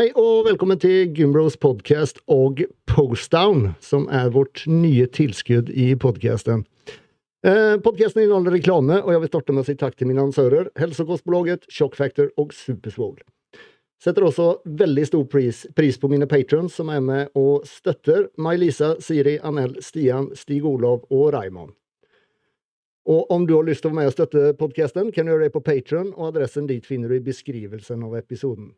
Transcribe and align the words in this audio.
Hei 0.00 0.06
og 0.16 0.46
velkommen 0.46 0.78
til 0.80 1.10
Gymbros 1.12 1.58
podcast 1.60 2.22
og 2.32 2.62
Postdown, 2.88 3.74
som 3.84 4.06
er 4.08 4.30
vårt 4.32 4.62
nye 4.64 5.04
tilskudd 5.12 5.68
i 5.68 5.90
podcasten. 6.00 6.62
Eh, 7.44 7.74
podcasten 7.84 8.22
inneholder 8.22 8.56
reklame, 8.56 9.02
og 9.02 9.12
jeg 9.12 9.20
vil 9.20 9.30
starte 9.34 9.52
med 9.52 9.60
å 9.60 9.68
si 9.68 9.76
takk 9.76 9.98
til 10.00 10.08
mine 10.08 10.24
annonsører, 10.24 10.70
Hälsokostbolaget, 10.80 11.68
Shockfactor 11.68 12.32
og 12.40 12.56
Supersvål. 12.56 13.20
Setter 14.00 14.24
også 14.24 14.48
veldig 14.64 15.04
stor 15.10 15.28
pris, 15.28 15.66
pris 15.76 16.00
på 16.00 16.08
mine 16.08 16.30
patrons 16.30 16.80
som 16.80 16.88
er 16.88 17.04
med 17.04 17.36
og 17.36 17.68
støtter 17.68 18.30
May-Lisa, 18.40 18.94
Siri, 19.04 19.36
Anel, 19.44 19.82
Stian, 19.84 20.32
Stig 20.32 20.64
Olav 20.64 21.04
og 21.10 21.34
Raymond. 21.36 21.76
Og 23.04 23.28
om 23.28 23.44
du 23.44 23.58
har 23.58 23.68
lyst 23.68 23.84
til 23.84 23.92
å 23.92 23.98
være 23.98 24.06
med 24.06 24.14
og 24.14 24.16
støtte 24.16 24.56
podcasten, 24.56 25.12
kan 25.12 25.28
du 25.28 25.34
gjøre 25.34 25.50
det 25.50 25.58
på 25.58 25.68
Patron, 25.68 26.14
og 26.16 26.32
adressen 26.32 26.72
dit 26.72 26.88
finner 26.88 27.12
du 27.12 27.20
i 27.20 27.26
beskrivelsen 27.28 28.08
av 28.08 28.16
episoden. 28.16 28.72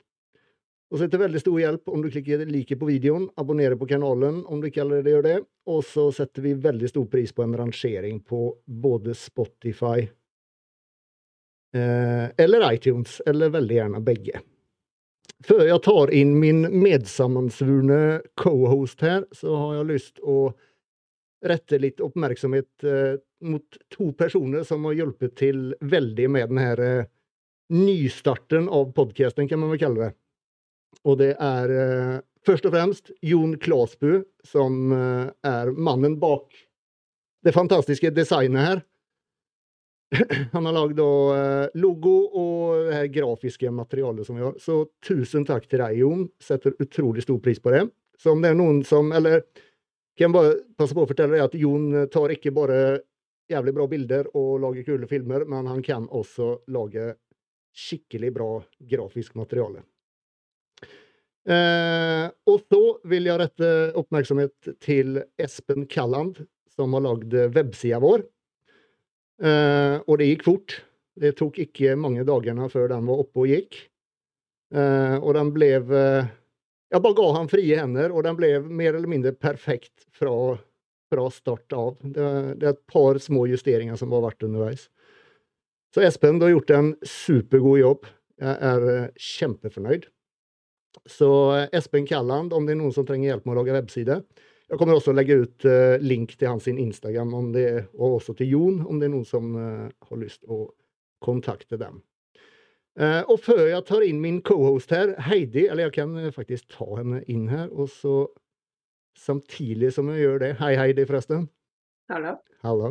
Og 0.92 0.98
så 0.98 1.06
er 1.06 1.12
det 1.14 1.22
veldig 1.22 1.40
stor 1.40 1.56
hjelp 1.56 1.88
om 1.88 2.02
du 2.04 2.10
klikker 2.12 2.42
like 2.52 2.76
på 2.76 2.86
videoen, 2.90 3.30
abonnerer 3.40 3.78
på 3.80 3.88
kanalen 3.88 4.42
om 4.44 4.60
du 4.60 4.66
ikke 4.68 4.82
allerede 4.84 5.14
gjør 5.14 5.24
det, 5.24 5.38
og 5.72 5.80
så 5.88 6.10
setter 6.12 6.44
vi 6.44 6.52
veldig 6.66 6.90
stor 6.90 7.06
pris 7.08 7.32
på 7.32 7.46
en 7.46 7.56
rangering 7.56 8.18
på 8.28 8.40
både 8.84 9.14
Spotify 9.16 10.04
eh, 11.72 12.26
eller 12.44 12.66
iTunes, 12.74 13.22
eller 13.24 13.54
veldig 13.56 13.78
gjerne 13.78 14.04
begge. 14.04 14.42
Før 15.48 15.64
jeg 15.64 15.80
tar 15.88 16.12
inn 16.14 16.36
min 16.38 16.60
medsammensvurne 16.82 18.20
co-host 18.38 19.00
her, 19.02 19.24
så 19.32 19.56
har 19.56 19.74
jeg 19.78 19.90
lyst 19.94 20.20
å 20.20 20.52
rette 21.42 21.80
litt 21.80 22.04
oppmerksomhet 22.04 22.84
eh, 22.84 23.16
mot 23.48 23.80
to 23.96 24.12
personer 24.12 24.68
som 24.68 24.84
har 24.86 25.00
hjulpet 25.00 25.40
til 25.40 25.70
veldig 25.80 26.28
med 26.36 26.52
denne 26.52 26.72
eh, 26.76 27.08
nystarten 27.72 28.68
av 28.68 28.92
podcasten, 28.92 29.48
kan 29.48 29.64
man 29.64 29.72
vel 29.72 29.80
kalle 29.80 30.04
det. 30.04 30.12
Og 31.08 31.18
det 31.20 31.32
er 31.34 31.72
eh, 31.74 32.20
først 32.46 32.66
og 32.68 32.74
fremst 32.74 33.10
Jon 33.24 33.56
Klasbu, 33.60 34.22
som 34.46 34.94
eh, 34.94 35.28
er 35.48 35.72
mannen 35.74 36.18
bak 36.22 36.50
det 37.42 37.54
fantastiske 37.56 38.12
designet 38.14 38.68
her. 38.68 38.82
Han 40.54 40.68
har 40.68 40.76
lagd 40.76 41.00
eh, 41.00 41.66
logo 41.80 42.14
og 42.28 42.86
det 42.86 42.96
her 42.98 43.10
grafiske 43.16 43.72
materialet 43.72 44.28
som 44.28 44.38
vi 44.38 44.44
har. 44.46 44.56
Så 44.60 44.84
tusen 45.04 45.46
takk 45.48 45.66
til 45.68 45.82
deg, 45.82 45.98
Jon. 46.02 46.26
Setter 46.42 46.76
utrolig 46.82 47.24
stor 47.26 47.40
pris 47.42 47.62
på 47.62 47.74
det. 47.74 47.86
Så 48.20 48.34
om 48.34 48.42
det 48.44 48.52
er 48.52 48.58
noen 48.58 48.82
som 48.86 49.08
Eller 49.16 49.40
kan 50.12 50.28
jeg 50.28 50.34
bare 50.34 50.58
passe 50.78 50.94
på 50.94 51.02
å 51.02 51.08
fortelle 51.08 51.38
deg 51.38 51.46
at 51.46 51.56
Jon 51.58 52.04
tar 52.12 52.34
ikke 52.34 52.52
bare 52.54 52.78
jævlig 53.50 53.74
bra 53.74 53.86
bilder 53.88 54.28
og 54.38 54.60
lager 54.62 54.86
kule 54.86 55.08
filmer, 55.08 55.46
men 55.48 55.66
han 55.66 55.80
kan 55.84 56.04
også 56.12 56.54
lage 56.72 57.14
skikkelig 57.72 58.30
bra 58.36 58.50
grafisk 58.92 59.34
materiale. 59.40 59.82
Eh, 61.42 62.26
og 62.46 62.60
så 62.70 62.82
vil 63.10 63.26
jeg 63.26 63.40
rette 63.40 63.70
oppmerksomhet 63.98 64.74
til 64.82 65.18
Espen 65.42 65.88
Kalland, 65.90 66.44
som 66.70 66.94
har 66.94 67.04
lagd 67.08 67.34
websida 67.56 67.98
vår. 68.02 68.22
Eh, 69.42 69.96
og 70.06 70.18
det 70.20 70.28
gikk 70.30 70.46
fort. 70.46 70.76
Det 71.18 71.34
tok 71.36 71.58
ikke 71.66 71.96
mange 71.98 72.24
dagene 72.24 72.68
før 72.72 72.88
den 72.94 73.08
var 73.08 73.24
oppe 73.24 73.44
og 73.44 73.50
gikk. 73.50 73.80
Eh, 74.72 75.16
og 75.18 75.34
den 75.36 75.50
ble 75.52 75.68
eh, 75.76 76.30
Jeg 76.92 77.04
bare 77.04 77.16
ga 77.16 77.28
han 77.36 77.50
frie 77.50 77.76
hender, 77.78 78.12
og 78.12 78.24
den 78.24 78.36
ble 78.38 78.54
mer 78.62 78.96
eller 78.96 79.10
mindre 79.10 79.32
perfekt 79.32 80.06
fra, 80.12 80.32
fra 81.12 81.28
start 81.32 81.76
av. 81.76 81.94
Det, 82.00 82.30
det, 82.60 82.66
er 82.66 82.74
et 82.74 82.86
par 82.88 83.20
små 83.20 83.46
justeringer 83.50 83.96
som 84.00 84.12
har 84.12 84.24
vært 84.26 84.44
underveis. 84.44 84.88
Så 85.92 86.04
Espen, 86.04 86.38
du 86.40 86.46
har 86.46 86.54
gjort 86.54 86.72
en 86.76 86.92
supergod 87.04 87.80
jobb. 87.80 88.10
Jeg 88.40 88.58
er 88.72 88.88
eh, 88.92 89.22
kjempefornøyd. 89.32 90.08
Så 91.08 91.30
eh, 91.56 91.68
Espen 91.78 92.06
Kalland, 92.06 92.52
om 92.52 92.66
det 92.66 92.76
er 92.76 92.80
noen 92.82 92.94
som 92.94 93.06
trenger 93.08 93.32
hjelp 93.32 93.46
med 93.46 93.54
å 93.54 93.60
lage 93.60 93.76
webside. 93.76 94.20
Jeg 94.72 94.80
kommer 94.80 94.96
også 94.96 95.12
å 95.12 95.16
legge 95.18 95.36
ut 95.42 95.66
uh, 95.68 95.98
link 96.00 96.30
til 96.40 96.48
hans 96.48 96.64
Instagram 96.70 97.50
det, 97.52 97.66
og 97.92 98.16
også 98.16 98.32
til 98.38 98.54
Jon, 98.54 98.78
om 98.88 99.00
det 99.00 99.10
er 99.10 99.12
noen 99.12 99.26
som 99.28 99.50
uh, 99.52 99.90
har 100.08 100.20
lyst 100.20 100.46
å 100.48 100.64
kontakte 101.22 101.76
dem. 101.80 102.00
Og 102.92 103.38
før 103.40 103.62
jeg 103.70 103.84
tar 103.88 104.02
inn 104.04 104.18
min 104.20 104.42
cohost 104.44 104.90
her, 104.92 105.14
Heidi, 105.24 105.62
eller 105.64 105.86
jeg 105.86 105.94
kan 105.94 106.16
faktisk 106.34 106.74
ta 106.74 106.84
henne 106.98 107.22
inn 107.30 107.46
her, 107.48 107.70
og 107.72 107.88
så 107.88 108.26
samtidig 109.16 109.94
som 109.96 110.10
jeg 110.12 110.26
gjør 110.26 110.42
det 110.42 110.50
Hei, 110.58 110.74
Heidi, 110.76 111.06
forresten. 111.08 111.46
Hallo. 112.12 112.34
Hallo. 112.66 112.90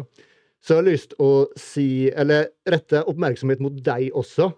Så 0.62 0.75
jeg 0.75 0.81
har 0.81 0.88
lyst 0.88 1.13
å 1.22 1.29
si, 1.57 2.09
eller 2.09 2.51
rette 2.69 3.01
oppmerksomhet 3.09 3.62
mot 3.62 3.78
deg 3.85 4.09
også. 4.18 4.51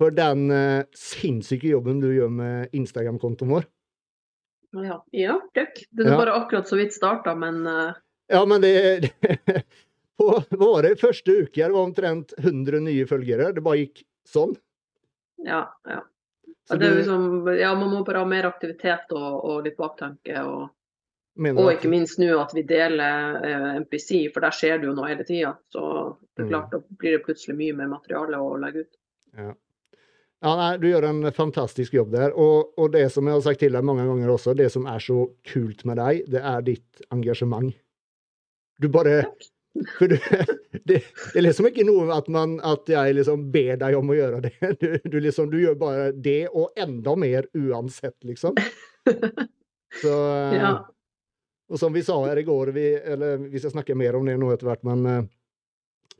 For 0.00 0.12
den 0.12 0.50
uh, 0.52 0.84
sinnssyke 0.96 1.70
jobben 1.70 2.02
du 2.02 2.10
gjør 2.12 2.32
med 2.32 2.76
Instagram-kontoen 2.76 3.54
vår. 3.54 3.68
Ja, 4.84 4.98
ja 5.16 5.38
takk. 5.56 5.80
Den 5.90 6.10
er 6.10 6.16
ja. 6.16 6.18
bare 6.20 6.36
akkurat 6.36 6.68
så 6.68 6.76
vidt 6.76 6.94
starta, 6.96 7.34
men 7.38 7.62
uh... 7.66 7.96
Ja, 8.28 8.42
men 8.44 8.60
det, 8.60 8.72
det 9.00 9.62
På 10.18 10.42
våre 10.50 10.94
første 10.96 11.32
uke 11.44 11.60
det 11.60 11.72
var 11.72 11.82
omtrent 11.82 12.32
100 12.38 12.80
nye 12.86 13.06
følgere. 13.08 13.50
Det 13.52 13.64
bare 13.64 13.82
gikk 13.84 14.00
sånn. 14.28 14.54
Ja, 15.44 15.66
ja. 15.84 16.00
ja, 16.70 16.78
det 16.80 16.86
er 16.86 16.96
liksom, 17.02 17.50
ja 17.52 17.74
man 17.76 17.92
må 17.92 18.00
bare 18.06 18.22
ha 18.24 18.28
mer 18.28 18.48
aktivitet 18.48 19.12
og, 19.12 19.28
og 19.44 19.66
litt 19.66 19.76
baktanke. 19.76 20.40
Og, 20.40 20.70
og 21.52 21.68
ikke 21.74 21.92
minst 21.92 22.16
nå 22.22 22.30
at 22.40 22.56
vi 22.56 22.64
deler 22.64 23.36
eh, 23.44 23.68
MPC, 23.82 24.08
for 24.32 24.46
der 24.46 24.56
skjer 24.56 24.80
det 24.80 24.88
jo 24.88 24.96
noe 24.96 25.12
hele 25.12 25.28
tida. 25.28 25.52
Så 25.68 25.84
det 26.32 26.46
er 26.46 26.48
mm. 26.48 26.54
klart, 26.54 26.72
mm. 26.72 26.72
da 26.72 27.00
blir 27.04 27.18
det 27.18 27.22
plutselig 27.28 27.58
mye 27.60 27.76
mer 27.82 27.92
materiale 27.92 28.40
å 28.40 28.56
legge 28.62 28.86
ut. 28.86 28.98
Ja. 29.36 29.52
Ja, 30.44 30.52
nei, 30.52 30.76
Du 30.78 30.86
gjør 30.88 31.08
en 31.08 31.32
fantastisk 31.32 31.96
jobb 31.96 32.12
der. 32.12 32.34
Og, 32.36 32.72
og, 32.76 32.92
det 32.92 33.08
som 33.14 33.26
jeg 33.26 33.38
har 33.38 33.44
sagt 33.44 33.62
til 33.64 33.76
deg 33.76 33.84
mange 33.86 34.04
ganger 34.08 34.32
også, 34.34 34.54
det 34.58 34.68
som 34.74 34.86
er 34.90 35.02
så 35.02 35.24
kult 35.48 35.84
med 35.88 36.00
deg, 36.00 36.24
det 36.32 36.42
er 36.42 36.64
ditt 36.66 37.04
engasjement. 37.14 37.72
Du 38.82 38.90
bare 38.92 39.22
For 39.98 40.08
du, 40.08 40.16
det, 40.88 41.02
det 41.04 41.36
er 41.36 41.44
liksom 41.44 41.68
ikke 41.68 41.84
noe 41.84 42.08
at, 42.14 42.28
man, 42.32 42.54
at 42.64 42.88
jeg 42.88 43.16
liksom 43.18 43.50
ber 43.52 43.76
deg 43.80 43.96
om 43.98 44.12
å 44.12 44.16
gjøre 44.16 44.42
det. 44.48 44.54
Du, 44.80 44.86
du, 45.04 45.18
liksom, 45.20 45.50
du 45.52 45.58
gjør 45.60 45.76
bare 45.80 46.10
det, 46.12 46.46
og 46.48 46.72
enda 46.80 47.12
mer 47.16 47.48
uansett, 47.56 48.16
liksom. 48.24 48.56
Så 50.02 50.12
ja. 50.56 50.72
Og 51.68 51.80
som 51.80 51.92
vi 51.92 52.02
sa 52.06 52.16
her 52.24 52.38
i 52.38 52.46
går, 52.46 52.70
vi, 52.76 52.86
eller 52.94 53.40
vi 53.50 53.60
skal 53.60 53.74
snakke 53.74 53.96
mer 53.98 54.16
om 54.16 54.26
det 54.26 54.36
nå 54.38 54.48
etter 54.54 54.68
hvert, 54.68 54.84
men 54.86 55.06
eh, 55.10 55.22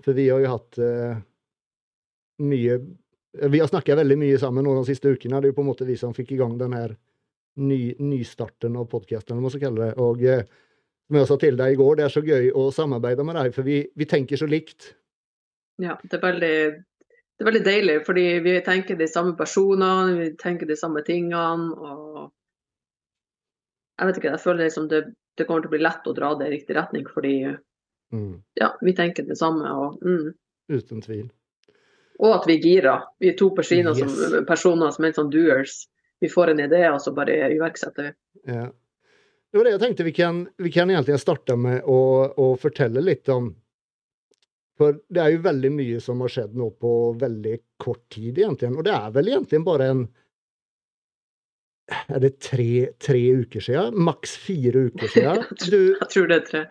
For 0.04 0.16
vi 0.16 0.28
har 0.28 0.42
jo 0.42 0.52
hatt 0.52 0.78
uh, 0.82 1.20
mye 2.44 2.80
vi 3.42 3.60
har 3.60 3.68
snakka 3.70 3.96
veldig 3.98 4.16
mye 4.20 4.38
sammen 4.40 4.64
nå 4.66 4.74
de 4.78 4.86
siste 4.88 5.12
ukene. 5.12 5.40
Det 5.40 5.50
er 5.50 5.54
jo 5.54 5.58
på 5.58 5.64
en 5.64 5.70
måte 5.70 5.88
vi 5.88 5.96
som 6.00 6.14
fikk 6.16 6.34
i 6.34 6.40
gang 6.40 6.56
den 6.60 6.76
her 6.76 6.96
ny, 7.56 7.94
nystarten 7.98 8.76
av 8.76 8.88
podkasten, 8.90 9.40
må 9.40 9.50
vi 9.52 9.62
kalle 9.62 9.88
det. 9.88 9.94
Og 10.02 10.22
eh, 10.24 10.44
som 11.06 11.18
jeg 11.20 11.28
sa 11.30 11.38
til 11.40 11.58
deg 11.58 11.74
i 11.74 11.78
går, 11.78 11.98
det 11.98 12.06
er 12.06 12.14
så 12.14 12.22
gøy 12.24 12.50
å 12.58 12.66
samarbeide 12.74 13.24
med 13.26 13.38
deg, 13.38 13.52
for 13.54 13.66
vi, 13.66 13.80
vi 13.96 14.08
tenker 14.10 14.40
så 14.40 14.48
likt. 14.50 14.90
Ja, 15.82 15.94
det 16.02 16.18
er, 16.18 16.22
veldig, 16.24 16.56
det 17.06 17.44
er 17.44 17.50
veldig 17.50 17.64
deilig, 17.66 18.00
fordi 18.06 18.26
vi 18.44 18.56
tenker 18.66 18.98
de 18.98 19.08
samme 19.10 19.36
personene, 19.38 20.16
vi 20.18 20.30
tenker 20.40 20.68
de 20.68 20.78
samme 20.78 21.04
tingene. 21.06 21.70
og 21.76 22.32
Jeg 24.00 24.10
vet 24.10 24.20
ikke, 24.20 24.34
jeg 24.34 24.44
føler 24.44 24.64
liksom 24.66 24.90
det, 24.92 25.04
det 25.36 25.46
kommer 25.46 25.64
til 25.64 25.70
å 25.70 25.76
bli 25.76 25.84
lett 25.84 26.10
å 26.10 26.16
dra 26.16 26.34
det 26.40 26.50
i 26.50 26.54
riktig 26.56 26.76
retning, 26.78 27.06
fordi 27.12 27.36
mm. 27.46 28.32
ja, 28.60 28.72
vi 28.82 28.96
tenker 28.96 29.28
det 29.28 29.38
samme. 29.38 29.70
og 29.70 30.02
mm. 30.02 30.30
Uten 30.74 31.04
tvil. 31.04 31.28
Og 32.22 32.32
at 32.32 32.48
vi 32.48 32.56
girer. 32.62 33.04
Vi 33.20 33.30
er 33.32 33.36
to 33.38 33.50
personer, 33.56 33.96
yes. 33.96 34.16
som, 34.16 34.46
personer 34.48 34.94
som 34.94 35.04
er 35.04 35.14
sånn 35.16 35.30
doers. 35.32 35.84
Vi 36.20 36.30
får 36.32 36.54
en 36.54 36.62
idé, 36.64 36.82
og 36.88 37.00
så 37.04 37.12
bare 37.16 37.36
iverksetter 37.52 38.08
vi. 38.08 38.12
Ja. 38.54 38.66
Det 39.52 39.60
var 39.60 39.68
det 39.68 39.76
jeg 39.76 39.82
tenkte 39.84 40.04
vi 40.04 40.12
kan, 40.16 40.40
vi 40.60 40.70
kan 40.72 40.90
egentlig 40.90 41.18
starte 41.22 41.56
med 41.60 41.84
å, 41.88 42.00
å, 42.36 42.46
fortelle 42.60 43.00
litt 43.04 43.28
om 43.32 43.52
For 44.76 44.98
det 45.08 45.22
er 45.22 45.30
jo 45.32 45.44
veldig 45.46 45.70
mye 45.72 46.00
som 46.04 46.20
har 46.20 46.32
skjedd 46.32 46.56
nå 46.58 46.70
på 46.82 46.92
veldig 47.20 47.54
kort 47.80 48.02
tid, 48.12 48.36
egentlig. 48.36 48.72
Og 48.74 48.84
det 48.84 48.92
er 48.92 49.14
vel 49.14 49.30
egentlig 49.32 49.62
bare 49.64 49.86
en 49.92 50.02
er 51.86 52.18
det 52.18 52.32
tre, 52.42 52.88
tre 52.98 53.20
uker 53.44 53.62
siden? 53.62 53.94
Maks 54.08 54.32
fire 54.42 54.88
uker 54.88 55.10
siden. 55.12 55.42
Du, 55.70 55.78
jeg 55.94 56.08
tror 56.10 56.30
det 56.30 56.38
er 56.40 56.46
tre. 56.48 56.62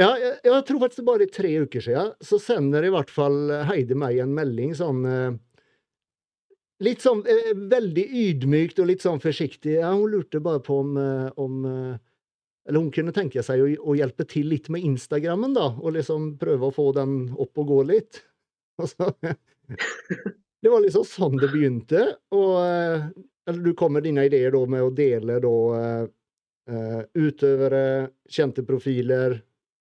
Ja, 0.00 0.08
jeg, 0.18 0.32
jeg, 0.42 0.62
tror 0.66 0.80
faktisk 0.82 1.02
det 1.02 1.06
bare 1.06 1.26
er 1.26 1.34
tre 1.34 1.52
uker 1.62 1.84
siden. 1.84 2.14
Så 2.26 2.38
sender 2.42 2.86
i 2.86 2.90
hvert 2.94 3.12
fall 3.14 3.36
Heidi 3.68 3.98
meg 3.98 4.18
en 4.22 4.34
melding 4.34 4.74
sånn 4.78 5.04
eh, 5.10 5.28
Litt 6.84 7.00
sånn 7.00 7.22
eh, 7.30 7.54
veldig 7.56 8.04
ydmykt 8.26 8.82
og 8.82 8.90
litt 8.90 9.06
sånn 9.06 9.22
forsiktig. 9.22 9.78
Ja, 9.78 9.94
hun 9.94 10.10
lurte 10.12 10.42
bare 10.44 10.60
på 10.64 10.80
om, 10.82 10.96
eh, 11.00 11.30
om 11.40 11.62
Eller 11.70 12.80
hun 12.80 12.90
kunne 12.92 13.14
tenke 13.14 13.46
seg 13.46 13.62
å, 13.62 13.70
å, 13.86 13.94
hjelpe 13.96 14.26
til 14.28 14.50
litt 14.50 14.66
med 14.74 14.84
Instagrammen, 14.84 15.54
da. 15.56 15.70
Og 15.78 15.94
liksom 15.94 16.34
prøve 16.42 16.68
å 16.68 16.74
få 16.74 16.90
den 16.98 17.30
opp 17.38 17.62
og 17.62 17.70
gå 17.70 17.80
litt. 17.94 18.24
Og 18.82 18.90
så, 18.90 19.08
det 20.60 20.74
var 20.74 20.82
liksom 20.82 21.06
sånn 21.06 21.38
det 21.40 21.54
begynte. 21.54 22.10
Og 22.34 22.58
eller 23.46 23.62
du 23.62 23.74
kom 23.78 23.92
med 23.94 24.02
dine 24.06 24.26
ideer 24.26 24.54
da 24.54 24.62
med 24.66 24.82
å 24.82 24.92
dele 24.94 25.38
da 25.42 25.54
uh, 26.66 27.02
utøvere, 27.14 27.84
kjente 28.28 28.64
profiler, 28.66 29.36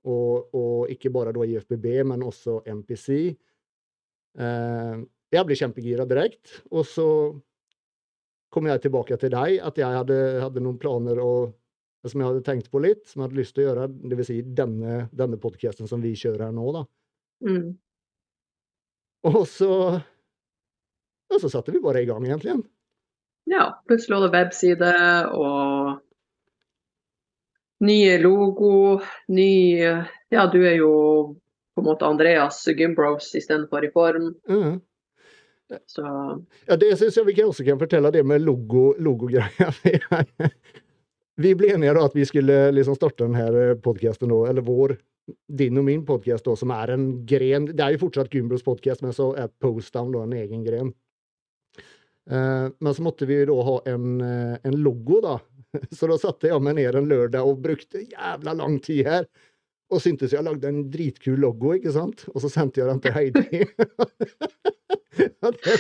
og, 0.06 0.54
og, 0.54 0.92
ikke 0.94 1.10
bare 1.10 1.34
da 1.34 1.46
IFBB, 1.50 1.88
men 2.06 2.22
også 2.26 2.60
MPC. 2.70 3.10
Uh, 4.38 5.02
jeg 5.34 5.48
ble 5.48 5.58
kjempegira 5.58 6.06
direkte, 6.08 6.62
og 6.70 6.86
så 6.86 7.08
kom 8.54 8.70
jeg 8.70 8.84
tilbake 8.86 9.18
til 9.20 9.34
deg, 9.34 9.58
at 9.66 9.80
jeg 9.82 9.98
hadde, 9.98 10.20
hadde 10.44 10.64
noen 10.64 10.78
planer 10.80 11.20
og, 11.24 11.56
som 12.06 12.22
jeg 12.22 12.30
hadde 12.30 12.46
tenkt 12.46 12.70
på 12.72 12.80
litt, 12.86 13.02
som 13.10 13.24
jeg 13.24 13.32
hadde 13.32 13.40
lyst 13.42 13.56
til 13.58 13.66
å 13.66 13.68
gjøre. 13.70 13.88
Det 14.12 14.20
vil 14.20 14.28
si 14.30 14.38
denne, 14.46 15.00
denne 15.10 15.42
podkasten 15.42 15.90
som 15.90 16.04
vi 16.06 16.14
kjører 16.16 16.48
her 16.48 16.54
nå, 16.56 16.68
da. 16.76 16.86
Mm. 17.50 17.74
Og 19.26 19.42
så 19.50 19.72
Og 21.34 21.42
så 21.42 21.50
satte 21.50 21.74
vi 21.74 21.82
bare 21.82 22.04
i 22.04 22.08
gang, 22.08 22.22
egentlig. 22.22 22.54
Ja, 23.46 23.84
plutselig 23.88 24.16
var 24.16 24.26
det 24.26 24.38
webside 24.38 24.92
og 25.38 26.02
nye 27.86 28.18
logo, 28.22 29.02
ny 29.28 29.52
Ja, 30.34 30.48
du 30.52 30.60
er 30.66 30.80
jo 30.80 30.92
på 31.76 31.84
en 31.84 31.88
måte 31.90 32.08
Andreas 32.08 32.64
Gymbros 32.68 33.34
istedenfor 33.36 33.86
i 33.86 33.92
form. 33.94 34.34
Mm. 34.50 34.80
Så 35.86 36.06
Ja, 36.68 36.78
det 36.78 36.96
syns 36.98 37.18
jeg 37.18 37.28
vi 37.28 37.44
også 37.44 37.66
kan 37.66 37.80
fortelle, 37.82 38.12
det 38.12 38.24
med 38.26 38.42
logo, 38.42 38.94
logogreia. 38.98 39.72
vi 41.44 41.54
ble 41.58 41.74
enige 41.76 41.96
da 41.98 42.06
at 42.06 42.16
vi 42.16 42.26
skulle 42.26 42.70
liksom 42.72 42.98
starte 42.98 43.26
denne 43.26 43.76
podkasten, 43.84 44.32
eller 44.32 44.66
vår, 44.66 44.96
din 45.50 45.78
og 45.82 45.88
min 45.88 46.06
podkast, 46.06 46.48
som 46.58 46.72
er 46.72 46.94
en 46.94 47.08
gren 47.26 47.66
Det 47.72 47.82
er 47.82 47.96
jo 47.96 48.06
fortsatt 48.06 48.30
Gymbros 48.34 48.64
podkast, 48.64 49.02
men 49.02 49.14
så 49.14 49.34
er 49.38 49.52
Postdown 49.62 50.16
en 50.22 50.38
egen 50.38 50.64
gren. 50.66 50.94
Uh, 52.32 52.72
men 52.80 52.96
så 52.96 53.04
måtte 53.06 53.28
vi 53.30 53.38
da 53.46 53.56
ha 53.68 53.76
en, 53.92 54.22
uh, 54.22 54.56
en 54.64 54.78
logo, 54.82 55.20
da. 55.22 55.40
Så 55.98 56.08
da 56.10 56.18
satte 56.18 56.50
jeg 56.50 56.64
meg 56.64 56.78
ned 56.80 56.96
en 56.96 57.10
lørdag 57.10 57.46
og 57.46 57.62
brukte 57.64 58.06
jævla 58.06 58.56
lang 58.58 58.80
tid 58.84 59.06
her. 59.06 59.28
Og 59.94 60.02
syntes 60.02 60.34
jeg 60.34 60.46
lagde 60.46 60.70
en 60.70 60.88
dritkul 60.90 61.38
logo, 61.44 61.76
ikke 61.76 61.94
sant? 61.94 62.26
Og 62.34 62.42
så 62.42 62.50
sendte 62.50 62.82
jeg 62.82 62.90
den 62.90 63.02
til 63.04 63.14
Heidi. 63.14 63.44
det, 65.20 65.28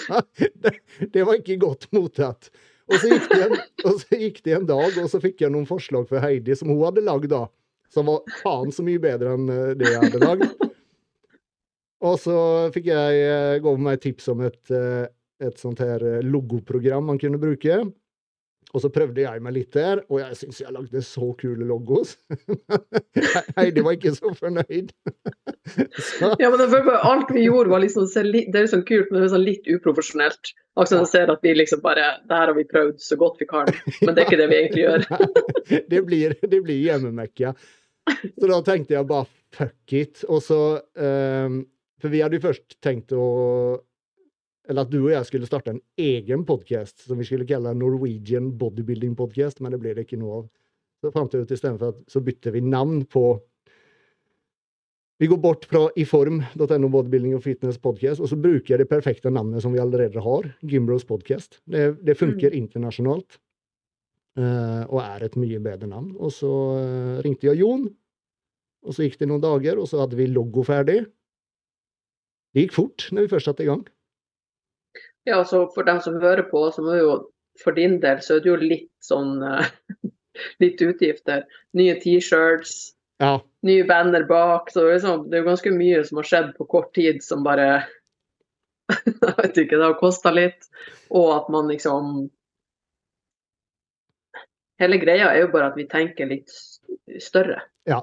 var, 0.06 0.25
det, 0.38 0.74
det, 1.09 1.24
var, 1.24 1.39
ikke 1.39 1.57
godt 1.63 1.88
mottatt. 1.95 2.51
Og 2.86 3.00
så, 3.01 3.09
gikk 3.09 3.31
det 3.31 3.42
en, 3.47 3.56
og 3.81 3.97
så 4.03 4.19
gikk 4.21 4.44
det 4.45 4.53
en 4.59 4.69
dag, 4.69 5.00
og 5.01 5.09
så 5.09 5.21
fikk 5.24 5.42
jeg 5.42 5.56
noen 5.56 5.65
forslag 5.65 6.06
for 6.12 6.21
Heidi 6.21 6.53
som 6.59 6.69
hun 6.69 6.83
hadde 6.86 7.06
lagd 7.07 7.31
da. 7.33 7.47
Som 7.89 8.12
var 8.12 8.38
faen 8.44 8.69
så 8.75 8.86
mye 8.86 9.01
bedre 9.01 9.33
enn 9.38 9.50
eh, 9.50 9.74
det 9.80 9.89
jeg 9.89 10.03
hadde 10.03 10.21
lagd. 10.21 10.69
Og 12.06 12.19
så 12.21 12.38
fikk 12.75 12.92
jeg 12.92 13.62
gå 13.65 13.74
med 13.80 13.88
meg 13.88 14.01
tips 14.03 14.30
om 14.30 14.44
et, 14.45 14.74
et 15.43 15.59
sånt 15.59 15.81
her 15.83 16.03
logoprogram 16.23 17.11
man 17.11 17.19
kunne 17.21 17.41
bruke. 17.41 17.83
Og 18.75 18.81
så 18.83 18.89
prøvde 18.91 19.23
jeg 19.23 19.41
meg 19.43 19.53
litt 19.55 19.75
der, 19.75 20.01
og 20.09 20.19
jeg 20.19 20.35
syns 20.39 20.57
jeg 20.59 20.73
lagde 20.75 21.01
så 21.05 21.29
kule 21.39 21.67
logos. 21.67 22.15
Heidi 23.57 23.83
var 23.85 23.95
ikke 23.95 24.11
så 24.17 24.33
fornøyd. 24.35 24.91
så. 26.09 26.33
Ja, 26.41 26.49
men 26.51 26.63
alt 26.65 27.31
vi 27.31 27.45
gjorde 27.45 27.71
var 27.71 27.83
liksom 27.85 28.09
Det 28.11 28.51
er 28.51 28.65
liksom 28.65 28.83
kult, 28.87 29.07
men 29.11 29.21
det 29.21 29.29
er 29.29 29.33
sånn 29.35 29.47
litt 29.47 29.69
uprofesjonelt. 29.71 30.51
Akkurat 30.75 31.07
ser 31.07 31.31
at 31.31 31.45
vi 31.45 31.53
liksom 31.55 31.79
bare 31.85 32.17
Det 32.27 32.35
her 32.35 32.51
har 32.51 32.57
vi 32.57 32.65
prøvd 32.67 32.99
så 32.99 33.15
godt 33.15 33.39
vi 33.39 33.47
kan, 33.47 33.71
men 34.01 34.11
det 34.11 34.25
er 34.25 34.27
ikke 34.27 34.41
det 34.41 34.49
vi 34.51 34.59
egentlig 34.59 34.83
gjør. 34.83 35.07
det 35.93 36.03
blir, 36.09 36.35
det 36.43 36.61
blir 36.65 36.81
hjemmemekka. 36.83 37.55
Så 38.11 38.49
da 38.51 38.59
tenkte 38.65 38.97
jeg 38.97 39.07
bare 39.07 39.29
fuck 39.55 39.95
it. 39.95 40.25
Og 40.27 40.43
så 40.43 40.61
um, 40.99 41.61
For 42.01 42.11
vi 42.11 42.25
hadde 42.25 42.41
jo 42.41 42.47
først 42.49 42.75
tenkt 42.83 43.15
å 43.15 43.25
eller 44.69 44.85
at 44.85 44.91
du 44.91 45.00
og 45.03 45.12
jeg 45.13 45.27
skulle 45.27 45.47
starte 45.50 45.73
en 45.73 45.81
egen 46.01 46.45
podkast 46.47 47.06
som 47.06 47.19
vi 47.19 47.27
skulle 47.27 47.47
kalle 47.50 47.73
Norwegian 47.77 48.51
Bodybuilding 48.59 49.15
Podcast, 49.17 49.62
men 49.62 49.75
det 49.75 49.81
ble 49.81 49.94
det 49.95 50.06
ikke 50.07 50.19
noe 50.21 50.41
av. 50.41 50.47
Så 51.03 51.12
fant 51.13 51.33
jeg 51.33 51.45
ut 51.45 51.53
istedenfor 51.53 51.94
at 51.94 52.00
så 52.09 52.21
bytter 52.25 52.56
vi 52.56 52.63
navn 52.65 53.03
på 53.09 53.27
Vi 55.21 55.29
går 55.31 55.39
bort 55.39 55.63
fra 55.69 55.85
iform.no 55.95 56.88
bodybuilding 56.91 57.38
og 57.38 57.44
fitness 57.45 57.77
podcast, 57.79 58.19
og 58.19 58.27
så 58.27 58.35
bruker 58.35 58.73
jeg 58.73 58.81
det 58.81 58.89
perfekte 58.91 59.31
navnet 59.31 59.63
som 59.63 59.71
vi 59.71 59.79
allerede 59.79 60.19
har, 60.19 60.50
Gimbros 60.59 61.06
podcast. 61.07 61.61
Det, 61.63 62.01
det 62.03 62.18
funker 62.19 62.51
mm. 62.51 62.57
internasjonalt. 62.59 63.38
Uh, 64.35 64.83
og 64.91 65.00
er 65.00 65.23
et 65.23 65.38
mye 65.39 65.61
bedre 65.63 65.88
navn. 65.88 66.09
Og 66.19 66.33
så 66.35 66.51
uh, 66.51 67.21
ringte 67.23 67.47
jeg 67.47 67.61
Jon, 67.61 67.85
og 68.83 68.97
så 68.97 69.06
gikk 69.06 69.15
det 69.21 69.29
noen 69.31 69.45
dager, 69.45 69.79
og 69.79 69.88
så 69.88 70.01
hadde 70.01 70.19
vi 70.19 70.27
logo 70.27 70.65
ferdig. 70.68 71.06
Det 72.51 72.65
gikk 72.65 72.75
fort 72.75 73.07
når 73.15 73.23
vi 73.23 73.31
først 73.31 73.53
satte 73.53 73.63
i 73.63 73.71
gang. 73.71 73.85
Ja, 75.25 75.39
så 75.45 75.66
for 75.74 75.88
dem 75.88 76.01
som 76.06 76.19
hører 76.22 76.45
på, 76.50 76.68
så 76.72 76.83
må 76.86 76.98
jo 77.00 77.16
for 77.63 77.75
din 77.75 78.00
del 78.04 78.22
så 78.24 78.38
er 78.38 78.44
det 78.44 78.51
jo 78.51 78.57
litt 78.60 78.92
sånn 79.04 79.39
uh, 79.44 79.66
Litt 80.60 80.81
utgifter. 80.83 81.45
Nye 81.80 81.94
T-shirts, 82.01 82.72
ja. 83.24 83.38
nye 83.63 83.83
banner 83.88 84.25
bak. 84.27 84.68
Så 84.72 84.83
det 84.83 84.98
liksom, 84.98 85.30
det 85.30 85.38
er 85.38 85.45
jo 85.45 85.48
ganske 85.48 85.72
mye 85.72 86.01
som 86.04 86.19
har 86.19 86.27
skjedd 86.27 86.50
på 86.57 86.68
kort 86.74 86.89
tid 86.98 87.22
som 87.24 87.45
bare 87.45 87.69
Jeg 88.92 89.36
vet 89.38 89.62
ikke, 89.63 89.77
det 89.77 89.86
har 89.86 89.95
kosta 90.01 90.33
litt. 90.36 90.68
Og 91.16 91.30
at 91.38 91.48
man 91.54 91.71
liksom 91.71 92.28
Hele 94.83 95.00
greia 95.00 95.30
er 95.31 95.45
jo 95.45 95.54
bare 95.54 95.69
at 95.71 95.80
vi 95.80 95.88
tenker 95.88 96.28
litt 96.28 96.51
større. 97.24 97.62
Ja, 97.88 98.01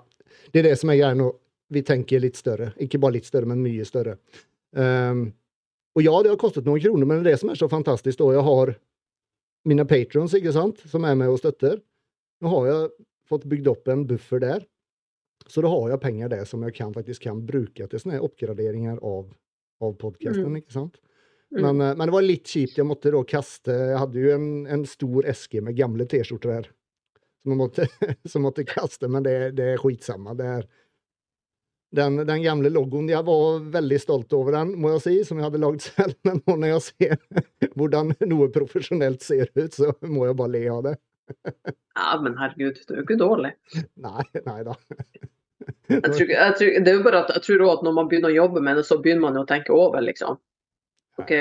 det 0.55 0.63
er 0.63 0.71
det 0.71 0.79
som 0.81 0.89
er 0.89 1.03
greia 1.03 1.19
nå. 1.19 1.29
Vi 1.73 1.83
tenker 1.85 2.25
litt 2.25 2.41
større. 2.41 2.71
Ikke 2.81 2.97
bare 3.01 3.19
litt 3.19 3.29
større, 3.29 3.51
men 3.51 3.61
mye 3.61 3.85
større. 3.85 4.17
Um, 4.73 5.27
og 5.93 6.05
ja, 6.05 6.15
det 6.25 6.33
har 6.33 6.41
kostet 6.41 6.67
noen 6.69 6.81
kroner, 6.81 7.09
men 7.09 7.25
det 7.27 7.37
som 7.41 7.53
er 7.53 7.59
så 7.61 7.69
fantastisk. 7.69 8.19
da. 8.19 8.31
Jeg 8.39 8.47
har 8.47 8.75
mine 9.69 9.85
patrons 9.89 10.35
ikke 10.35 10.55
sant, 10.55 10.81
som 10.89 11.05
er 11.07 11.17
med 11.19 11.33
og 11.33 11.41
støtter. 11.43 11.81
Nå 12.43 12.53
har 12.55 12.69
jeg 12.71 12.91
fått 13.29 13.47
bygd 13.51 13.71
opp 13.71 13.91
en 13.93 14.07
buffer 14.09 14.43
der. 14.43 14.67
Så 15.51 15.63
da 15.65 15.71
har 15.71 15.93
jeg 15.93 16.03
penger 16.03 16.31
der 16.33 16.45
som 16.49 16.63
jeg 16.65 16.75
kan, 16.77 16.93
faktisk 16.95 17.27
kan 17.27 17.41
bruke 17.47 17.87
til 17.87 18.03
sånne 18.03 18.23
oppgraderinger 18.25 19.01
av, 19.05 19.27
av 19.83 19.97
podkasten. 20.01 20.53
Mm. 20.55 20.61
ikke 20.63 20.77
sant? 20.77 21.01
Mm. 21.53 21.61
Men, 21.61 21.81
eh, 21.83 21.97
men, 21.97 22.07
det 22.07 22.15
var 22.15 22.25
litt 22.25 22.49
kjipt. 22.49 22.79
Jeg 22.79 22.89
måtte 22.89 23.13
da 23.13 23.21
kaste 23.29 23.75
Jeg 23.75 23.99
hadde 24.01 24.23
jo 24.23 24.31
en, 24.33 24.47
en 24.73 24.87
stor 24.89 25.29
eske 25.29 25.61
med 25.61 25.77
gamle 25.77 26.07
T-skjorter 26.09 26.57
her 26.57 26.71
som 27.43 27.53
jeg 27.53 27.59
måtte, 27.59 27.87
som 28.33 28.45
måtte 28.47 28.65
kaste, 28.69 29.09
men 29.11 29.25
det, 29.27 29.37
det 29.59 29.73
er 29.73 29.83
skitsamme. 29.83 30.35
Det 30.39 30.49
er, 30.49 30.67
den, 31.93 32.17
den, 32.27 32.43
gamle 32.43 32.71
logoen. 32.73 33.09
Jeg 33.13 33.25
var 33.27 33.61
veldig 33.75 33.99
stolt 34.01 34.33
over 34.37 34.57
den, 34.57 34.75
må 34.81 34.95
jeg 34.95 35.03
si, 35.05 35.17
som 35.29 35.41
jeg 35.41 35.49
hadde 35.49 35.61
lagd 35.61 35.85
selv. 35.85 36.17
Men 36.27 36.41
nå 36.41 36.57
når 36.63 36.73
jeg 36.75 36.85
ser 36.89 37.17
hvordan 37.79 38.15
noe 38.31 38.49
profesjonelt 38.55 39.25
ser 39.25 39.53
ut, 39.53 39.77
så 39.77 39.93
må 40.09 40.27
jeg 40.29 40.39
bare 40.39 40.55
le 40.55 40.63
av 40.73 40.87
det. 40.89 40.97
Ja, 41.93 42.09
men 42.23 42.37
herregud, 42.41 42.81
det 42.81 42.97
er 42.97 43.03
jo 43.03 43.07
ikke 43.07 43.21
dårlig. 43.21 43.53
Nei, 44.01 44.25
nei 44.49 44.59
da. 44.67 44.77
Jeg 45.93 46.01
tror, 46.03 46.31
jeg 46.33 46.55
tror, 46.59 46.71
det 46.83 46.91
er 46.91 46.97
jo 46.97 47.05
bare 47.05 47.21
at 47.23 47.31
jeg 47.37 47.45
tror 47.47 47.67
at 47.71 47.85
når 47.87 47.95
man 47.95 48.09
begynner 48.11 48.33
å 48.33 48.39
jobbe 48.41 48.63
med 48.65 48.81
det, 48.81 48.87
så 48.89 48.99
begynner 49.03 49.29
man 49.29 49.37
jo 49.39 49.45
å 49.45 49.49
tenke 49.49 49.77
over, 49.77 50.01
liksom. 50.03 50.41
OK, 51.21 51.33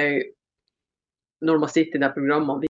når 1.48 1.62
man 1.63 1.72
sitter 1.72 1.98
i 1.98 2.03
de 2.03 2.10
programmene 2.13 2.67
Det 2.67 2.70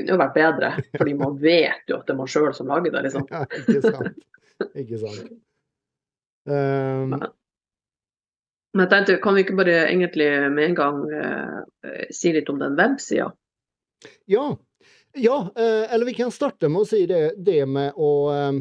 kunne 0.00 0.14
jo 0.16 0.18
vært 0.18 0.34
bedre, 0.34 0.70
fordi 0.96 1.12
man 1.20 1.36
vet 1.38 1.84
jo 1.90 2.00
at 2.00 2.08
det 2.08 2.14
er 2.16 2.18
man 2.18 2.30
sjøl 2.32 2.54
som 2.56 2.70
lager 2.72 2.90
det, 2.96 3.04
liksom. 3.06 3.28
Ja, 3.34 3.44
ikke 3.60 3.82
sant. 3.84 4.24
Ikke 4.74 5.00
sant. 5.02 5.32
Um, 6.44 7.14
men 8.74 8.82
jeg 8.82 8.90
tenkte, 8.90 9.14
kan 9.24 9.32
vi 9.32 9.44
ikke 9.46 9.54
bare 9.56 9.86
egentlig 9.86 10.26
med 10.52 10.66
en 10.66 10.76
gang 10.76 10.98
uh, 11.08 12.02
si 12.12 12.34
litt 12.34 12.50
om 12.52 12.58
den 12.60 12.76
websida? 12.76 13.30
Ja. 14.28 14.42
ja 15.16 15.38
uh, 15.46 15.84
eller 15.88 16.04
vi 16.10 16.16
kan 16.18 16.34
starte 16.34 16.68
med 16.68 16.82
å 16.82 16.88
si 16.90 17.04
det, 17.08 17.38
det 17.40 17.62
med 17.64 17.96
å 17.96 18.10
um, 18.28 18.58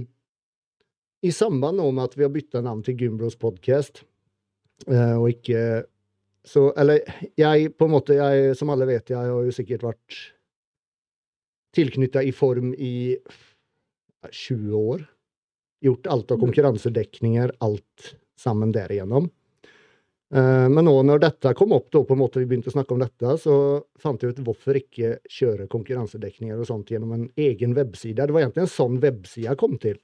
I 1.28 1.32
samband 1.36 1.84
med 1.84 2.04
at 2.06 2.16
vi 2.16 2.24
har 2.24 2.32
bytta 2.32 2.62
navn 2.64 2.86
til 2.88 2.96
Gymbros 3.04 3.36
podcast, 3.36 4.06
uh, 4.88 5.18
og 5.20 5.34
ikke 5.34 5.84
så 6.44 6.70
Eller 6.76 7.04
jeg, 7.40 7.70
på 7.76 7.88
en 7.88 7.94
måte, 7.94 8.16
jeg, 8.20 8.56
som 8.60 8.72
alle 8.72 8.88
vet, 8.88 9.12
jeg 9.12 9.16
har 9.16 9.44
jo 9.48 9.52
sikkert 9.56 9.86
vært 9.88 10.18
tilknytta 11.74 12.24
i 12.24 12.34
form 12.36 12.74
i 12.76 13.16
20 14.28 14.76
år 14.76 15.06
gjort 15.84 16.08
alt 16.08 16.32
av 16.32 16.42
konkurransedekninger, 16.42 17.56
alt 17.64 18.14
sammen 18.40 18.74
derigjennom. 18.76 19.30
Uh, 20.34 20.66
men 20.72 20.88
nå 20.88 20.96
når 21.06 21.22
dette 21.22 21.54
kom 21.58 21.76
opp, 21.76 21.92
da, 21.94 22.02
på 22.08 22.16
en 22.16 22.22
måte 22.24 22.42
vi 22.42 22.48
begynte 22.50 22.72
å 22.72 22.74
snakke 22.74 22.96
om 22.96 23.04
dette, 23.04 23.36
så 23.44 23.56
fant 24.02 24.24
jeg 24.24 24.34
ut 24.34 24.42
hvorfor 24.48 24.80
ikke 24.80 25.18
kjøre 25.30 25.68
konkurransedekninger 25.70 26.58
og 26.58 26.70
sånt 26.70 26.90
gjennom 26.90 27.14
en 27.14 27.28
egen 27.38 27.76
webside. 27.78 28.24
Det 28.24 28.34
var 28.34 28.48
egentlig 28.48 28.66
en 28.66 28.74
sånn 28.74 28.98
webside 29.04 29.58
kom 29.62 29.78
til. 29.84 30.00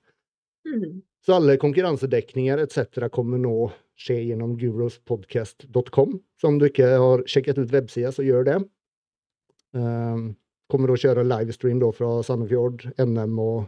Mm. 0.68 1.02
Så 1.26 1.36
alle 1.36 1.58
konkurransedekninger 1.62 2.62
etc. 2.62 3.08
kommer 3.12 3.42
nå 3.42 3.72
skje 4.00 4.20
gjennom 4.30 4.54
gurospodcast.com. 4.60 6.20
Så 6.40 6.48
om 6.48 6.60
du 6.60 6.70
ikke 6.70 6.94
har 7.02 7.26
sjekket 7.28 7.60
ut 7.60 7.74
websida, 7.74 8.14
så 8.16 8.24
gjør 8.24 8.46
det. 8.48 8.60
Uh, 9.76 10.30
kommer 10.70 10.94
å 10.94 11.00
kjøre 11.00 11.26
livestream 11.26 11.82
da 11.82 11.90
fra 11.96 12.20
Sandefjord, 12.26 12.86
NM 13.02 13.42
og 13.42 13.68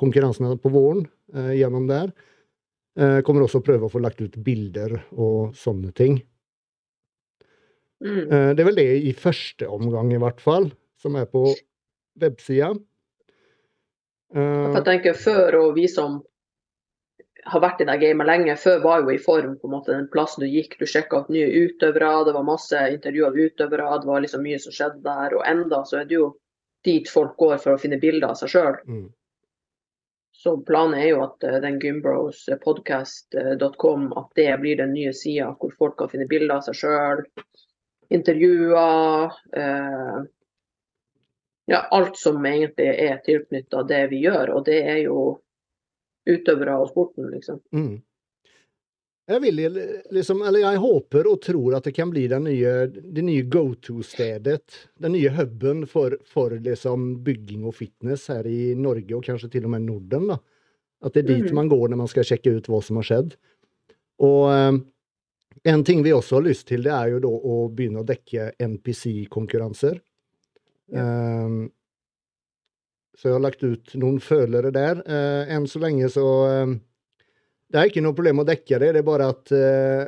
konkurransene 0.00 0.56
på 0.60 0.72
våren 0.72 1.04
eh, 1.04 1.10
gjennom 1.32 1.86
der. 1.90 2.12
Eh, 2.98 3.20
kommer 3.26 3.44
også 3.44 3.60
å 3.60 3.64
prøve 3.64 3.86
å 3.86 3.92
få 3.92 4.02
lagt 4.02 4.20
ut 4.20 4.36
bilder 4.44 4.96
og 5.14 5.54
sånne 5.56 5.92
ting. 5.96 6.18
Mm. 8.02 8.24
Eh, 8.26 8.50
det 8.56 8.62
er 8.62 8.68
vel 8.68 8.80
det 8.80 8.88
i 9.06 9.12
første 9.16 9.68
omgang, 9.70 10.10
i 10.12 10.20
hvert 10.20 10.40
fall, 10.42 10.70
som 11.00 11.18
er 11.20 11.28
på 11.30 11.46
websida. 12.20 12.74
Jeg 14.30 14.82
tenker 14.86 15.16
Før 15.18 15.56
og 15.58 15.72
vi 15.74 15.88
som 15.90 16.20
har 17.50 17.62
vært 17.64 17.80
i 17.82 17.86
det 17.88 17.96
gamet 18.02 18.28
lenge. 18.28 18.56
Før 18.60 18.82
var 18.84 19.00
jo 19.02 19.14
i 19.14 19.22
form 19.22 19.56
på 19.58 19.66
en 19.66 19.72
måte 19.72 19.94
den 19.94 20.06
plassen 20.12 20.44
du 20.44 20.50
gikk. 20.50 20.76
Du 20.78 20.86
sjekka 20.86 21.22
opp 21.22 21.30
nye 21.32 21.48
utøvere, 21.48 22.12
det 22.28 22.34
var 22.36 22.46
masse 22.46 22.82
intervjuer 22.94 23.30
av 23.30 23.38
utøvere, 23.40 23.88
det 24.02 24.10
var 24.10 24.22
liksom 24.22 24.44
mye 24.44 24.60
som 24.62 24.74
skjedde 24.76 25.02
der. 25.06 25.34
Og 25.38 25.46
enda 25.48 25.80
så 25.88 26.02
er 26.02 26.10
det 26.10 26.18
jo 26.18 26.28
dit 26.86 27.08
folk 27.10 27.34
går 27.40 27.58
for 27.62 27.74
å 27.74 27.80
finne 27.80 27.98
bilder 28.02 28.30
av 28.30 28.38
seg 28.38 28.52
sjøl. 28.54 28.78
Mm. 28.86 29.08
Så 30.40 30.54
planen 30.64 30.94
er 30.96 31.10
jo 31.10 31.18
at 31.26 31.44
eh, 31.44 31.58
den 31.60 31.74
gymbrospodcast.com 31.82 34.06
at 34.16 34.30
det 34.38 34.60
blir 34.62 34.76
den 34.80 34.94
nye 34.96 35.12
sida 35.12 35.50
hvor 35.60 35.70
folk 35.76 35.98
kan 36.00 36.08
finne 36.12 36.28
bilder 36.30 36.54
av 36.56 36.62
seg 36.64 36.74
sjøl, 36.80 37.18
intervjuer. 38.08 39.28
Eh, 39.52 40.18
ja, 41.70 41.80
alt 41.92 42.16
som 42.18 42.46
egentlig 42.48 42.88
er 42.88 43.20
tilknytta 43.26 43.82
det 43.92 44.04
vi 44.14 44.18
gjør. 44.24 44.46
Og 44.56 44.60
det 44.66 44.80
er 44.80 44.98
jo 45.04 45.16
utøvere 46.30 46.74
og 46.80 46.88
sporten, 46.88 47.30
liksom. 47.34 47.58
Mm. 47.76 47.96
Jeg 49.28 49.40
vil 49.44 49.60
liksom, 50.10 50.40
eller 50.42 50.60
jeg 50.64 50.78
håper 50.82 51.26
og 51.30 51.40
tror 51.44 51.76
at 51.76 51.84
det 51.86 51.92
kan 51.94 52.10
bli 52.10 52.24
den 52.26 52.44
nye, 52.48 52.86
det 52.88 53.22
nye 53.22 53.42
go-to-stedet. 53.46 54.88
Den 54.98 55.12
nye 55.12 55.30
huben 55.36 55.84
for, 55.86 56.16
for 56.26 56.50
liksom 56.50 57.20
bygging 57.22 57.64
og 57.68 57.74
fitness 57.78 58.26
her 58.32 58.46
i 58.50 58.74
Norge, 58.74 59.14
og 59.14 59.22
kanskje 59.28 59.50
til 59.52 59.64
og 59.68 59.70
med 59.76 59.82
Norden. 59.86 60.26
da. 60.32 60.38
At 61.02 61.14
det 61.14 61.22
er 61.24 61.28
dit 61.34 61.44
Mhm. 61.46 61.54
man 61.54 61.68
går 61.68 61.88
når 61.88 61.96
man 61.96 62.08
skal 62.08 62.24
sjekke 62.24 62.56
ut 62.56 62.66
hva 62.66 62.82
som 62.82 62.96
har 62.96 63.02
skjedd. 63.06 63.36
Og 64.20 64.50
eh, 64.52 64.80
en 65.64 65.84
ting 65.84 66.02
vi 66.02 66.10
også 66.12 66.36
har 66.40 66.42
lyst 66.48 66.66
til, 66.66 66.82
det 66.82 66.92
er 66.92 67.10
jo 67.14 67.20
da 67.20 67.28
å 67.28 67.68
begynne 67.72 68.02
å 68.02 68.06
dekke 68.06 68.52
NPC-konkurranser. 68.58 70.00
Eh, 70.92 71.68
så 73.16 73.28
jeg 73.28 73.32
har 73.36 73.40
lagt 73.46 73.62
ut 73.62 73.94
noen 73.94 74.18
følere 74.18 74.72
der. 74.72 75.02
Eh, 75.06 75.54
enn 75.54 75.66
så 75.70 75.78
lenge 75.78 76.08
så 76.10 76.26
eh, 76.50 76.74
Det 77.70 77.78
er 77.78 77.90
ikke 77.90 78.02
noe 78.02 78.16
problem 78.16 78.42
å 78.42 78.48
dekke 78.48 78.80
det, 78.82 78.92
det 78.96 79.02
er 79.02 79.06
bare 79.06 79.30
at 79.30 79.52
eh, 79.54 80.04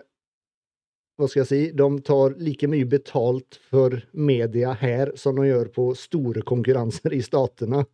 Hva 1.20 1.28
skal 1.30 1.42
jeg 1.44 1.50
si? 1.50 1.60
De 1.78 1.88
tar 2.02 2.36
like 2.42 2.68
mye 2.70 2.88
betalt 2.90 3.58
for 3.70 3.94
media 4.12 4.72
her 4.80 5.12
som 5.20 5.38
de 5.38 5.46
gjør 5.50 5.70
på 5.74 5.90
store 5.98 6.42
konkurranser 6.48 7.14
i 7.14 7.20
statene. 7.22 7.84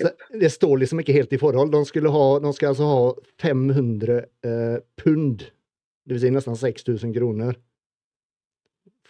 Så 0.00 0.08
det 0.40 0.48
står 0.50 0.78
liksom 0.80 1.02
ikke 1.02 1.14
helt 1.14 1.34
i 1.36 1.38
forhold. 1.40 1.74
De, 1.74 2.08
ha, 2.14 2.24
de 2.40 2.52
skal 2.56 2.70
altså 2.72 2.88
ha 2.88 3.02
500 3.44 4.16
eh, 4.48 4.78
pund, 5.02 5.44
vil 6.08 6.22
si 6.22 6.32
nesten 6.32 6.56
6000 6.56 7.12
kroner, 7.14 7.58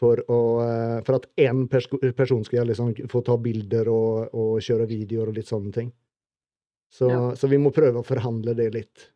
for, 0.02 0.18
å, 0.26 0.40
eh, 0.66 0.98
for 1.06 1.20
at 1.20 1.28
én 1.38 1.68
pers 1.70 1.86
person 2.18 2.42
skal 2.44 2.66
liksom 2.66 2.90
få 3.10 3.22
ta 3.22 3.38
bilder 3.38 3.88
og, 3.92 4.34
og 4.34 4.56
kjøre 4.66 4.88
videoer 4.90 5.30
og 5.30 5.38
litt 5.38 5.52
sånne 5.52 5.72
ting. 5.76 5.92
Så, 6.92 7.08
Ja. 7.08 7.22
så 7.38 7.48
vi 7.48 7.62
må 7.62 7.70
prøve 7.72 8.02
å 8.02 8.04
forhandle 8.04 8.56
det 8.58 8.72
litt. 8.74 9.11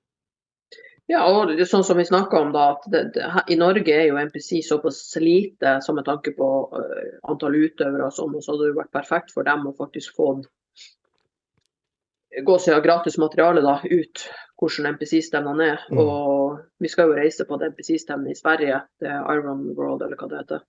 Ja, 1.08 1.20
og 1.30 1.52
det 1.52 1.60
er 1.62 1.68
sånn 1.70 1.84
som 1.86 2.00
vi 2.00 2.04
snakka 2.08 2.40
om 2.42 2.48
da, 2.54 2.72
at 2.74 2.86
det, 2.90 3.02
det, 3.14 3.26
her- 3.30 3.50
i 3.52 3.56
Norge 3.60 3.92
er 3.94 4.08
jo 4.08 4.16
NPC 4.18 4.58
såpass 4.66 4.98
lite 5.22 5.76
som 5.84 5.94
med 5.94 6.04
tanke 6.08 6.32
på 6.34 6.48
uh, 6.72 7.12
antall 7.30 7.54
utøvere 7.60 8.08
og 8.08 8.14
sånn, 8.16 8.34
og 8.34 8.42
så 8.42 8.56
hadde 8.56 8.72
det 8.72 8.78
vært 8.80 8.90
perfekt 8.96 9.30
for 9.34 9.46
dem 9.46 9.68
å 9.70 9.74
faktisk 9.78 10.16
få 10.18 10.32
gå 12.46 12.56
seg 12.60 12.74
av 12.76 12.82
gratis 12.84 13.16
materiale 13.22 13.62
da, 13.64 13.76
ut 13.86 14.24
hvordan 14.60 14.96
NPC-stevnene 14.96 15.68
er. 15.76 15.84
Mm. 15.92 16.00
Og 16.02 16.58
vi 16.82 16.90
skal 16.90 17.12
jo 17.12 17.16
reise 17.20 17.46
på 17.48 17.56
det 17.60 17.70
NPC-stevnet 17.72 18.34
i 18.34 18.38
Sverige, 18.40 18.82
det 19.00 19.08
er 19.12 19.22
Iron 19.36 19.62
World 19.78 20.02
eller 20.04 20.18
hva 20.20 20.28
det 20.32 20.42
heter. 20.42 20.64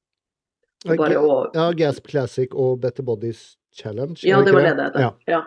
Og 0.87 1.01
bare 1.01 1.17
å, 1.19 1.35
Ja, 1.57 1.71
Gasp 1.73 2.05
Classic 2.07 2.53
og 2.53 2.77
Better 2.85 3.03
Bodies 3.03 3.55
Challenge. 3.73 4.19
ja, 4.21 4.43
det 4.45 4.53
var 4.53 4.61
det 4.69 4.75
det 4.77 4.85
heter. 4.91 5.01
Ja. 5.01 5.11
Ja. 5.27 5.41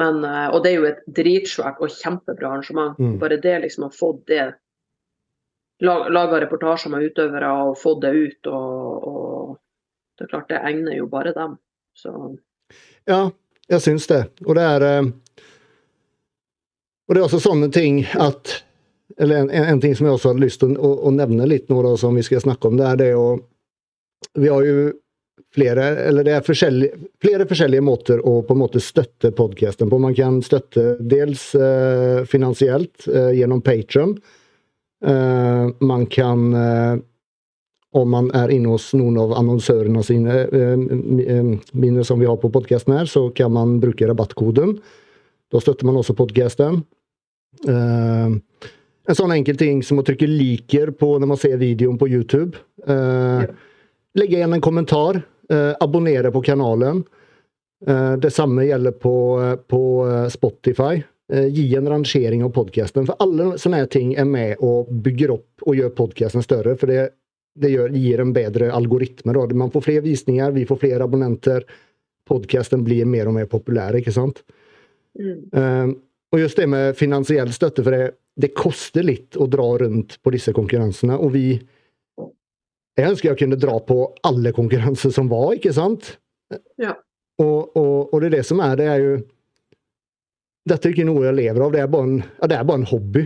Men, 0.00 0.22
eh, 0.24 0.48
og 0.54 0.62
det 0.64 0.70
er 0.72 0.78
jo 0.78 0.86
et 0.88 1.02
dritsvært 1.20 1.80
og 1.84 1.90
kjempebra 1.92 2.48
arrangement. 2.54 2.98
Mm. 2.98 3.18
Bare 3.20 3.36
det 3.42 3.58
liksom 3.66 3.84
å 3.88 3.92
få 3.92 4.12
det 4.30 4.54
la- 5.84 6.08
Laga 6.08 6.40
reportasjer 6.40 6.90
med 6.94 7.10
utøvere 7.10 7.50
og 7.66 7.76
få 7.80 7.98
det 8.00 8.12
ut. 8.16 8.46
Og, 8.46 9.08
og 9.10 9.58
det 10.18 10.24
er 10.24 10.32
klart, 10.32 10.48
det 10.48 10.62
egner 10.64 10.96
jo 10.96 11.06
bare 11.12 11.34
dem. 11.36 11.58
Så 11.96 12.14
Ja, 13.04 13.26
jeg 13.68 13.80
syns 13.84 14.06
det. 14.08 14.22
Og 14.46 14.54
det 14.56 14.64
er 14.64 14.86
eh, 14.88 15.10
Og 17.08 17.14
det 17.14 17.20
er 17.20 17.26
også 17.26 17.42
sånne 17.44 17.68
ting 17.74 18.04
at 18.16 18.62
Eller 19.18 19.42
en, 19.42 19.50
en 19.50 19.80
ting 19.82 19.92
som 19.96 20.06
jeg 20.06 20.14
også 20.16 20.30
hadde 20.32 20.40
lyst 20.46 20.60
til 20.62 20.72
å, 20.72 20.80
å, 20.80 20.92
å 21.08 21.10
nevne 21.12 21.44
litt 21.50 21.68
nå, 21.68 21.82
da, 21.84 21.90
som 22.00 22.14
vi 22.16 22.22
skal 22.24 22.40
snakke 22.40 22.70
om, 22.70 22.78
det 22.80 22.86
er 22.88 22.96
det 22.96 23.10
å 23.18 23.26
Vi 24.40 24.48
har 24.48 24.64
jo 24.64 24.86
flere 25.52 25.84
eller 26.06 26.26
det 26.26 26.34
er 26.36 26.44
forskjellige, 26.46 26.98
flere 27.22 27.46
forskjellige 27.48 27.84
måter 27.84 28.22
å 28.24 28.38
på 28.46 28.56
en 28.56 28.62
måte 28.62 28.80
støtte 28.82 29.32
podkasten 29.36 29.90
på. 29.90 30.00
Man 30.00 30.16
kan 30.16 30.40
støtte 30.44 30.96
dels 30.98 31.50
eh, 31.54 32.22
finansielt 32.28 33.08
eh, 33.08 33.32
gjennom 33.38 33.62
Patron. 33.64 34.16
Eh, 35.04 35.66
man 35.84 36.06
kan 36.12 36.46
eh, 36.56 36.94
om 37.92 38.08
man 38.08 38.30
er 38.36 38.48
inne 38.54 38.72
hos 38.72 38.88
noen 38.96 39.18
av 39.20 39.34
annonsørene 39.36 40.04
sine, 40.06 40.38
eh, 40.48 40.86
eh, 41.36 41.50
mine 41.76 42.04
som 42.08 42.20
vi 42.20 42.28
har 42.28 42.38
på 42.40 42.52
podkasten 42.52 42.96
her, 42.96 43.10
så 43.10 43.28
kan 43.36 43.52
man 43.52 43.78
bruke 43.82 44.08
rabattkoden. 44.08 44.78
Da 45.52 45.60
støtter 45.60 45.84
man 45.84 46.00
også 46.00 46.16
podkasten. 46.16 46.80
En 49.02 49.18
sånn 49.18 49.34
enkel 49.34 49.58
ting 49.60 49.82
som 49.84 49.98
å 50.00 50.04
trykke 50.06 50.24
'liker' 50.24 50.94
på 50.96 51.18
når 51.18 51.28
man 51.28 51.36
ser 51.36 51.58
videoen 51.60 51.98
på 51.98 52.08
YouTube. 52.08 52.56
Eh, 52.86 53.44
Legge 54.18 54.36
igjen 54.36 54.52
en 54.52 54.60
kommentar. 54.64 55.22
Eh, 55.48 55.72
abonnere 55.80 56.32
på 56.32 56.42
kanalen. 56.42 57.04
Eh, 57.86 58.12
det 58.22 58.30
samme 58.30 58.64
gjelder 58.64 58.92
på, 58.92 59.16
på 59.68 59.82
eh, 60.08 60.28
Spotify. 60.28 61.02
Eh, 61.32 61.46
gi 61.46 61.76
en 61.76 61.88
rangering 61.88 62.44
av 62.44 62.52
podkasten. 62.52 63.06
For 63.08 63.16
alle 63.22 63.56
sånne 63.58 63.86
ting 63.92 64.14
er 64.20 64.28
med 64.28 64.60
og 64.60 64.90
bygger 65.04 65.32
opp 65.32 65.64
og 65.66 65.78
gjør 65.78 65.94
podkasten 65.96 66.44
større. 66.44 66.76
For 66.76 66.92
det, 66.92 67.06
det 67.58 67.72
gjør, 67.72 67.94
gir 67.96 68.20
en 68.20 68.34
bedre 68.36 68.68
algoritme. 68.74 69.32
Da. 69.32 69.46
Man 69.56 69.72
får 69.72 69.86
flere 69.86 70.04
visninger, 70.04 70.52
vi 70.52 70.66
får 70.68 70.82
flere 70.82 71.08
abonnenter. 71.08 71.64
Podkasten 72.28 72.84
blir 72.84 73.08
mer 73.08 73.30
og 73.30 73.38
mer 73.40 73.48
populær, 73.50 73.96
ikke 73.98 74.14
sant? 74.14 74.44
mm, 75.18 75.38
Eh, 75.52 75.92
og 76.32 76.40
just 76.40 76.56
det 76.56 76.64
med 76.64 76.94
finansiell 76.96 77.50
støtte, 77.52 77.82
for 77.84 77.92
det, 77.92 78.04
det 78.40 78.54
koster 78.56 79.04
litt 79.04 79.36
å 79.36 79.44
dra 79.52 79.66
rundt 79.82 80.14
på 80.24 80.32
disse 80.32 80.54
konkurransene. 80.56 81.18
Og 81.20 81.34
vi 81.34 81.46
Jeg 82.98 83.08
ønsker 83.12 83.30
jeg 83.30 83.40
kunne 83.40 83.56
dra 83.60 83.78
på 83.88 83.98
alle 84.28 84.52
konkurranser 84.52 85.12
som 85.14 85.30
var, 85.32 85.54
ikke 85.56 85.72
sant? 85.72 86.16
Ja. 86.80 86.92
Og, 87.40 87.70
og, 87.78 88.12
og 88.12 88.20
det 88.20 88.28
er 88.28 88.34
det 88.36 88.46
som 88.46 88.60
er, 88.60 88.74
det 88.76 88.88
er 88.92 88.98
jo 89.00 89.12
Dette 90.68 90.86
er 90.86 90.92
ikke 90.92 91.06
noe 91.08 91.24
jeg 91.24 91.34
lever 91.34 91.64
av, 91.64 91.72
det 91.74 91.80
er 91.82 91.88
bare 91.90 92.06
en, 92.06 92.18
ja, 92.22 92.48
det 92.52 92.54
er 92.54 92.66
bare 92.68 92.78
en 92.78 92.90
hobby. 92.92 93.22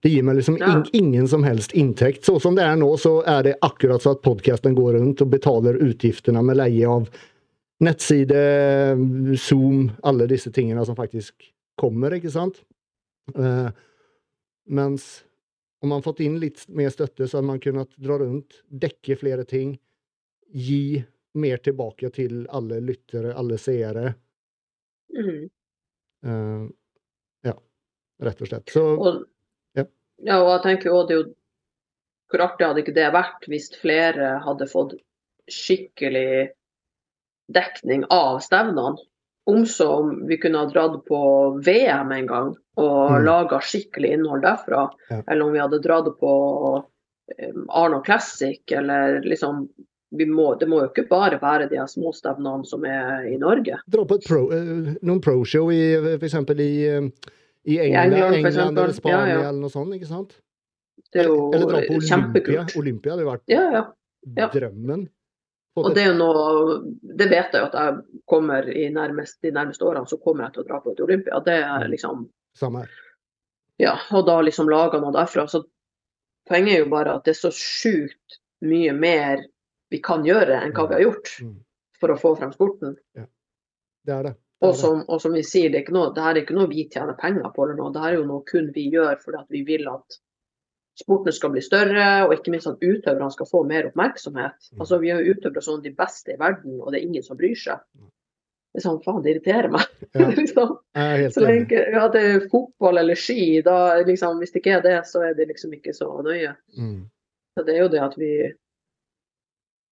Det 0.00 0.08
gir 0.14 0.22
meg 0.24 0.38
liksom 0.38 0.54
Ja. 0.56 0.70
in, 0.72 0.86
ingen 0.96 1.26
som 1.28 1.42
helst 1.44 1.74
inntekt. 1.76 2.24
Så 2.24 2.38
som 2.40 2.54
det 2.56 2.64
er 2.64 2.78
nå, 2.80 2.88
så 2.96 3.18
er 3.28 3.42
det 3.44 3.58
akkurat 3.66 4.00
så 4.00 4.14
at 4.14 4.22
podkasten 4.24 4.72
går 4.78 4.94
rundt 4.96 5.20
og 5.20 5.28
betaler 5.34 5.76
utgiftene 5.84 6.40
med 6.46 6.56
leie 6.56 6.88
av 6.88 7.10
nettside, 7.84 8.40
Zoom, 9.36 9.90
alle 10.08 10.24
disse 10.30 10.52
tingene 10.56 10.86
som 10.88 10.96
faktisk 10.96 11.50
kommer, 11.80 12.16
ikke 12.16 12.32
sant? 12.32 12.62
Uh, 13.36 13.68
mens 14.72 15.20
om 15.80 15.88
man 15.88 16.02
fått 16.02 16.20
inn 16.20 16.38
litt 16.40 16.66
mer 16.68 16.90
støtte, 16.92 17.28
så 17.28 17.38
hadde 17.38 17.48
man 17.48 17.60
kunnet 17.62 17.94
dra 17.96 18.18
rundt, 18.20 18.60
dekke 18.68 19.16
flere 19.16 19.46
ting, 19.48 19.78
gi 20.52 21.00
mer 21.40 21.62
tilbake 21.62 22.10
til 22.12 22.44
alle 22.50 22.80
lyttere, 22.84 23.34
alle 23.34 23.58
seere. 23.58 24.14
mm. 25.16 25.48
Uh, 26.20 26.66
ja, 27.48 27.54
rett 28.20 28.40
og 28.44 28.48
slett. 28.50 28.68
Så 28.68 28.82
Og, 28.84 29.22
Ja. 29.72 29.86
ja, 30.20 30.42
og 30.42 30.50
jeg 30.50 30.62
tenker 30.66 30.90
jo 30.90 31.06
det 31.08 31.14
jo 31.16 31.22
Hvor 32.28 32.42
artig 32.44 32.66
hadde 32.66 32.82
ikke 32.82 32.94
det 32.94 33.06
vært 33.14 33.46
hvis 33.48 33.70
flere 33.80 34.34
hadde 34.44 34.68
fått 34.68 34.92
skikkelig 35.50 36.52
dekning 37.48 38.04
av 38.12 38.38
stevnene? 38.44 39.00
Om 39.50 39.64
så 39.66 39.88
om 39.98 40.10
vi 40.28 40.36
kunne 40.42 40.58
ha 40.62 40.68
dratt 40.70 40.98
på 41.08 41.20
VM 41.66 42.12
en 42.16 42.26
gang 42.30 42.50
og 42.80 43.10
Mm. 43.10 43.24
laga 43.26 43.58
skikkelig 43.60 44.12
innhold 44.16 44.42
derfra, 44.46 44.88
Ja. 45.10 45.22
eller 45.28 45.44
om 45.46 45.52
vi 45.52 45.58
hadde 45.62 45.80
dratt 45.82 46.10
på 46.20 46.34
eh, 47.38 47.52
Arno 47.68 48.00
Classic, 48.02 48.60
eller 48.72 49.20
liksom 49.22 49.68
vi 50.12 50.24
må, 50.26 50.58
Det 50.58 50.66
må 50.68 50.80
jo 50.82 50.88
ikke 50.88 51.04
bare 51.08 51.38
være 51.38 51.68
de 51.70 51.76
småstevnene 51.76 51.86
små 51.92 52.12
stevnene 52.12 52.66
som 52.66 52.84
er 52.84 53.26
i 53.30 53.36
Norge. 53.38 53.76
dra 53.88 54.04
på 54.04 54.18
pro, 54.26 54.40
eh, 54.50 54.94
noen 55.06 55.20
pro-show 55.22 55.70
i 55.70 55.94
for 56.18 56.26
eksempel 56.26 56.58
i, 56.60 56.86
England, 56.88 57.12
i 57.66 57.78
England, 57.78 58.12
England, 58.14 58.20
for 58.20 58.34
England 58.34 58.46
eksempel. 58.46 58.82
eller 58.82 58.92
Spania 58.92 59.26
Ja, 59.28 59.40
ja. 59.42 59.48
eller 59.48 59.60
noe 59.60 59.70
sånt, 59.70 59.94
ikke 59.94 60.06
sant? 60.10 60.34
Det 61.12 61.20
er 61.22 61.28
jo 61.28 61.50
eller 61.54 61.66
dra 61.66 61.80
på 61.86 61.94
Olympia. 61.94 62.08
kjempekult. 62.10 62.76
Olympia 62.76 63.12
hadde 63.12 63.24
vært 63.30 63.42
Ja, 63.48 63.70
ja. 63.72 63.84
ja. 64.36 64.48
drømmen. 64.48 65.08
Og 65.76 65.94
det 65.94 66.02
er 66.02 66.08
jo 66.10 66.16
noe 66.18 66.80
Det 67.16 67.28
vet 67.30 67.52
jeg 67.54 67.60
jo 67.62 67.66
at 67.68 67.76
jeg 67.78 68.22
kommer 68.28 68.66
i 68.68 68.88
nærmest, 68.90 69.38
de 69.42 69.52
nærmeste 69.54 69.84
årene, 69.86 70.08
så 70.10 70.18
kommer 70.20 70.44
jeg 70.48 70.54
til 70.54 70.62
å 70.64 70.66
dra 70.68 70.80
på 70.82 70.92
et 70.92 71.00
Olympia. 71.00 71.38
Det 71.46 71.54
er 71.62 71.84
Mm. 71.86 71.90
liksom 71.90 72.28
Samme 72.58 72.80
her. 72.80 72.90
Ja, 73.78 73.94
og 74.12 74.26
da 74.26 74.40
liksom 74.42 74.68
laga 74.68 75.00
noe 75.00 75.12
derfra. 75.12 75.46
Så 75.48 75.62
poenget 76.48 76.74
er 76.74 76.78
jo 76.84 76.90
bare 76.90 77.14
at 77.14 77.24
det 77.24 77.30
er 77.36 77.40
så 77.48 77.52
sjukt 77.54 78.38
mye 78.62 78.92
mer 78.92 79.44
vi 79.90 79.98
kan 80.02 80.24
gjøre 80.24 80.60
enn 80.62 80.72
hva 80.72 80.88
vi 80.88 80.94
har 80.94 81.02
gjort 81.06 81.40
Mm. 81.40 81.56
for 82.00 82.08
å 82.08 82.18
få 82.18 82.36
frem 82.38 82.52
sporten. 82.52 82.96
Det 83.14 84.12
er 84.14 84.22
det. 84.22 84.34
Og 84.62 84.74
som, 84.76 85.04
og 85.08 85.20
som 85.22 85.32
vi 85.32 85.42
sier, 85.42 85.70
det 85.70 85.88
er 85.88 85.92
noe, 85.92 86.12
det 86.12 86.20
er 86.22 86.34
ikke 86.42 86.54
noe 86.54 86.68
vi 86.68 86.88
tjener 86.88 87.14
penger 87.16 87.48
på, 87.54 87.62
eller 87.64 87.76
noe. 87.76 87.92
det 87.92 88.02
er 88.02 88.16
jo 88.18 88.24
noe 88.26 88.42
kun 88.44 88.70
vi 88.74 88.90
gjør 88.90 89.16
fordi 89.22 89.38
at 89.40 89.46
vi 89.48 89.62
vil 89.64 89.88
at 89.88 90.18
sporten 91.00 91.34
skal 91.34 91.52
bli 91.54 91.62
større, 91.64 92.06
og 92.26 92.36
ikke 92.36 92.52
minst 92.54 92.68
at 92.70 92.80
utøverne 92.84 93.32
skal 93.34 93.48
få 93.48 93.64
mer 93.68 93.88
oppmerksomhet. 93.88 94.56
Mm. 94.72 94.80
Altså, 94.80 95.00
Vi 95.02 95.10
har 95.10 95.20
jo 95.20 95.34
utøvere 95.34 95.64
som 95.64 95.82
de 95.82 95.92
beste 95.96 96.34
i 96.34 96.40
verden, 96.40 96.80
og 96.80 96.92
det 96.92 97.00
er 97.00 97.06
ingen 97.08 97.26
som 97.26 97.38
bryr 97.40 97.56
seg. 97.58 97.82
Det 98.70 98.78
er 98.78 98.84
sånn, 98.84 99.00
faen, 99.02 99.22
det 99.24 99.32
irriterer 99.32 99.70
meg. 99.72 99.86
Ja, 100.14 100.28
liksom. 100.40 100.76
er 100.94 101.24
Så 101.34 101.42
lenge 101.42 101.80
ja, 101.90 102.04
det 102.14 102.20
er 102.22 102.44
fotball 102.52 103.00
eller 103.02 103.18
ski, 103.18 103.58
da 103.66 103.96
liksom, 104.06 104.38
hvis 104.38 104.54
det 104.54 104.62
ikke 104.62 104.76
er 104.78 104.84
det, 104.84 104.98
så 105.10 105.24
er 105.26 105.34
det 105.38 105.48
liksom 105.50 105.74
ikke 105.74 105.94
så 105.96 106.10
nøye. 106.22 106.52
Mm. 106.78 107.00
Så 107.58 107.64
det 107.66 107.74
er 107.74 107.82
jo 107.82 107.90
det 107.92 108.04
at 108.04 108.14
vi 108.20 108.34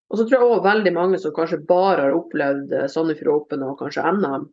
Og 0.09 0.17
så 0.17 0.25
tror 0.25 0.39
jeg 0.39 0.53
òg 0.53 0.63
veldig 0.65 0.93
mange 0.97 1.19
som 1.21 1.35
kanskje 1.37 1.59
bare 1.69 2.07
har 2.07 2.15
opplevd 2.17 2.71
eh, 2.73 2.87
Sandefjord 2.89 3.43
Open 3.43 3.65
og 3.67 3.75
kanskje 3.83 4.07
NM. 4.15 4.47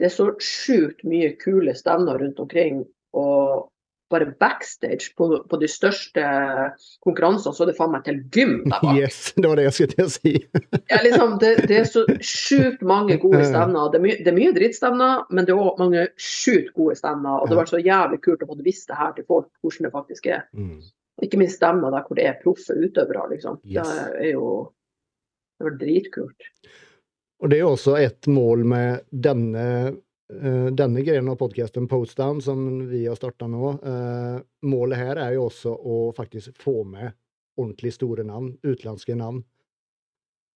Det 0.00 0.08
er 0.08 0.14
så 0.16 0.32
sjukt 0.42 1.04
mye 1.06 1.36
kule 1.38 1.74
stevner 1.78 2.18
rundt 2.18 2.40
omkring. 2.42 2.80
Og 3.14 3.68
bare 4.12 4.28
backstage 4.40 5.10
på, 5.18 5.28
på 5.48 5.58
de 5.60 5.68
største 5.70 6.24
konkurransene, 7.04 7.56
så 7.56 7.64
er 7.64 7.72
det 7.72 7.76
faen 7.78 7.92
meg 7.94 8.04
til 8.06 8.20
gym 8.34 8.54
der 8.66 8.78
bak. 8.78 8.98
Yes, 8.98 9.20
det 9.36 9.46
var 9.48 9.60
det 9.60 9.66
jeg 9.68 9.76
skulle 9.78 9.96
til 9.96 10.04
å 10.04 10.14
si. 10.14 10.34
Ja, 10.92 11.00
liksom, 11.04 11.36
det, 11.40 11.52
det 11.70 11.78
er 11.80 11.88
så 11.88 12.04
sjukt 12.20 12.82
mange 12.86 13.16
gode 13.22 13.42
stevner. 13.48 13.88
Det 13.92 13.98
er, 13.98 14.04
mye, 14.04 14.18
det 14.20 14.32
er 14.32 14.36
mye 14.36 14.54
drittstevner, 14.56 15.24
men 15.32 15.48
det 15.48 15.54
er 15.54 15.62
òg 15.64 15.80
mange 15.80 16.06
sjukt 16.20 16.74
gode 16.76 16.98
stevner. 17.00 17.38
Og 17.38 17.48
det 17.48 17.56
har 17.56 17.62
vært 17.62 17.72
så 17.72 17.80
jævlig 17.80 18.20
kult 18.26 18.44
å 18.44 18.50
få 18.50 18.58
vist 18.62 18.92
det 18.92 18.98
her 19.00 19.16
til 19.16 19.28
folk, 19.28 19.48
hvordan 19.64 19.88
det 19.88 19.94
faktisk 19.94 20.28
er. 20.32 20.44
Mm. 20.52 20.78
Ikke 21.24 21.40
minst 21.40 21.60
stevner 21.60 21.94
der 21.94 22.06
hvor 22.06 22.18
det 22.18 22.28
er 22.28 22.38
proffe 22.42 22.76
utøvere, 22.76 23.26
liksom. 23.32 23.60
Yes. 23.64 23.88
Det 23.88 24.28
er 24.28 24.32
jo 24.34 24.52
det 25.62 25.68
var 25.68 25.76
dritkult. 25.78 26.48
Og 27.42 27.50
det 27.50 27.58
er 27.58 27.68
også 27.68 27.94
et 27.98 28.26
mål 28.30 28.64
med 28.66 29.04
denne, 29.10 29.66
denne 30.30 31.02
grenen 31.04 31.28
av 31.32 31.36
podcasten 31.40 31.88
Postdown 31.90 32.40
som 32.44 32.88
vi 32.88 33.06
har 33.06 33.16
starta 33.18 33.48
nå. 33.50 33.72
Eh, 33.84 34.36
målet 34.68 34.98
her 34.98 35.20
er 35.20 35.34
jo 35.36 35.48
også 35.48 35.74
å 35.74 35.96
faktisk 36.16 36.56
få 36.62 36.82
med 36.88 37.12
ordentlig 37.60 37.92
store 37.92 38.24
navn, 38.24 38.54
utenlandske 38.64 39.16
navn. 39.18 39.42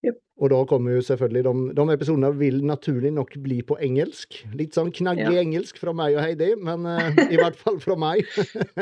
Yep. 0.06 0.16
Og 0.40 0.52
da 0.52 0.60
kommer 0.68 0.96
jo 0.96 1.02
selvfølgelig 1.04 1.42
de, 1.44 1.52
de 1.76 1.86
episodene 1.92 2.30
vil 2.38 2.62
naturlig 2.64 3.10
nok 3.16 3.34
bli 3.42 3.58
på 3.66 3.78
engelsk. 3.82 4.38
Litt 4.56 4.76
sånn 4.76 4.92
knagge 4.94 5.26
Ja. 5.26 5.42
engelsk 5.42 5.80
fra 5.80 5.92
meg 5.96 6.16
og 6.16 6.24
Heidi, 6.24 6.52
men 6.56 6.86
eh, 6.88 7.20
i 7.34 7.40
hvert 7.40 7.58
fall 7.60 7.80
fra 7.82 7.98
meg. 8.00 8.24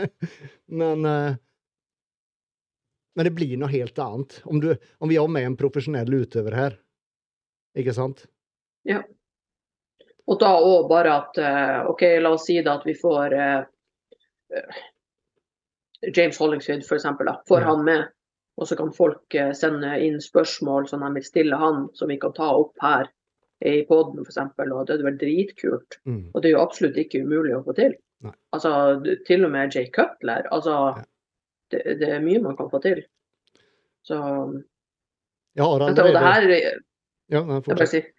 men 0.83 1.11
eh, 1.11 1.41
men 3.15 3.29
det 3.29 3.35
blir 3.37 3.59
noe 3.61 3.71
helt 3.71 3.99
annet. 4.03 4.41
Om, 4.43 4.59
du, 4.59 4.73
om 4.99 5.11
vi 5.11 5.19
har 5.21 5.29
med 5.31 5.47
en 5.47 5.55
profesjonell 5.59 6.11
utøver 6.11 6.57
her, 6.59 6.73
ikke 7.79 7.95
sant? 7.95 8.25
Og 10.27 10.39
da 10.41 10.55
òg 10.57 10.87
bare 10.89 11.15
at 11.21 11.39
eh, 11.39 11.81
OK, 11.91 12.03
la 12.25 12.31
oss 12.33 12.47
si 12.49 12.57
da 12.65 12.79
at 12.79 12.85
vi 12.89 12.95
får 12.97 13.35
uh, 13.37 13.65
James 16.17 16.39
Hollingshead 16.41 16.85
f.eks. 16.85 17.05
Får 17.49 17.61
Ja. 17.61 17.67
han 17.67 17.85
med. 17.85 18.07
Og 18.57 18.69
så 18.71 18.77
kan 18.79 18.93
folk 18.95 19.35
eh, 19.35 19.51
sende 19.53 19.91
inn 20.07 20.21
spørsmål 20.23 20.87
som 20.89 21.01
de 21.03 21.11
vil 21.17 21.25
stille 21.27 21.57
han, 21.59 21.89
som 21.99 22.09
vi 22.09 22.17
kan 22.23 22.33
ta 22.37 22.53
opp 22.55 22.77
her 22.83 23.09
i 23.65 23.81
poden 23.89 24.23
f.eks. 24.23 24.39
Og 24.39 24.87
det 24.87 24.95
hadde 24.95 25.09
vært 25.09 25.21
dritkult. 25.23 25.99
Mm. 26.07 26.31
Og 26.35 26.43
det 26.43 26.49
er 26.51 26.57
jo 26.57 26.63
absolutt 26.63 26.97
ikke 27.01 27.25
umulig 27.25 27.57
å 27.57 27.65
få 27.67 27.75
til. 27.77 27.97
Nei. 28.25 28.33
Altså, 28.55 28.71
til 29.27 29.45
og 29.45 29.51
med 29.53 29.75
Jay 29.75 29.91
Cutler. 29.93 30.47
Altså, 30.55 30.77
Ja. 30.97 31.05
det, 31.73 31.99
det 32.01 32.09
er 32.15 32.21
mye 32.25 32.41
man 32.45 32.57
kan 32.57 32.71
få 32.71 32.79
til. 32.85 33.03
Så 34.05 34.15
ja, 35.57 35.67
det, 35.79 35.89
og 35.89 35.97
det 35.97 36.21
her 36.21 36.45
ja, 36.51 36.59
nei, 36.61 36.61
jeg 37.33 37.43
bare 37.49 37.63
fortsett. 37.65 37.89
sier, 37.91 38.11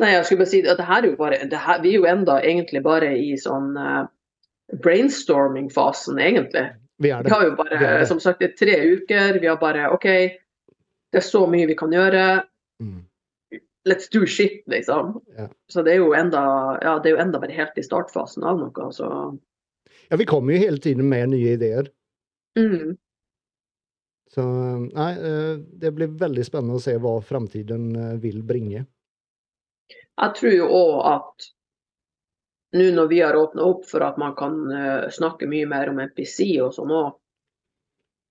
Nei, 0.00 0.14
jeg 0.14 0.24
skulle 0.26 0.42
bare 0.44 0.50
si 0.52 0.60
at 0.64 0.78
det 0.80 0.86
her 0.88 1.02
er 1.04 1.10
jo 1.10 1.16
bare 1.18 1.38
det 1.50 1.58
her, 1.60 1.80
Vi 1.82 1.90
er 1.92 1.98
jo 1.98 2.06
enda 2.08 2.38
egentlig 2.40 2.80
bare 2.86 3.10
i 3.18 3.34
sånn 3.40 3.74
uh, 3.76 4.06
brainstorming-fasen, 4.84 6.18
egentlig. 6.22 6.66
Vi 7.00 7.10
er 7.12 7.24
Vi 7.24 7.32
har 7.32 7.44
jo 7.44 7.56
bare, 7.58 7.78
det. 7.80 8.06
som 8.08 8.20
sagt, 8.20 8.40
det 8.40 8.56
tre 8.58 8.76
uker. 8.94 9.40
Vi 9.40 9.48
har 9.48 9.58
bare 9.60 9.90
OK, 9.92 10.06
det 11.12 11.20
er 11.20 11.24
så 11.26 11.46
mye 11.50 11.68
vi 11.68 11.76
kan 11.76 11.92
gjøre. 11.92 12.42
Mm. 12.82 13.04
Let's 13.88 14.08
do 14.12 14.26
shit, 14.26 14.62
liksom. 14.68 15.20
Ja. 15.36 15.48
Så 15.72 15.82
det 15.82 15.94
er 15.94 16.02
jo 16.02 16.12
enda 16.14 16.42
ja, 16.84 16.98
det 17.00 17.10
er 17.10 17.16
jo 17.16 17.22
enda 17.22 17.40
bare 17.40 17.56
helt 17.56 17.78
i 17.80 17.84
startfasen 17.84 18.44
av 18.44 18.60
noe. 18.60 18.90
Så 18.92 19.08
Ja, 20.10 20.16
vi 20.16 20.26
kommer 20.28 20.52
jo 20.52 20.64
hele 20.66 20.78
tiden 20.78 21.08
med 21.08 21.30
nye 21.32 21.54
ideer. 21.56 21.88
mm, 22.58 22.96
Så 24.30 24.42
nei, 24.94 25.12
eh, 25.18 25.56
det 25.80 25.90
blir 25.96 26.06
veldig 26.20 26.44
spennende 26.46 26.76
å 26.78 26.82
se 26.82 26.94
hva 26.98 27.16
framtiden 27.22 27.96
eh, 27.96 28.16
vil 28.22 28.42
bringe. 28.46 28.84
Jeg 30.20 30.36
tror 30.36 30.54
jo 30.54 30.68
òg 30.68 30.98
at 31.10 31.48
nå 32.76 32.90
når 32.94 33.08
vi 33.10 33.20
har 33.20 33.38
åpna 33.38 33.64
opp 33.66 33.86
for 33.88 34.04
at 34.06 34.18
man 34.20 34.36
kan 34.38 34.58
eh, 34.70 35.08
snakke 35.10 35.48
mye 35.50 35.66
mer 35.66 35.90
om 35.90 35.98
NPC 36.04 36.52
og 36.62 36.74
sånn 36.76 36.92
òg, 36.94 37.16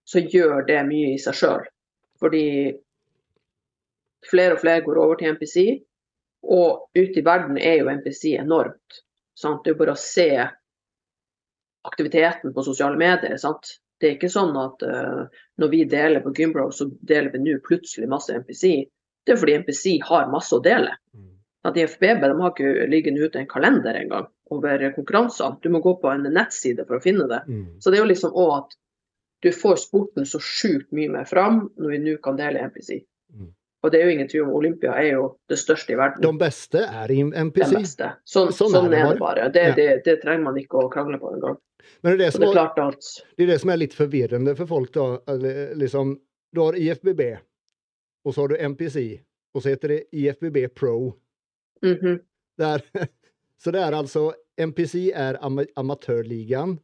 så 0.07 0.23
gjør 0.23 0.63
det 0.67 0.79
mye 0.87 1.13
i 1.15 1.19
seg 1.21 1.35
sjøl. 1.37 1.65
Fordi 2.19 2.45
flere 4.29 4.55
og 4.55 4.63
flere 4.63 4.85
går 4.85 5.01
over 5.01 5.19
til 5.19 5.35
NPC, 5.35 5.57
og 6.49 6.87
ute 6.95 7.19
i 7.19 7.25
verden 7.25 7.59
er 7.59 7.81
jo 7.81 7.91
NPC 7.91 8.33
enormt. 8.39 9.03
Sant? 9.37 9.63
Det 9.63 9.71
er 9.71 9.75
jo 9.75 9.81
bare 9.83 9.95
å 9.95 10.01
se 10.01 10.29
aktiviteten 11.89 12.55
på 12.55 12.63
sosiale 12.63 12.99
medier. 12.99 13.35
Sant? 13.41 13.75
Det 13.99 14.07
er 14.07 14.15
ikke 14.15 14.31
sånn 14.31 14.55
at 14.59 14.83
uh, 14.87 15.25
når 15.59 15.71
vi 15.73 15.83
deler 15.91 16.23
på 16.23 16.31
Gymbro, 16.35 16.69
så 16.71 16.87
deler 17.07 17.33
vi 17.33 17.43
nå 17.43 17.57
plutselig 17.65 18.07
masse 18.11 18.35
NPC. 18.35 18.87
Det 19.27 19.35
er 19.35 19.39
fordi 19.39 19.57
NPC 19.59 19.97
har 20.07 20.31
masse 20.31 20.55
å 20.55 20.63
dele. 20.63 20.95
At 21.67 21.77
IFBB 21.77 22.21
de 22.23 22.35
har 22.39 22.51
ikke 22.53 22.87
liggende 22.87 23.25
ute 23.27 23.41
en 23.41 23.49
kalender 23.49 23.97
engang 23.99 24.27
over 24.49 24.85
konkurransene. 24.95 25.57
Du 25.61 25.69
må 25.69 25.81
gå 25.83 25.95
på 26.01 26.07
en 26.11 26.23
nettside 26.33 26.85
for 26.87 26.97
å 26.99 27.03
finne 27.03 27.27
det. 27.27 27.41
Mm. 27.47 27.65
Så 27.83 27.91
det 27.91 27.99
er 27.99 28.05
jo 28.05 28.11
liksom 28.13 28.31
òg 28.31 28.53
at 28.61 28.77
du 29.43 29.51
får 29.55 29.79
sporten 29.83 30.25
så 30.27 30.39
sjukt 30.43 30.89
mye 30.95 31.11
mer 31.11 31.27
fram 31.27 31.65
når 31.79 31.93
vi 31.93 31.99
nå 32.03 32.17
kan 32.23 32.39
dele 32.39 32.63
MPC. 32.71 33.01
Mm. 33.35 33.51
Og 33.83 33.91
det 33.91 33.99
er 33.99 34.09
jo 34.09 34.15
ingen 34.15 34.27
tvil 34.27 34.43
om 34.43 34.55
Olympia 34.57 34.95
er 34.99 35.13
jo 35.13 35.25
det 35.47 35.55
største 35.59 35.93
i 35.95 35.99
verden. 35.99 36.23
De 36.23 36.31
beste 36.39 36.81
er 36.83 37.11
i 37.15 37.21
MPC. 37.23 37.75
Beste. 37.77 38.09
Sånn, 38.27 38.51
Sånn 38.55 38.73
sånn, 38.73 38.89
er 38.89 38.95
det 38.95 39.03
er 39.05 39.21
bare. 39.21 39.45
Det, 39.55 39.63
Ja. 39.69 39.75
det, 39.75 39.87
det 40.07 40.17
trenger 40.23 40.43
man 40.49 40.57
ikke 40.59 40.81
å 40.81 40.89
krangle 40.91 41.19
på 41.21 41.31
engang. 41.35 41.55
Men 42.03 42.11
det 42.11 42.17
er 42.17 42.23
det, 42.25 42.33
som 42.33 42.41
det 42.43 42.49
er 42.49 42.57
klart 42.57 42.81
at 42.83 43.07
det 43.37 43.45
er 43.45 43.51
det 43.53 43.59
som 43.61 43.71
er 43.71 43.79
litt 43.79 43.95
forvirrende 43.95 44.55
for 44.57 44.67
folk. 44.67 44.91
da, 44.93 45.05
liksom, 45.79 46.19
Du 46.53 46.61
har 46.61 46.73
IFBB, 46.73 47.21
og 48.25 48.33
så 48.33 48.41
har 48.41 48.47
du 48.49 48.55
MPC, 48.57 49.21
og 49.55 49.61
så 49.61 49.69
heter 49.69 49.87
det 49.87 50.03
IFBB 50.11 50.73
Pro. 50.75 51.15
Mhm, 51.85 52.19
Det 52.59 52.71
er, 52.75 52.85
så 53.61 53.73
det 53.75 53.83
er 53.83 53.97
altså 53.97 54.29
NPC 54.59 55.09
er 55.15 55.39
am 55.41 55.61
amatørligaen, 55.79 56.79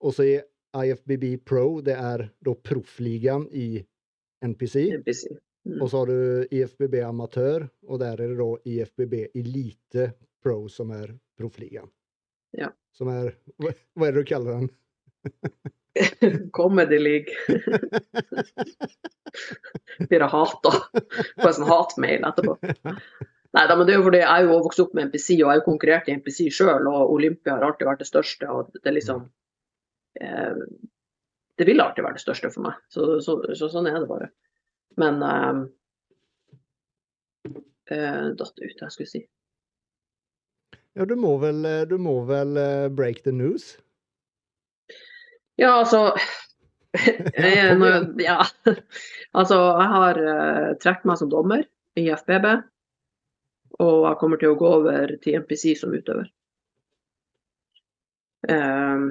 og 0.00 0.14
så 0.14 0.24
er 0.24 0.46
IFBB 0.76 1.44
Pro 1.44 1.80
det 1.84 1.96
er 1.96 2.28
da 2.44 2.54
proffligaen 2.54 3.48
i 3.52 3.84
NPC. 4.44 4.88
NPC. 5.00 5.26
Mm. 5.66 5.82
Og 5.82 5.90
så 5.90 5.98
har 5.98 6.06
du 6.06 6.46
IFBB 6.54 6.94
amatør, 7.02 7.68
og 7.88 8.00
der 8.00 8.12
er 8.12 8.30
det 8.30 8.38
da 8.38 8.56
IFBB 8.70 9.14
Elite 9.34 10.12
Pro 10.42 10.68
som 10.68 10.90
er 10.94 11.10
proffligaen. 11.38 11.90
Ja. 12.56 12.68
Som 12.94 13.08
er 13.12 13.34
hva, 13.60 13.72
hva 13.96 14.06
er 14.08 14.12
det 14.14 14.22
du 14.22 14.28
kaller 14.30 14.60
den? 14.60 14.70
Comedy 16.56 16.98
League. 16.98 17.32
Blir 20.08 20.20
jeg 20.22 20.32
hata. 20.32 20.72
Får 21.40 21.48
en 21.48 21.56
sånn 21.58 21.70
hatmail 21.70 22.22
etterpå. 22.28 22.52
Nei 23.56 23.64
men 23.72 23.86
det 23.88 23.94
er 23.94 24.00
jo 24.02 24.04
fordi 24.04 24.18
jeg 24.20 24.28
er 24.28 24.44
jo 24.44 24.58
vokst 24.66 24.82
opp 24.82 24.90
med 24.96 25.08
NPC, 25.08 25.30
og 25.38 25.38
jeg 25.38 25.48
har 25.48 25.60
jo 25.60 25.64
konkurrert 25.64 26.08
i 26.10 26.16
NPC 26.18 26.50
sjøl, 26.52 26.88
og 26.90 27.12
Olympia 27.14 27.54
har 27.56 27.64
alltid 27.64 27.88
vært 27.88 28.02
det 28.02 28.08
største. 28.10 28.48
og 28.52 28.74
Det 28.74 28.90
er 28.90 28.96
liksom 28.98 29.22
eh, 30.20 30.58
Det 31.56 31.66
vil 31.68 31.80
alltid 31.80 32.04
være 32.04 32.18
det 32.18 32.24
største 32.26 32.50
for 32.52 32.66
meg. 32.68 32.82
Så, 32.92 33.06
så, 33.24 33.38
så 33.56 33.70
sånn 33.72 33.88
er 33.88 33.96
det 34.02 34.10
bare. 34.10 34.28
Men 35.00 35.24
eh, 35.24 35.62
eh, 37.96 38.28
Datt 38.36 38.60
ut, 38.60 38.84
jeg 38.84 38.92
skulle 38.92 39.12
si. 39.14 39.24
Ja, 40.96 41.08
du 41.08 41.16
må 41.20 41.34
vel, 41.40 41.64
du 41.88 41.96
må 42.00 42.18
vel 42.28 42.56
eh, 42.60 42.86
break 42.92 43.24
the 43.24 43.32
news? 43.32 43.74
Ja, 45.56 45.78
altså 45.80 46.12
Ja, 47.36 47.48
jeg, 47.56 47.74
når, 47.80 48.06
ja. 48.20 48.38
altså, 49.36 49.56
jeg 49.80 49.88
har 49.92 50.20
uh, 50.20 50.70
trukket 50.80 51.08
meg 51.08 51.18
som 51.20 51.28
dommer 51.32 51.64
i 51.96 52.06
FBB. 52.12 52.46
Og 53.84 54.06
jeg 54.06 54.18
kommer 54.20 54.40
til 54.40 54.54
å 54.54 54.58
gå 54.58 54.68
over 54.78 55.16
til 55.22 55.40
NPC 55.42 55.74
som 55.78 55.92
utøver. 55.92 56.28
Um, 58.48 59.10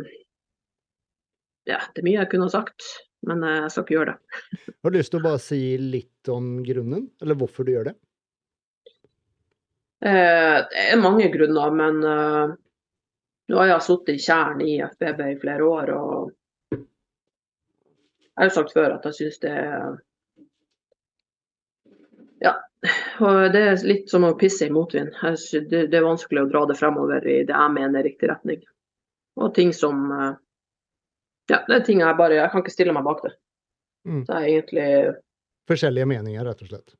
ja, 1.67 1.81
det 1.93 2.01
er 2.01 2.07
mye 2.07 2.19
jeg 2.21 2.31
kunne 2.31 2.47
ha 2.47 2.53
sagt, 2.53 2.87
men 3.25 3.43
eh, 3.43 3.61
jeg 3.65 3.73
skal 3.73 3.85
ikke 3.85 3.95
gjøre 3.97 4.13
det. 4.13 4.41
Har 4.85 4.93
du 4.93 4.97
lyst 4.99 5.13
til 5.13 5.21
å 5.21 5.25
bare 5.25 5.41
si 5.43 5.61
litt 5.81 6.31
om 6.31 6.51
grunnen, 6.65 7.07
eller 7.21 7.39
hvorfor 7.39 7.67
du 7.67 7.73
gjør 7.73 7.89
det? 7.89 7.95
Eh, 10.05 10.57
det 10.69 10.85
er 10.91 11.01
mange 11.01 11.29
grunner, 11.33 11.73
men 11.73 12.01
eh, 12.05 12.55
nå 13.49 13.61
har 13.61 13.71
jeg 13.71 13.85
sittet 13.87 14.15
i 14.15 14.21
kjernen 14.25 14.65
i 14.65 14.75
FBB 14.85 15.23
i 15.31 15.39
flere 15.41 15.69
år, 15.69 15.91
og 15.95 16.33
jeg 16.75 18.41
har 18.41 18.49
jo 18.49 18.55
sagt 18.57 18.75
før 18.75 18.97
at 18.97 19.05
jeg 19.09 19.17
syns 19.19 19.41
det 19.45 19.53
er 19.55 19.95
Ja, 22.43 22.51
og 23.23 23.51
det 23.53 23.61
er 23.61 23.83
litt 23.87 24.09
som 24.11 24.25
å 24.27 24.35
pisse 24.39 24.67
i 24.67 24.73
motvind. 24.73 25.13
Det, 25.69 25.83
er 25.87 26.05
vanskelig 26.05 26.43
å 26.43 26.49
dra 26.49 26.63
det 26.69 26.77
fremover 26.79 27.25
i 27.27 27.43
det 27.47 27.55
jeg 27.55 27.73
mener 27.75 27.99
er 27.99 28.07
riktig 28.09 28.29
retning. 28.31 28.63
Og 29.39 29.53
ting 29.55 29.73
som 29.75 30.09
eh, 30.11 30.33
Ja, 31.51 31.59
det 31.67 31.75
er 31.75 31.83
ting 31.85 31.99
jeg 32.01 32.17
bare 32.17 32.39
Jeg 32.39 32.49
kan 32.49 32.63
ikke 32.63 32.73
stille 32.73 32.93
meg 32.95 33.05
bak 33.05 33.21
det. 33.25 33.33
Mm. 34.07 34.23
Det 34.25 34.35
er 34.35 34.47
egentlig 34.49 34.89
Forskjellige 35.69 36.07
meninger, 36.09 36.45
rett 36.45 36.61
og 36.61 36.69
slett. 36.69 36.93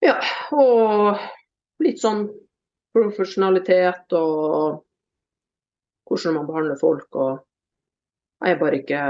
Ja, 0.00 0.14
og 0.56 1.18
litt 1.84 2.00
sånn 2.00 2.28
profesjonalitet 2.96 4.14
og 4.16 4.84
hvordan 6.08 6.38
man 6.38 6.48
behandler 6.48 6.80
folk 6.80 7.18
og 7.20 7.44
Jeg 8.38 8.54
er 8.54 8.60
bare 8.62 8.78
ikke 8.78 9.02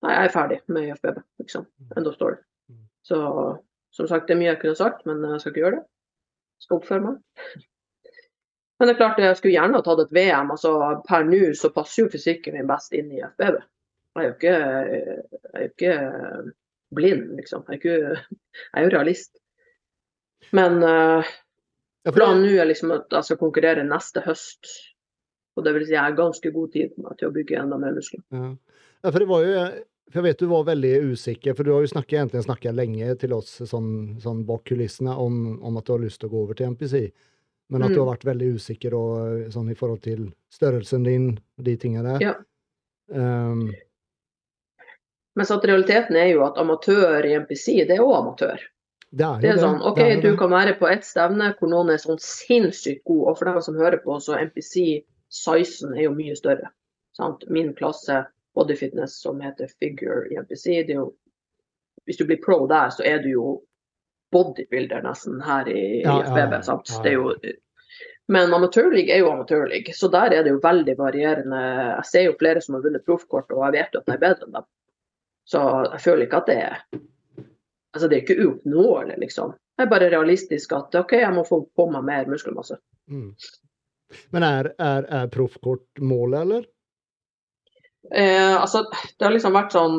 Nei, 0.00 0.12
jeg 0.14 0.28
er 0.28 0.32
ferdig 0.32 0.56
med 0.72 0.86
IFBB, 0.88 1.18
liksom. 1.42 1.66
Enda 1.92 2.12
står 2.14 2.38
det. 2.38 2.44
Mm. 2.72 2.84
Så 3.04 3.18
som 3.94 4.08
sagt, 4.08 4.28
det 4.28 4.36
er 4.36 4.40
mye 4.40 4.52
jeg 4.52 4.60
kunne 4.62 4.78
sagt, 4.78 5.02
men 5.08 5.24
jeg 5.26 5.42
skal 5.42 5.52
ikke 5.52 5.64
gjøre 5.64 5.76
det. 5.78 5.84
Jeg 6.60 6.66
skal 6.66 6.78
oppføre 6.78 7.04
meg. 7.06 7.66
Men 8.80 8.88
det 8.88 8.94
er 8.94 9.00
klart, 9.00 9.18
jeg 9.20 9.36
skulle 9.36 9.52
gjerne 9.56 9.76
ha 9.76 9.84
tatt 9.84 10.00
et 10.06 10.14
VM. 10.16 10.54
altså 10.54 10.70
Per 11.08 11.26
nå 11.28 11.40
så 11.58 11.72
passer 11.74 12.04
jo 12.04 12.12
fysikken 12.12 12.56
min 12.56 12.68
best 12.70 12.94
inn 12.96 13.10
i 13.12 13.20
FBB. 13.20 13.58
Jeg 14.16 14.22
er 14.22 14.26
jo 14.26 14.34
ikke, 14.34 14.54
jeg 14.54 15.58
er 15.60 15.66
ikke 15.68 15.96
blind, 16.96 17.26
liksom. 17.38 17.66
Jeg 17.68 17.76
er, 17.76 17.80
ikke, 17.80 18.38
jeg 18.70 18.80
er 18.80 18.86
jo 18.86 18.94
realist. 18.94 19.34
Men 20.56 20.80
uh, 20.82 21.28
planen 22.08 22.46
nå 22.46 22.54
er 22.56 22.70
liksom 22.70 22.94
at 22.96 23.12
jeg 23.18 23.28
skal 23.28 23.40
konkurrere 23.42 23.84
neste 23.86 24.24
høst. 24.24 24.72
Og 25.58 25.66
det 25.66 25.76
vil 25.76 25.84
si 25.86 25.94
jeg 25.94 26.02
har 26.06 26.16
ganske 26.16 26.52
god 26.54 26.72
tid 26.72 26.96
til 26.96 27.28
å 27.28 27.34
bygge 27.34 27.60
enda 27.60 27.76
mer 27.80 27.92
muskler. 27.96 28.22
Ja. 28.32 28.48
ja, 29.04 29.10
for 29.10 29.20
det 29.20 29.28
var 29.28 29.44
jo 29.44 29.64
for 30.10 30.18
Jeg 30.20 30.22
vet 30.22 30.38
du 30.38 30.46
var 30.50 30.64
veldig 30.64 30.92
usikker, 31.12 31.54
for 31.54 31.62
du 31.64 31.72
har 31.72 31.80
jo 31.84 31.90
snakket, 31.92 32.16
egentlig 32.18 32.44
snakket 32.44 32.74
lenge 32.74 33.18
til 33.20 33.32
oss 33.36 33.60
sånn, 33.68 34.18
sånn 34.20 34.44
bak 34.46 34.64
kulissene 34.66 35.12
om, 35.16 35.60
om 35.62 35.76
at 35.76 35.84
du 35.86 35.92
har 35.92 36.00
lyst 36.02 36.20
til 36.20 36.28
å 36.28 36.32
gå 36.32 36.40
over 36.44 36.54
til 36.58 36.66
MPC. 36.72 37.12
Men 37.70 37.82
at 37.86 37.92
du 37.92 38.00
Mm. 38.00 38.06
har 38.06 38.16
vært 38.16 38.24
veldig 38.26 38.48
usikker 38.56 38.94
og, 38.98 39.52
sånn, 39.54 39.70
i 39.70 39.74
forhold 39.78 40.02
til 40.02 40.32
størrelsen 40.50 41.04
din 41.04 41.38
de 41.62 41.76
tingene 41.76 42.18
der. 42.18 42.20
Ja. 42.20 42.34
Um, 43.14 43.70
Mens 45.38 45.50
at 45.54 45.62
realiteten 45.64 46.16
er 46.18 46.32
jo 46.32 46.42
at 46.44 46.58
amatør 46.58 47.24
i 47.24 47.36
MPC, 47.38 47.84
det 47.86 47.94
er 47.96 48.02
òg 48.02 48.16
amatør. 48.18 48.58
det 49.12 49.26
er 49.26 49.40
Det 49.40 49.50
er 49.50 49.58
sånn, 49.62 49.80
OK, 49.86 49.98
er 49.98 50.20
du 50.20 50.36
kan 50.36 50.50
være 50.50 50.74
på 50.78 50.90
ett 50.90 51.04
stevne 51.06 51.54
hvor 51.58 51.70
noen 51.70 51.90
er 51.94 51.98
sånn 52.02 52.18
sinnssykt 52.18 53.04
god, 53.04 53.28
og 53.28 53.38
for 53.38 53.44
dem 53.44 53.60
som 53.62 53.74
hører 53.78 54.02
på, 54.02 54.18
så 54.22 54.34
MPC-sizen 54.38 55.94
er 55.96 56.02
jo 56.08 56.12
mye 56.14 56.34
større. 56.36 56.70
Sant? 57.16 57.44
Min 57.48 57.72
klasse 57.74 58.26
bodyfitness 58.54 59.20
som 59.22 59.40
heter 59.40 59.68
figure 59.78 60.26
i 60.32 60.36
MPC, 60.40 60.64
det 60.86 60.94
er 60.96 61.02
jo 61.02 61.10
Hvis 62.08 62.16
du 62.16 62.24
blir 62.24 62.40
pro 62.42 62.66
der, 62.66 62.88
så 62.90 63.04
er 63.04 63.18
du 63.22 63.28
jo 63.30 63.62
bodybuilder 64.32 65.02
nesten 65.04 65.40
her 65.44 65.68
i, 65.68 66.00
Ja, 66.02 66.16
i 66.20 66.24
FBB. 66.26 66.54
ja, 66.56 66.62
Sant? 66.62 66.88
ja, 66.90 67.02
Det 67.02 67.10
er 67.12 67.18
jo 67.18 67.34
men 68.30 68.54
amatørleague 68.54 69.10
er 69.10 69.18
jo 69.24 69.30
amatørleague, 69.32 69.92
så 69.94 70.08
der 70.08 70.30
er 70.36 70.44
det 70.46 70.52
jo 70.52 70.60
veldig 70.62 70.94
varierende. 70.98 71.60
Jeg 71.96 72.04
ser 72.06 72.22
jo 72.28 72.36
flere 72.38 72.60
som 72.62 72.76
har 72.76 72.82
vunnet 72.84 73.04
proffkort, 73.04 73.50
og 73.50 73.64
jeg 73.66 73.72
vet 73.74 73.94
jo 73.96 74.00
at 74.00 74.06
de 74.06 74.12
er 74.14 74.20
bedre 74.22 74.46
enn 74.46 74.52
dem. 74.54 74.66
Så 75.50 75.62
jeg 75.90 76.00
føler 76.04 76.26
ikke 76.26 76.38
at 76.38 76.46
det 76.46 76.58
er 76.62 76.76
Altså, 77.90 78.06
det 78.06 78.16
er 78.16 78.22
ikke 78.22 78.44
uoppnåelig, 78.44 79.16
liksom. 79.18 79.50
Det 79.76 79.82
er 79.82 79.90
bare 79.90 80.10
realistisk 80.12 80.72
at 80.76 80.94
OK, 80.94 81.12
jeg 81.18 81.32
må 81.34 81.42
få 81.42 81.64
på 81.74 81.88
meg 81.90 82.04
mer 82.06 82.28
muskelmasse. 82.30 82.76
Mm. 83.10 83.32
Men 84.30 84.46
er, 84.46 84.68
er, 84.78 85.08
er 85.10 85.26
proffkort 85.34 85.98
målet, 85.98 86.40
eller? 86.44 86.68
Eh, 88.08 88.56
altså, 88.56 88.84
det 89.18 89.26
har 89.26 89.34
liksom 89.34 89.52
vært 89.52 89.74
sånn 89.76 89.98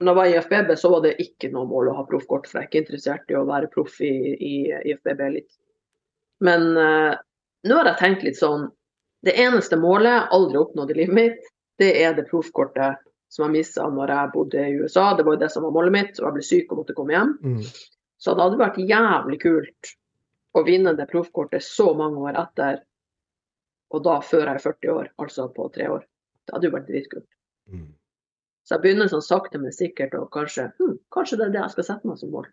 Når 0.00 0.08
jeg 0.08 0.16
var 0.16 0.28
i 0.28 0.36
IFBB, 0.38 0.70
så 0.80 0.90
var 0.94 1.02
det 1.04 1.18
ikke 1.20 1.50
noe 1.52 1.68
mål 1.68 1.90
å 1.90 1.96
ha 1.98 2.06
proffkort, 2.08 2.46
for 2.48 2.56
jeg 2.56 2.64
er 2.64 2.70
ikke 2.70 2.82
interessert 2.86 3.32
i 3.32 3.36
å 3.36 3.44
være 3.44 3.68
proff 3.72 3.98
i, 4.00 4.14
i 4.32 4.54
IFBB 4.88 5.20
litt. 5.34 5.50
Men 6.40 6.70
eh, 6.80 7.18
nå 7.68 7.76
har 7.76 7.90
jeg 7.90 8.00
tenkt 8.00 8.24
litt 8.24 8.38
sånn 8.40 8.70
Det 9.20 9.34
eneste 9.36 9.76
målet 9.76 10.08
jeg 10.08 10.32
aldri 10.38 10.60
oppnådde 10.62 10.94
i 10.94 11.00
livet 11.02 11.16
mitt, 11.18 11.48
det 11.80 11.90
er 12.00 12.14
det 12.16 12.24
proffkortet 12.30 12.96
som 13.30 13.44
jeg 13.44 13.60
mista 13.60 13.84
når 13.92 14.12
jeg 14.14 14.32
bodde 14.34 14.62
i 14.64 14.78
USA. 14.80 15.10
Det 15.16 15.26
var 15.26 15.36
jo 15.36 15.42
det 15.42 15.50
som 15.52 15.66
var 15.66 15.74
målet 15.76 15.94
mitt, 15.94 16.14
og 16.18 16.26
jeg 16.26 16.36
ble 16.38 16.44
syk 16.48 16.72
og 16.72 16.80
måtte 16.80 16.96
komme 16.96 17.14
hjem. 17.14 17.34
Mm. 17.44 17.60
Så 18.20 18.34
det 18.34 18.46
hadde 18.46 18.60
vært 18.60 18.80
jævlig 18.80 19.38
kult 19.44 19.92
å 20.56 20.64
vinne 20.66 20.96
det 20.98 21.06
proffkortet 21.12 21.64
så 21.64 21.92
mange 21.96 22.24
år 22.26 22.40
etter, 22.40 22.80
og 23.94 24.02
da 24.06 24.16
før 24.24 24.48
jeg 24.48 24.56
er 24.56 24.64
40 24.64 24.94
år, 24.96 25.12
altså 25.22 25.46
på 25.54 25.68
tre 25.74 25.86
år. 25.94 26.08
Det 26.50 26.56
hadde 26.56 26.66
jo 26.66 26.74
vært 26.74 26.88
dritkult. 26.90 27.26
Mm. 27.70 27.90
Så 28.66 28.74
jeg 28.74 28.82
begynner 28.82 29.10
sånn 29.10 29.22
sakte, 29.22 29.58
men 29.62 29.74
sikkert, 29.74 30.16
og 30.18 30.32
kanskje, 30.34 30.64
hm, 30.80 30.96
kanskje 31.14 31.38
det 31.38 31.44
er 31.46 31.52
det 31.54 31.60
jeg 31.60 31.74
skal 31.76 31.86
sette 31.86 32.10
meg 32.10 32.18
som 32.18 32.32
mål. 32.34 32.48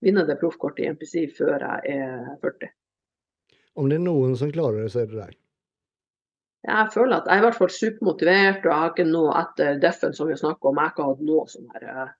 Vinne 0.00 0.24
det 0.24 0.38
proffkortet 0.40 0.86
i 0.86 0.88
MPC 0.94 1.26
før 1.36 1.60
jeg 1.60 1.98
er 1.98 2.30
40. 2.40 2.72
Om 3.76 3.90
det 3.92 3.98
er 3.98 4.04
noen 4.06 4.32
som 4.40 4.52
klarer 4.52 4.80
det, 4.80 4.88
så 4.94 5.02
er 5.02 5.10
det 5.10 5.18
deg. 5.20 5.36
Jeg 6.62 6.88
føler 6.94 7.18
at 7.18 7.28
jeg 7.28 7.34
er 7.36 7.42
i 7.42 7.44
hvert 7.44 7.58
fall 7.58 7.74
supermotivert, 7.76 8.64
og 8.64 8.70
jeg 8.70 8.80
har 8.80 8.90
ikke 8.94 9.08
noe 9.10 9.36
etter 9.42 9.78
Deffen 9.82 10.16
som 10.16 10.30
vi 10.30 10.38
snakker 10.38 10.70
om. 10.70 10.80
Jeg 10.80 10.88
har 10.88 10.94
ikke 10.94 11.08
hatt 11.10 11.24
noe 11.28 11.44
sånn 11.52 11.70
her 11.76 11.86
eh, 11.92 12.12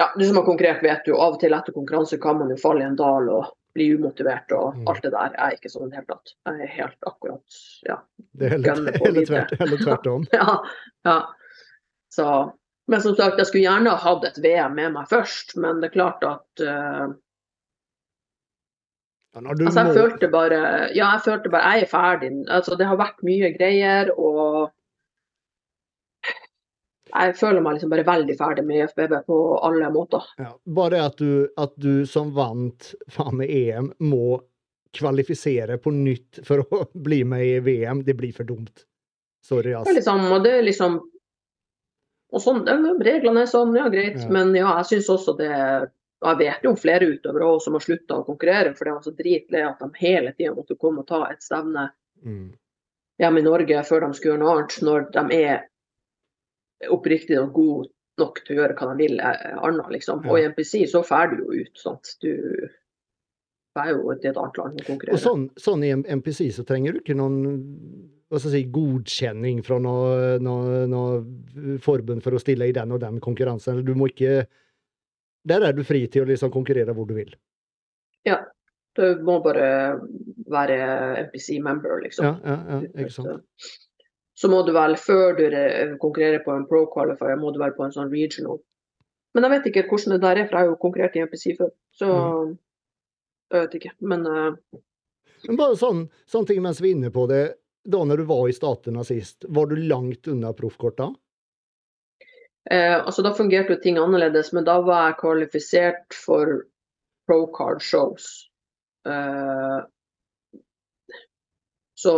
Ja, 0.00 0.10
du 0.12 0.24
som 0.26 0.40
har 0.40 0.46
konkurrert, 0.46 0.84
vet 0.84 1.08
jo 1.08 1.16
av 1.16 1.38
og 1.38 1.40
til 1.40 1.56
etter 1.56 1.76
konkurranse 1.76 2.20
kan 2.20 2.36
man 2.36 2.52
jo 2.52 2.60
falle 2.60 2.84
i 2.84 2.88
en 2.88 3.00
dal 3.00 3.32
og 3.32 3.48
bli 3.74 3.86
umotivert 3.94 4.50
og 4.52 4.76
Mm. 4.76 4.88
alt 4.90 5.02
det 5.02 5.12
der. 5.12 5.34
Jeg 5.36 5.40
er 5.46 5.56
ikke 5.58 5.70
sånn 5.72 5.86
i 5.86 5.90
det 5.90 5.98
hele 6.00 6.06
tatt. 6.10 6.32
Jeg 6.46 6.60
er 6.66 6.72
helt 6.76 7.06
akkurat 7.06 7.58
Ja. 7.88 7.96
Det 8.32 8.46
er 8.46 8.50
heller, 8.56 8.98
heller, 9.04 9.26
tvert, 9.26 9.54
heller 9.58 9.76
tvert 9.84 10.06
om. 10.06 10.26
ja, 10.32 10.56
ja. 11.04 11.18
Så, 12.10 12.26
men 12.90 13.00
som 13.00 13.14
sagt, 13.14 13.38
jeg 13.38 13.46
skulle 13.46 13.66
gjerne 13.68 13.90
ha 13.94 13.96
hatt 13.96 14.24
et 14.26 14.38
VM 14.42 14.74
med 14.74 14.92
meg 14.96 15.06
først, 15.08 15.56
men 15.56 15.80
det 15.80 15.90
er 15.90 15.96
klart 15.98 16.24
at 16.26 16.64
uh, 16.66 17.12
Ja, 19.34 19.40
du 19.54 19.64
Altså, 19.66 19.84
jeg 19.86 19.94
følte 19.94 20.28
bare 20.32 20.60
Ja, 20.96 21.12
jeg 21.14 21.22
følte 21.24 21.50
bare 21.52 21.70
Jeg 21.76 21.82
er 21.86 21.90
ferdig. 21.92 22.30
Altså, 22.50 22.74
det 22.76 22.86
har 22.90 22.98
vært 22.98 23.22
mye 23.22 23.52
greier, 23.56 24.10
og 24.18 24.72
jeg 27.12 27.34
føler 27.36 27.60
meg 27.64 27.74
liksom 27.76 27.90
bare 27.92 28.04
veldig 28.06 28.36
ferdig 28.38 28.64
med 28.66 28.84
IFBB 28.84 29.14
på 29.26 29.36
alle 29.66 29.90
måter. 29.94 30.24
Ja, 30.38 30.52
bare 30.66 30.90
det 30.96 31.00
at 31.04 31.16
du, 31.20 31.48
at 31.60 31.74
du 31.76 32.04
som 32.06 32.32
vant 32.36 32.92
faen 33.10 33.36
med 33.40 33.50
EM 33.50 33.92
må 34.00 34.40
kvalifisere 34.96 35.76
på 35.78 35.92
nytt 35.94 36.40
for 36.46 36.64
å 36.64 36.80
bli 37.06 37.22
med 37.24 37.44
i 37.46 37.58
VM, 37.62 38.02
det 38.06 38.14
blir 38.18 38.32
for 38.34 38.44
dumt. 38.48 38.84
Sorry, 39.44 39.70
Det 39.70 39.76
er 39.76 39.80
ass. 39.84 39.94
liksom, 39.96 40.26
og 40.32 40.42
det 40.44 40.56
er 40.58 40.66
liksom 40.66 41.00
og 42.30 42.42
sånn, 42.44 42.60
Reglene 43.02 43.42
er 43.42 43.48
sånn, 43.50 43.72
ja 43.74 43.88
greit. 43.90 44.20
Ja. 44.22 44.28
Men 44.30 44.52
ja, 44.54 44.76
jeg 44.78 44.86
syns 44.92 45.08
også 45.10 45.32
det 45.38 45.48
Jeg 45.50 46.36
vet 46.38 46.62
jo 46.62 46.70
om 46.70 46.76
flere 46.78 47.08
utøvere 47.08 47.46
også 47.48 47.64
som 47.64 47.74
har 47.78 47.80
slutta 47.82 48.18
å 48.20 48.24
konkurrere, 48.26 48.74
for 48.76 48.84
det 48.84 48.92
var 48.92 49.02
så 49.06 49.12
dritlei 49.16 49.62
at 49.64 49.78
de 49.80 49.88
hele 50.02 50.34
tida 50.36 50.52
måtte 50.52 50.76
komme 50.78 51.00
og 51.02 51.08
ta 51.08 51.22
et 51.32 51.42
stevne 51.42 51.88
Mm. 52.20 52.50
hjemme 53.18 53.40
i 53.40 53.42
Norge 53.46 53.78
før 53.88 54.00
de 54.04 54.10
skulle 54.18 54.34
gjøre 54.34 54.42
noe 54.42 54.52
annet, 54.58 54.74
når 54.84 55.06
de 55.14 55.36
er 55.40 55.62
oppriktig 56.88 57.38
god 57.54 57.90
nok 58.20 58.42
til 58.44 58.56
å 58.56 58.60
gjøre 58.62 58.76
hva 58.76 58.92
de 58.92 59.04
vil 59.04 59.20
eh, 59.24 59.56
annet, 59.56 59.90
liksom. 59.96 60.24
Og 60.28 60.38
i 60.38 60.46
MPC 60.50 60.84
så 60.90 61.02
drar 61.06 61.32
du 61.32 61.42
jo 61.42 61.64
ut. 61.64 61.74
Sant? 61.80 62.14
Du 62.22 62.32
drar 63.76 63.92
jo 63.92 64.16
til 64.16 64.32
et 64.32 64.40
annet 64.40 64.60
land 64.60 64.80
og 64.80 64.88
konkurrerer. 64.88 65.18
Og 65.18 65.24
sånn, 65.24 65.46
sånn 65.60 65.84
i 65.86 65.92
MPC 65.94 66.48
så 66.56 66.66
trenger 66.68 66.96
du 66.96 67.02
ikke 67.02 67.18
noen 67.18 67.38
hva 68.30 68.38
skal 68.38 68.52
jeg 68.54 68.68
si, 68.68 68.70
godkjenning 68.70 69.60
fra 69.66 69.80
noe, 69.82 70.36
noe, 70.38 70.84
noe 70.86 71.78
forbund 71.82 72.22
for 72.22 72.36
å 72.36 72.42
stille 72.42 72.68
i 72.70 72.74
den 72.76 72.94
og 72.94 73.00
den 73.02 73.18
konkurransen. 73.22 73.74
Eller 73.74 73.86
Du 73.88 73.98
må 73.98 74.06
ikke 74.12 74.44
Der 75.50 75.64
er 75.66 75.72
du 75.74 75.82
fri 75.88 76.04
til 76.12 76.22
å 76.22 76.28
liksom 76.28 76.52
konkurrere 76.54 76.94
hvor 76.94 77.08
du 77.08 77.16
vil. 77.16 77.32
Ja. 78.28 78.42
Du 78.94 79.22
må 79.24 79.38
bare 79.42 79.96
være 80.50 80.76
MPC-member, 81.30 82.02
liksom. 82.04 82.26
Ja, 82.26 82.34
ja, 82.44 82.56
ja 82.74 83.04
ikke 83.04 83.14
sant. 83.14 83.78
Så 84.40 84.48
må 84.48 84.62
du 84.64 84.72
vel, 84.72 84.96
før 84.96 85.34
du 85.36 85.44
konkurrerer 86.00 86.40
på 86.44 86.54
en 86.56 86.66
pro 86.68 86.86
qualifier, 86.92 87.36
må 87.36 87.52
du 87.52 87.58
vel 87.60 87.74
på 87.76 87.84
en 87.84 87.92
sånn 87.92 88.12
regional. 88.12 88.60
Men 89.34 89.44
jeg 89.46 89.52
vet 89.52 89.66
ikke 89.70 89.86
hvordan 89.90 90.14
det 90.16 90.20
der 90.24 90.38
er, 90.40 90.46
for 90.48 90.56
jeg 90.56 90.64
har 90.64 90.70
jo 90.70 90.78
konkurrert 90.80 91.16
i 91.18 91.24
MPC 91.26 91.56
før. 91.58 91.72
Så 91.94 92.06
Mm. 92.08 92.54
jeg 93.52 93.60
vet 93.66 93.74
ikke. 93.80 93.92
Men 94.00 94.26
uh... 94.26 94.80
Men 95.48 95.56
bare 95.56 95.76
sånn, 95.76 96.06
sånn 96.26 96.46
ting 96.48 96.62
mens 96.62 96.80
vi 96.80 96.90
er 96.90 96.96
inne 96.96 97.10
på 97.12 97.26
det. 97.28 97.42
Da 97.84 98.02
når 98.04 98.20
du 98.20 98.24
var 98.28 98.48
i 98.48 98.52
Statene 98.56 99.04
sist, 99.08 99.44
var 99.48 99.66
du 99.70 99.76
langt 99.76 100.28
unna 100.28 100.52
proffkorta? 100.56 101.14
eh, 102.70 102.96
altså 102.96 103.22
da 103.22 103.32
fungerte 103.34 103.72
jo 103.74 103.80
ting 103.82 103.96
annerledes, 103.98 104.52
men 104.52 104.64
da 104.64 104.80
var 104.84 105.06
jeg 105.08 105.20
kvalifisert 105.22 106.14
for 106.14 106.66
pro 107.26 107.46
card 107.56 107.80
shows. 107.82 108.26
Eh, 109.08 109.80
så 111.96 112.14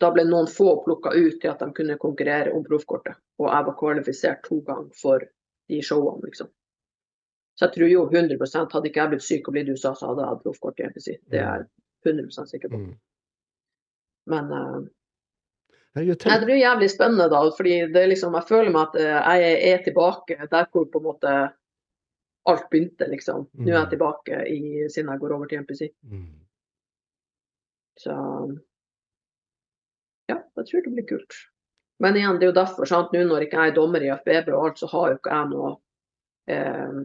da 0.00 0.10
ble 0.14 0.24
noen 0.24 0.48
få 0.48 0.78
plukka 0.84 1.12
ut 1.12 1.40
til 1.42 1.50
at 1.50 1.60
de 1.60 1.68
kunne 1.76 1.98
konkurrere 2.00 2.52
om 2.56 2.64
proffkortet. 2.64 3.18
Og 3.40 3.50
jeg 3.50 3.66
var 3.66 3.76
kvalifisert 3.80 4.42
to 4.46 4.60
ganger 4.66 4.94
for 4.96 5.24
de 5.70 5.82
showene, 5.84 6.24
liksom. 6.26 6.48
Så 7.58 7.66
jeg 7.66 7.74
tror 7.74 7.90
jo 7.92 8.06
100 8.08 8.38
hadde 8.72 8.88
ikke 8.88 9.02
jeg 9.02 9.10
blitt 9.12 9.26
syk 9.26 9.48
og 9.50 9.56
blitt 9.56 9.68
i 9.68 9.74
USA, 9.76 9.92
så 9.94 10.08
hadde 10.08 10.22
jeg 10.24 10.32
hatt 10.32 10.44
proffkort 10.46 10.80
i 10.80 10.86
MPC. 10.88 11.08
Det 11.28 11.42
er 11.42 11.60
jeg 11.60 11.68
100 12.08 12.48
sikker 12.48 12.72
på. 12.72 12.80
Mm. 12.80 12.94
Men 14.32 14.52
uh, 14.56 14.80
jeg 15.98 16.16
tenk, 16.22 16.40
det 16.40 16.48
blir 16.48 16.62
jævlig 16.62 16.88
spennende, 16.92 17.28
da. 17.32 17.42
fordi 17.56 17.74
det 17.92 18.02
er 18.02 18.12
liksom, 18.14 18.36
jeg 18.38 18.48
føler 18.48 18.72
meg 18.72 18.88
at 18.88 19.00
eh, 19.02 19.40
jeg 19.42 19.72
er 19.74 19.82
tilbake 19.84 20.36
der 20.52 20.68
hvor 20.70 20.86
på 20.88 21.02
en 21.02 21.08
måte 21.10 21.32
alt 22.48 22.68
begynte, 22.72 23.08
liksom. 23.10 23.48
Nå 23.52 23.68
er 23.68 23.74
jeg 23.74 23.84
Mm. 23.84 23.90
tilbake 23.90 24.40
i, 24.48 24.60
siden 24.88 25.10
jeg 25.12 25.20
går 25.20 25.34
over 25.36 25.46
til 25.50 25.60
MPC. 25.60 25.90
Mm. 26.08 26.28
Så 28.00 28.14
ja, 30.30 30.38
jeg 30.60 30.68
tror 30.70 30.84
det 30.86 30.92
blir 30.96 31.08
kult. 31.10 31.38
Men 32.00 32.16
igjen, 32.16 32.38
det 32.40 32.46
er 32.46 32.52
jo 32.54 32.58
derfor, 32.62 32.88
sant? 32.88 33.10
nå 33.12 33.26
når 33.28 33.44
ikke 33.44 33.58
jeg 33.60 33.72
er 33.72 33.76
dommer 33.76 34.00
i 34.06 34.12
FBB 34.14 34.52
og 34.56 34.62
alt, 34.70 34.78
så 34.80 34.88
har 34.88 35.10
jo 35.12 35.18
ikke 35.18 35.34
jeg 35.36 35.50
noe 35.54 35.72
eh, 36.48 37.00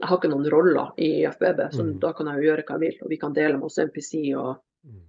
Jeg 0.00 0.08
har 0.08 0.16
ikke 0.16 0.30
noen 0.32 0.46
roller 0.48 0.94
i 0.96 1.10
FBB, 1.28 1.58
så 1.76 1.82
Mm. 1.84 1.98
da 2.00 2.10
kan 2.16 2.26
jeg 2.30 2.36
jo 2.40 2.46
gjøre 2.48 2.62
hva 2.64 2.76
jeg 2.78 2.80
vil. 2.80 2.98
Og 3.04 3.08
vi 3.12 3.16
kan 3.20 3.34
dele 3.36 3.58
med 3.58 3.64
oss 3.68 3.76
MPC. 3.78 4.32
Og, 4.34 4.56
Mm. 4.86 5.02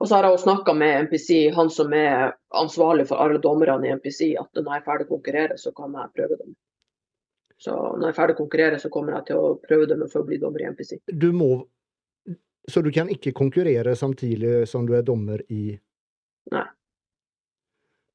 og 0.00 0.08
så 0.08 0.14
har 0.16 0.22
jeg 0.24 0.32
jo 0.32 0.44
snakka 0.46 0.74
med 0.74 1.00
MPC, 1.06 1.50
han 1.54 1.68
som 1.70 1.92
er 1.92 2.32
ansvarlig 2.54 3.06
for 3.06 3.20
alle 3.20 3.38
dommerne 3.38 3.84
i 3.86 3.92
MPC, 3.92 4.32
at 4.40 4.48
når 4.54 4.72
jeg 4.72 4.80
er 4.80 4.86
ferdig 4.86 5.06
å 5.06 5.10
konkurrere, 5.12 5.58
så 5.60 5.74
kan 5.76 5.92
jeg 5.92 6.08
prøve 6.16 6.38
dem. 6.38 6.56
Så 7.60 7.70
når 7.98 8.00
jeg 8.08 8.08
er 8.14 8.20
ferdig 8.22 8.34
å 8.34 8.40
konkurrere, 8.42 8.80
så 8.80 8.88
kommer 8.90 9.12
jeg 9.18 9.26
til 9.26 9.36
å 9.36 9.60
prøve 9.68 9.86
dem 9.88 10.08
for 10.08 10.22
å 10.22 10.26
bli 10.26 10.38
dommer 10.38 10.60
i 10.64 10.70
MPC. 10.72 10.98
Du 11.12 11.32
må 11.32 11.66
Så 12.68 12.80
du 12.82 12.90
kan 12.92 13.08
ikke 13.08 13.32
konkurrere 13.34 13.92
samtidig 13.96 14.66
som 14.68 14.86
du 14.86 14.94
er 14.94 15.02
dommer 15.02 15.40
i 15.50 15.78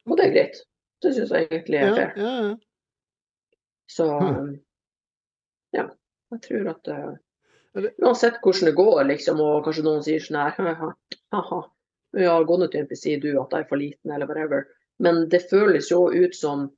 Og 0.07 0.15
det 0.17 0.25
er 0.25 0.33
greit. 0.33 0.59
Det 1.03 1.13
syns 1.15 1.31
jeg 1.35 1.47
egentlig 1.51 1.77
er 1.79 1.87
Ja, 1.87 1.95
fair. 1.95 2.13
ja, 2.17 2.33
ja. 2.47 2.55
Så 3.89 4.05
Hmm. 4.19 4.59
ja, 5.73 5.87
jeg 6.31 6.41
tror 6.41 6.69
at 6.69 6.87
eh, 6.87 7.15
Uansett 8.01 8.39
hvordan 8.41 8.65
det 8.65 8.75
går, 8.75 9.03
liksom, 9.05 9.39
og 9.39 9.65
kanskje 9.65 9.83
noen 9.83 10.01
sier 10.03 10.19
sånn 10.19 10.39
her 10.41 10.85
ha-ha, 11.31 11.59
ja, 12.17 12.43
gå 12.43 12.57
nå 12.57 12.67
til 12.71 12.81
MPC, 12.87 13.19
du, 13.21 13.39
at 13.39 13.51
jeg 13.51 13.59
er 13.59 13.67
for 13.69 13.77
liten, 13.77 14.11
eller 14.11 14.25
whatever. 14.25 14.63
Men 14.99 15.27
det 15.29 15.43
føles 15.49 15.91
jo 15.91 16.07
ut 16.09 16.35
som 16.35 16.71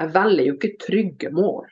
Jeg 0.00 0.08
velger 0.14 0.44
jo 0.46 0.54
ikke 0.56 0.78
trygge 0.82 1.30
mål. 1.30 1.68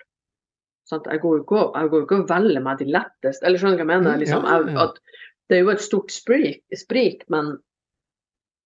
Sånn, 0.87 1.03
Jeg 1.11 1.21
går 1.21 1.37
jo 1.39 1.43
ikke, 1.43 1.73
jeg 1.75 1.87
ikke 2.05 2.21
og 2.21 2.29
velger 2.29 2.61
meg 2.63 2.79
de 2.79 2.85
letteste, 2.85 3.43
eller 3.47 3.59
skjønner 3.59 3.77
du 3.79 3.83
hva 3.85 3.93
jeg 3.95 4.03
mener? 4.03 4.19
Liksom, 4.19 4.45
ja, 4.45 4.51
ja, 4.51 4.67
jeg, 4.67 4.77
at 4.79 5.01
det 5.49 5.57
er 5.57 5.63
jo 5.65 5.71
et 5.71 5.81
stort 5.81 6.11
sprik, 6.13 6.63
sprik, 6.77 7.25
men 7.29 7.59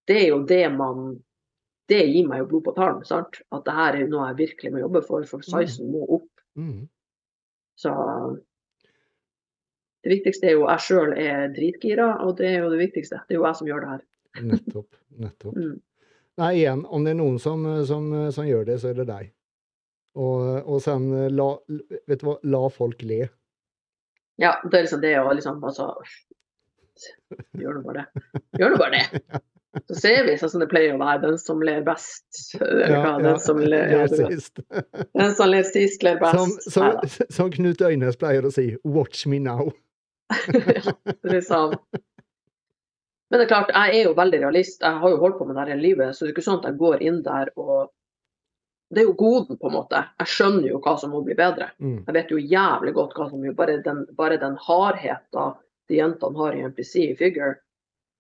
det 0.09 0.19
er 0.23 0.29
jo 0.33 0.43
det 0.49 0.65
man 0.75 1.15
Det 1.89 2.01
gir 2.09 2.25
meg 2.25 2.41
jo 2.41 2.47
blod 2.49 2.63
på 2.65 2.73
tarm. 2.79 3.03
sant? 3.05 3.43
At 3.53 3.67
det 3.67 3.73
her 3.77 3.97
er 3.99 4.07
noe 4.09 4.31
jeg 4.31 4.39
virkelig 4.39 4.71
må 4.73 4.79
jobbe 4.81 5.03
for, 5.05 5.27
for 5.29 5.45
sizen 5.45 5.91
må 5.93 6.07
opp. 6.17 6.31
Mm. 6.57 6.87
Så 7.77 7.93
det 10.05 10.15
viktigste 10.15 10.49
er 10.49 10.57
jo 10.57 10.65
jeg 10.65 10.85
sjøl 10.87 11.13
er 11.13 11.53
dritgira, 11.53 12.07
og 12.25 12.39
det 12.41 12.55
er 12.55 12.65
jo 12.65 12.71
det 12.73 12.81
viktigste. 12.87 13.21
Det 13.29 13.37
er 13.37 13.41
jo 13.43 13.45
jeg 13.45 13.59
som 13.61 13.69
gjør 13.69 13.85
det 13.85 13.91
her. 13.91 14.03
Nettopp. 14.49 14.97
Nettopp. 15.27 15.61
Mm. 15.61 15.77
Nei, 16.41 16.51
igjen, 16.59 16.87
om 16.89 17.05
det 17.05 17.13
er 17.13 17.21
noen 17.21 17.39
som, 17.39 17.69
som, 17.87 18.09
som 18.33 18.49
gjør 18.49 18.65
det, 18.69 18.81
så 18.81 18.91
er 18.91 18.99
det 18.99 19.07
deg. 19.13 19.31
Og, 20.17 20.45
og 20.65 20.81
sen 20.83 21.09
la, 21.35 21.49
vet 22.09 22.21
du 22.21 22.29
hva, 22.31 22.39
la 22.49 22.63
folk 22.73 23.05
le. 23.07 23.27
Ja, 24.41 24.57
det 24.65 24.79
er 24.79 24.87
liksom 24.87 25.03
det 25.05 25.15
å 25.21 25.33
liksom 25.35 25.61
altså 25.63 25.93
Gjør 27.59 27.79
nå 27.79 27.83
bare 27.87 28.05
det. 28.05 28.39
Gjør 28.61 28.75
nå 28.75 28.79
bare 28.83 29.01
det. 29.01 29.43
Så 29.89 29.97
ser 29.99 30.25
vi 30.27 30.37
sånn 30.39 30.53
som 30.53 30.63
det 30.63 30.69
pleier 30.71 30.95
å 30.95 31.01
være, 31.01 31.21
den 31.25 31.39
som 31.41 31.63
ler 31.65 31.83
best. 31.87 32.25
Eller 32.61 32.95
hva, 32.95 33.15
den 33.23 33.41
som 33.43 33.61
ler, 33.61 33.91
ja, 33.91 34.05
det 34.07 34.19
du 34.19 34.23
er 34.25 34.31
vet. 34.31 34.43
sist. 34.43 34.63
den 35.19 35.35
som 35.39 35.51
ler 35.51 35.67
sist, 35.69 36.07
ler 36.07 36.21
best. 36.23 36.71
som, 36.71 36.89
Neida. 36.89 37.11
som 37.37 37.51
Knut 37.55 37.85
Øynes 37.85 38.19
pleier 38.21 38.47
å 38.47 38.53
si, 38.55 38.69
'watch 38.85 39.27
me 39.31 39.41
now'. 39.43 39.73
ja, 40.77 40.95
liksom. 41.27 41.75
Men 43.31 43.41
det 43.41 43.45
er 43.45 43.51
klart, 43.51 43.75
jeg 43.75 43.99
er 43.99 44.09
jo 44.09 44.15
veldig 44.17 44.41
realist. 44.45 44.81
Jeg 44.83 45.03
har 45.03 45.11
jo 45.11 45.21
holdt 45.21 45.39
på 45.41 45.49
med 45.49 45.59
det 45.59 45.67
hele 45.67 45.83
livet, 45.83 46.15
så 46.15 46.25
det 46.25 46.31
er 46.31 46.37
ikke 46.37 46.47
sånn 46.47 46.61
at 46.63 46.71
jeg 46.71 46.81
går 46.81 47.03
inn 47.03 47.21
der 47.27 47.53
og 47.57 47.93
Det 48.95 49.01
er 49.01 49.09
jo 49.09 49.15
goden, 49.19 49.57
på 49.59 49.67
en 49.67 49.75
måte. 49.75 50.01
Jeg 50.21 50.31
skjønner 50.31 50.69
jo 50.69 50.79
hva 50.85 50.93
som 51.01 51.11
må 51.11 51.23
bli 51.25 51.35
bedre. 51.35 51.71
Mm. 51.83 52.05
Jeg 52.05 52.15
vet 52.15 52.29
jo 52.31 52.37
jævlig 52.39 52.93
godt 52.95 53.17
hva 53.17 53.27
som 53.31 53.43
jo 53.43 53.55
Bare 53.57 53.79
den, 53.83 54.05
bare 54.15 54.37
den 54.39 54.55
hardheten 54.61 55.57
de 55.89 55.99
jentene 55.99 56.39
har 56.39 56.55
i 56.55 56.63
MPC 56.69 56.93
i 57.01 57.17
figure, 57.19 57.57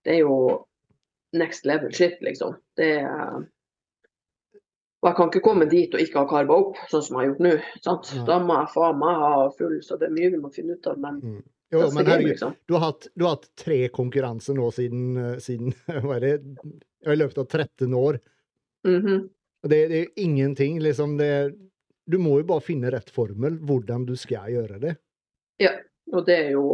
det 0.04 0.16
er 0.16 0.24
jo 0.24 0.64
next 1.34 1.66
level 1.66 1.92
shit, 1.94 2.20
liksom. 2.24 2.56
Det 2.78 2.90
er 3.02 3.42
Og 5.04 5.10
jeg 5.10 5.16
kan 5.18 5.28
ikke 5.28 5.44
komme 5.44 5.66
dit 5.68 5.92
og 5.92 6.00
ikke 6.00 6.22
ha 6.22 6.28
karva 6.30 6.56
opp, 6.62 6.78
sånn 6.88 7.02
som 7.04 7.18
jeg 7.18 7.20
har 7.20 7.26
gjort 7.32 7.42
nå. 7.44 7.50
sant? 7.84 8.12
Nei. 8.16 8.22
Da 8.30 8.38
må 8.40 8.54
jeg 8.56 8.70
faen 8.72 9.02
meg 9.02 9.18
ha 9.20 9.32
full, 9.58 9.74
så 9.84 9.98
det 10.00 10.08
er 10.08 10.14
mye 10.16 10.30
vi 10.32 10.40
må 10.40 10.48
finne 10.54 10.78
ut 10.78 10.88
av. 10.88 10.96
Men 11.02 11.20
Mm. 11.20 11.42
Jo, 11.74 11.80
men 11.80 12.04
game, 12.04 12.10
herregud, 12.10 12.28
liksom. 12.28 12.54
du 12.66 12.74
har, 12.74 12.80
hatt, 12.80 13.06
du 13.14 13.24
har 13.24 13.36
hatt 13.36 13.48
tre 13.58 13.78
konkurranser 13.88 14.54
nå 14.54 14.68
siden, 14.70 15.16
eh, 15.18 15.38
siden 15.42 15.72
hva 16.04 16.18
er 16.18 16.24
det, 16.24 16.34
i 17.04 17.16
løpet 17.16 17.40
av 17.42 17.48
13 17.48 17.94
år. 17.98 18.20
Mm 18.86 19.30
Og 19.64 19.70
det, 19.72 19.78
det 19.88 19.98
er 19.98 20.20
ingenting, 20.20 20.78
liksom. 20.84 21.16
Det, 21.16 21.54
du 22.06 22.18
må 22.20 22.38
jo 22.40 22.46
bare 22.50 22.60
finne 22.64 22.90
rett 22.92 23.08
formel, 23.10 23.56
hvordan 23.64 24.04
du 24.04 24.12
skal 24.20 24.52
gjøre 24.52 24.78
det. 24.82 24.92
Ja, 25.62 25.72
og 26.12 26.26
det 26.28 26.36
er 26.36 26.50
jo 26.52 26.66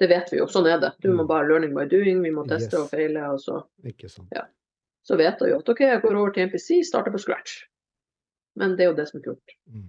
Det 0.00 0.08
vet 0.10 0.30
vi 0.32 0.38
jo, 0.40 0.46
sånn 0.50 0.66
er 0.66 0.80
det. 0.82 0.92
Du 1.00 1.08
må 1.12 1.22
Mm. 1.22 1.28
bare 1.28 1.46
learning 1.48 1.74
by 1.74 1.84
doing, 1.86 2.22
vi 2.22 2.30
må 2.34 2.42
teste 2.48 2.72
Yes. 2.74 2.80
og 2.82 2.90
feile. 2.90 3.22
og 3.32 3.38
så 3.40 3.64
Ikke 3.84 4.08
sant? 4.10 4.28
Ja. 4.34 4.42
så 5.06 5.16
vet 5.16 5.38
jeg 5.40 5.50
jo 5.50 5.58
at 5.58 5.68
OK, 5.68 5.80
jeg 5.80 6.02
går 6.02 6.16
over 6.16 6.30
til 6.32 6.48
MPC, 6.48 6.82
starter 6.84 7.12
på 7.12 7.20
scratch. 7.20 7.64
Men 8.56 8.76
det 8.76 8.84
er 8.86 8.90
jo 8.90 8.96
det 8.96 9.08
som 9.08 9.20
er 9.20 9.24
kult. 9.24 9.54
Mm. 9.70 9.88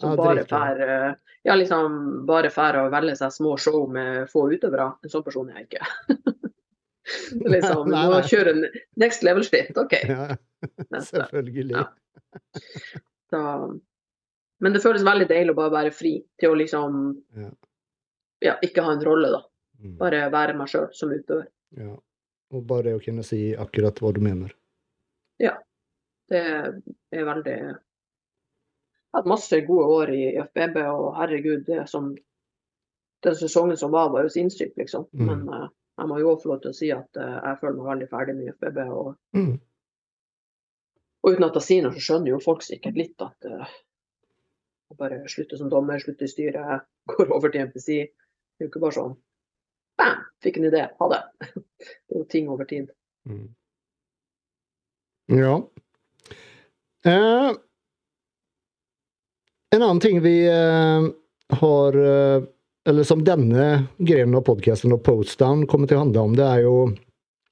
Så 0.00 0.10
Ja, 0.10 0.16
bare 0.16 0.44
fær, 0.44 0.80
eh, 0.80 1.14
ja, 1.44 1.54
liksom, 1.54 2.24
bare 2.26 2.50
fær 2.50 2.74
å 2.78 2.90
velge 2.90 3.16
seg 3.16 3.30
små 3.32 3.56
show 3.58 3.86
med 3.88 4.28
få 4.30 4.46
utøvere. 4.52 4.94
En 5.02 5.10
sånn 5.10 5.24
person 5.24 5.50
er 5.50 5.64
jeg 5.64 5.68
ikke. 5.70 5.86
liksom, 7.54 7.88
Nei, 7.90 8.08
nei. 8.08 8.20
kjøre 8.22 8.48
en 8.54 8.64
next 8.96 9.22
level 9.24 9.42
shit. 9.42 9.76
OK. 9.76 9.92
Ja, 10.90 10.98
selvfølgelig. 11.00 11.70
Ja. 11.70 11.84
Så, 13.30 13.40
men 14.60 14.72
det 14.74 14.82
føles 14.82 15.04
veldig 15.06 15.28
deilig 15.30 15.52
å 15.52 15.54
bare 15.56 15.70
være 15.70 15.92
fri 15.94 16.24
til 16.40 16.50
å 16.50 16.56
liksom 16.58 17.22
Ja. 17.36 17.50
Ja, 18.44 18.56
ikke 18.62 18.84
ha 18.86 18.92
en 18.94 19.04
rolle, 19.06 19.30
da. 19.34 19.42
Mm. 19.78 19.96
Bare 20.00 20.22
være 20.34 20.54
meg 20.58 20.70
sjøl 20.70 20.88
som 20.96 21.12
utøver. 21.14 21.48
Ja. 21.78 21.94
Og 22.54 22.64
bare 22.66 22.94
å 22.96 23.02
kunne 23.02 23.24
si 23.26 23.52
akkurat 23.58 23.98
hva 24.02 24.12
du 24.16 24.22
mener. 24.24 24.54
Ja. 25.42 25.56
Det 26.28 26.40
er 26.44 27.24
veldig 27.24 27.52
Jeg 27.56 29.14
har 29.16 29.22
hatt 29.22 29.28
masse 29.30 29.60
gode 29.64 29.84
år 29.94 30.10
i 30.12 30.22
FBB, 30.36 30.76
og 30.92 31.14
herregud, 31.16 31.62
det 31.64 31.86
som 31.88 32.10
den 33.24 33.36
sesongen 33.38 33.78
som 33.80 33.90
var, 33.94 34.10
var 34.12 34.26
jo 34.26 34.32
sinnssyk, 34.34 34.74
liksom. 34.76 35.06
Mm. 35.16 35.26
Men 35.30 35.46
uh, 35.48 35.68
jeg 35.98 36.10
må 36.10 36.18
jo 36.20 36.34
også 36.34 36.44
få 36.44 36.52
lov 36.52 36.60
til 36.62 36.70
å 36.74 36.76
si 36.76 36.90
at 36.94 37.18
uh, 37.18 37.38
jeg 37.40 37.58
føler 37.62 37.78
meg 37.78 37.88
veldig 37.92 38.08
ferdig 38.12 38.36
med 38.38 38.52
FBB. 38.58 38.78
Og, 38.92 39.14
Mm. 39.38 39.54
og 41.22 41.32
uten 41.32 41.48
at 41.48 41.56
jeg 41.58 41.66
sier 41.66 41.86
noe, 41.86 41.96
så 41.96 42.04
skjønner 42.04 42.34
jo 42.34 42.42
folk 42.44 42.62
sikkert 42.66 43.00
litt 43.00 43.24
at 43.24 43.48
uh, 43.48 43.72
jeg 44.88 45.00
bare 45.00 45.22
slutter 45.28 45.60
som 45.60 45.72
dommer, 45.72 46.00
slutter 46.00 46.28
i 46.28 46.32
styret, 46.32 46.86
går 47.12 47.32
over 47.34 47.52
til 47.52 47.66
MPC. 47.66 47.88
Det 48.58 48.64
er 48.64 48.68
jo 48.68 48.72
ikke 48.72 48.82
bare 48.82 48.96
sånn 48.98 49.16
Bam! 49.98 50.26
Fikk 50.42 50.60
en 50.60 50.68
idé. 50.68 50.84
Ha 50.98 51.06
det. 51.10 51.22
Det 51.78 52.14
er 52.14 52.20
jo 52.20 52.26
ting 52.30 52.50
over 52.50 52.66
tid. 52.70 52.90
Mm. 53.26 53.48
Ja. 55.34 55.54
Eh, 57.04 57.48
en 59.74 59.82
annen 59.82 60.00
ting 60.00 60.20
vi 60.22 60.36
eh, 60.46 61.08
har 61.60 61.98
eh, 61.98 62.42
Eller 62.88 63.02
som 63.04 63.24
denne 63.24 63.66
grenen 63.98 64.38
av 64.38 64.46
podkasten 64.46 64.94
og 64.94 65.02
Postdown 65.04 65.66
kommer 65.68 65.90
til 65.90 65.98
å 65.98 66.04
handle 66.06 66.22
om, 66.24 66.36
det 66.38 66.46
er 66.46 66.62
jo 66.64 66.76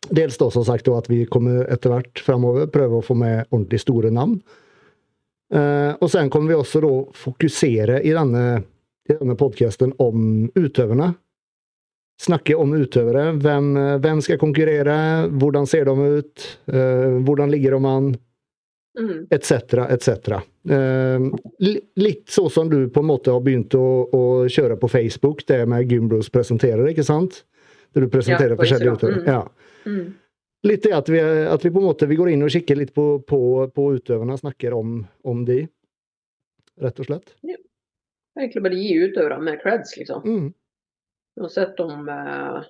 dels 0.09 0.39
da 0.41 0.49
som 0.55 0.65
sagt 0.65 0.89
at 0.89 1.11
vi 1.11 1.25
kommer 1.29 1.67
etter 1.73 1.93
hvert 1.93 2.23
framover 2.25 2.71
prøve 2.73 3.01
å 3.01 3.05
få 3.05 3.19
med 3.19 3.45
ordentlig 3.51 3.83
store 3.83 4.13
navn. 4.15 4.39
Eh, 5.53 5.93
og 5.93 6.09
sen 6.11 6.31
kommer 6.33 6.55
vi 6.55 6.57
også 6.57 6.81
da 6.83 6.93
fokusere 7.21 8.01
i 8.07 8.15
denne, 8.17 8.63
i 9.11 9.17
denne 9.19 9.37
podkasten 9.39 9.95
om 10.03 10.51
utøverne. 10.55 11.15
Snakke 12.21 12.57
om 12.57 12.73
utøvere. 12.73 13.33
Hvem, 13.43 13.77
eh, 13.77 13.97
hvem 14.01 14.23
skal 14.25 14.39
konkurrere? 14.41 15.29
Hvordan 15.37 15.67
ser 15.69 15.85
de 15.85 16.21
ut? 16.21 16.47
Uh, 16.73 17.21
hvordan 17.27 17.51
ligger 17.53 17.77
de 17.77 17.91
an? 17.91 18.15
Mm. 18.99 19.27
Etc., 19.31 19.53
etc. 19.93 20.41
Eh, 20.71 21.27
litt 22.01 22.29
så 22.33 22.49
som 22.51 22.71
du 22.71 22.89
på 22.89 23.01
en 23.01 23.11
måte 23.11 23.31
har 23.35 23.43
begynt 23.45 23.75
å, 23.77 23.89
å 24.09 24.23
kjøre 24.49 24.79
på 24.81 24.89
Facebook, 24.89 25.45
det 25.47 25.67
med 25.69 25.93
Gymbros 25.93 26.31
presenterer, 26.33 26.89
ikke 26.89 27.05
sant? 27.05 27.43
Der 27.93 28.07
du 28.07 28.09
presenterer 28.09 28.55
Ja, 28.55 28.61
forskjellige 28.63 28.97
utøvere. 28.97 29.21
utøvere. 29.21 29.37
Ja. 29.37 29.91
Mm. 29.93 30.15
Litt 30.67 30.83
det 30.89 30.95
at 30.97 31.13
vi, 31.13 31.21
at 31.21 31.65
vi 31.65 31.71
på 31.71 31.83
en 31.83 31.87
måte 31.91 32.09
vi 32.09 32.17
går 32.17 32.33
inn 32.33 32.43
og 32.47 32.51
kikker 32.51 32.81
litt 32.81 32.95
på, 32.97 33.07
på, 33.29 33.41
på 33.69 33.87
utøverne, 34.01 34.39
snakker 34.41 34.75
om, 34.75 35.03
om 35.29 35.45
de, 35.45 35.61
rett 36.81 37.05
og 37.05 37.11
slett. 37.11 37.37
Egentlig 38.37 38.63
bare 38.63 38.79
gi 38.79 38.97
utøverne 39.01 39.45
mer 39.45 39.61
creds, 39.63 39.97
liksom. 39.97 40.25
Mm. 40.25 40.49
Uansett 41.41 41.81
om 41.81 42.09
eh, 42.09 42.65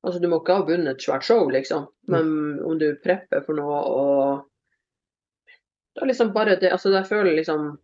Altså, 0.00 0.16
du 0.20 0.30
må 0.32 0.38
ikke 0.40 0.56
ha 0.56 0.64
vunnet 0.64 0.96
et 0.96 1.04
svært 1.04 1.26
show, 1.28 1.42
liksom, 1.52 1.84
men 2.08 2.30
om 2.64 2.78
du 2.80 2.86
prepper 3.04 3.42
for 3.44 3.58
noe 3.58 3.80
og 3.84 4.46
Det 5.92 6.04
er 6.04 6.08
liksom 6.08 6.32
bare 6.32 6.56
det 6.60 6.70
Altså, 6.72 6.92
jeg 6.94 7.08
føler 7.08 7.36
liksom 7.36 7.74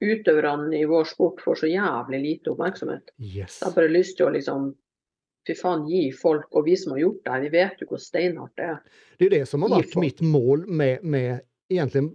Utøverne 0.00 0.78
i 0.78 0.86
vår 0.88 1.10
sport 1.10 1.42
får 1.44 1.58
så 1.60 1.68
jævlig 1.68 2.20
lite 2.22 2.54
oppmerksomhet. 2.54 3.10
Yes. 3.18 3.58
Jeg 3.58 3.66
har 3.66 3.74
bare 3.74 3.90
lyst 3.92 4.16
til 4.16 4.30
å 4.30 4.32
liksom 4.32 4.70
Fy 5.48 5.56
faen, 5.56 5.82
gi 5.88 6.06
folk, 6.12 6.46
og 6.56 6.66
vi 6.68 6.76
som 6.76 6.94
har 6.94 7.00
gjort 7.00 7.20
det 7.24 7.32
her, 7.32 7.42
vi 7.42 7.50
vet 7.54 7.78
jo 7.80 7.86
hvor 7.88 8.00
steinhardt 8.00 8.58
det 8.60 8.66
er. 8.74 8.80
Det 9.16 9.24
er 9.24 9.28
jo 9.28 9.36
det 9.38 9.46
som 9.48 9.62
har 9.64 9.72
vært 9.72 9.94
mitt 9.96 10.20
mål 10.20 10.66
med, 10.68 11.00
med 11.00 11.40
egentligen 11.72 12.10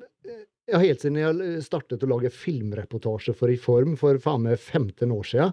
ja, 0.71 0.80
helt 0.82 1.01
siden 1.04 1.19
jeg 1.21 1.63
startet 1.65 2.04
å 2.04 2.10
lage 2.10 2.32
filmreportasje 2.34 3.36
for 3.38 3.51
I 3.54 3.58
Form 3.62 3.95
for 3.99 4.17
faen 4.21 4.45
meg 4.47 4.60
15 4.60 5.12
år 5.13 5.28
siden. 5.30 5.51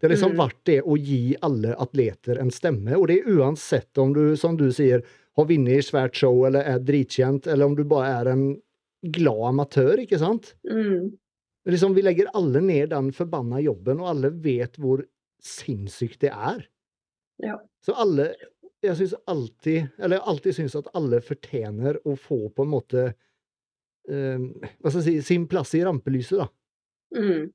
Det 0.00 0.08
har 0.08 0.14
liksom 0.16 0.32
Mm. 0.34 0.40
vært 0.42 0.64
det 0.64 0.78
å 0.82 0.96
gi 0.98 1.36
alle 1.40 1.74
atleter 1.80 2.38
en 2.40 2.50
stemme, 2.50 2.96
og 2.98 3.06
det 3.08 3.20
er 3.20 3.30
uansett 3.38 3.96
om 3.98 4.12
du, 4.12 4.36
som 4.36 4.56
du 4.56 4.70
sier, 4.72 5.02
har 5.36 5.44
vunnet 5.46 5.78
i 5.78 5.82
svært 5.82 6.14
show 6.14 6.44
eller 6.46 6.62
er 6.62 6.78
dritkjent, 6.78 7.46
eller 7.46 7.66
om 7.66 7.74
du 7.74 7.84
bare 7.84 8.20
er 8.20 8.28
en 8.32 8.60
glad 9.04 9.48
amatør, 9.54 9.98
ikke 10.04 10.18
sant? 10.18 10.54
Mm. 10.68 11.16
Liksom, 11.66 11.94
vi 11.94 12.02
legger 12.02 12.28
alle 12.34 12.60
ned 12.60 12.90
den 12.90 13.10
forbanna 13.12 13.60
jobben, 13.62 14.00
og 14.00 14.08
alle 14.10 14.30
vet 14.30 14.76
hvor 14.76 15.04
sinnssykt 15.42 16.20
det 16.20 16.30
er. 16.32 16.66
Ja. 17.42 17.58
Så 17.82 17.94
alle 17.96 18.34
Jeg 18.84 18.96
syns 18.98 19.14
alltid 19.26 19.90
Eller 19.98 20.18
jeg 20.18 20.26
alltid 20.28 20.54
syns 20.54 20.74
at 20.76 20.88
alle 20.94 21.18
fortjener 21.24 21.96
å 22.04 22.12
få 22.20 22.50
på 22.54 22.62
en 22.62 22.68
måte 22.70 23.14
Hva 24.08 24.90
skal 24.90 25.00
jeg 25.00 25.04
si 25.06 25.20
Sin 25.34 25.46
plass 25.48 25.74
i 25.74 25.84
rampelyset, 25.84 26.38
da. 26.38 26.48
Mm. 27.16 27.52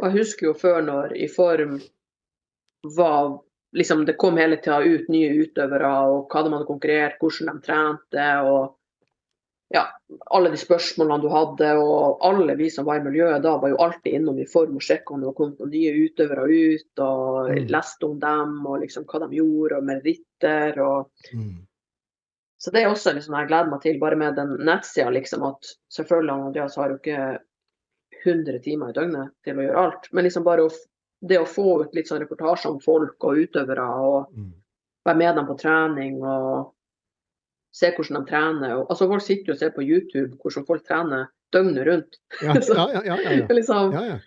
Og 0.00 0.04
jeg 0.08 0.18
husker 0.18 0.46
jo 0.46 0.54
før 0.54 0.82
når 0.86 1.16
i 1.16 1.26
form 1.28 1.80
var 2.96 3.38
liksom 3.76 4.04
Det 4.06 4.16
kom 4.18 4.36
hele 4.40 4.56
tida 4.58 4.80
ut 4.82 5.08
nye 5.12 5.30
utøvere, 5.44 5.90
og 6.10 6.28
hva 6.32 6.40
de 6.42 6.50
hadde 6.54 6.66
konkurrert, 6.66 7.18
hvordan 7.20 7.60
de 7.60 7.66
trente, 7.66 8.24
og 8.42 8.72
ja, 9.70 9.84
alle 10.34 10.50
de 10.50 10.58
spørsmålene 10.58 11.22
du 11.22 11.28
hadde. 11.30 11.68
Og 11.78 12.18
alle 12.26 12.56
vi 12.58 12.66
som 12.74 12.84
var 12.88 12.98
i 12.98 13.04
miljøet 13.04 13.44
da, 13.44 13.52
var 13.62 13.70
jo 13.70 13.78
alltid 13.78 14.16
innom 14.18 14.40
i 14.42 14.48
form 14.50 14.74
og 14.80 14.82
sjekka 14.82 15.14
om 15.14 15.20
det 15.22 15.28
var 15.30 15.36
kommet 15.38 15.60
noen 15.62 15.70
nye 15.70 15.92
utøvere 16.08 16.48
ut, 16.50 17.02
og 17.06 17.50
Mm. 17.52 17.68
leste 17.70 18.06
om 18.08 18.18
dem, 18.18 18.66
og 18.66 18.80
liksom 18.82 19.04
hva 19.06 19.20
de 19.28 19.36
gjorde, 19.38 19.76
og 19.78 19.84
meritter. 19.84 20.80
og 20.82 21.10
Mm. 21.32 21.66
Så 22.60 22.70
det 22.74 22.82
er 22.82 22.90
også 22.92 23.14
liksom 23.16 23.34
jeg 23.38 23.48
gleder 23.48 23.70
meg 23.72 23.80
til, 23.84 23.98
bare 24.02 24.18
med 24.20 24.34
den 24.36 24.50
nettsida, 24.68 25.08
liksom 25.14 25.44
at 25.48 25.70
selvfølgelig 25.96 26.34
Andreas 26.50 26.76
har 26.76 26.90
jo 26.92 26.98
ikke 27.00 27.20
100 28.24 28.58
timer 28.66 28.90
i 28.92 28.96
døgnet 28.98 29.30
til 29.46 29.56
å 29.58 29.64
gjøre 29.64 29.84
alt, 29.86 30.08
men 30.12 30.26
liksom 30.26 30.44
bare 30.44 30.66
å, 30.66 30.72
det 31.24 31.38
å 31.40 31.46
få 31.48 31.64
ut 31.84 31.94
litt 31.96 32.10
sånn 32.10 32.20
reportasje 32.20 32.68
om 32.68 32.80
folk 32.84 33.24
og 33.24 33.40
utøvere, 33.46 33.86
og 34.04 34.28
Mm. 34.36 34.50
være 35.08 35.16
med 35.16 35.34
dem 35.40 35.46
på 35.48 35.56
trening 35.58 36.18
og 36.22 36.74
se 37.72 37.88
hvordan 37.96 38.18
de 38.24 38.30
trener. 38.30 38.74
Og, 38.76 38.86
altså 38.90 39.06
Folk 39.08 39.22
sitter 39.24 39.52
jo 39.52 39.52
og 39.54 39.58
ser 39.62 39.70
på 39.72 39.82
YouTube 39.86 40.36
hvordan 40.42 40.66
folk 40.66 40.84
trener 40.84 41.28
døgnet 41.54 41.86
rundt. 41.86 42.18
Ja, 42.42 42.52
ja, 42.76 42.86
ja, 42.92 43.02
ja, 43.06 43.32
ja, 43.40 43.46
liksom, 43.48 43.92
ja, 43.96 44.02
ja. 44.10 44.18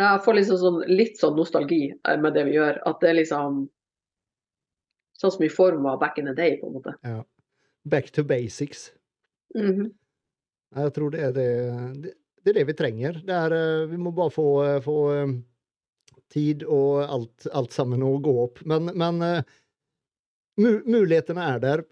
Jeg 0.00 0.22
får 0.24 0.34
liksom 0.38 0.58
sånn, 0.58 0.78
litt 0.88 1.18
sånn 1.20 1.36
nostalgi 1.36 1.92
eh, 1.92 2.16
med 2.18 2.34
det 2.34 2.44
vi 2.48 2.54
gjør. 2.56 2.80
At 2.88 3.00
det 3.04 3.14
liksom 3.20 3.68
sånn 5.20 5.32
som 5.34 5.44
i 5.44 5.48
form 5.52 5.82
var 5.84 5.98
back 6.00 6.18
in 6.18 6.26
the 6.30 6.34
day, 6.34 6.56
på 6.60 6.66
en 6.70 6.72
måte. 6.78 6.94
ja. 7.04 7.22
Back 7.84 8.10
to 8.12 8.22
basics. 8.24 8.92
Mm 9.54 9.72
-hmm. 9.74 9.90
Jeg 10.76 10.92
tror 10.94 11.10
det 11.10 11.20
er 11.20 11.32
det, 11.32 11.46
det, 12.02 12.12
det 12.44 12.50
er 12.50 12.54
det 12.54 12.66
vi 12.66 12.72
trenger. 12.74 13.12
Det 13.26 13.34
er, 13.34 13.52
eh, 13.52 13.86
vi 13.88 13.96
må 13.96 14.10
bare 14.14 14.30
få, 14.30 14.64
eh, 14.64 14.80
få 14.80 15.12
eh, 15.14 15.32
tid 16.30 16.62
og 16.64 17.02
alt, 17.10 17.46
alt 17.52 17.72
sammen 17.72 18.02
å 18.02 18.18
gå 18.22 18.34
opp. 18.44 18.58
Men, 18.64 18.84
men 18.94 19.44
mu- 20.60 20.82
mulighetene 20.86 21.40
er 21.54 21.58
der, 21.58 21.82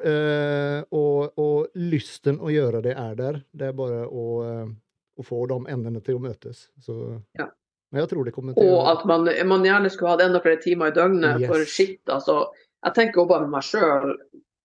og, 0.93 1.33
og 1.39 1.67
lysten 1.75 2.39
å 2.39 2.51
gjøre 2.53 2.83
det 2.83 2.95
er 2.97 3.15
der. 3.15 3.43
Det 3.53 3.67
er 3.69 3.73
bare 3.73 4.07
å, 4.07 4.69
å 5.19 5.23
få 5.25 5.47
de 5.49 5.59
endene 5.73 6.01
til 6.05 6.15
å 6.17 6.23
møtes. 6.23 6.69
Så, 6.81 7.23
Ja. 7.39 7.49
Men 7.91 8.01
jeg 8.03 8.09
tror 8.11 8.25
det 8.25 8.35
kommer 8.35 8.53
til 8.55 8.69
Og 8.69 8.87
at 8.87 9.07
man, 9.07 9.25
man 9.49 9.65
gjerne 9.65 9.89
skulle 9.91 10.11
hatt 10.11 10.21
enda 10.21 10.41
flere 10.41 10.61
timer 10.61 10.87
i 10.89 10.91
døgnet. 10.95 11.47
For 11.47 11.59
Yes. 11.59 11.69
shit, 11.73 12.01
altså. 12.07 12.53
Jeg 12.87 12.95
tenker 12.95 13.23
også 13.23 13.33
bare 13.33 13.47
med 13.47 13.57
meg 13.57 13.67
sjøl. 13.67 14.13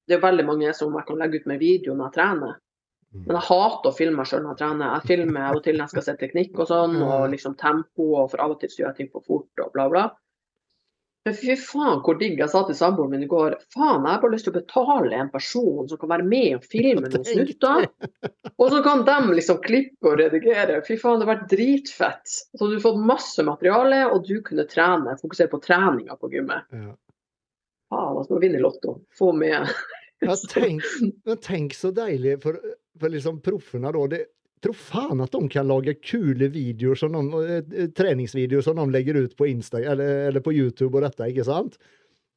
Det 0.07 0.17
er 0.17 0.25
veldig 0.25 0.45
mange 0.45 0.73
som 0.77 0.93
jeg 0.97 1.07
kan 1.07 1.19
legge 1.21 1.41
ut 1.41 1.49
med 1.49 1.61
video 1.63 1.95
når 1.95 2.09
jeg 2.09 2.17
trener. 2.19 2.57
Mm. 3.13 3.23
Men 3.27 3.37
jeg 3.37 3.47
hater 3.49 3.89
å 3.89 3.95
filme 3.95 4.19
meg 4.19 4.29
sjøl 4.29 4.43
når 4.43 4.53
jeg 4.53 4.61
trener. 4.63 4.97
Jeg 4.97 5.09
filmer 5.11 5.47
av 5.47 5.59
og 5.59 5.63
til 5.65 5.77
når 5.77 5.85
jeg 5.85 5.95
skal 5.95 6.05
se 6.07 6.17
teknikk 6.19 6.59
og 6.59 6.69
sånn, 6.69 6.99
og 7.05 7.29
liksom 7.33 7.55
tempo, 7.61 8.09
og 8.19 8.33
for 8.33 8.43
av 8.43 8.55
og 8.55 8.61
til 8.61 8.73
gjør 8.73 8.89
jeg 8.91 8.99
ting 8.99 9.13
for 9.13 9.25
fort 9.27 9.65
og 9.65 9.73
bla, 9.75 9.87
bla. 9.93 10.05
Men 11.23 11.35
fy 11.39 11.53
faen 11.55 12.01
hvor 12.03 12.17
digg. 12.19 12.35
Jeg 12.41 12.51
sa 12.51 12.65
til 12.67 12.75
samboeren 12.75 13.13
min 13.13 13.23
i 13.23 13.29
går 13.31 13.53
faen, 13.71 14.03
jeg 14.03 14.11
har 14.11 14.19
bare 14.19 14.33
lyst 14.33 14.47
til 14.49 14.51
å 14.51 14.57
betale 14.57 15.15
en 15.15 15.29
person 15.31 15.87
som 15.87 15.99
kan 16.01 16.11
være 16.11 16.25
med 16.27 16.57
og 16.57 16.65
filme 16.67 17.07
noen 17.07 17.27
snutter. 17.29 17.87
Og 18.57 18.73
så 18.73 18.81
kan 18.83 19.05
de 19.07 19.37
liksom 19.37 19.61
klippe 19.63 20.11
og 20.11 20.19
redigere. 20.19 20.81
Fy 20.83 20.97
faen, 20.99 21.21
det 21.21 21.27
har 21.27 21.31
vært 21.37 21.47
dritfett. 21.53 22.35
Så 22.51 22.67
du 22.67 22.75
har 22.75 22.83
fått 22.83 22.99
masse 23.13 23.45
materiale, 23.47 24.03
og 24.11 24.27
du 24.27 24.35
kunne 24.43 24.67
trene, 24.67 25.15
fokusere 25.21 25.53
på 25.53 25.61
treninga 25.63 26.19
på 26.19 26.31
gymmet. 26.33 26.67
Ja. 26.75 26.91
Faen, 27.93 28.19
altså, 28.19 28.39
vinne 28.41 28.61
Lotto. 28.63 28.97
Få 29.17 29.31
med 29.37 29.53
Ja, 30.23 30.37
tenk, 30.53 30.85
men 31.25 31.41
tenk 31.43 31.75
så 31.77 31.91
deilig 31.93 32.39
for, 32.43 32.57
for 32.99 33.13
liksom 33.13 33.41
proffene 33.45 33.91
da. 33.93 34.05
Det, 34.09 34.23
tror 34.63 34.77
faen 34.79 35.23
at 35.23 35.33
de 35.33 35.49
kan 35.51 35.67
lage 35.67 35.97
kule 35.99 36.47
videoer, 36.53 36.95
som 36.99 37.15
de, 37.15 37.41
eh, 37.57 37.89
treningsvideoer 37.95 38.63
som 38.63 38.79
de 38.79 38.87
legger 38.93 39.19
ut 39.19 39.35
på 39.37 39.49
Insta 39.51 39.81
eller, 39.81 40.29
eller 40.29 40.43
på 40.43 40.53
YouTube 40.55 40.95
og 40.97 41.03
dette, 41.05 41.27
ikke 41.29 41.45
sant? 41.47 41.77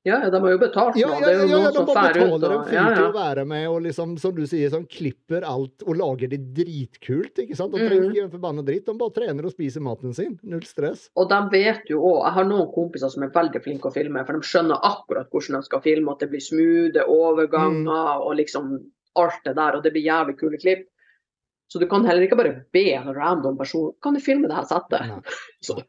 Ja, 0.07 0.21
de 0.31 0.39
har 0.39 0.53
jo 0.53 0.59
betalt. 0.61 0.97
Ja, 1.01 1.09
ja, 1.19 1.31
ja, 1.35 1.47
ja, 1.51 1.71
de 1.75 1.83
bare 1.89 2.13
betaler 2.15 2.53
en 2.55 2.65
fint 2.65 2.71
fyr 2.71 2.95
til 2.95 3.07
å 3.09 3.15
være 3.17 3.45
med 3.51 3.65
og 3.73 3.81
liksom, 3.89 4.13
som 4.23 4.35
du 4.37 4.45
sier, 4.47 4.71
sånn, 4.71 4.85
klipper 4.87 5.43
alt 5.43 5.83
og 5.83 5.97
lager 5.99 6.31
det 6.31 6.39
dritkult, 6.55 7.41
ikke 7.43 7.57
sant? 7.59 7.75
De 7.75 7.83
trenger 7.83 8.05
ikke 8.07 8.21
gjøre 8.21 8.29
en 8.31 8.35
forbanna 8.37 8.65
dritt, 8.69 8.87
de 8.87 8.95
bare 9.01 9.17
trener 9.19 9.49
og 9.49 9.55
spiser 9.57 9.83
maten 9.83 10.15
sin. 10.15 10.37
Null 10.47 10.63
stress. 10.69 11.09
Og 11.19 11.27
de 11.33 11.41
vet 11.57 11.91
jo 11.91 11.99
òg 12.07 12.21
Jeg 12.27 12.35
har 12.39 12.47
noen 12.53 12.71
kompiser 12.75 13.11
som 13.13 13.27
er 13.27 13.35
veldig 13.35 13.63
flinke 13.67 13.91
å 13.91 13.95
filme, 13.95 14.23
for 14.29 14.39
de 14.39 14.47
skjønner 14.47 14.79
akkurat 14.87 15.29
hvordan 15.33 15.59
de 15.61 15.67
skal 15.67 15.83
filme, 15.83 16.13
at 16.15 16.23
det 16.23 16.31
blir 16.31 16.45
smoothe 16.45 17.07
overganger 17.11 17.83
Mm. 17.87 18.23
og 18.27 18.37
liksom 18.39 18.71
alt 19.17 19.43
det 19.45 19.57
der, 19.57 19.77
og 19.77 19.83
det 19.83 19.93
blir 19.93 20.05
jævlig 20.07 20.37
kule 20.39 20.59
klipp. 20.61 20.87
Så 21.69 21.81
du 21.81 21.87
kan 21.91 22.05
heller 22.07 22.23
ikke 22.23 22.37
bare 22.39 22.65
be 22.73 22.93
en 22.95 23.09
random 23.17 23.57
person 23.59 23.91
kan 24.03 24.15
du 24.15 24.21
filme 24.21 24.47
det 24.47 24.55
her 24.55 24.67
settet. 24.71 25.03
Nei. 25.09 25.21
Så, 25.67 25.81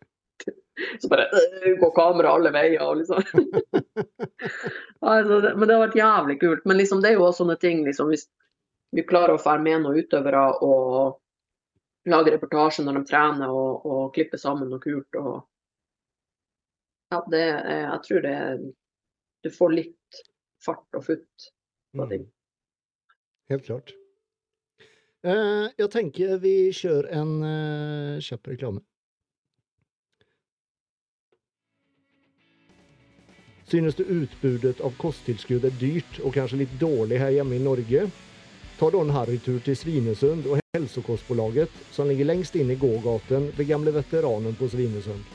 så 1.02 1.10
bare 1.10 1.28
øh, 1.34 1.78
går 1.80 1.94
kamera 1.96 2.34
alle 2.38 2.52
veier 2.54 2.84
og 2.86 3.00
liksom. 3.02 3.24
altså, 5.12 5.40
det, 5.42 5.54
men 5.58 5.68
det 5.68 5.76
har 5.76 5.86
vært 5.86 6.00
jævlig 6.00 6.40
kult. 6.42 6.66
Men 6.66 6.78
liksom, 6.78 7.02
det 7.02 7.12
er 7.12 7.18
jo 7.18 7.26
også 7.28 7.44
sånne 7.44 7.58
ting 7.62 7.84
liksom, 7.86 8.12
Hvis 8.14 8.28
vi 8.96 9.06
klarer 9.08 9.36
å 9.36 9.42
være 9.42 9.64
med 9.66 9.84
noen 9.84 10.00
utøvere 10.04 10.46
og 10.66 11.20
lage 12.08 12.32
reportasje 12.38 12.86
når 12.86 13.02
de 13.02 13.06
trener 13.10 13.52
og, 13.52 13.86
og 13.86 14.10
klippe 14.16 14.40
sammen 14.40 14.72
noe 14.72 14.84
kult 14.84 15.20
og 15.20 15.36
Ja, 17.12 17.22
det 17.32 17.44
jeg 17.44 18.00
tror 18.04 18.24
det 18.26 18.38
Du 19.44 19.52
får 19.54 19.76
litt 19.76 20.24
fart 20.64 20.98
og 20.98 21.06
futt 21.06 21.52
på 21.96 22.08
ting. 22.10 22.26
Mm. 22.28 22.34
Helt 23.54 23.66
klart. 23.66 23.94
Eh, 25.28 25.68
jeg 25.80 25.90
tenker 25.94 26.38
vi 26.44 26.56
kjører 26.76 27.08
en 27.20 27.32
eh, 27.48 28.24
kjapp 28.24 28.50
reklame. 28.52 28.84
Synes 33.68 33.96
du 33.96 34.04
utbudet 34.04 34.80
av 34.82 34.94
kosttilskudd 34.96 35.66
er 35.68 35.74
dyrt 35.76 36.22
og 36.24 36.32
kanskje 36.38 36.62
litt 36.62 36.76
dårlig 36.80 37.18
her 37.20 37.34
hjemme 37.36 37.58
i 37.58 37.60
Norge? 37.60 38.06
Ta 38.80 38.88
da 38.94 39.02
en 39.04 39.12
harrytur 39.12 39.58
til 39.66 39.76
Svinesund 39.76 40.48
og 40.48 40.62
Hälsokostbolaget 40.78 41.82
som 41.92 42.08
ligger 42.08 42.30
lengst 42.30 42.56
inn 42.56 42.72
i 42.72 42.80
gågaten 42.80 43.50
ved 43.58 43.68
gamle 43.68 43.92
veteranen 43.92 44.56
på 44.56 44.70
Svinesund. 44.72 45.28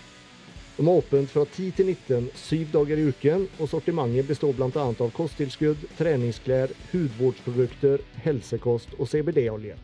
De 0.79 0.87
har 0.87 1.03
åpent 1.03 1.31
fra 1.31 1.45
10 1.45 1.71
til 1.77 1.90
19 1.92 2.31
syv 2.40 2.71
dager 2.73 3.03
i 3.03 3.05
uken, 3.12 3.45
og 3.61 3.68
sortimentet 3.68 4.31
består 4.31 4.57
bl.a. 4.57 4.87
av 4.88 5.11
kosttilskudd, 5.12 5.85
treningsklær, 5.99 6.73
hudvårdsprodukter, 6.95 8.01
helsekost 8.25 8.97
og 8.97 9.11
CBD-olje. 9.12 9.77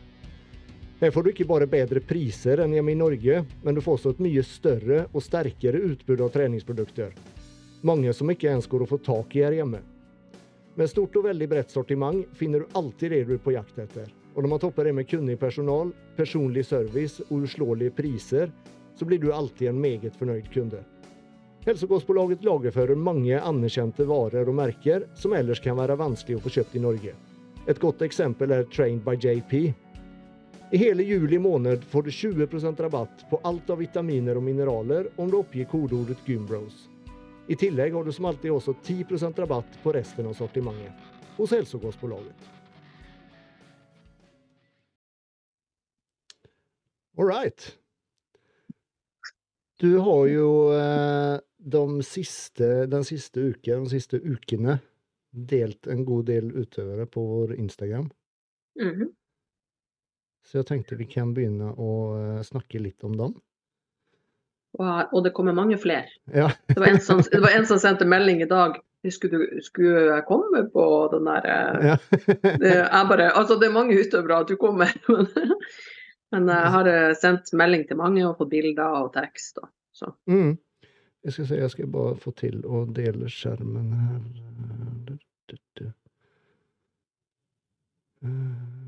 Her 1.03 1.13
får 1.13 1.23
du 1.23 1.29
ikke 1.35 1.47
bare 1.51 1.69
bedre 1.69 2.01
priser 2.01 2.63
enn 2.65 2.73
hjemme 2.73 2.97
i 2.97 2.97
Norge, 2.97 3.43
men 3.61 3.77
du 3.77 3.85
får 3.85 3.99
også 3.99 4.15
et 4.15 4.25
mye 4.25 4.41
større 4.43 5.05
og 5.13 5.21
sterkere 5.21 5.85
utbud 5.91 6.25
av 6.25 6.33
treningsprodukter. 6.33 7.13
Mange 7.81 8.11
som 8.13 8.27
ikke 8.27 8.49
ens 8.51 8.67
går 8.67 8.83
å 8.83 8.89
få 8.89 8.97
tak 8.99 9.35
i 9.37 9.43
her 9.45 9.55
hjemme. 9.55 9.79
Med 10.75 10.89
stort 10.91 11.15
og 11.15 11.23
veldig 11.29 11.47
bredt 11.47 11.71
sortiment 11.71 12.25
finner 12.35 12.59
du 12.63 12.75
alltid 12.75 13.13
det 13.13 13.19
du 13.29 13.33
er 13.37 13.43
på 13.43 13.53
jakt 13.55 13.79
etter. 13.79 14.09
Og 14.35 14.43
når 14.43 14.51
man 14.51 14.61
topper 14.63 14.87
det 14.87 14.93
med 14.97 15.07
kunnig 15.07 15.37
personal, 15.39 15.93
personlig 16.17 16.65
service 16.67 17.23
og 17.29 17.45
uslåelige 17.45 17.95
priser, 17.95 18.51
så 18.99 19.07
blir 19.07 19.19
du 19.23 19.31
alltid 19.31 19.71
en 19.71 19.79
meget 19.79 20.15
fornøyd 20.19 20.51
kunde. 20.51 20.83
Hälsokostbolaget 21.65 22.43
lagerfører 22.43 22.95
mange 22.95 23.39
anerkjente 23.39 24.03
varer 24.07 24.47
og 24.47 24.59
merker 24.59 25.07
som 25.15 25.35
ellers 25.35 25.63
kan 25.63 25.79
være 25.79 25.99
vanskelig 25.99 26.39
å 26.39 26.43
få 26.43 26.53
kjøpt 26.57 26.75
i 26.75 26.83
Norge. 26.83 27.15
Et 27.67 27.79
godt 27.79 28.03
eksempel 28.03 28.51
er 28.55 28.67
Trained 28.75 29.03
by 29.07 29.15
JP. 29.19 29.73
I 30.71 30.77
hele 30.83 31.03
juli 31.03 31.39
måned 31.39 31.83
får 31.87 32.07
du 32.07 32.11
20% 32.11 32.79
rabatt 32.83 33.27
på 33.31 33.39
alt 33.43 33.71
av 33.71 33.79
vitaminer 33.79 34.37
og 34.37 34.47
mineraler 34.47 35.11
om 35.15 35.31
du 35.31 35.39
oppgir 35.39 35.67
kodeordet 35.67 36.23
Gymbros. 36.27 36.89
I 37.49 37.55
tillegg 37.55 37.93
har 37.93 38.05
du 38.05 38.11
som 38.13 38.25
alltid 38.29 38.51
også 38.53 38.75
10% 38.85 39.39
rabatt 39.41 39.77
på 39.83 39.93
resten 39.95 40.27
av 40.29 40.35
sortimentet 40.37 41.37
hos 41.37 41.51
Hälsokostbolaget. 41.51 42.49
All 47.17 47.25
right. 47.25 47.77
Du 49.79 49.97
har 49.97 50.27
jo 50.27 50.51
eh, 50.77 51.39
de 51.57 52.03
siste, 52.03 52.85
den 52.85 53.03
siste 53.03 53.41
uken, 53.41 53.83
de 53.83 53.95
siste 53.97 54.21
ukene 54.21 54.77
delt 55.31 55.87
en 55.87 56.05
god 56.05 56.29
del 56.29 56.51
utøvere 56.53 57.09
på 57.09 57.25
vår 57.25 57.57
Instagram. 57.57 58.11
Mhm. 58.79 59.09
Så 60.45 60.61
jeg 60.61 60.69
tenkte 60.69 60.97
vi 61.01 61.09
kan 61.09 61.33
begynne 61.33 61.73
å 61.73 61.91
eh, 62.19 62.41
snakke 62.45 62.79
litt 62.79 63.03
om 63.03 63.17
dem. 63.17 63.39
Og, 64.77 65.23
det 65.23 65.31
kommer 65.33 65.55
mange 65.57 65.77
flere. 65.81 66.05
Ja. 66.33 66.51
Det 66.67 66.79
var 66.79 66.87
en 66.87 67.01
som, 67.01 67.23
det 67.31 67.41
var 67.41 67.55
en 67.57 67.65
som 67.65 67.79
sendte 67.81 68.05
melding 68.05 68.41
i 68.41 68.49
dag. 68.49 68.77
Skulle, 69.11 69.61
skulle 69.63 69.99
jeg 70.09 70.25
komme 70.27 70.65
på 70.73 70.85
den 71.13 71.27
der 71.29 71.45
eh, 71.47 71.85
ja. 71.87 71.93
det, 72.59 72.73
jeg 72.75 73.05
bare, 73.07 73.29
altså 73.31 73.55
det 73.55 73.69
er 73.69 73.71
mange 73.73 73.95
utøvere 73.95 74.41
at 74.43 74.49
du 74.51 74.57
kommer, 74.59 74.91
men, 75.07 75.29
men 76.35 76.51
jeg 76.51 76.71
har 76.73 76.89
eh, 76.91 77.13
sendt 77.15 77.53
melding 77.55 77.87
til 77.87 77.97
mange 77.97 78.25
og 78.27 78.35
fått 78.41 78.51
bilder 78.51 78.97
og 78.99 79.13
tekst. 79.15 79.63
Og, 79.63 79.71
så. 79.95 80.11
Mm. 80.27 80.57
Jeg 81.23 81.33
skal 81.33 81.47
se, 81.47 81.55
jeg 81.55 81.71
skal 81.71 81.87
bare 81.91 82.17
få 82.19 82.31
til 82.35 82.59
å 82.67 82.83
dele 82.95 83.31
skjermen 83.31 83.95
her. 83.95 84.19
Du, 85.07 85.15
du, 85.47 85.57
du. 85.79 85.87
Eh. 88.27 88.79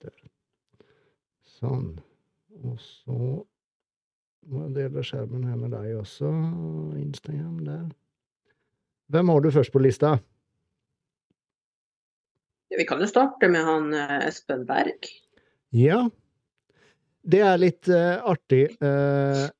Der. 0.00 0.30
Sånn. 1.60 1.92
Og 2.64 2.76
så 2.82 3.16
må 4.50 4.64
jeg 4.64 4.74
dele 4.78 5.04
skjermen 5.04 5.46
her 5.48 5.58
med 5.60 5.74
deg 5.76 5.98
også. 6.00 6.30
Instagram 7.00 7.60
der. 7.66 7.86
Hvem 9.10 9.32
har 9.32 9.44
du 9.44 9.50
først 9.52 9.74
på 9.74 9.82
lista? 9.82 10.16
Vi 12.70 12.86
kan 12.86 13.02
jo 13.02 13.08
starte 13.10 13.48
med 13.50 13.66
han 13.66 13.90
eh, 13.96 14.28
Espen 14.28 14.62
Berg. 14.68 15.08
Ja. 15.74 16.04
Det 17.20 17.40
er 17.44 17.58
litt 17.60 17.90
uh, 17.90 18.22
artig. 18.30 18.62
Uh, 18.80 19.50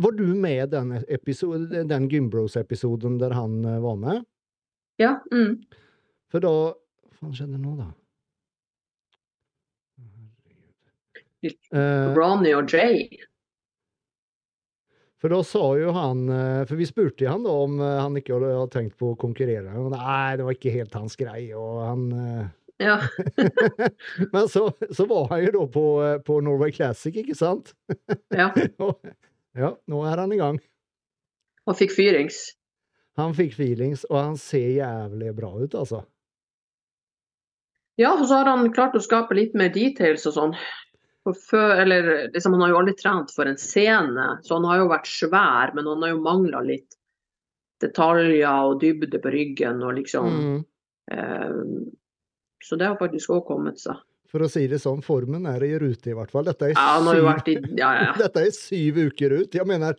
var 0.00 0.14
du 0.16 0.24
med 0.32 0.70
den, 0.72 0.94
episode, 1.12 1.82
den 1.84 2.06
Gymbros-episoden 2.08 3.18
der 3.20 3.34
han 3.36 3.58
uh, 3.66 3.80
var 3.82 3.98
med? 4.00 4.22
Ja. 5.02 5.18
Mm. 5.34 5.58
For 6.30 6.42
da 6.44 6.54
Hva 6.70 7.26
faen 7.26 7.36
skjedde 7.36 7.58
nå, 7.60 7.74
da? 7.76 7.90
Eh, 11.44 12.14
Ronny 12.16 12.52
og 12.54 12.68
Jay. 12.68 13.08
for 15.20 15.32
da 15.32 15.40
sa 15.44 15.62
jo 15.76 15.92
han 15.96 16.28
eh, 16.28 16.66
For 16.68 16.76
vi 16.76 16.88
spurte 16.88 17.28
han 17.28 17.44
da 17.46 17.54
om 17.64 17.78
eh, 17.80 17.96
han 18.00 18.16
ikke 18.20 18.36
hadde 18.36 18.66
tenkt 18.74 18.98
på 19.00 19.12
å 19.14 19.18
konkurrere. 19.20 19.72
Og 19.80 19.90
Nei, 19.94 20.36
det 20.36 20.46
var 20.46 20.56
ikke 20.56 20.74
helt 20.74 20.96
hans 20.98 21.16
greie. 21.20 21.56
Og 21.56 21.80
han 21.86 22.06
Ja. 22.80 22.98
Men 24.32 24.48
så, 24.48 24.70
så 24.92 25.04
var 25.08 25.28
han 25.34 25.44
jo 25.44 25.56
da 25.58 25.66
på, 25.72 25.86
på 26.24 26.38
Norway 26.44 26.72
Classic, 26.76 27.16
ikke 27.16 27.36
sant? 27.36 27.74
ja. 28.32 28.50
Og, 28.84 28.96
ja, 29.56 29.74
nå 29.90 30.04
er 30.06 30.22
han 30.22 30.32
i 30.32 30.40
gang. 30.40 30.60
Og 31.68 31.76
fikk 31.76 31.92
feelings. 31.92 32.50
Han 33.18 33.34
fikk 33.36 33.52
feelings, 33.58 34.06
og 34.08 34.16
han 34.16 34.36
ser 34.40 34.70
jævlig 34.78 35.32
bra 35.36 35.50
ut, 35.58 35.74
altså. 35.76 36.04
Ja, 38.00 38.14
og 38.14 38.24
så 38.30 38.38
har 38.40 38.48
han 38.48 38.70
klart 38.72 38.94
å 38.96 39.02
skape 39.04 39.36
litt 39.36 39.56
mer 39.58 39.68
details 39.74 40.24
og 40.30 40.36
sånn. 40.38 40.54
For 41.26 41.36
før, 41.36 41.82
eller 41.82 42.06
liksom, 42.32 42.54
Han 42.56 42.62
har 42.64 42.70
jo 42.72 42.78
aldri 42.80 42.94
trent 42.96 43.30
for 43.34 43.44
en 43.50 43.58
scene, 43.60 44.38
så 44.42 44.56
han 44.56 44.64
har 44.64 44.78
jo 44.80 44.86
vært 44.88 45.10
svær, 45.10 45.74
men 45.76 45.86
han 45.86 46.02
har 46.02 46.14
jo 46.14 46.22
mangla 46.24 46.62
litt 46.64 46.96
detaljer 47.80 48.44
og 48.70 48.78
dybde 48.82 49.20
på 49.20 49.32
ryggen 49.32 49.82
og 49.84 49.94
liksom 49.98 50.30
Mm. 50.30 50.64
eh, 51.12 51.88
Så 52.62 52.76
det 52.76 52.86
har 52.86 52.96
faktisk 53.00 53.30
òg 53.30 53.46
kommet 53.46 53.78
seg. 53.80 53.96
For 54.30 54.40
å 54.44 54.48
si 54.50 54.66
det 54.68 54.78
sånn, 54.78 55.00
formen 55.02 55.46
er 55.48 55.62
i 55.64 55.78
rute 55.80 56.10
i 56.10 56.14
hvert 56.14 56.30
fall. 56.30 56.44
Dette 56.44 56.68
er 56.68 56.74
Ja, 56.76 57.00
syv, 57.02 57.48
i 57.48 57.76
Ja, 57.76 57.92
ja. 58.04 58.12
dette 58.18 58.36
er 58.46 58.50
syv 58.52 58.96
uker 59.08 59.32
ut. 59.40 59.54
Jeg 59.54 59.66
mener, 59.66 59.96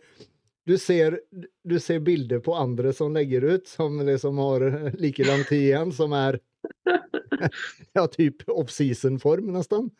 du 0.64 0.78
ser, 0.78 1.18
du 1.66 1.78
ser 1.78 2.00
bilder 2.00 2.40
på 2.40 2.54
andre 2.56 2.92
som 2.94 3.12
legger 3.12 3.42
ut, 3.42 3.66
som 3.68 3.98
liksom 3.98 4.38
har 4.38 4.92
like 4.98 5.26
lang 5.26 5.42
tid 5.44 5.72
igjen, 5.72 5.92
som 5.92 6.12
er 6.14 6.38
ja, 7.96 8.06
typ 8.06 8.42
off-season-form, 8.48 9.52
nesten. 9.52 9.90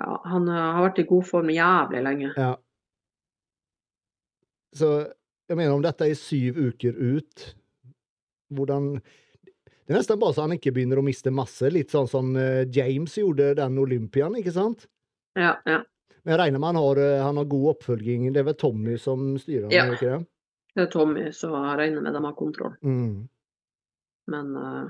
Ja 0.00 0.14
han 0.30 0.48
eh, 0.48 0.62
har 0.76 0.86
vært 0.88 1.02
i 1.02 1.08
god 1.08 1.26
form 1.28 1.50
jævlig 1.54 2.02
lenge. 2.04 2.32
Ja. 2.36 2.54
Så 4.74 4.90
jeg 5.48 5.58
mener, 5.58 5.74
om 5.76 5.84
dette 5.84 6.08
er 6.08 6.18
syv 6.18 6.58
uker 6.70 6.96
ut, 6.98 7.50
hvordan 8.54 8.96
Det 9.84 9.92
er 9.92 9.98
nesten 9.98 10.16
bare 10.16 10.32
så 10.32 10.46
han 10.46 10.54
ikke 10.56 10.72
begynner 10.72 10.96
å 10.96 11.04
miste 11.04 11.28
masse, 11.34 11.68
litt 11.68 11.92
sånn 11.92 12.06
som 12.08 12.30
eh, 12.40 12.64
James 12.72 13.18
gjorde 13.20 13.50
den 13.58 13.74
Olympian, 13.82 14.32
ikke 14.40 14.54
sant? 14.54 14.86
Ja, 15.36 15.58
ja. 15.68 15.82
Men 16.24 16.32
jeg 16.32 16.40
regner 16.40 16.62
med 16.62 16.70
han 16.70 16.78
har, 16.80 17.00
eh, 17.04 17.20
han 17.20 17.36
har 17.36 17.50
god 17.52 17.66
oppfølging. 17.74 18.30
Det 18.32 18.40
er 18.40 18.46
vel 18.48 18.56
Tommy 18.56 18.96
som 18.96 19.34
styrer 19.36 19.68
Ja. 19.68 19.84
det 19.90 19.98
ikke 19.98 20.14
det? 20.14 20.26
Det 20.74 20.86
er 20.86 20.90
Tommy, 20.90 21.26
så 21.36 21.52
jeg 21.52 21.78
regner 21.82 22.00
med 22.00 22.16
de 22.16 22.24
har 22.24 22.36
kontroll. 22.38 22.72
Mm. 22.80 23.28
Men 24.32 24.56
uh... 24.56 24.88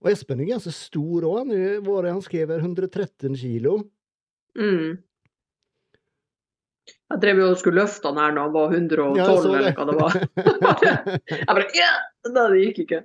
Og 0.00 0.10
Espen 0.10 0.40
er 0.40 0.48
ganske 0.54 0.72
stor 0.72 1.28
òg. 1.28 1.52
Hva 1.52 1.84
var 1.84 2.08
det 2.08 2.16
han 2.16 2.24
skrev 2.24 2.56
113 2.56 3.36
kilo? 3.36 3.76
Mm. 4.58 4.94
Jeg 7.14 7.20
drev 7.22 7.38
jo 7.38 7.50
og 7.52 7.58
skulle 7.60 7.82
løfte 7.84 8.10
han 8.10 8.18
her 8.18 8.32
når 8.34 8.48
han 8.48 8.54
var 8.54 8.72
112, 8.74 9.18
Ja, 9.20 9.26
eller 9.28 9.76
hva 9.76 9.84
det 9.86 9.98
var. 10.00 10.16
Jeg 11.30 11.46
bare 11.50 11.68
ja! 11.76 11.92
Nei, 12.32 12.46
det 12.50 12.62
gikk 12.64 12.80
ikke. 12.86 13.00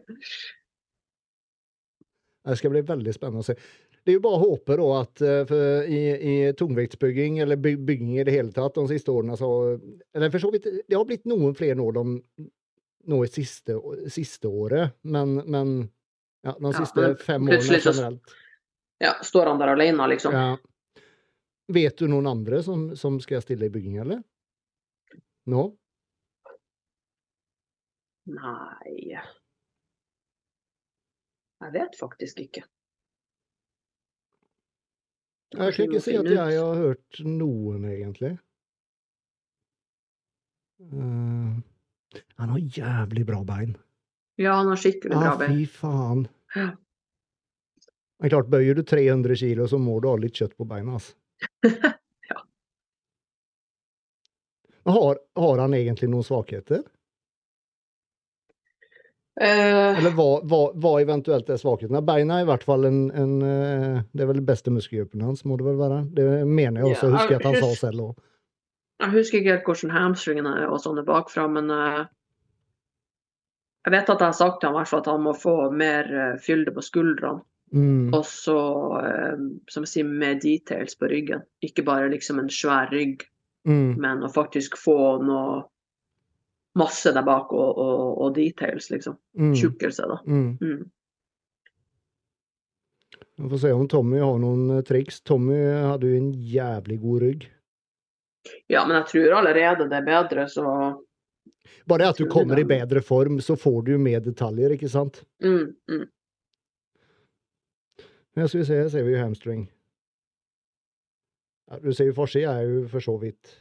Det 2.49 2.57
skal 2.57 2.73
bli 2.73 2.81
veldig 2.87 3.13
spennende 3.13 3.43
å 3.43 3.47
se. 3.49 3.55
Det 3.99 4.13
er 4.13 4.15
jo 4.15 4.23
bare 4.23 4.39
å 4.39 4.45
håpe 4.47 4.77
da 4.79 4.87
at 5.01 5.21
eh, 5.21 5.41
for 5.49 5.89
i, 5.91 5.99
i 6.15 6.35
tungvektsbygging, 6.57 7.41
eller 7.43 7.59
byg, 7.61 7.81
bygging 7.85 8.15
i 8.15 8.25
det 8.25 8.33
hele 8.33 8.53
tatt, 8.55 8.79
de 8.79 8.87
siste 8.89 9.11
årene 9.13 9.35
så 9.37 9.49
Eller 10.15 10.31
for 10.33 10.41
så 10.41 10.49
vidt, 10.55 10.65
det 10.87 10.95
har 10.95 11.05
blitt 11.05 11.27
noen 11.29 11.53
flere 11.57 11.77
nå 11.77 11.89
de 11.97 12.05
nå 13.09 13.19
i 13.23 13.29
siste, 13.31 13.75
siste 14.11 14.49
året, 14.49 14.95
men, 15.07 15.37
men 15.45 15.75
ja, 16.45 16.55
de 16.55 16.71
Ja, 16.71 16.73
siste 16.79 17.03
men 17.03 17.15
fem 17.21 17.47
årene 17.51 17.79
generelt. 17.83 18.23
så-. 18.23 18.39
Ja, 19.03 19.13
står 19.23 19.51
han 19.53 19.61
der 19.61 19.71
alene, 19.75 20.07
liksom? 20.11 20.35
Ja. 20.35 20.57
Vet 21.69 21.97
du 22.01 22.07
noen 22.09 22.25
andre 22.25 22.63
som, 22.65 22.87
som 22.97 23.19
skal 23.21 23.43
stille 23.45 23.67
i 23.67 23.73
bygging, 23.73 23.99
eller? 24.01 24.23
Nå? 25.49 25.63
Nei 28.29 28.95
Jeg 31.59 31.73
vet 31.73 31.97
faktisk 31.97 32.41
ikke. 32.45 32.63
Jeg 35.49 35.73
kan 35.75 35.85
ikke 35.87 36.01
si 36.05 36.13
at 36.17 36.29
jeg 36.29 36.57
har 36.61 36.77
hørt 36.77 37.21
noen, 37.25 37.85
egentlig. 37.89 38.35
Uh, 40.79 41.57
han 42.39 42.53
har 42.53 42.59
jævlig 42.77 43.25
bra 43.27 43.41
bein. 43.43 43.73
Ja, 44.39 44.59
han 44.61 44.69
har 44.71 44.79
skikkelig 44.79 45.17
Ja, 45.17 45.23
bra 45.25 45.33
bein. 45.41 45.57
fy 45.57 45.65
faen. 45.73 46.21
Ja. 46.55 46.69
Er 48.19 48.31
klart, 48.31 48.49
bøyer 48.51 48.77
du 48.77 48.83
300 48.83 49.35
kilo, 49.41 49.67
så 49.67 49.79
må 49.81 49.97
du 50.01 50.09
ha 50.11 50.15
litt 50.21 50.37
kjøtt 50.37 50.55
på 50.57 50.67
beina. 50.69 50.97
Altså. 50.99 51.18
Ja. 52.29 52.43
Har, 54.91 55.19
har 55.35 55.57
han 55.57 55.73
egentlig 55.73 56.09
noen 56.09 56.25
svakheter? 56.25 56.83
Uh, 59.39 59.95
Eller 59.95 60.11
hva, 60.11 60.41
hva, 60.43 60.57
hva 60.75 60.89
eventuelt 60.99 61.47
er 61.47 61.59
svakhetene? 61.61 62.01
Beina 62.03 62.41
er 62.41 62.43
i 62.43 62.47
hvert 62.49 62.65
fall 62.67 62.83
en, 62.89 62.97
en 63.15 63.35
eh, 63.47 64.01
Det 64.11 64.25
er 64.25 64.27
vel 64.27 64.41
den 64.41 64.47
beste 64.49 64.73
muskelgruppen 64.75 65.23
hans, 65.23 65.45
må 65.47 65.55
det 65.55 65.63
vel 65.69 65.77
være? 65.79 65.99
Det 66.11 66.25
mener 66.43 66.81
jeg 66.81 66.89
også, 66.89 67.07
yeah, 67.07 67.13
husker 67.15 67.31
jeg 67.31 67.39
at 67.39 67.47
han 67.47 67.55
sa 67.61 67.69
selv 67.87 68.03
òg. 68.03 68.17
jeg 68.99 69.13
husker 69.13 69.39
ikke 69.39 69.53
helt 69.53 69.69
hvordan 69.69 69.95
hamstringene 69.95 70.55
og 70.67 70.81
sånne 70.83 71.05
bakfra, 71.07 71.45
men 71.55 71.71
uh, 71.71 72.01
jeg 73.87 73.95
vet 73.95 74.11
at 74.11 74.25
jeg 74.25 74.27
har 74.27 74.35
sagt 74.41 74.59
til 74.59 74.75
ham 74.75 74.99
at 74.99 75.07
han 75.13 75.23
må 75.23 75.33
få 75.39 75.55
mer 75.71 76.11
uh, 76.11 76.35
fylde 76.43 76.75
på 76.75 76.83
skuldrene. 76.83 77.45
Mm, 77.71 78.13
Og 78.17 78.23
så, 78.25 78.57
eh, 79.03 79.41
som 79.69 79.85
jeg 79.85 79.91
sier, 79.91 80.07
med 80.09 80.41
details 80.41 80.95
på 80.97 81.09
ryggen. 81.11 81.43
Ikke 81.61 81.83
bare 81.85 82.09
liksom 82.09 82.39
en 82.41 82.49
svær 82.49 82.89
rygg, 82.93 83.27
mm, 83.67 83.97
men 84.01 84.23
å 84.25 84.31
faktisk 84.33 84.77
få 84.79 84.95
noe 85.21 85.59
masse 86.79 87.11
der 87.13 87.25
bak 87.25 87.51
og, 87.53 87.77
og, 87.77 88.21
og 88.23 88.33
details, 88.37 88.89
liksom. 88.89 89.17
mm, 89.37 89.53
Tjukkelse, 89.59 90.07
da. 90.09 90.19
mm. 90.25 90.57
Mm. 90.61 90.87
Vi 93.39 93.49
får 93.49 93.57
se 93.57 93.71
om 93.71 93.87
Tommy 93.87 94.19
har 94.19 94.39
noen 94.41 94.77
eh, 94.77 94.83
triks. 94.83 95.21
Tommy 95.21 95.55
hadde 95.63 96.09
jo 96.09 96.17
en 96.17 96.33
jævlig 96.33 96.97
god 97.01 97.21
rygg. 97.23 97.45
Ja, 98.67 98.81
men 98.87 98.97
jeg 98.97 99.07
tror 99.13 99.37
allerede 99.39 99.87
det 99.89 99.95
er 99.99 100.07
bedre, 100.07 100.47
så 100.49 100.65
Bare 101.85 102.01
det 102.03 102.09
at 102.09 102.17
du 102.17 102.25
kommer 102.29 102.59
i 102.59 102.65
bedre 102.65 103.01
form, 103.05 103.39
så 103.41 103.55
får 103.59 103.83
du 103.85 103.91
jo 103.93 103.99
mer 104.01 104.19
detaljer, 104.25 104.73
ikke 104.75 104.89
sant? 104.89 105.21
mm, 105.43 105.75
mm. 105.91 106.07
Men 108.35 108.47
skal 108.47 108.59
vi 108.61 108.65
se, 108.69 108.89
ser 108.89 109.03
vi 109.03 109.11
jo 109.15 109.21
hamstring. 109.23 109.67
Ja, 111.69 111.79
du 111.83 111.91
ser 111.93 112.05
jo 112.09 112.13
forsida 112.17 112.55
er 112.59 112.67
jo 112.69 112.87
for 112.89 112.99
så 113.05 113.17
vidt 113.21 113.55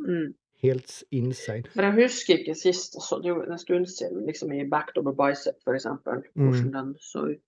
Mm. 0.00 0.34
helt 0.62 1.02
insane. 1.12 1.64
Men 1.76 1.84
jeg 1.98 2.06
husker 2.08 2.38
ikke 2.38 2.54
sist, 2.56 2.94
altså, 2.96 3.18
det 3.22 3.30
er 3.30 3.34
jo 3.34 3.42
en 3.52 3.58
stund 3.58 3.86
siden, 3.86 4.26
liksom 4.26 4.52
i 4.52 4.64
backdoor 4.68 5.12
bicep 5.12 5.56
f.eks., 5.66 5.86
Mm. 5.86 6.30
hvordan 6.34 6.72
den 6.72 6.94
så 7.00 7.26
ut. 7.30 7.40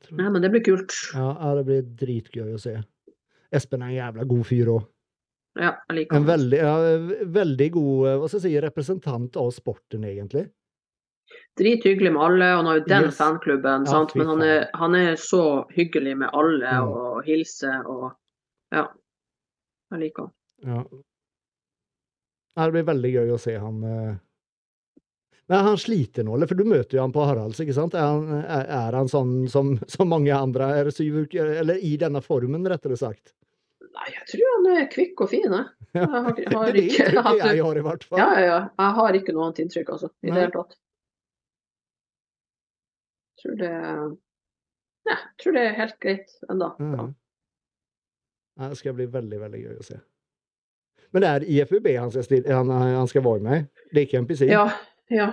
Tror- 0.00 0.16
Nei, 0.18 0.30
men 0.30 0.42
det 0.42 0.50
blir 0.50 0.64
kult. 0.64 0.92
Ja, 1.14 1.28
ja, 1.38 1.54
det 1.54 1.64
blir 1.68 1.82
dritgøy 2.00 2.54
å 2.54 2.58
se. 2.60 2.72
Espen 3.54 3.82
er 3.82 3.86
en 3.92 3.98
jævla 4.14 4.24
god 4.26 4.44
fyr 4.48 4.66
òg. 4.72 4.86
Ja, 5.56 5.76
jeg 5.88 5.96
liker 6.00 6.16
En 6.16 6.24
veldig, 6.26 6.58
ja, 6.58 7.24
veldig 7.30 7.70
god 7.76 8.06
eh, 8.08 8.16
hva 8.18 8.28
skal 8.28 8.40
jeg 8.40 8.46
si, 8.48 8.60
representant 8.64 9.36
av 9.36 9.52
sporten, 9.54 10.02
egentlig. 10.08 10.48
Drithyggelig 11.58 12.12
med 12.12 12.22
alle. 12.22 12.44
Han 12.58 12.66
har 12.66 12.78
jo 12.80 12.84
den 12.88 13.04
Yes. 13.08 13.16
fanklubben, 13.18 13.84
Ja, 13.86 13.90
sant? 13.90 14.14
men 14.14 14.26
han 14.26 14.42
er, 14.42 14.68
han 14.74 14.94
er 14.94 15.14
så 15.16 15.64
hyggelig 15.74 16.16
med 16.18 16.30
alle 16.32 16.66
Mm. 16.80 16.88
og 16.88 17.24
hilser 17.24 17.86
og 17.86 18.12
Ja. 18.72 18.88
Jeg 19.92 20.00
liker 20.00 20.22
han. 20.22 20.32
Ja. 20.66 20.84
Det 22.64 22.72
blir 22.72 22.84
veldig 22.86 23.12
gøy 23.12 23.32
å 23.34 23.38
se 23.40 23.56
han 23.58 23.82
eh. 23.84 24.14
Men 25.48 25.64
han 25.66 25.76
sliter 25.76 26.24
nå, 26.24 26.34
eller? 26.38 26.46
For 26.48 26.54
du 26.56 26.64
møter 26.64 26.96
jo 26.96 27.00
han 27.02 27.12
på 27.12 27.24
Haralds, 27.28 27.58
ikke 27.60 27.74
sant? 27.76 27.92
Er 27.94 28.00
han, 28.00 28.44
er, 28.48 28.92
han 28.96 29.08
sånn 29.12 29.48
som, 29.52 29.74
som 29.86 30.08
mange 30.08 30.32
andre 30.32 30.70
er 30.80 30.88
syv 30.90 31.26
uker 31.26 31.50
Eller 31.60 31.76
i 31.84 31.96
denne 32.00 32.22
formen, 32.24 32.64
rettere 32.66 32.96
sagt? 32.96 33.34
Nei, 33.94 34.06
jeg 34.10 34.24
tror 34.30 34.54
han 34.54 34.70
er 34.78 34.86
kvikk 34.90 35.20
og 35.20 35.28
fin, 35.30 35.52
jeg. 35.52 35.66
Jeg 35.94 36.08
har, 36.10 36.30
ikke, 36.32 36.48
Det 36.50 36.56
er 36.56 36.72
det 36.72 36.84
inntrykket 36.88 37.44
jeg 37.44 37.60
har, 37.62 37.76
i 37.76 37.84
hvert 37.86 38.04
fall. 38.08 38.18
Ja, 38.18 38.30
ja, 38.34 38.46
ja. 38.46 38.56
Jeg 38.80 38.94
har 38.96 39.12
ikke 39.20 39.34
noe 39.36 39.44
annet 39.50 39.60
inntrykk, 39.66 39.92
altså. 39.94 40.08
I 40.24 40.30
Nei. 40.30 40.34
det 40.34 40.40
hele 40.46 40.54
tatt. 40.56 40.74
Tror 43.44 43.58
det 43.60 43.70
ja, 45.04 45.16
tror 45.42 45.52
det 45.52 45.62
er 45.68 45.76
helt 45.76 45.98
greit 46.00 46.30
ennå. 46.48 46.70
Ja. 46.80 47.06
Ja, 48.56 48.68
Det 48.68 48.78
skal 48.80 48.94
bli 48.96 49.06
veldig, 49.10 49.40
veldig 49.40 49.60
gøy 49.60 49.78
å 49.82 49.84
se. 49.84 49.98
Men 51.12 51.22
det 51.22 51.30
er 51.30 51.44
IFUB 51.56 51.88
han 51.98 52.10
skal, 52.14 52.24
stille, 52.26 52.54
han, 52.54 52.70
han 52.70 53.10
skal 53.10 53.24
være 53.26 53.42
med? 53.44 53.66
Det 53.90 54.00
er 54.00 54.06
ikke 54.08 54.22
NPC? 54.24 54.46
Ja, 54.50 54.64
ja. 55.12 55.28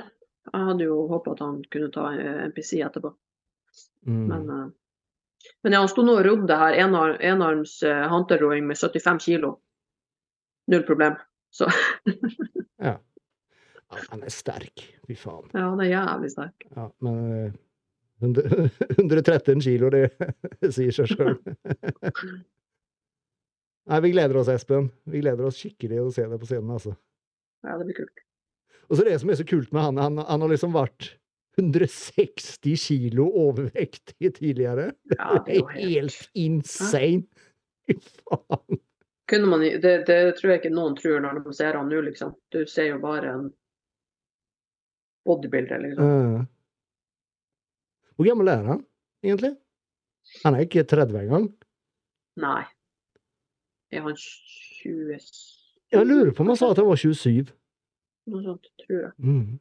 Jeg 0.52 0.68
hadde 0.68 0.88
jo 0.88 1.04
håpa 1.10 1.36
at 1.36 1.42
han 1.46 1.60
kunne 1.72 1.92
ta 1.94 2.08
MPC 2.18 2.48
NPC 2.50 2.72
etterpå. 2.86 3.12
Mm. 4.10 4.24
Men, 4.28 4.50
eh, 4.50 5.52
men 5.64 5.76
ja, 5.78 5.82
han 5.84 5.90
sto 5.90 6.04
nå 6.06 6.18
og 6.18 6.26
rodde 6.26 6.58
her, 6.58 6.78
enar- 6.82 7.20
enarms 7.22 7.78
uh, 7.86 8.08
hunterroing 8.12 8.66
med 8.68 8.78
75 8.78 9.22
kilo. 9.26 9.56
Null 10.74 10.84
problem. 10.88 11.16
Så 11.54 11.70
ja. 12.82 12.92
ja. 12.92 12.96
Han 14.10 14.24
er 14.24 14.34
sterk. 14.34 14.86
Fy 15.08 15.18
faen. 15.20 15.50
ja, 15.54 15.66
han 15.70 15.82
er 15.84 15.92
jævlig 15.92 16.32
sterk. 16.34 16.68
Ja, 16.76 16.88
men 17.06 17.22
eh, 17.38 17.52
100 17.52 17.71
113 18.22 19.62
kilo, 19.66 19.92
det 19.94 20.10
sier 20.76 20.94
seg 20.96 21.12
sjøl. 21.12 21.38
Nei, 23.90 24.02
vi 24.06 24.12
gleder 24.14 24.38
oss, 24.38 24.52
Espen. 24.54 24.92
Vi 25.10 25.24
gleder 25.24 25.48
oss 25.48 25.58
skikkelig 25.60 26.04
å 26.04 26.12
se 26.14 26.28
deg 26.30 26.42
på 26.42 26.50
scenen, 26.50 26.76
altså. 26.78 26.94
Ja, 27.66 27.78
det 27.80 27.88
blir 27.90 28.04
kult. 28.04 28.22
Og 28.92 29.00
så 29.00 29.08
det 29.08 29.18
som 29.22 29.32
er 29.32 29.40
så 29.40 29.48
kult 29.48 29.72
med 29.74 29.86
han, 29.88 30.00
han, 30.02 30.22
han 30.28 30.44
har 30.44 30.52
liksom 30.52 30.76
vært 30.76 31.14
160 31.60 32.78
kilo 32.80 33.28
overvektig 33.48 34.34
tidligere. 34.38 34.92
Ja, 35.16 35.42
det 35.46 35.58
er 35.60 35.74
helt 35.76 36.30
insane! 36.38 37.26
Fy 37.88 37.98
faen. 38.00 38.80
Man, 39.48 39.64
det, 39.64 39.94
det 40.10 40.18
tror 40.36 40.52
jeg 40.52 40.60
ikke 40.60 40.74
noen 40.76 40.96
tror 40.98 41.22
når 41.24 41.40
de 41.40 41.54
ser 41.56 41.78
han 41.80 41.88
nå, 41.88 42.02
liksom. 42.04 42.34
Du 42.52 42.66
ser 42.68 42.90
jo 42.90 42.98
bare 43.04 43.32
en 43.32 43.46
bodybuilder, 45.28 45.86
liksom. 45.86 46.10
Eh. 46.12 46.42
Hvor 48.22 48.28
gammel 48.30 48.48
er 48.54 48.68
han, 48.70 48.82
egentlig? 49.26 49.56
Han 50.44 50.54
er 50.54 50.68
ikke 50.68 50.84
30 50.86 51.16
engang. 51.24 51.48
Nei. 52.38 52.62
Er 53.90 54.04
han 54.06 54.14
20 54.14 55.18
Jeg 55.92 56.06
lurer 56.06 56.30
på 56.38 56.44
om 56.46 56.52
han 56.54 56.60
sa 56.60 56.70
at 56.70 56.78
han 56.78 56.86
var 56.86 57.00
27. 57.02 57.50
Noe 58.30 58.44
sånt, 58.46 58.70
tror 58.84 59.00
jeg. 59.00 59.12
Mm. 59.26 59.58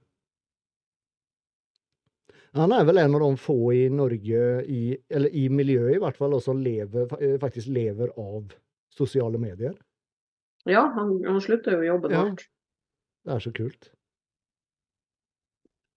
Han 2.61 2.75
er 2.77 2.85
vel 2.85 2.99
en 3.01 3.15
av 3.17 3.23
de 3.25 3.31
få 3.41 3.57
i 3.73 3.85
Norge, 3.95 4.43
i, 4.69 4.83
eller 5.09 5.33
i 5.41 5.47
miljøet 5.49 5.97
i 5.97 6.03
hvert 6.03 6.19
fall, 6.21 6.37
som 6.45 6.61
lever, 6.61 7.09
eh, 7.23 7.39
faktisk 7.41 7.71
lever 7.73 8.13
av 8.21 8.53
sosiale 8.93 9.41
medier. 9.41 9.73
Ja, 10.69 10.83
han, 10.99 11.17
han 11.25 11.41
slutta 11.41 11.73
jo 11.79 11.87
jobben 11.89 12.13
Ja. 12.13 12.27
snart. 12.27 12.45
Det 13.25 13.33
er 13.39 13.41
så 13.47 13.53
kult. 13.57 13.89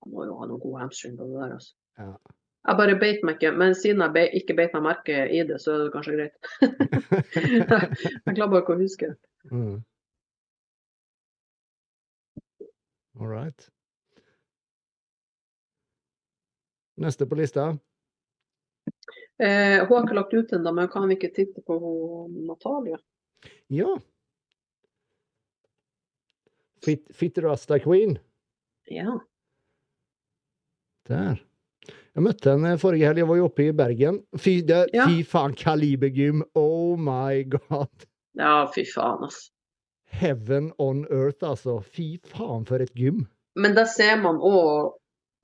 Han 0.05 0.15
må 0.15 0.23
jo 0.29 0.39
ha 0.39 0.47
noen 0.47 0.63
god 0.63 0.79
hensyn 0.85 1.19
på 1.19 1.27
det 1.27 1.41
der, 1.41 1.57
altså. 1.59 1.75
Ja. 1.99 2.15
Jeg 2.63 2.79
bare 2.79 2.95
beit 2.99 3.23
meg 3.27 3.35
ikke, 3.35 3.51
men 3.59 3.73
siden 3.75 4.01
jeg 4.05 4.15
be, 4.15 4.21
ikke 4.39 4.55
beit 4.55 4.75
meg 4.75 4.85
merke 4.85 5.25
i 5.27 5.41
det, 5.47 5.57
så 5.59 5.73
er 5.73 5.81
det 5.83 5.91
kanskje 5.91 6.13
greit. 6.15 6.51
jeg 8.23 8.35
klarer 8.37 8.53
bare 8.53 8.61
ikke 8.63 8.77
å 8.77 8.79
huske. 8.79 9.09
Mm. 9.51 9.81
All 13.19 13.27
right. 13.27 13.67
Neste 17.03 17.27
på 17.27 17.35
lista. 17.35 17.73
Eh, 19.37 19.83
hun 19.83 19.95
har 19.97 20.03
ikke 20.05 20.17
lagt 20.21 20.33
ut 20.33 20.55
ennå, 20.55 20.71
men 20.71 20.91
kan 20.93 21.07
vi 21.09 21.19
ikke 21.19 21.33
titte 21.35 21.61
på 21.67 21.77
Natalia? 22.47 22.99
Ja. 23.67 23.91
Fit, 26.85 27.09
Fit 27.11 27.43
Rasta 27.43 27.79
Queen. 27.83 28.19
Ja. 28.87 29.19
Der. 31.11 31.43
Jeg 32.13 32.23
møtte 32.23 32.51
henne 32.53 32.75
forrige 32.81 33.07
helg. 33.09 33.17
Jeg 33.23 33.27
var 33.29 33.37
jo 33.39 33.45
oppe 33.49 33.65
i 33.67 33.71
Bergen. 33.73 34.19
Fy, 34.37 34.61
det, 34.61 34.83
Ja. 34.93 35.07
fy 35.09 35.23
faen, 35.25 35.55
kalibergym. 35.57 36.43
Oh 36.55 36.95
my 36.97 37.43
god. 37.43 38.05
ja, 38.37 38.67
fy 38.73 38.83
faen, 38.85 39.23
altså. 39.29 39.49
Heaven 40.13 40.71
on 40.77 41.05
earth, 41.09 41.43
altså. 41.43 41.79
Fy 41.83 42.19
faen, 42.29 42.65
for 42.69 42.81
et 42.83 42.93
gym. 42.93 43.25
Men 43.55 43.73
der 43.75 43.85
ser 43.89 44.17
man 44.21 44.37
òg 44.37 44.93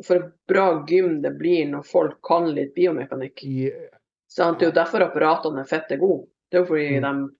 for 0.06 0.16
et 0.16 0.30
bra 0.48 0.84
gym 0.88 1.22
det 1.22 1.34
blir 1.40 1.66
når 1.68 1.84
folk 1.86 2.20
kan 2.24 2.48
litt 2.56 2.76
biomekanikk. 2.78 3.42
Yeah. 3.44 3.90
Det 4.30 4.46
er 4.46 4.70
jo 4.70 4.72
derfor 4.72 5.04
apparatene 5.04 5.64
er 5.66 5.68
fette 5.68 5.98
gode. 6.00 6.28
Det 6.52 6.60
er 6.60 6.64
jo 6.64 6.70
fordi 6.70 7.00
Mm. 7.00 7.06
de 7.28 7.36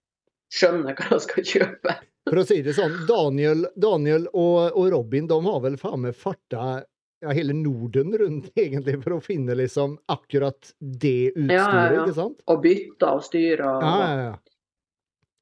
skjønner 0.52 0.94
hva 0.98 1.08
de 1.14 1.20
skal 1.20 1.44
kjøpe. 1.44 1.94
for 2.28 2.36
å 2.42 2.44
si 2.46 2.60
det 2.62 2.74
sånn, 2.76 3.06
Daniel, 3.08 3.64
Daniel 3.78 4.26
og, 4.34 4.72
og 4.76 4.90
Robin 4.92 5.26
de 5.30 5.38
har 5.46 5.60
vel 5.60 5.76
faen 5.80 6.00
meg 6.02 6.14
farta 6.14 6.84
ja, 7.20 7.34
hele 7.36 7.52
Norden 7.56 8.14
rundt, 8.18 8.50
egentlig, 8.56 8.96
for 9.02 9.16
å 9.18 9.20
finne 9.24 9.54
liksom 9.58 9.98
akkurat 10.08 10.72
det 10.80 11.32
utstyret, 11.34 11.52
Ja, 11.56 11.66
ja, 11.74 11.92
ja. 11.92 12.04
ikke 12.06 12.16
sant? 12.16 12.40
Og 12.48 12.62
bytte 12.64 13.10
og 13.16 13.22
styrer. 13.26 13.66
Og, 13.66 14.48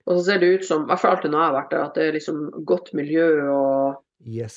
og 0.08 0.18
så 0.18 0.24
ser 0.30 0.38
det 0.42 0.50
ut 0.58 0.64
som, 0.66 0.84
i 0.84 0.90
hvert 0.90 1.00
fall 1.04 1.16
alltid 1.16 1.30
når 1.34 1.40
jeg 1.42 1.48
har 1.50 1.56
vært 1.60 1.72
der, 1.74 1.86
at 1.86 1.94
det 1.98 2.04
er 2.08 2.16
liksom 2.18 2.44
godt 2.66 2.92
miljø 2.98 3.26
og 3.54 4.04
Yes. 4.26 4.56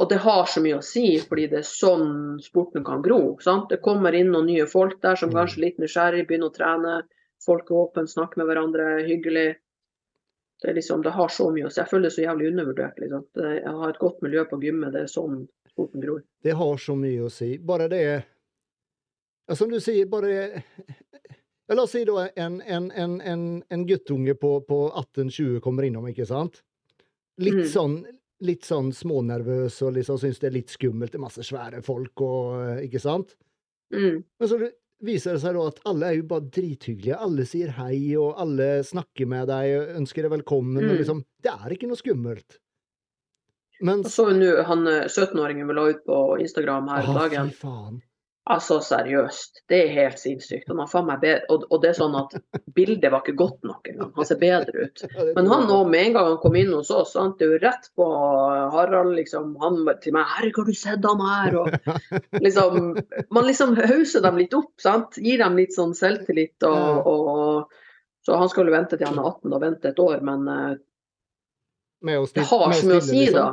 Og 0.00 0.08
det 0.08 0.22
har 0.24 0.46
så 0.48 0.62
mye 0.64 0.78
å 0.78 0.84
si, 0.86 1.18
fordi 1.20 1.42
det 1.52 1.58
er 1.60 1.66
sånn 1.68 2.38
sporten 2.40 2.80
kan 2.86 3.02
gro. 3.04 3.36
sant? 3.44 3.66
Det 3.68 3.82
kommer 3.84 4.14
inn 4.16 4.30
noen 4.32 4.46
nye 4.48 4.64
folk 4.66 4.94
der 5.04 5.18
som 5.20 5.28
Mm. 5.28 5.34
kanskje 5.36 5.58
er 5.58 5.64
litt 5.66 5.78
nysgjerrig, 5.82 6.22
begynner 6.30 6.48
å 6.48 6.54
trene. 6.56 6.94
Folk 7.44 7.68
er 7.68 7.76
åpne, 7.82 8.06
snakker 8.08 8.40
med 8.40 8.46
hverandre, 8.48 8.86
hyggelig. 9.04 9.56
Det, 10.62 10.72
liksom, 10.78 11.02
det 11.04 11.12
har 11.12 11.28
så 11.28 11.50
mye 11.52 11.66
å 11.66 11.70
si. 11.74 11.80
Jeg 11.82 11.90
føler 11.90 12.08
det 12.08 12.12
så 12.14 12.24
jævlig 12.24 12.48
undervurdert. 12.54 12.98
liksom. 13.02 13.26
Det, 13.34 13.50
jeg 13.60 13.74
har 13.82 13.88
et 13.92 13.98
godt 13.98 14.22
miljø 14.22 14.44
på 14.48 14.60
gymmet, 14.62 14.92
det 14.96 15.02
er 15.02 15.12
sånn 15.12 15.36
sporten 15.72 16.00
gror. 16.04 16.22
Det 16.44 16.52
har 16.58 16.76
så 16.78 16.94
mye 16.98 17.26
å 17.26 17.30
si. 17.32 17.54
Bare 17.58 17.88
det 17.88 18.02
ja, 19.48 19.54
Som 19.58 19.70
du 19.72 19.80
sier, 19.80 20.06
bare 20.06 20.32
ja, 21.68 21.74
La 21.74 21.82
oss 21.86 21.92
si 21.94 22.02
da 22.04 22.26
en, 22.36 22.60
en, 22.62 22.90
en, 22.90 23.20
en, 23.20 23.44
en 23.72 23.84
guttunge 23.88 24.34
på, 24.36 24.60
på 24.68 24.78
18-20 24.92 25.60
kommer 25.64 25.86
innom, 25.88 26.08
ikke 26.10 26.26
sant? 26.28 26.62
Litt 27.40 27.62
Mm. 27.62 27.68
sånn 27.72 27.94
litt 28.42 28.64
sånn 28.66 28.88
smånervøs 28.92 29.76
og 29.86 29.92
liksom 29.94 30.16
syns 30.18 30.40
det 30.42 30.48
er 30.48 30.54
litt 30.56 30.72
skummelt. 30.74 31.12
Det 31.14 31.18
er 31.20 31.22
masse 31.22 31.44
svære 31.46 31.78
folk 31.86 32.20
og 32.26 32.80
Ikke 32.82 32.98
sant? 33.00 33.36
Mm. 33.94 34.24
Men 34.40 34.48
så 34.50 34.58
viser 35.06 35.36
det 35.36 35.42
seg 35.44 35.54
da 35.54 35.62
at 35.70 35.78
alle 35.86 36.08
er 36.10 36.16
jo 36.18 36.24
bare 36.26 36.48
drithyggelige. 36.50 37.16
Alle 37.22 37.46
sier 37.46 37.70
hei, 37.78 38.16
og 38.18 38.34
alle 38.42 38.82
snakker 38.84 39.30
med 39.30 39.46
deg 39.48 39.76
og 39.78 39.94
ønsker 40.02 40.26
deg 40.26 40.34
velkommen. 40.34 40.82
og 40.82 40.90
Mm. 40.90 40.98
liksom, 40.98 41.22
Det 41.40 41.52
er 41.54 41.70
ikke 41.76 41.86
noe 41.88 41.96
skummelt. 42.02 42.58
Men 43.82 44.06
så 44.06 44.28
nå 44.36 44.54
han 44.68 44.86
eh, 44.86 45.04
17-åringen 45.10 45.68
vi 45.68 45.76
la 45.76 45.90
ut 45.90 46.02
på 46.06 46.22
Instagram 46.42 46.88
her 46.92 47.10
om 47.10 47.20
dagen. 47.20 47.52
fy 47.52 47.66
faen. 47.66 48.00
Altså 48.50 48.80
seriøst, 48.82 49.60
det 49.70 49.76
er 49.84 49.92
helt 49.94 50.18
sinnssykt. 50.18 50.66
Han 50.72 50.80
har 50.82 50.88
faen 50.90 51.06
meg 51.06 51.20
bedre, 51.22 51.44
og, 51.54 51.62
og 51.70 51.78
det 51.84 51.92
er 51.92 51.98
sånn 52.00 52.16
at 52.18 52.32
bildet 52.76 53.12
var 53.14 53.22
ikke 53.22 53.36
godt 53.38 53.68
nok 53.68 53.86
engang. 53.92 54.10
Han 54.16 54.26
ser 54.26 54.40
bedre 54.40 54.88
ut. 54.88 55.04
Men 55.36 55.50
han 55.52 55.70
òg, 55.70 55.84
med 55.92 56.08
en 56.08 56.16
gang 56.16 56.30
han 56.32 56.40
kom 56.42 56.58
inn 56.58 56.72
hos 56.74 56.90
oss, 56.90 57.12
sant? 57.14 57.36
det 57.38 57.46
er 57.46 57.52
jo 57.54 57.60
rett 57.62 57.86
på 57.94 58.08
Harald, 58.74 59.14
liksom. 59.20 59.54
Han 59.62 59.78
til 60.02 60.18
meg 60.18 60.26
'Herregud, 60.26 60.58
har 60.64 60.72
du 60.72 60.80
sett 60.80 61.06
han 61.06 61.22
her?' 61.28 61.58
Og 61.60 61.70
liksom 62.48 62.98
Man 63.30 63.46
liksom 63.46 63.76
hauser 63.78 64.26
dem 64.26 64.42
litt 64.42 64.58
opp, 64.58 64.74
sant. 64.82 65.22
Gir 65.22 65.38
dem 65.38 65.62
litt 65.62 65.78
sånn 65.78 65.94
selvtillit 65.94 66.66
og, 66.66 67.06
og 67.14 68.26
Så 68.26 68.38
han 68.38 68.50
skal 68.50 68.66
jo 68.66 68.74
vente 68.74 68.98
til 68.98 69.06
han 69.06 69.22
er 69.22 69.30
18 69.36 69.54
og 69.54 69.62
vente 69.62 69.94
et 69.94 70.02
år, 70.02 70.18
men 70.18 70.48
eh, 70.50 70.78
Med 72.02 72.18
å 72.18 72.26
det 72.26 72.50
har 72.50 72.72
så 72.74 72.90
mye 72.90 72.98
å 72.98 73.06
stille, 73.06 73.30
si, 73.30 73.38
da. 73.38 73.52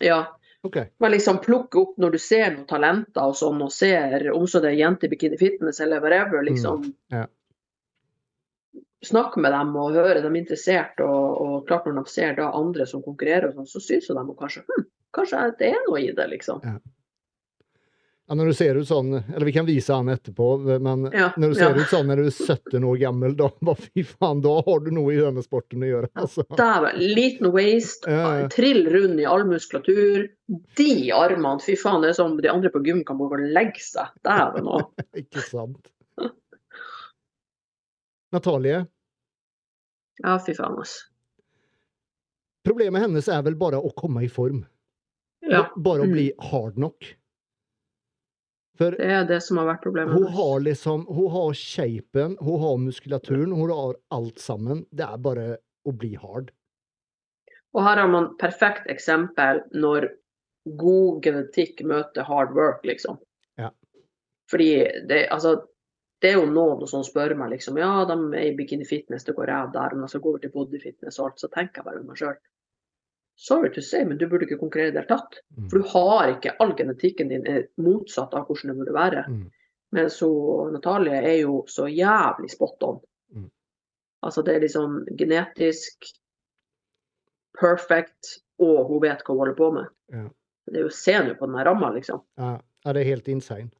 Ja. 0.00 0.20
Okay. 0.62 0.90
Men 0.98 1.14
liksom 1.14 1.38
plukke 1.40 1.78
opp 1.80 1.98
når 2.00 2.16
du 2.16 2.18
ser 2.20 2.50
noen 2.52 2.66
talenter 2.68 3.30
og 3.32 3.36
sånn, 3.38 3.62
og 3.64 3.72
ser 3.72 4.26
om 4.34 4.44
så 4.48 4.60
det 4.60 4.74
er 4.74 4.80
jente 4.82 5.08
i 5.08 5.12
bikini 5.12 5.38
fitness 5.40 5.80
eller 5.80 6.02
whatever, 6.04 6.42
liksom. 6.44 6.84
Mm, 6.84 6.96
ja. 7.16 7.26
Snakke 9.06 9.40
med 9.40 9.54
dem 9.56 9.72
og 9.80 9.96
høre 9.96 10.20
dem 10.20 10.36
interessert, 10.36 11.00
og, 11.00 11.40
og 11.40 11.54
klart 11.68 11.88
når 11.88 12.02
de 12.02 12.12
ser 12.12 12.36
da 12.36 12.50
andre 12.52 12.84
som 12.88 13.00
konkurrerer 13.04 13.48
og 13.48 13.62
sånn, 13.62 13.70
så 13.72 13.80
syns 13.86 14.10
jo 14.10 14.16
de 14.18 14.36
kanskje 14.36 14.66
hm, 14.68 14.84
kanskje 15.16 15.46
det 15.62 15.70
er 15.72 15.80
noe 15.86 16.02
i 16.04 16.10
det, 16.16 16.26
liksom. 16.34 16.60
Ja, 16.66 16.76
Ja, 18.30 18.34
når 18.38 18.46
du 18.46 18.54
ser 18.54 18.76
ut 18.78 18.86
sånn, 18.86 19.08
eller 19.34 19.42
vi 19.48 19.52
kan 19.56 19.66
vise 19.66 19.90
han 19.90 20.06
etterpå, 20.12 20.46
men 20.78 21.08
Ja, 21.10 21.32
når 21.34 21.48
du 21.50 21.54
ser 21.58 21.72
ja. 21.74 21.82
ut 21.82 21.90
sånn 21.90 22.06
når 22.06 22.20
du 22.22 22.26
er 22.28 22.36
17 22.54 22.84
år 22.86 22.98
gammel, 23.00 23.32
da, 23.34 23.48
bare 23.66 23.82
fy 23.88 24.04
faen, 24.06 24.38
da 24.44 24.52
har 24.62 24.84
du 24.84 24.90
noe 24.94 25.10
i 25.10 25.18
denne 25.18 25.42
sporten 25.42 25.82
å 25.82 25.88
gjøre. 25.88 26.10
Altså. 26.14 26.44
Dæven. 26.54 27.00
Liten 27.16 27.50
waist, 27.50 28.06
Ja, 28.06 28.46
trill 28.54 28.86
rund 28.94 29.18
i 29.18 29.26
all 29.26 29.42
muskulatur. 29.50 30.28
De 30.78 30.88
armene, 31.10 31.58
fy 31.60 31.74
faen, 31.74 32.02
det 32.06 32.12
er 32.12 32.18
som 32.20 32.36
de 32.38 32.48
andre 32.52 32.70
på 32.70 32.84
gym 32.86 33.02
kan 33.04 33.18
bare 33.18 33.50
legge 33.50 33.82
seg. 33.82 34.14
Dæven 34.22 34.70
òg. 34.78 34.86
Ikke 35.24 35.42
sant? 35.50 35.90
Natalie, 38.32 38.84
Ja, 40.22 40.36
fy 40.38 40.52
faen, 40.54 40.76
altså. 40.78 41.08
problemet 42.62 43.02
hennes 43.02 43.26
er 43.32 43.42
vel 43.42 43.56
bare 43.58 43.80
å 43.82 43.90
komme 43.96 44.22
i 44.22 44.28
form. 44.30 44.62
Ja, 45.42 45.64
Bare 45.76 46.04
å 46.04 46.06
Mm. 46.06 46.12
bli 46.12 46.32
hard 46.52 46.76
nok. 46.78 47.16
For 48.80 48.96
det 48.96 49.08
er 49.12 49.26
det 49.28 49.42
som 49.44 49.58
har 49.60 49.66
vært 49.68 49.82
problemet. 49.84 50.14
hun 50.14 50.30
har 50.32 50.62
liksom, 50.64 51.02
hun 51.12 51.28
har 51.34 51.50
shapen, 51.58 52.36
hun 52.40 52.62
har 52.62 52.78
muskulaturen, 52.80 53.52
hun 53.52 53.72
har 53.74 53.98
alt 54.16 54.40
sammen. 54.40 54.86
Det 54.90 55.04
er 55.04 55.20
bare 55.20 55.48
å 55.84 55.92
bli 55.92 56.14
hard. 56.16 56.48
Og 57.76 57.84
her 57.84 58.00
har 58.00 58.08
man 58.10 58.32
perfekt 58.40 58.88
eksempel 58.90 59.60
når 59.76 60.08
god 60.80 61.20
genetikk 61.24 61.84
møter 61.86 62.24
hard 62.24 62.56
work, 62.56 62.80
liksom. 62.88 63.20
Ja. 63.60 63.68
Fordi 64.50 64.70
det, 65.08 65.26
altså, 65.30 65.58
det 66.20 66.32
er 66.32 66.40
jo 66.40 66.48
noen 66.48 66.88
som 66.88 67.04
spør 67.06 67.36
meg 67.38 67.52
liksom, 67.54 67.78
ja, 67.80 67.92
de 68.08 68.16
er 68.32 68.48
i 68.48 68.56
bikini 68.56 68.88
fitness, 68.88 69.28
det 69.28 69.36
går 69.36 69.52
ræv 69.52 69.74
der, 69.76 69.96
men 69.96 70.08
så 70.08 70.20
går 70.24 70.38
vi 70.38 70.46
til 70.46 70.54
body 70.56 70.80
fitness 70.82 71.20
og 71.20 71.30
alt, 71.30 71.44
så 71.44 71.52
tenker 71.52 71.80
jeg 71.80 71.88
bare 71.90 72.00
med 72.00 72.10
meg 72.10 72.20
sjøl. 72.20 72.40
Sorry 73.40 73.70
to 73.72 73.80
say, 73.80 74.04
men 74.04 74.18
du 74.20 74.26
burde 74.28 74.44
ikke 74.44 74.58
konkurrere 74.60 74.90
i 74.90 74.92
det 74.92 75.00
hele 75.00 75.14
tatt. 75.14 75.38
Mm. 75.56 75.68
For 75.70 75.80
du 75.80 75.86
har 75.94 76.34
ikke 76.34 76.52
all 76.60 76.74
genetikken 76.76 77.30
din 77.32 77.46
er 77.48 77.62
motsatt 77.80 78.34
av 78.36 78.44
hvordan 78.44 78.74
det 78.74 78.76
burde 78.82 78.96
være. 78.96 79.22
Mm. 79.32 79.46
Men 79.96 80.10
så 80.12 80.28
Natalie 80.74 81.22
er 81.22 81.38
jo 81.40 81.62
så 81.68 81.86
jævlig 81.88 82.50
spot 82.52 82.84
on. 82.84 83.00
Mm. 83.32 83.48
Altså 84.28 84.44
det 84.44 84.54
er 84.54 84.66
liksom 84.66 85.00
genetisk 85.16 86.10
perfect, 87.60 88.36
og 88.60 88.84
hun 88.92 89.02
vet 89.06 89.24
hva 89.24 89.32
hun 89.32 89.42
holder 89.42 89.58
på 89.58 89.72
med. 89.78 89.90
Ja. 90.12 90.28
Det 90.70 90.82
er 90.82 90.86
jo 90.86 90.94
Se 90.94 91.16
nå 91.24 91.34
på 91.40 91.48
den 91.48 91.64
ramma, 91.66 91.90
liksom. 91.96 92.20
Ja, 92.38 92.58
ja, 92.84 92.92
det 92.92 93.02
er 93.02 93.12
helt 93.14 93.28
insane. 93.32 93.72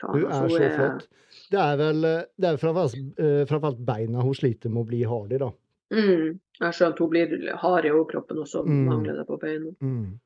Faen, 0.00 0.14
Hun 0.14 0.24
altså, 0.24 0.44
er 0.56 0.70
så 0.70 0.76
flott. 0.76 1.08
Det 1.50 1.60
er 1.60 1.76
vel 1.78 2.02
det 2.02 2.48
er 2.48 2.54
eh, 2.56 3.46
framfor 3.46 3.68
alt 3.74 3.80
beina 3.86 4.22
hun 4.22 4.34
sliter 4.34 4.72
med 4.72 4.86
å 4.86 4.88
bli 4.88 5.04
hard 5.04 5.34
i, 5.34 5.40
da. 5.42 5.50
Mm, 5.90 6.38
jeg 6.60 6.74
skjønner 6.76 6.92
at 6.94 6.98
hun 7.02 7.10
blir 7.10 7.54
hard 7.58 7.84
i 7.88 7.90
overkroppen, 7.90 8.38
og 8.38 8.46
så 8.46 8.62
Mm. 8.64 8.84
mangler 8.86 9.16
det 9.16 9.26
på 9.26 9.38
beina. 9.42 9.70
Mm. 9.80 10.18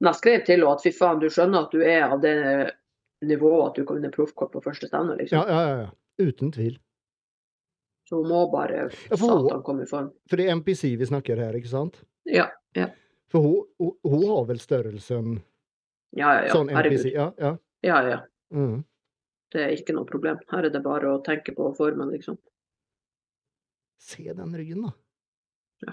Men 0.00 0.08
jeg 0.12 0.14
skrev 0.14 0.44
til 0.46 0.56
henne 0.56 0.72
at 0.72 0.82
fy 0.82 0.90
faen, 0.96 1.18
du 1.20 1.26
skjønner 1.28 1.66
at 1.66 1.70
du 1.74 1.82
er 1.84 2.02
av 2.06 2.20
det 2.22 2.36
nivået 3.22 3.66
at 3.68 3.74
du 3.76 3.84
kan 3.84 3.96
vinne 4.00 4.10
proffkort 4.14 4.52
på 4.52 4.62
første 4.64 4.88
stevne, 4.88 5.16
liksom. 5.18 5.36
Ja, 5.44 5.44
ja, 5.48 5.76
ja. 5.84 5.90
Uten 6.18 6.52
tvil. 6.52 6.78
Så 8.08 8.16
hun 8.22 8.28
må 8.28 8.50
bare 8.50 8.88
Ja, 9.10 9.16
satan 9.16 9.62
komme 9.62 9.82
i 9.82 9.86
form. 9.86 10.10
For 10.28 10.36
det 10.36 10.46
er 10.48 10.56
MPC 10.56 10.96
vi 10.98 11.04
snakker 11.06 11.36
her, 11.36 11.52
ikke 11.54 11.68
sant? 11.68 12.02
Ja, 12.26 12.48
ja. 12.74 12.88
For 13.28 13.40
hun, 13.44 13.64
hun, 13.78 13.92
hun 14.04 14.24
har 14.28 14.46
vel 14.48 14.58
størrelsen 14.58 15.42
ja, 16.16 16.32
ja. 16.40 16.46
ja. 16.46 16.52
sånn 16.54 16.70
MPC? 16.72 17.12
Ja, 17.14 17.32
ja. 17.38 17.56
Ja, 17.84 18.00
ja. 18.08 18.20
Mm. 18.52 18.84
Det 19.52 19.60
er 19.62 19.76
ikke 19.76 19.94
noe 19.94 20.06
problem. 20.08 20.38
Her 20.50 20.64
er 20.64 20.70
det 20.70 20.82
bare 20.82 21.12
å 21.12 21.22
tenke 21.22 21.54
på 21.54 21.70
formen, 21.76 22.10
liksom. 22.10 22.38
Se 24.00 24.24
den 24.32 24.54
ryggen, 24.56 24.82
da. 24.88 25.92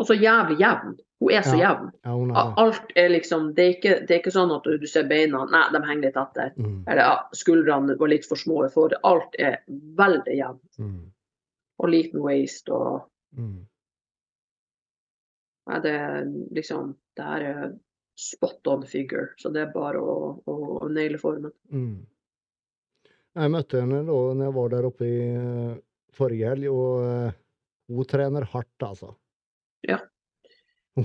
Og 0.00 0.06
så 0.08 0.14
jævlig 0.16 0.56
jevn. 0.62 0.94
Hun 1.20 1.30
er 1.36 1.42
så 1.44 1.56
Ja. 1.58 1.74
jevn. 1.74 1.90
Ja, 2.06 2.12
er 2.16 2.54
Alt 2.62 2.92
er 2.96 3.08
liksom 3.12 3.50
Det 3.54 3.64
er 3.64 3.74
ikke, 3.74 4.06
det 4.06 4.10
er 4.14 4.20
ikke 4.22 4.32
sånn 4.32 4.52
at 4.54 4.64
du 4.80 4.86
ser 4.88 5.04
beina 5.10 5.42
Nei, 5.50 5.64
de 5.74 5.80
henger 5.86 6.02
litt 6.06 6.16
etter. 6.16 6.52
mm. 6.56 6.84
Eller 6.88 7.02
ja, 7.02 7.16
skuldrene 7.36 7.98
var 8.00 8.08
litt 8.08 8.24
for 8.24 8.36
små 8.40 8.62
For. 8.72 8.90
Alt 9.04 9.34
er 9.38 9.58
veldig 9.68 10.36
jevnt. 10.38 10.78
Mm. 10.78 11.10
Og 11.80 11.88
liten 11.92 12.20
waist 12.24 12.68
og 12.70 13.02
Mm. 13.36 13.66
Nei, 15.68 15.78
det 15.80 15.92
er 15.92 16.24
liksom 16.56 16.96
Det 17.16 17.24
her 17.24 17.42
er 17.42 17.74
spot 18.16 18.66
on 18.66 18.82
figure. 18.86 19.28
Så 19.38 19.52
det 19.52 19.68
er 19.68 19.72
bare 19.72 20.00
å, 20.00 20.42
å, 20.46 20.54
å 20.82 20.88
naile 20.88 21.18
formen. 21.18 21.52
Mm. 21.72 22.06
Jeg 23.36 23.50
møtte 23.50 23.80
henne 23.80 24.00
da 24.06 24.12
når 24.34 24.44
jeg 24.46 24.54
var 24.54 24.68
der 24.72 24.88
oppe 24.88 25.04
i 25.04 25.80
helg, 26.18 26.68
og 26.70 27.04
eh, 27.04 27.36
hun 27.90 28.08
trener 28.08 28.46
hardt, 28.52 28.86
altså. 28.86 29.14
Ja. 29.86 30.00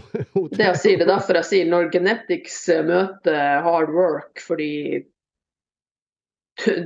Det 0.52 0.64
jeg 0.64 0.80
sier, 0.82 0.98
det 0.98 1.06
er 1.06 1.14
derfor 1.14 1.38
jeg 1.40 1.48
sier 1.48 1.68
når 1.70 1.92
genetics 1.94 2.58
eh, 2.74 2.86
møter 2.86 3.62
hard 3.66 3.94
work, 3.94 4.42
fordi 4.44 5.06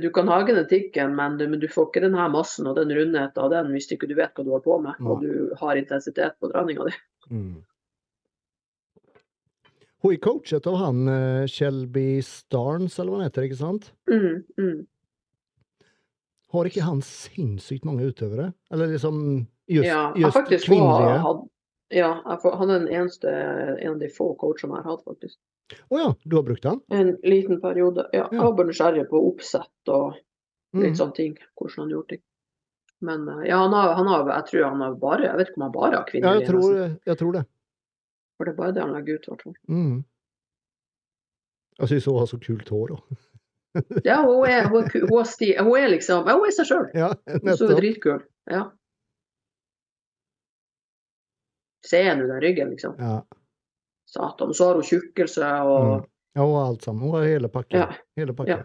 du 0.02 0.10
kan 0.10 0.28
ha 0.28 0.40
genetikken, 0.46 1.14
men 1.16 1.38
du, 1.38 1.48
men 1.48 1.60
du 1.62 1.68
får 1.70 1.88
ikke 1.88 2.04
den 2.04 2.16
her 2.18 2.30
massen 2.32 2.66
og 2.66 2.76
den 2.78 2.92
rundheten 2.94 3.42
av 3.42 3.50
den 3.52 3.72
hvis 3.74 3.90
ikke 3.94 4.08
du 4.10 4.16
vet 4.18 4.34
hva 4.34 4.44
du 4.44 4.50
holder 4.50 4.66
på 4.66 4.78
med, 4.82 5.02
og 5.06 5.22
du 5.22 5.52
har 5.60 5.78
intensitet 5.78 6.38
på 6.40 6.50
treninga 6.50 6.88
di. 6.88 6.94
Mm. 7.30 7.58
Hun 10.00 10.14
er 10.14 10.22
coachet 10.24 10.66
av 10.66 10.78
han 10.80 11.08
eh, 11.12 11.46
Shelby 11.50 12.22
Starnes, 12.24 12.96
eller 12.98 13.12
hva 13.12 13.20
han 13.20 13.28
heter, 13.28 13.46
ikke 13.46 13.60
sant? 13.60 13.90
Mm, 14.10 14.42
mm. 14.56 14.78
Har 16.52 16.64
ikke 16.66 16.82
han 16.82 17.00
sinnssykt 17.06 17.84
mange 17.86 18.08
utøvere? 18.10 18.52
Eller 18.72 18.86
liksom 18.90 19.46
just, 19.70 19.86
Ja, 19.86 20.12
just 20.16 20.36
kvinnelige? 20.66 20.80
var- 20.80 21.18
had, 21.18 21.44
ja, 21.90 22.36
får- 22.42 22.56
han 22.58 22.70
er 22.70 22.78
den 22.80 22.88
eneste, 22.88 23.28
en 23.80 23.92
av 23.92 23.98
de 24.00 24.08
få 24.08 24.36
coachene 24.36 24.74
jeg 24.76 24.82
har 24.84 24.90
hatt, 24.96 25.04
faktisk. 25.04 25.36
Å 25.90 25.98
ja, 26.00 26.08
du 26.26 26.36
har 26.36 26.42
brukt 26.42 26.64
han? 26.64 26.80
En 26.90 27.16
liten 27.22 27.60
periode. 27.60 28.08
Ja, 28.12 28.24
jeg 28.30 28.40
Ja. 28.40 28.42
var 28.42 28.52
bare 28.56 28.66
nysgjerrig 28.66 29.08
på 29.08 29.20
oppsett 29.30 29.88
og 29.88 30.14
Mm. 30.74 30.82
litt 30.82 30.96
sånne 30.98 31.14
ting. 31.14 31.38
Hvordan 31.58 31.78
han 31.78 31.88
gjorde 31.90 32.08
ting. 32.08 32.22
Men 33.00 33.28
eh, 33.28 33.48
ja, 33.48 33.58
han 33.62 33.72
har, 33.72 33.94
han 33.94 34.06
har, 34.06 34.26
jeg 34.28 34.44
tror 34.50 34.64
han 34.70 34.80
har 34.80 34.94
bare 34.94 35.22
Jeg 35.22 35.36
vet 35.36 35.48
ikke 35.48 35.56
om 35.56 35.62
han 35.62 35.72
bare 35.72 35.90
har 35.90 35.92
Ja, 35.92 36.04
kvinnelige. 36.04 36.40
jeg 36.40 36.48
tror, 36.48 36.98
jeg 37.06 37.18
tror 37.18 37.32
det. 37.32 37.46
For 38.36 38.44
det 38.44 38.52
er 38.52 38.56
bare 38.56 38.72
det 38.72 38.82
han 38.82 38.92
legger 38.92 39.14
ut, 39.14 39.28
i 39.28 39.30
hvert 39.30 39.42
fall. 39.42 39.54
Mm. 39.68 40.04
Jeg 41.80 41.88
syns 41.88 42.04
hun 42.06 42.18
har 42.18 42.26
så 42.26 42.38
kult 42.40 42.68
hår 42.68 42.88
òg. 42.96 43.16
Ja, 44.04 44.16
hun 44.26 44.46
er, 44.50 44.64
hun 44.68 44.82
er, 44.84 45.04
hun 45.06 45.20
er, 45.22 45.62
hun 45.62 45.76
er 45.78 45.88
liksom 45.92 46.24
Hun 46.26 46.46
er 46.48 46.54
seg 46.56 46.66
sjøl. 46.66 46.88
Ja, 46.98 47.12
Hun 47.30 47.48
er 47.52 47.76
dritkul. 47.78 48.22
Ja. 48.50 48.64
Se 51.86 52.00
henne 52.02 52.26
den 52.28 52.40
ryggen, 52.42 52.70
liksom. 52.74 52.96
Ja. 52.98 53.20
Satan. 54.10 54.54
Så 54.54 54.66
har 54.68 54.74
hun 54.80 54.82
tjukkelse 54.88 55.46
og 55.62 55.86
Mm. 56.00 56.04
ja, 56.34 56.42
hun 56.42 56.54
har 56.58 56.66
alt 56.72 56.82
sammen. 56.82 57.02
Hun 57.06 57.14
har 57.14 57.24
hele 57.30 57.48
pakken. 57.48 57.78
Ja. 57.80 57.92
Hele 58.18 58.34
pakken. 58.34 58.58
Ja. 58.58 58.64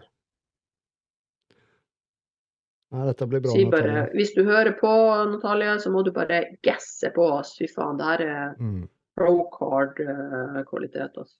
Nei, 2.96 3.06
dette 3.08 3.26
blir 3.26 3.40
bra. 3.42 3.50
Si 3.54 3.64
bare 3.64 3.86
Natalie. 3.92 4.12
Hvis 4.14 4.34
du 4.34 4.44
hører 4.46 4.72
på, 4.78 4.90
Natalie, 5.32 5.78
så 5.82 5.90
må 5.90 6.02
du 6.06 6.12
bare 6.14 6.42
gesse 6.62 7.10
på 7.14 7.24
oss. 7.38 7.56
Fy 7.58 7.66
faen, 7.72 7.96
det 7.98 8.06
her 8.06 8.20
er 8.26 8.54
Mm. 8.60 8.88
pro 9.16 9.48
card-kvalitet. 9.58 11.16
Altså. 11.16 11.36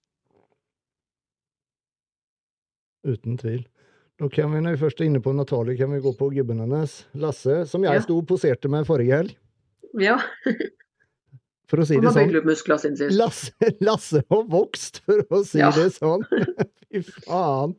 Uten 3.07 3.37
tvil. 3.39 3.63
Da 4.19 4.29
kan 4.33 4.51
vi, 4.55 4.61
når 4.65 4.75
vi 4.77 4.81
først 4.81 5.01
er 5.03 5.07
inne 5.11 5.21
på 5.23 5.33
Natalie, 5.37 5.77
kan 5.79 5.93
vi 5.93 6.01
gå 6.01 6.13
på 6.17 6.31
gubben 6.33 6.63
hennes, 6.65 7.03
Lasse, 7.21 7.63
som 7.69 7.85
jeg 7.85 7.95
Ja. 7.99 8.01
sto 8.03 8.17
og 8.19 8.27
poserte 8.31 8.69
med 8.73 8.87
forrige 8.89 9.15
helg. 9.21 9.37
Ja, 10.01 10.19
For 11.67 11.83
å 11.83 11.85
si 11.87 11.97
det 11.99 12.13
sånn. 12.15 12.31
Lasse, 13.17 13.51
Lasse 13.83 14.21
har 14.31 14.45
vokst, 14.53 15.01
for 15.05 15.19
å 15.35 15.41
si 15.45 15.59
Ja. 15.59 15.73
det 15.75 15.89
sånn. 15.97 16.23
Fy 16.93 17.01
faen. 17.27 17.75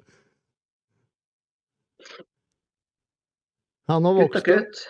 Han 3.88 4.04
har 4.06 4.14
vokst, 4.18 4.48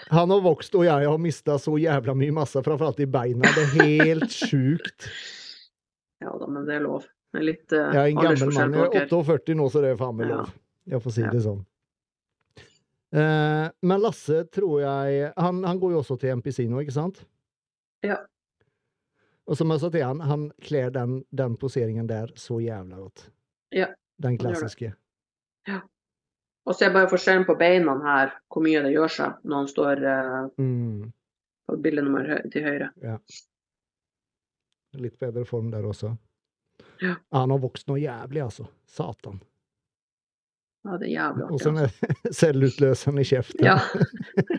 han 0.10 0.32
har 0.34 0.42
vokst, 0.42 0.74
og 0.76 0.84
jeg 0.88 1.06
har 1.06 1.20
mista 1.22 1.60
så 1.62 1.76
jævla 1.78 2.16
mye 2.18 2.34
masse, 2.34 2.58
framfor 2.66 2.88
alt 2.90 3.00
i 3.00 3.06
beina. 3.06 3.46
Det 3.54 3.68
er 3.86 4.02
helt 4.10 4.34
sjukt. 4.34 5.06
Ja 6.26 6.34
da, 6.42 6.48
men 6.50 6.66
det 6.66 6.80
er 6.80 6.82
lov. 6.88 7.06
Litt 7.34 7.72
uh, 7.76 7.92
Jeg 7.94 7.98
er 7.98 8.08
en 8.08 8.16
gammel 8.16 8.54
mann. 8.56 8.74
Jeg 8.94 9.02
er 9.04 9.10
48 9.12 9.56
nå, 9.60 9.68
så 9.70 9.82
det 9.84 9.90
er 9.94 9.98
faen 10.00 10.16
meg 10.18 10.28
lov. 10.32 10.54
Jeg 10.88 11.02
får 11.04 11.12
si 11.18 11.22
Ja. 11.22 11.32
det 11.34 11.42
sånn. 11.44 11.66
Uh, 13.16 13.68
men 13.88 14.02
Lasse 14.04 14.42
tror 14.52 14.82
jeg 14.84 15.32
han, 15.38 15.62
han 15.64 15.80
går 15.80 15.92
jo 15.96 16.00
også 16.02 16.18
til 16.20 16.34
MPC 16.40 16.66
nå, 16.68 16.82
ikke 16.84 16.96
sant? 16.96 17.22
Ja. 18.04 18.18
Og 19.48 19.56
som 19.56 19.72
jeg 19.72 19.80
sa 19.80 19.90
til 19.94 20.04
han, 20.04 20.20
han 20.28 20.48
kler 20.64 20.90
den, 20.92 21.22
den 21.32 21.56
poseringen 21.60 22.08
der 22.10 22.34
så 22.36 22.60
jævla 22.60 22.98
godt. 23.00 23.30
Ja, 23.76 23.88
Den 24.20 24.36
klassiske. 24.42 24.94
Ja. 25.68 25.82
Og 26.68 26.76
så 26.76 26.88
er 26.90 26.94
bare 26.96 27.08
forskjellen 27.08 27.46
på 27.48 27.56
beina 27.60 27.94
her, 28.04 28.34
hvor 28.52 28.64
mye 28.66 28.82
det 28.84 28.92
gjør 28.92 29.12
seg 29.14 29.38
når 29.48 29.62
han 29.62 29.70
står 29.72 30.04
uh, 30.04 30.50
Mm. 30.60 31.14
på 31.68 31.78
bilde 31.84 32.04
nummer 32.04 32.28
hø- 32.28 32.44
til 32.52 32.64
høyre. 32.68 32.90
Ja. 33.04 33.18
Litt 35.00 35.16
bedre 35.20 35.46
form 35.48 35.72
der 35.72 35.86
også. 35.88 36.12
Ja. 37.02 37.16
Han 37.32 37.52
har 37.54 37.60
vokst 37.62 37.88
noe 37.88 38.00
jævlig, 38.02 38.42
altså. 38.44 38.66
Satan. 38.90 39.40
Ja, 40.88 40.98
det 40.98 41.08
er 41.10 41.14
jævlig 41.14 41.44
Og 41.44 41.52
artig. 41.52 41.64
så 41.64 41.72
altså. 41.74 42.08
er 42.30 42.34
cellutløseren 42.40 43.20
i 43.20 43.26
kjeften. 43.28 43.66
Ja. 43.66 43.78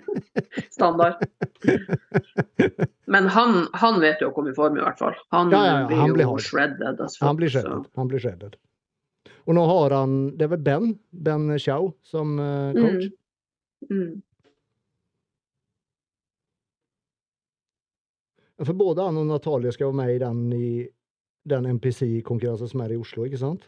Standard. 0.76 1.22
Men 3.06 3.28
han, 3.34 3.66
han 3.80 4.00
vet 4.02 4.20
jo 4.22 4.28
å 4.30 4.34
komme 4.36 4.52
i 4.52 4.56
form, 4.56 4.76
i 4.78 4.84
hvert 4.84 4.98
fall. 5.00 5.16
Han 5.34 5.50
Ja, 5.54 5.62
ja, 5.66 5.86
blir 5.88 5.96
han 6.02 6.08
jo 6.12 6.14
blir 6.18 6.28
hard. 6.30 6.42
shredded. 6.44 7.00
Altså, 7.00 7.24
Han 7.24 7.36
blir 7.40 7.48
så- 7.50 7.62
shredded. 7.64 7.90
Han 7.96 8.08
blir 8.12 8.22
shredded. 8.22 8.56
Og 9.48 9.54
nå 9.56 9.62
har 9.66 9.94
han 9.96 10.16
Det 10.36 10.44
er 10.44 10.48
vel 10.52 10.62
Ben, 10.62 10.98
Ben 11.10 11.58
Chow, 11.58 11.94
som 12.04 12.38
uh, 12.38 12.72
coach. 12.76 13.08
Mm. 13.90 14.22
For 18.64 18.74
både 18.74 19.02
han 19.06 19.16
og 19.20 19.26
Natalie 19.30 19.72
skal 19.72 19.92
være 19.92 19.98
med 20.00 20.14
i 20.14 20.18
den, 20.22 20.40
i 20.52 20.68
den 21.50 21.66
NPC-konkurransen 21.78 22.70
som 22.70 22.84
er 22.84 22.94
i 22.94 23.00
Oslo, 23.00 23.24
ikke 23.28 23.40
sant? 23.40 23.66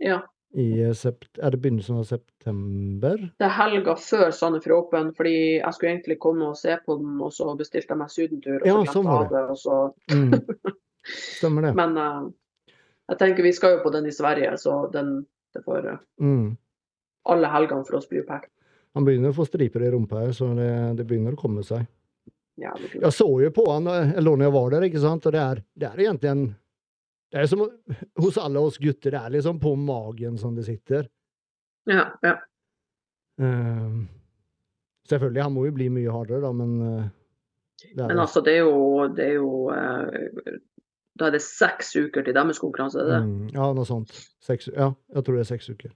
Ja. 0.00 0.20
I 0.58 0.66
eh, 0.82 0.92
sept 0.98 1.38
er 1.38 1.52
det 1.54 1.60
begynnelsen 1.62 2.00
av 2.00 2.06
september? 2.08 3.20
Det 3.38 3.46
er 3.46 3.52
helga 3.54 3.94
før 4.02 4.32
Sandefjord 4.34 4.86
Open, 4.88 5.12
fordi 5.14 5.34
jeg 5.60 5.74
skulle 5.76 5.92
egentlig 5.92 6.16
komme 6.22 6.48
og 6.50 6.58
se 6.58 6.74
på 6.86 6.96
den, 6.98 7.20
og 7.22 7.30
så 7.36 7.52
bestilte 7.58 7.94
jeg 7.94 8.00
meg 8.00 8.10
sydentur, 8.10 8.56
og 8.58 8.66
så 8.66 8.72
Ja, 8.72 8.94
sånn 8.96 9.06
var 9.10 9.28
det, 9.30 9.44
og 9.54 9.60
så 9.60 9.80
Mm. 10.10 10.34
Stemmer 11.40 11.64
det. 11.64 11.74
Men 11.78 11.94
uh, 11.96 12.26
jeg 13.08 13.18
tenker 13.22 13.46
vi 13.46 13.52
skal 13.56 13.78
jo 13.78 13.84
på 13.84 13.92
den 13.94 14.06
i 14.10 14.12
Sverige, 14.12 14.50
så 14.60 14.82
den 14.92 15.20
det 15.54 15.62
får 15.64 15.86
uh, 15.94 16.00
Mm. 16.20 16.56
alle 17.26 17.48
helgene 17.50 17.86
for 17.86 17.96
oss 17.96 18.08
blir 18.10 18.26
packed. 18.26 18.50
Han 18.94 19.06
begynner 19.06 19.30
å 19.30 19.36
få 19.38 19.46
striper 19.46 19.82
i 19.86 19.90
rumpa 19.94 20.24
her, 20.26 20.32
så 20.34 20.50
det, 20.58 20.70
det 20.98 21.06
begynner 21.06 21.36
å 21.36 21.40
komme 21.40 21.62
seg. 21.62 21.86
Ja. 22.58 22.74
Jeg 22.92 23.12
så 23.14 23.26
jo 23.40 23.50
på 23.54 23.64
han 23.70 23.86
eller 23.88 24.34
når 24.36 24.48
jeg 24.48 24.52
var 24.58 24.70
der, 24.74 24.82
ikke 24.90 25.00
sant? 25.00 25.26
og 25.26 25.32
det 25.32 25.40
er, 25.40 25.62
det 25.78 25.86
er 25.88 26.02
egentlig 26.04 26.30
Det 27.30 27.38
er 27.38 27.46
som 27.46 27.62
hos 28.18 28.38
alle 28.42 28.62
oss 28.66 28.78
gutter, 28.82 29.14
det 29.14 29.18
er 29.20 29.34
liksom 29.36 29.60
på 29.62 29.76
magen 29.78 30.38
som 30.38 30.56
det 30.56 30.64
sitter. 30.66 31.06
Ja, 31.86 32.08
ja. 32.26 32.32
Eh, 33.40 34.00
selvfølgelig, 35.08 35.42
han 35.42 35.54
må 35.54 35.68
jo 35.68 35.76
bli 35.78 35.86
mye 35.94 36.10
hardere, 36.10 36.42
da, 36.42 36.50
men 36.52 36.74
uh, 36.82 37.06
det 37.94 38.08
Men 38.10 38.18
altså, 38.18 38.42
det 38.44 38.56
er 38.58 38.66
jo, 38.66 39.06
det 39.16 39.24
er 39.24 39.38
jo 39.38 39.70
uh, 39.72 40.58
Da 41.16 41.30
er 41.30 41.36
det 41.38 41.42
seks 41.46 41.94
uker 41.96 42.26
til 42.26 42.34
deres 42.36 42.58
konkurranse. 42.58 42.98
er 42.98 43.08
det? 43.08 43.22
Mm, 43.24 43.48
ja, 43.54 43.70
noe 43.76 43.86
sånt. 43.88 44.12
Seks, 44.44 44.68
ja, 44.74 44.90
jeg 45.14 45.24
tror 45.24 45.38
det 45.38 45.46
er 45.46 45.50
seks 45.54 45.70
uker. 45.70 45.94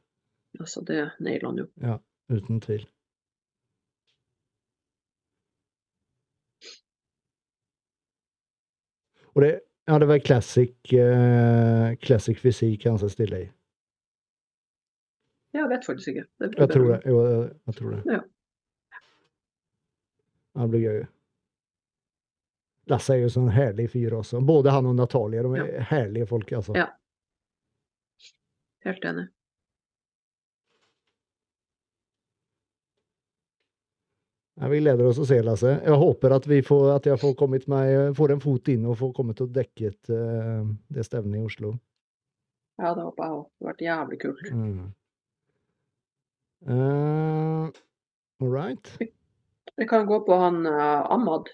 Altså, 0.60 0.84
det 0.86 1.10
nailer 1.18 1.50
han 1.50 1.62
jo. 1.64 1.70
Ja, 1.82 1.98
Uten 2.30 2.60
tvil. 2.60 2.86
Og 9.34 9.42
det, 9.42 9.60
ja, 9.86 9.98
det 9.98 10.06
var 10.06 10.18
classic, 10.18 10.76
uh, 10.92 11.94
classic 12.00 12.40
fysikk 12.40 12.86
han 12.88 12.98
skal 12.98 13.12
stille 13.12 13.40
i. 13.42 13.48
Jeg 15.54 15.70
vet 15.70 15.84
faktisk 15.86 16.08
ikke. 16.08 16.24
Det 16.40 16.50
Jeg 16.58 16.70
tror 16.72 16.88
det. 16.88 17.00
Jo, 17.06 17.18
jeg, 17.66 17.74
tror 17.74 17.90
det. 17.90 18.00
Ja. 18.10 18.20
Ja, 20.54 20.62
Det 20.62 20.70
blir 20.70 20.80
gøy. 20.80 21.04
Lasse 22.90 23.14
er 23.14 23.22
jo 23.22 23.30
sånn 23.32 23.52
herlig 23.54 23.86
fyr 23.92 24.16
også. 24.18 24.40
Både 24.44 24.74
han 24.74 24.88
og 24.90 24.96
Natalie. 24.98 25.44
De 25.46 25.62
er 25.62 25.86
herlige 25.88 26.26
folk, 26.28 26.50
altså. 26.52 26.74
Ja. 26.76 26.88
Helt 28.84 29.06
enig. 29.08 29.28
Ja, 34.60 34.68
vi 34.70 34.78
gleder 34.78 35.08
oss 35.08 35.18
å 35.18 35.26
se, 35.26 35.40
Lasse. 35.42 35.72
Jeg 35.82 35.96
håper 35.98 36.36
at, 36.36 36.44
vi 36.46 36.60
får, 36.62 36.84
at 36.94 37.08
jeg 37.10 37.18
får, 37.18 37.32
kommet 37.38 37.66
meg, 37.70 38.12
får 38.14 38.36
en 38.36 38.42
fot 38.42 38.70
inn 38.70 38.84
og 38.86 39.00
får 39.00 39.10
kommet 39.16 39.42
og 39.42 39.50
dekket 39.54 40.12
uh, 40.14 40.62
det 40.94 41.06
stevnet 41.08 41.40
i 41.40 41.46
Oslo. 41.48 41.72
Ja, 42.78 42.92
det 42.94 43.02
håper 43.02 43.24
jeg 43.24 43.34
òg. 43.34 43.42
Det 43.48 43.64
har 43.64 43.72
vært 43.72 43.84
jævlig 43.88 44.20
kult. 44.22 44.46
Mm. 44.54 44.86
Uh, 46.70 47.66
all 48.40 48.54
right. 48.54 48.94
Vi 49.74 49.90
kan 49.90 50.06
gå 50.06 50.20
på 50.26 50.38
han 50.38 50.62
uh, 50.66 51.02
Ahmad. 51.10 51.50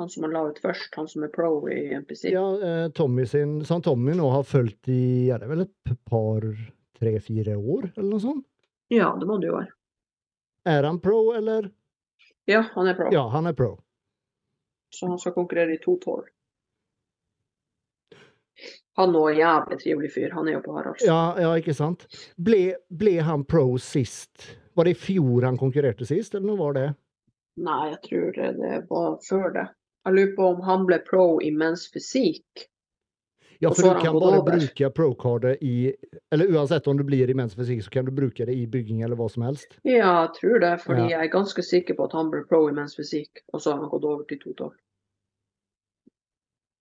Han 0.00 0.10
som 0.10 0.26
han 0.26 0.34
la 0.34 0.44
ut 0.50 0.58
først. 0.62 0.90
Han 0.98 1.08
som 1.10 1.24
er 1.26 1.32
pro 1.34 1.52
i 1.70 1.80
NPC. 1.94 2.30
Ja, 2.34 2.46
uh, 2.58 2.86
Tommy 2.96 3.26
sin, 3.30 3.60
så 3.64 3.78
han 3.78 3.86
Tommy 3.86 4.18
nå 4.18 4.30
har 4.34 4.46
fulgt 4.48 4.90
i 4.90 5.30
er 5.30 5.42
det 5.42 5.50
vel 5.50 5.66
et 5.68 5.98
par, 6.10 6.46
tre-fire 6.98 7.54
år, 7.54 7.92
eller 7.94 8.08
noe 8.10 8.22
sånt? 8.22 8.46
Ja, 8.90 9.12
det 9.14 9.30
må 9.30 9.38
det 9.38 9.52
jo 9.52 9.60
være. 9.60 9.76
Er 10.68 10.90
han 10.90 10.98
pro, 11.02 11.28
eller? 11.38 11.70
Ja, 12.50 12.64
han 12.74 12.90
er 12.90 12.98
pro. 12.98 13.08
Ja, 13.14 13.24
han 13.30 13.46
er 13.46 13.56
pro. 13.56 13.72
Så 14.90 15.06
han 15.06 15.18
skal 15.22 15.36
konkurrere 15.36 15.76
i 15.76 15.82
to 15.82 15.96
tår. 16.02 16.28
Han 18.98 19.14
òg 19.16 19.30
er 19.30 19.38
jævlig 19.38 19.78
trivelig 19.80 20.10
fyr. 20.16 20.32
Han 20.34 20.48
er 20.48 20.58
jo 20.58 20.62
på 20.64 20.74
Haralds. 20.76 21.04
Ja, 21.06 21.20
ja 21.40 21.52
ikke 21.56 21.74
sant? 21.76 22.08
Ble, 22.36 22.74
ble 22.90 23.20
han 23.24 23.46
pro 23.48 23.78
sist? 23.80 24.50
Var 24.76 24.88
det 24.88 24.96
i 24.96 24.98
fjor 24.98 25.46
han 25.46 25.60
konkurrerte 25.60 26.08
sist, 26.08 26.34
eller 26.34 26.50
når 26.50 26.58
var 26.58 26.76
det? 26.76 26.88
Nei, 27.60 27.80
jeg 27.92 28.00
tror 28.08 28.34
det 28.36 28.50
det 28.58 28.82
var 28.90 29.16
før 29.26 29.54
det. 29.54 29.66
Jeg 30.06 30.16
lurer 30.16 30.34
på 30.36 30.50
om 30.54 30.60
han 30.64 30.84
ble 30.88 30.98
pro 31.06 31.24
i 31.44 31.50
mens 31.52 31.86
fysikk. 31.92 32.66
Ja, 33.62 33.70
for 33.76 33.82
du 33.94 34.00
kan 34.00 34.16
bare 34.16 34.40
bruke 34.42 34.88
pro-cardet 34.96 35.58
i 35.60 35.94
Eller 36.32 36.46
uansett 36.46 36.86
om 36.86 36.96
du 36.96 37.04
blir 37.04 37.28
i 37.30 37.34
menns 37.36 37.54
fysikk, 37.54 37.82
så 37.84 37.90
kan 37.90 38.04
du 38.08 38.10
bruke 38.10 38.46
det 38.48 38.54
i 38.56 38.66
bygging 38.66 39.02
eller 39.04 39.16
hva 39.20 39.28
som 39.28 39.44
helst. 39.44 39.76
Ja, 39.84 40.22
jeg 40.24 40.30
tror 40.40 40.60
det, 40.64 40.70
fordi 40.80 41.02
Ja. 41.02 41.08
jeg 41.18 41.28
er 41.28 41.32
ganske 41.34 41.62
sikker 41.62 41.94
på 41.98 42.04
at 42.08 42.16
han 42.16 42.30
ble 42.32 42.44
pro 42.48 42.68
i 42.68 42.72
menns 42.72 42.96
fysikk, 42.96 43.42
og 43.52 43.60
så 43.60 43.74
har 43.74 43.80
han 43.82 43.90
gått 43.92 44.04
over 44.04 44.24
til 44.24 44.38
to 44.40 44.54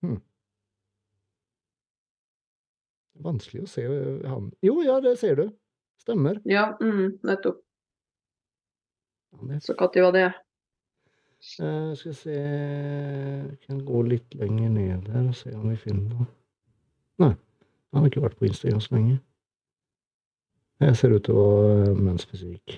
Hmm. 0.02 0.22
Vanskelig 3.20 3.64
å 3.64 3.68
se 3.68 3.84
eh, 3.84 4.30
han 4.30 4.52
Jo, 4.64 4.82
ja, 4.82 5.02
det 5.02 5.18
ser 5.20 5.36
du. 5.36 5.50
Stemmer. 6.00 6.40
Ja, 6.46 6.78
mm, 6.80 7.20
nettopp. 7.28 7.60
Så 9.60 9.76
når 9.76 10.02
var 10.02 10.12
det? 10.16 10.34
Uh, 11.60 11.94
skal 11.96 12.14
se 12.16 12.38
Kan 13.68 13.86
gå 13.86 14.02
litt 14.08 14.34
lenger 14.36 14.70
ned 14.70 15.06
der 15.08 15.28
og 15.28 15.36
se 15.36 15.52
om 15.56 15.70
vi 15.70 15.76
finner 15.76 16.16
noe. 16.16 16.39
Nei, 17.20 17.34
han 17.94 18.04
har 18.04 18.12
ikke 18.12 18.24
vært 18.24 18.38
på 18.40 18.48
Instagram 18.50 18.84
så 18.84 18.96
lenge. 18.96 19.18
Jeg 20.80 20.96
ser 20.96 21.16
ut 21.16 21.26
til 21.28 21.36
å 21.36 21.48
være 21.66 21.96
mensfysikk. 22.00 22.78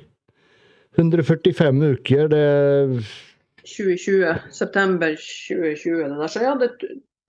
145 0.98 1.84
uker, 1.96 2.32
det 2.32 2.46
2020. 3.62 4.52
September 4.52 5.16
2020. 5.16 6.10
Det 6.10 6.18
der. 6.18 6.28
Så 6.28 6.44
ja, 6.44 6.56
det, 6.56 6.70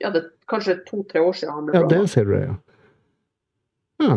ja, 0.01 0.11
det 0.11 0.25
kanskje 0.49 0.79
to-tre 0.87 1.21
år 1.21 1.33
siden 1.37 1.55
han 1.55 1.67
ble 1.69 1.77
bra. 1.77 1.83
Ja, 1.83 1.89
det 1.93 2.11
ser 2.11 2.29
du 2.29 2.37
ja. 2.37 2.55
Ja, 4.03 4.17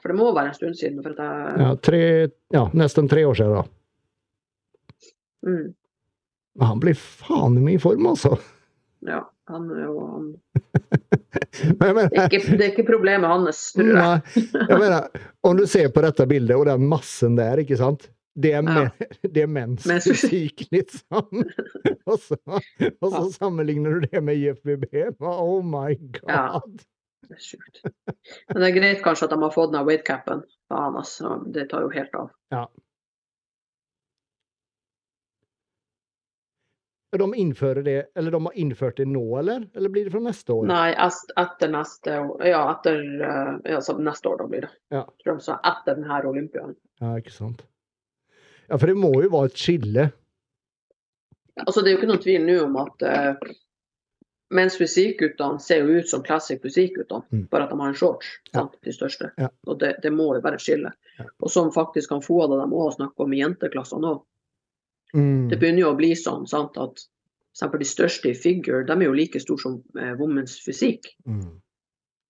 For 0.00 0.12
det 0.12 0.18
må 0.18 0.30
være 0.32 0.52
en 0.52 0.58
stund 0.58 0.78
siden. 0.78 1.02
For 1.04 1.12
at 1.12 1.24
jeg, 1.24 1.58
ja, 1.60 1.72
tre, 1.82 2.02
ja 2.54 2.64
nesten 2.76 3.10
tre 3.10 3.26
år 3.26 3.40
siden, 3.40 3.58
da. 3.58 5.10
mm, 5.44 5.66
han 6.64 6.80
blir 6.80 6.96
faen 6.96 7.58
meg 7.60 7.76
i 7.76 7.82
form, 7.82 8.06
altså. 8.14 8.36
ja, 9.04 9.24
han 9.50 9.68
er 9.74 9.84
jo 9.84 10.06
han, 10.06 10.28
Men 11.78 11.96
jeg 11.96 12.10
det, 12.10 12.18
er 12.18 12.26
ikke, 12.28 12.56
det 12.58 12.64
er 12.64 12.70
ikke 12.72 12.86
problemet 12.88 13.30
hans, 13.30 13.60
tror 13.76 13.90
jeg. 13.94 14.42
Jeg 14.68 14.78
mener, 14.80 15.06
om 15.46 15.56
du 15.58 15.64
ser 15.70 15.88
på 15.94 16.02
dette 16.04 16.26
bildet 16.30 16.56
og 16.58 16.66
den 16.68 16.86
massen 16.90 17.36
der, 17.38 17.62
ikke 17.62 17.78
sant? 17.80 18.08
Det 18.34 18.50
er, 18.50 18.62
Ja. 18.66 18.88
men, 18.90 18.90
det 19.30 19.42
er 19.44 19.50
Mens- 19.54 19.84
fysikk, 19.86 20.64
liksom. 20.74 21.44
Og 22.10 22.18
så, 22.20 22.36
og 22.50 23.06
så 23.08 23.20
Ja. 23.20 23.28
sammenligner 23.38 23.94
du 24.00 24.08
det 24.10 24.20
med 24.26 24.36
IFBB. 24.42 24.88
Oh 25.22 25.62
my 25.64 25.94
Ja. 26.28 26.58
Det 27.24 27.38
er 27.38 27.40
sjukt. 27.40 27.78
Men 28.50 28.58
det 28.60 28.66
er 28.68 28.74
greit 28.76 28.98
kanskje 29.06 29.24
at 29.24 29.32
de 29.32 29.38
har 29.40 29.54
fått 29.54 29.70
den 29.72 29.86
weightcapen. 29.88 30.42
Faen, 30.68 30.98
altså. 31.00 31.38
Det 31.54 31.70
tar 31.70 31.86
jo 31.86 31.92
helt 31.94 32.18
av. 32.20 32.28
De 37.18 37.34
innfører 37.34 37.82
det, 37.84 37.96
eller 38.16 38.30
de 38.34 38.40
har 38.46 38.56
innført 38.58 38.96
det 38.96 39.06
nå, 39.06 39.22
eller? 39.38 39.68
Eller 39.74 39.88
blir 39.92 40.04
det 40.04 40.12
fra 40.14 40.20
neste 40.24 40.52
år? 40.54 40.66
Nei, 40.66 40.90
etter 41.38 41.70
neste 41.70 42.16
år 42.20 42.44
Ja, 42.48 42.62
etter 42.72 42.98
eh, 43.22 43.72
ja, 43.74 43.80
neste 43.98 44.28
år, 44.32 44.38
da 44.42 44.46
blir 44.50 44.66
det. 44.66 44.70
Ja. 44.90 45.04
Tror 45.22 45.38
de 45.38 45.44
sa 45.46 45.58
etter 45.70 45.94
denne 46.00 46.20
olympiaden. 46.26 46.74
Ja, 47.00 47.14
ikke 47.20 47.32
sant. 47.34 47.62
Ja, 48.68 48.78
for 48.78 48.86
det 48.90 48.96
må 48.96 49.12
jo 49.22 49.28
være 49.30 49.52
et 49.52 49.60
skille. 49.60 50.08
Altså, 51.62 51.82
det 51.82 51.90
er 51.90 51.94
jo 51.94 52.00
ikke 52.00 52.10
noen 52.10 52.24
tvil 52.24 52.46
nå 52.48 52.56
om 52.64 52.76
at 52.82 53.04
uh, 53.06 53.52
mens 54.54 54.76
fysikkguttene 54.80 55.60
ser 55.62 55.84
jo 55.84 56.00
ut 56.00 56.08
som 56.10 56.22
classic 56.26 56.60
fysikkguttene, 56.62 57.22
Mm. 57.30 57.46
bare 57.50 57.64
at 57.66 57.70
de 57.70 57.78
har 57.80 57.88
en 57.92 57.94
shorts, 57.98 58.26
Ja. 58.52 58.60
sant, 58.60 58.74
de 58.82 58.92
største. 58.92 59.30
Ja. 59.38 59.48
Og 59.66 59.78
det, 59.78 59.96
det 60.02 60.12
må 60.12 60.34
jo 60.34 60.40
være 60.42 60.54
et 60.58 60.64
skille. 60.64 60.92
Og 61.40 61.50
som 61.50 61.70
faktisk 61.72 62.08
kan 62.10 62.22
få 62.22 62.42
av 62.42 62.50
dem 62.58 62.72
òg 62.74 62.96
snakke 62.96 63.22
om 63.22 63.32
i 63.32 63.40
jenteklassene 63.42 64.10
òg. 64.16 64.22
Mm. 65.14 65.48
Det 65.48 65.58
begynner 65.60 65.84
jo 65.84 65.90
å 65.92 65.98
bli 65.98 66.12
sånn 66.18 66.46
sant, 66.50 66.78
at 66.80 67.04
eksempel 67.54 67.84
de 67.84 67.86
største 67.86 68.32
i 68.32 68.38
figure, 68.38 68.82
de 68.86 68.96
er 68.96 69.06
jo 69.06 69.14
like 69.14 69.40
store 69.42 69.62
som 69.62 69.76
eh, 69.98 70.14
women's 70.18 70.56
fysikk. 70.64 71.12
Mm. 71.26 71.60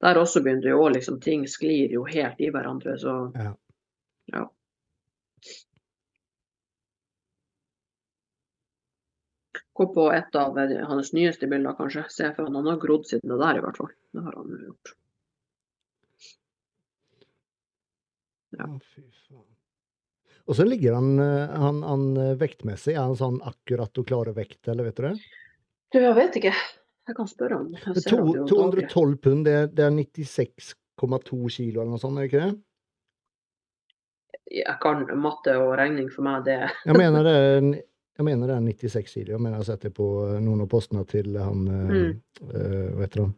Der 0.05 0.20
også 0.20 0.43
begynner 0.45 0.74
jo 0.74 0.89
liksom 0.93 1.20
ting 1.24 1.47
sklir 1.49 1.95
jo 1.97 2.05
helt 2.05 2.41
i 2.45 2.51
hverandre, 2.53 2.99
så 3.01 3.14
Ja. 3.35 3.55
ja. 4.35 4.45
Gå 9.74 9.87
på 9.95 10.05
et 10.12 10.37
av 10.39 10.59
eh, 10.59 10.76
hans 10.87 11.12
nyeste 11.16 11.49
bilder, 11.51 11.74
kanskje. 11.78 12.05
Se 12.11 12.28
for 12.37 12.47
han, 12.47 12.66
har 12.66 12.76
grodd 12.82 13.09
siden 13.09 13.32
det 13.32 13.41
der, 13.41 13.59
i 13.59 13.64
hvert 13.64 13.80
fall. 13.80 13.91
Det 14.12 14.22
har 14.28 14.37
han 14.37 14.61
gjort. 14.68 14.95
Ja, 18.55 18.68
fy 18.93 19.03
faen. 19.24 19.54
Og 20.45 20.57
så 20.59 20.65
ligger 20.69 20.93
han, 20.99 21.15
eh, 21.19 21.55
han, 21.61 21.83
han 21.87 22.03
eh, 22.21 22.35
vektmessig. 22.41 22.93
Er 22.95 23.07
han 23.07 23.17
sånn 23.17 23.39
akkurat 23.49 23.97
og 24.01 24.07
klare 24.09 24.35
vekt, 24.37 24.61
eller 24.69 24.91
vet 24.91 24.99
du 24.99 25.07
det? 25.09 25.15
Du, 25.95 25.99
jeg 26.03 26.17
vet 26.19 26.37
ikke. 26.41 26.53
Jeg 27.09 27.17
kan 27.17 27.29
spørre 27.29 27.57
om 27.61 27.71
daglig. 27.73 28.05
212 28.09 29.17
pund, 29.25 29.45
det, 29.49 29.57
det 29.77 29.85
er 29.87 29.93
96,2 29.97 31.41
kilo 31.53 31.81
eller 31.83 31.93
noe 31.95 32.01
sånt, 32.03 32.17
er 32.19 32.25
det 32.27 32.31
ikke 32.33 32.45
det? 32.45 32.55
Jeg 34.55 34.77
kan 34.83 35.05
matte 35.19 35.55
og 35.61 35.73
regning 35.81 36.11
for 36.13 36.25
meg, 36.27 36.45
det 36.47 36.59
Jeg 36.85 36.97
mener 36.97 37.25
det 37.25 37.35
er, 37.41 37.69
mener 38.29 38.51
det 38.53 38.57
er 38.59 38.67
96 38.69 39.15
kilo. 39.17 39.33
Jeg 39.35 39.41
mener 39.41 39.57
jeg 39.57 39.63
har 39.65 39.71
sett 39.73 39.87
det 39.89 39.95
på 39.97 40.09
eh, 40.29 40.37
noen 40.45 40.65
av 40.67 40.69
postene 40.73 41.07
til 41.09 41.33
han 41.41 41.65
Mm. 41.65 42.13
øh, 42.51 42.91
Hva 42.95 43.07
heter 43.07 43.25
han? 43.25 43.33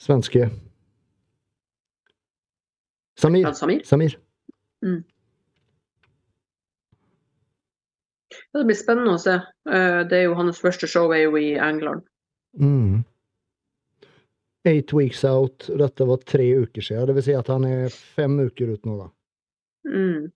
Svenske 0.00 0.48
Samir. 3.20 3.50
Samir. 3.52 3.82
Samir. 3.84 4.14
Ja, 8.52 8.58
Det 8.58 8.64
blir 8.66 8.78
spennende 8.78 9.14
å 9.14 9.20
se. 9.20 9.36
Eh, 9.70 10.00
Det 10.08 10.18
er 10.18 10.24
jo 10.28 10.34
hans 10.38 10.60
første 10.60 10.88
show 10.90 11.12
er 11.12 11.24
jo 11.26 11.36
i 11.38 11.54
England. 11.58 12.02
Mm. 12.58 13.04
Eight 14.64 14.92
weeks 14.92 15.24
out. 15.24 15.70
Dette 15.78 16.04
var 16.04 16.16
tre 16.18 16.44
uker 16.58 16.82
siden. 16.82 17.06
Det 17.06 17.14
vil 17.14 17.22
si 17.22 17.34
at 17.34 17.48
han 17.48 17.64
er 17.64 17.88
fem 17.88 18.38
uker 18.40 18.74
ut 18.74 18.84
nå, 18.84 18.96
da. 18.98 19.08
Mm. 19.88 20.30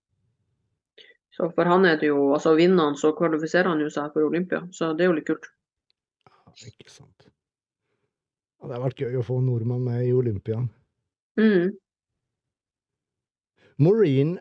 Så 1.34 1.51
for 1.55 1.64
han 1.68 1.84
er 1.84 1.99
det 2.01 2.07
jo 2.09 2.32
Altså 2.32 2.55
vinner 2.57 2.84
han, 2.84 2.97
så 2.97 3.11
kvalifiserer 3.12 3.68
han 3.68 3.80
jo 3.82 3.90
seg 3.90 4.12
for 4.14 4.24
Olympia. 4.24 4.62
Så 4.72 4.95
det 4.97 5.05
er 5.05 5.11
jo 5.11 5.16
litt 5.18 5.26
kult. 5.28 5.51
Ikke 6.55 6.88
sant. 6.90 7.26
Ja, 8.62 8.68
det 8.68 8.76
har 8.78 8.84
vært 8.86 9.03
gøy 9.03 9.18
å 9.18 9.26
få 9.26 9.40
en 9.40 9.49
nordmann 9.51 9.84
med 9.84 10.07
i 10.07 10.12
Olympiaen. 10.14 10.70
Mm. 11.36 11.74
Maureen 13.77 14.39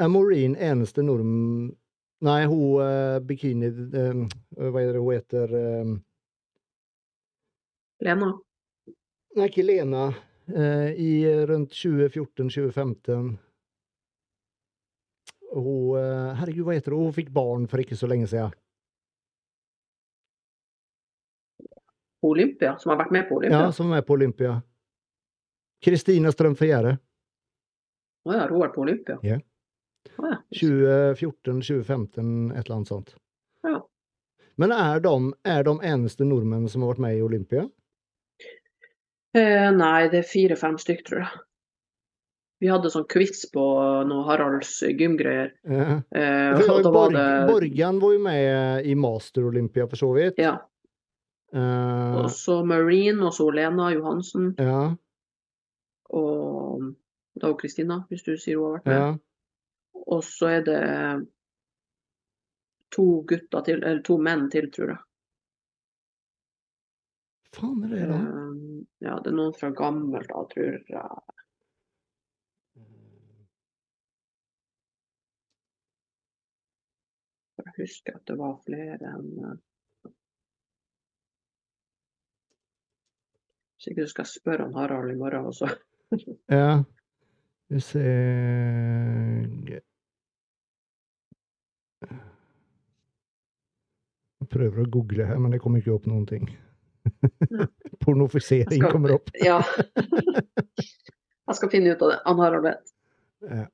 Er 0.00 0.08
Maureen 0.08 0.56
eneste 0.56 1.02
nordm... 1.04 1.76
Nei, 2.20 2.44
hun 2.44 2.80
uh, 2.84 3.18
bikini 3.24 3.66
eh, 3.66 4.18
Hva 4.56 4.80
er 4.82 4.92
det 4.92 5.00
hun 5.00 5.14
heter? 5.14 5.52
eh, 5.56 5.92
Lena. 8.04 8.28
Nei, 9.36 9.46
ikke 9.48 9.64
Lena. 9.64 10.10
Uh, 10.50 10.88
I 10.92 11.10
rundt 11.48 11.72
2014-2015 11.76 13.30
Hun 15.50 16.36
Herregud, 16.36 16.64
hva 16.66 16.76
heter 16.76 16.96
hun? 16.96 17.08
Hun 17.08 17.16
fikk 17.16 17.32
barn 17.34 17.64
for 17.70 17.82
ikke 17.82 17.96
så 17.98 18.08
lenge 18.10 18.28
siden. 18.30 18.52
Olympia, 22.22 22.76
som 22.78 22.92
har 22.92 23.00
vært 23.00 23.14
med 23.16 23.28
på 23.28 23.38
Olympia? 23.40 23.62
Ja, 23.64 23.72
som 23.72 23.92
er 23.96 24.04
på 24.04 24.14
Olympia. 24.14 24.58
Kristina 25.80 26.32
Strømfjære. 26.32 26.98
Å 28.28 28.34
ja, 28.34 28.40
har 28.44 28.52
hun 28.52 28.60
vært 28.62 28.74
på 28.76 28.82
Olympia? 28.84 29.18
Ja. 29.24 29.38
Å 30.20 30.30
ja. 30.30 30.38
2014-2015, 30.56 32.50
et 32.52 32.64
eller 32.66 32.76
annet 32.76 32.88
sånt. 32.90 33.14
Ja. 33.66 33.78
Men 34.60 34.72
er 34.76 35.00
de, 35.04 35.14
er 35.48 35.62
de 35.64 35.74
eneste 35.88 36.26
nordmenn 36.28 36.66
som 36.68 36.82
har 36.84 36.92
vært 36.94 37.04
med 37.06 37.16
i 37.18 37.22
Olympia? 37.24 37.66
Eh, 39.36 39.68
nei, 39.72 40.08
det 40.12 40.24
er 40.24 40.26
fire-fem 40.28 40.76
stykk, 40.80 41.04
tror 41.06 41.22
jeg. 41.24 41.40
Vi 42.60 42.68
hadde 42.68 42.90
sånn 42.92 43.06
quiz 43.08 43.46
på 43.54 43.62
noe 44.04 44.24
Haralds 44.28 44.74
gymgreier. 44.84 45.54
Ja. 45.64 46.00
Eh, 46.12 46.58
For 46.60 46.82
Borg, 46.84 46.92
var 46.92 47.14
det 47.14 47.28
Borgan 47.48 48.00
var 48.02 48.12
jo 48.12 48.20
med 48.26 48.84
i 48.90 48.96
Master 49.00 49.46
Olympia 49.48 49.86
for 49.88 49.96
så 49.96 50.10
vidt. 50.18 50.36
Ja. 50.42 50.58
Eh, 51.54 52.18
Og 52.20 52.28
så 52.36 52.58
Marine, 52.68 53.22
og 53.24 53.32
så 53.32 53.46
Lena 53.54 53.88
Johansen, 53.94 54.52
ja, 54.60 54.90
og 56.10 56.90
da 57.38 57.50
og 57.52 57.60
Kristina, 57.60 58.00
hvis 58.10 58.24
du 58.26 58.34
sier 58.36 58.58
hun 58.58 58.66
har 58.66 58.78
vært 58.78 58.88
med. 58.90 58.96
ja. 59.00 59.10
Og 60.10 60.24
så 60.24 60.48
er 60.48 60.64
det 60.66 60.80
to 62.94 63.06
gutter 63.28 63.64
til, 63.66 63.82
eller 63.82 64.02
to 64.06 64.16
menn 64.18 64.48
til, 64.50 64.70
tror 64.74 64.94
jeg. 64.94 65.02
Faen 67.54 67.84
er 67.86 67.94
det, 67.94 68.06
da? 68.10 68.16
Eh, 68.16 68.80
ja, 69.06 69.16
det 69.22 69.32
er 69.32 69.36
noen 69.36 69.54
fra 69.58 69.70
gammelt 69.74 70.30
av, 70.34 70.46
tror 70.52 70.78
jeg. 70.78 71.36
Jeg 77.60 77.74
husker 77.76 78.16
at 78.16 78.30
det 78.30 78.38
var 78.40 78.54
flere 78.64 79.10
enn 79.16 79.34
eh, 79.46 79.58
Sikkert 83.80 84.10
du 84.10 84.12
skal 84.12 84.26
spørre 84.28 84.64
han 84.66 84.74
Harald 84.76 85.12
i 85.14 85.16
morgen 85.16 85.46
også. 85.48 85.70
Ja. 86.52 86.82
Vi 87.70 87.80
ser 87.80 89.46
Jeg 94.40 94.48
prøver 94.50 94.82
å 94.82 94.90
google 94.90 95.26
her, 95.28 95.38
men 95.38 95.52
det 95.54 95.60
kommer 95.62 95.82
ikke 95.82 95.94
opp 95.94 96.08
noen 96.10 96.24
ting. 96.26 96.48
Pornofisering 98.02 98.80
skal- 98.80 98.94
kommer 98.94 99.14
opp. 99.18 99.30
Ja. 99.38 99.60
Jeg 101.50 101.58
skal 101.58 101.70
finne 101.72 101.92
ut 101.94 102.02
av 102.06 102.12
det. 102.12 102.18
Han 102.24 102.40
har 102.42 102.56
vet. 102.64 102.90
Ja. 103.46 103.64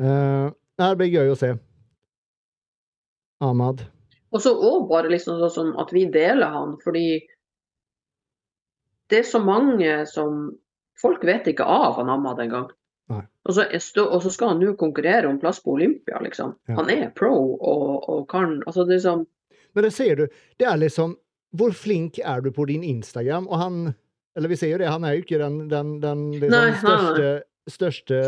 Uh, 0.00 0.52
det 0.76 0.90
blir 1.00 1.12
gøy 1.12 1.32
å 1.32 1.38
se. 1.38 1.50
Ahmad. 3.44 3.86
Og 4.32 4.42
så 4.44 4.52
òg 4.52 4.86
bare 4.90 5.10
liksom 5.12 5.40
sånn 5.52 5.74
at 5.80 5.92
vi 5.92 6.04
deler 6.12 6.52
han, 6.52 6.76
fordi 6.84 7.20
det 9.12 9.20
er 9.22 9.28
så 9.28 9.40
mange 9.40 10.00
som 10.10 10.48
Folk 11.00 11.24
vet 11.24 11.46
ikke 11.52 11.64
av 11.64 11.98
han 12.00 12.08
Ahmad 12.12 12.40
engang. 12.40 12.70
gang. 13.08 13.26
Og 13.46 13.54
så, 13.54 13.66
og 14.02 14.22
så 14.24 14.30
skal 14.34 14.48
han 14.54 14.60
nå 14.62 14.72
konkurrere 14.78 15.28
om 15.30 15.38
plass 15.38 15.60
på 15.62 15.76
Olympia, 15.76 16.18
liksom. 16.24 16.56
Ja. 16.66 16.74
Han 16.80 16.90
er 16.90 17.10
pro 17.14 17.30
og, 17.54 18.08
og 18.10 18.24
kan 18.30 18.56
Altså, 18.66 18.86
det 18.88 18.98
sånn 19.04 19.26
Men 19.76 19.86
det 19.86 19.92
ser 19.94 20.16
du, 20.18 20.24
det 20.58 20.66
er 20.66 20.80
liksom 20.80 21.14
Hvor 21.56 21.70
flink 21.76 22.18
er 22.18 22.42
du 22.42 22.50
på 22.50 22.66
din 22.66 22.82
Instagram? 22.82 23.46
Og 23.46 23.60
han 23.62 23.76
Eller 24.36 24.50
vi 24.50 24.58
ser 24.58 24.74
jo 24.74 24.80
det, 24.82 24.88
han 24.90 25.04
er 25.06 25.14
jo 25.14 25.22
ikke 25.22 25.38
den, 25.38 25.60
den, 25.70 25.92
den 26.02 26.24
liksom, 26.40 26.56
Nei, 26.56 26.72
største, 26.80 27.30
største 27.76 28.18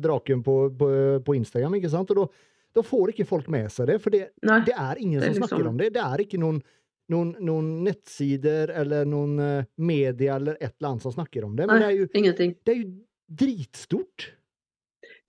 draken 0.00 0.44
på, 0.46 0.54
på, 0.78 0.92
på 1.26 1.34
Instagram, 1.36 1.74
ikke 1.80 1.90
sant? 1.92 2.14
Og 2.14 2.22
da, 2.22 2.84
får 2.86 3.12
ikke 3.12 3.26
folk 3.28 3.50
med 3.52 3.66
seg 3.74 3.90
det, 3.90 3.98
for 4.00 4.14
det, 4.14 4.30
det 4.40 4.72
er 4.72 5.02
ingen 5.02 5.20
Det 5.20 5.26
er 5.28 5.34
som 5.34 5.42
snakker 5.42 5.58
liksom- 5.58 5.74
om 5.74 5.76
det. 5.82 5.90
Det 5.98 6.00
er 6.06 6.22
ikke 6.24 6.40
noen, 6.40 6.62
noen, 7.10 7.34
noen 7.44 7.70
nettsider 7.84 8.72
eller 8.82 9.08
noen 9.08 9.36
medier 9.36 9.66
media 9.76 10.36
eller 10.36 10.58
et 10.60 10.74
eller 10.78 10.88
annet 10.92 11.02
som 11.02 11.12
snakker 11.12 11.44
om 11.44 11.56
det. 11.56 11.66
Men 11.66 11.76
Nei. 11.76 11.80
det 11.82 11.88
er 11.88 11.96
jo, 11.98 12.10
Ingenting. 12.20 12.54
det 12.64 12.72
er 12.72 12.82
jo 12.82 12.90
dritstort. 13.30 14.30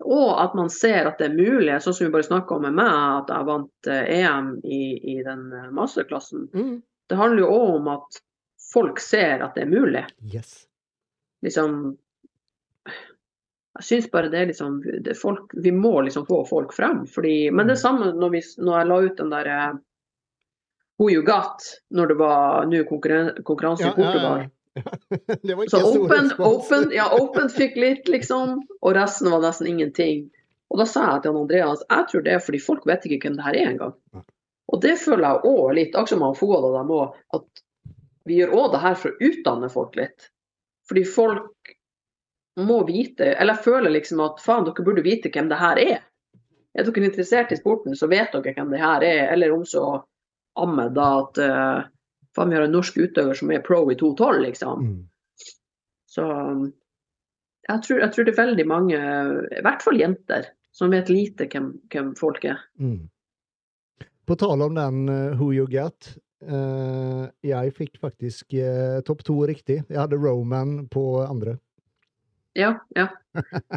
Og 0.02 0.42
at 0.42 0.56
man 0.58 0.70
ser 0.74 1.06
at 1.06 1.20
det 1.22 1.30
er 1.30 1.38
mulig, 1.38 1.74
sånn 1.84 1.94
som 1.94 2.08
vi 2.08 2.14
bare 2.14 2.26
snakka 2.26 2.58
om 2.58 2.66
med 2.66 2.78
meg, 2.80 2.94
at 3.22 3.32
jeg 3.34 3.48
vant 3.50 3.90
eh, 3.92 4.14
EM 4.18 4.54
i, 4.66 4.84
i 5.14 5.18
den 5.26 5.44
eh, 5.54 5.70
masterklassen. 5.78 6.48
Mm. 6.56 6.80
Det 7.10 7.20
handler 7.20 7.44
jo 7.44 7.52
òg 7.54 7.76
om 7.76 7.90
at 7.98 8.22
folk 8.72 9.02
ser 9.04 9.44
at 9.46 9.58
det 9.58 9.68
er 9.68 9.74
mulig. 9.74 10.06
Yes. 10.34 10.64
Liksom 11.46 11.98
Jeg 13.80 13.86
syns 13.88 14.10
bare 14.12 14.30
det 14.30 14.40
er 14.40 14.50
liksom 14.50 14.82
det 14.84 15.14
er 15.14 15.18
folk, 15.18 15.54
Vi 15.54 15.72
må 15.74 15.94
liksom 16.06 16.26
få 16.28 16.42
folk 16.50 16.74
frem. 16.76 17.06
Fordi, 17.10 17.52
men 17.52 17.70
det 17.70 17.78
er 17.78 17.84
samme 17.84 18.12
når, 18.14 18.34
vi, 18.36 18.42
når 18.62 18.78
jeg 18.78 18.90
la 18.90 19.00
ut 19.06 19.22
den 19.22 19.34
der 19.34 19.52
Who 21.02 21.10
You 21.10 21.24
Got, 21.26 21.64
når 21.90 22.08
det 22.08 22.16
var 22.20 22.66
nå 22.70 22.84
konkurran 22.86 23.32
konkurranse 23.44 23.88
i 23.88 23.94
Portugal. 23.96 24.44
det 25.42 25.56
var 25.56 25.64
ikke 25.64 25.72
Så 25.74 25.80
Open, 25.98 26.28
open, 26.38 26.92
ja, 26.94 27.08
open 27.18 27.50
fikk 27.50 27.80
litt, 27.82 28.06
liksom. 28.08 28.60
Og 28.82 28.94
resten 28.94 29.32
var 29.34 29.42
nesten 29.42 29.72
ingenting. 29.72 30.28
Og 30.70 30.78
da 30.78 30.86
sa 30.86 31.08
jeg 31.08 31.24
til 31.24 31.34
han 31.34 31.42
Andreas 31.42 31.82
jeg 31.88 32.06
tror 32.12 32.26
det 32.28 32.36
er 32.36 32.44
fordi 32.46 32.60
folk 32.62 32.86
vet 32.86 33.08
ikke 33.10 33.26
hvem 33.26 33.40
det 33.40 33.48
her 33.48 33.58
er 33.58 33.72
engang. 33.72 33.96
Og 34.72 34.84
det 34.86 34.94
føler 35.02 35.26
jeg 35.26 35.56
òg 35.56 35.74
litt, 35.80 35.98
akkurat 35.98 36.14
som 36.14 36.28
han 36.28 36.38
Fouad 36.38 36.70
og 36.70 36.78
dem 36.78 36.94
òg, 36.96 37.18
at 37.40 37.66
vi 38.30 38.38
gjør 38.38 38.56
òg 38.60 38.70
det 38.76 38.84
her 38.86 39.02
for 39.02 39.10
å 39.12 39.32
utdanne 39.32 39.72
folk 39.74 39.98
litt. 39.98 40.30
Fordi 40.88 41.06
folk 41.08 41.74
må 42.62 42.82
vite 42.86 43.32
Eller 43.32 43.56
jeg 43.56 43.64
føler 43.64 43.94
liksom 43.96 44.20
at 44.22 44.42
faen, 44.44 44.68
dere 44.68 44.86
burde 44.86 45.02
vite 45.02 45.34
hvem 45.34 45.50
det 45.50 45.58
her 45.60 45.82
er. 45.82 46.00
Er 46.78 46.86
dere 46.86 47.10
interessert 47.10 47.52
i 47.52 47.58
sporten, 47.58 47.98
så 47.98 48.06
vet 48.12 48.38
dere 48.38 48.54
hvem 48.54 48.70
det 48.70 48.86
her 48.86 49.04
er. 49.08 49.26
Eller 49.34 49.58
om 49.58 49.66
så 49.66 50.04
Ahmed, 50.60 50.94
da, 50.98 51.08
at 51.22 51.40
uh, 51.40 51.90
faen, 52.36 52.52
vi 52.52 52.58
har 52.60 52.68
en 52.68 52.76
norsk 52.76 52.98
utøver 53.00 53.38
som 53.38 53.52
er 53.54 53.64
pro 53.66 53.84
i 53.92 53.98
2-12, 54.00 54.42
liksom. 54.48 54.88
Mm. 54.88 55.00
Så 56.12 56.26
jeg 57.70 57.84
tror, 57.86 58.02
jeg 58.02 58.12
tror 58.12 58.28
det 58.28 58.34
er 58.34 58.42
veldig 58.42 58.66
mange, 58.68 59.00
i 59.56 59.64
hvert 59.64 59.86
fall 59.86 60.00
jenter, 60.00 60.50
som 60.76 60.92
vet 60.92 61.12
lite 61.12 61.48
hvem, 61.52 61.72
hvem 61.92 62.12
folk 62.20 62.44
er. 62.48 62.60
Mm. 62.82 63.06
På 64.28 64.38
tale 64.40 64.68
om 64.68 64.76
den 64.76 65.08
uh, 65.10 65.40
Who 65.40 65.52
You 65.56 65.68
Get. 65.72 66.14
Uh, 66.42 67.28
jeg 67.46 67.74
fikk 67.78 68.00
faktisk 68.02 68.56
uh, 68.58 69.00
topp 69.06 69.24
to 69.28 69.38
riktig. 69.48 69.82
Jeg 69.88 70.00
hadde 70.00 70.20
Roman 70.20 70.88
på 70.92 71.22
andre. 71.24 71.58
Ja, 72.58 72.74
ja. 72.98 73.08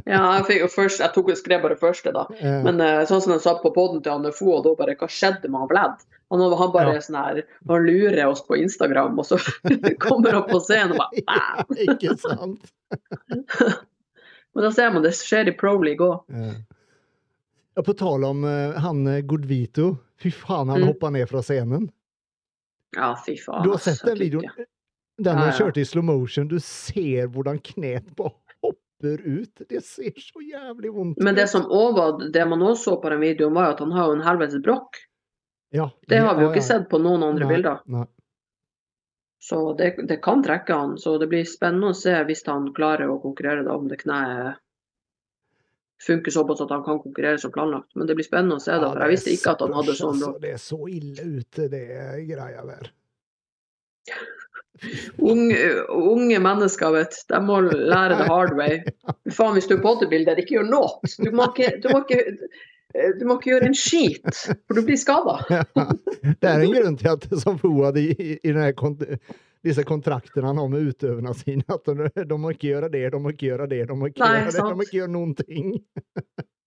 ja 0.05 0.21
jeg, 0.49 0.67
først, 0.73 0.99
jeg 0.99 1.13
tok, 1.15 1.31
skrev 1.39 1.63
bare 1.63 1.77
første, 1.79 2.11
da. 2.15 2.25
Ja. 2.41 2.57
Men 2.65 2.81
eh, 2.83 3.05
sånn 3.07 3.23
som 3.23 3.33
de 3.35 3.39
sa 3.43 3.55
på 3.63 3.71
poden 3.75 4.03
til 4.03 4.17
Anne 4.17 4.33
Fo, 4.35 4.49
og 4.57 4.65
da 4.67 4.73
bare 4.81 4.97
Hva 4.99 5.07
skjedde 5.11 5.47
med 5.51 5.63
han 5.63 5.71
Vlad? 5.71 6.03
Han, 6.33 6.43
han 6.43 6.73
bare 6.75 6.97
Ja. 6.97 7.03
sånn 7.05 7.19
her 7.21 7.43
Han 7.71 7.87
lurer 7.87 8.25
oss 8.27 8.43
på 8.47 8.59
Instagram, 8.59 9.19
og 9.23 9.29
så 9.29 9.39
kommer 10.05 10.41
opp 10.41 10.51
på 10.51 10.59
scenen 10.65 10.97
og 10.97 11.05
bare 11.05 11.23
ja, 11.29 11.67
ikke 11.87 12.17
sant? 12.19 12.73
Men 14.55 14.67
da 14.67 14.71
ser 14.75 14.91
man 14.95 15.03
det 15.07 15.15
skjer 15.19 15.51
i 15.51 15.55
Pro 15.59 15.77
League 15.83 16.03
òg. 16.07 16.35
Ja, 17.75 17.83
på 17.83 17.95
tale 17.99 18.29
om 18.31 18.45
uh, 18.47 18.77
han 18.79 19.01
eh, 19.11 19.23
Godvito. 19.27 19.97
Fy 20.23 20.31
faen, 20.31 20.71
han 20.71 20.83
Mm. 20.85 20.89
hoppa 20.93 21.11
ned 21.11 21.27
fra 21.31 21.43
scenen. 21.43 21.89
Ja, 22.95 23.17
fy 23.19 23.35
faen. 23.35 23.65
Du 23.65 23.73
har 23.73 23.81
altså, 23.81 23.97
sett 23.97 24.07
den 24.07 24.21
videoen? 24.23 24.67
Den 25.19 25.39
ja. 25.43 25.51
kjørte 25.59 25.83
i 25.83 25.87
slow 25.87 26.07
motion, 26.07 26.47
du 26.51 26.61
ser 26.63 27.27
hvordan 27.35 27.59
knet 27.67 28.15
bare 28.19 28.35
hopper 29.05 29.29
ut. 29.29 29.63
Det 29.69 29.85
ser 29.85 30.13
så 30.17 30.41
jævlig 30.43 30.93
vondt 30.93 31.19
ut. 31.19 31.25
Men 31.25 31.35
det 31.35 31.49
som 31.49 31.67
også 31.67 31.97
var, 31.97 32.31
det 32.33 32.47
man 32.49 32.63
også 32.63 32.83
så 32.83 32.97
på 33.01 33.11
den 33.11 33.21
videoen, 33.21 33.55
var 33.55 33.67
jo 33.69 33.75
at 33.75 33.81
han 33.81 33.93
har 33.93 34.07
jo 34.07 34.17
en 34.19 34.27
helvetes 34.27 34.63
brokk. 34.63 34.97
ja, 35.71 35.91
Det 36.09 36.19
har 36.19 36.37
vi 36.37 36.45
jo 36.45 36.51
ikke 36.51 36.63
ja. 36.63 36.69
sett 36.69 36.89
på 36.91 36.99
noen 36.99 37.23
andre 37.23 37.45
Nei, 37.47 37.55
bilder. 37.55 37.81
Nei. 37.87 38.07
Så 39.45 39.75
det, 39.77 39.97
det 40.09 40.23
kan 40.23 40.43
trekke 40.43 40.75
han. 40.75 40.99
Så 40.99 41.19
det 41.19 41.29
blir 41.29 41.45
spennende 41.45 41.93
å 41.93 41.97
se 41.97 42.15
hvis 42.25 42.45
han 42.47 42.73
klarer 42.75 43.11
å 43.11 43.21
konkurrere, 43.21 43.65
da, 43.67 43.77
om 43.77 43.89
det 43.89 44.01
kneet 44.01 44.61
funker 46.05 46.31
såpass 46.31 46.61
at 46.61 46.71
han 46.73 46.85
kan 46.85 46.99
konkurrere 47.01 47.39
som 47.39 47.53
planlagt. 47.53 47.91
Men 47.95 48.07
det 48.07 48.17
blir 48.17 48.27
spennende 48.27 48.57
å 48.57 48.63
se, 48.63 48.73
da. 48.73 48.89
Ja, 48.89 48.93
For 48.93 49.05
jeg 49.05 49.17
visste 49.17 49.35
ikke 49.35 49.55
at 49.55 49.65
han 49.65 49.77
hadde 49.77 49.97
sånn 49.97 50.17
altså. 50.17 50.33
brokk. 50.33 50.43
Det 50.43 50.53
er 50.53 50.63
så 50.63 50.81
ille 50.89 51.29
ute, 51.41 51.69
det 51.73 51.85
greia 52.29 52.65
der. 52.69 52.91
Unge, 55.23 55.59
unge 55.89 56.39
mennesker, 56.43 56.93
vet. 56.95 57.17
De 57.31 57.41
må 57.45 57.61
lære 57.71 58.19
the 58.19 58.29
hard 58.29 58.55
way. 58.59 58.81
Faen, 59.33 59.55
hvis 59.57 59.69
du 59.71 59.77
er 59.79 59.83
bodybuilder, 59.85 60.41
ikke 60.43 60.59
gjør 60.59 60.71
noe. 60.71 61.13
Du 61.23 61.31
må 61.35 61.49
ikke, 61.53 61.71
du 61.85 61.89
må 61.93 62.03
ikke, 62.05 62.21
du 63.21 63.25
må 63.29 63.39
ikke 63.39 63.53
gjøre 63.55 63.71
en 63.71 63.79
skit, 63.79 64.45
for 64.67 64.79
du 64.79 64.85
blir 64.87 65.01
skada. 65.01 65.39
det 66.41 66.51
er 66.51 66.61
en 66.61 66.77
grunn 66.77 67.01
til 67.01 67.13
at 67.15 67.27
som 67.43 67.59
Fouad 67.63 67.99
i, 68.03 68.11
i, 68.37 68.55
kont 68.79 69.05
disse 69.65 69.85
kontraktene 69.89 70.47
han 70.47 70.59
har 70.61 70.69
med 70.69 70.91
utøverne 70.91 71.33
sine, 71.35 71.65
at 71.73 71.87
de, 71.89 72.25
de 72.29 72.37
må 72.37 72.53
ikke 72.53 72.69
gjøre 72.75 72.91
det, 72.93 73.07
de 73.15 73.21
må 73.21 73.33
ikke 73.33 73.49
gjøre 73.49 73.69
det, 73.71 73.85
de 73.89 73.97
må 73.97 74.11
ikke 74.11 74.21
Nei, 74.21 74.35
gjøre 74.35 74.51
det, 74.53 74.65
de 74.67 74.77
må 74.77 74.85
ikke 74.85 74.99
gjøre 74.99 75.15
noen 75.15 75.33
ting. 75.39 75.71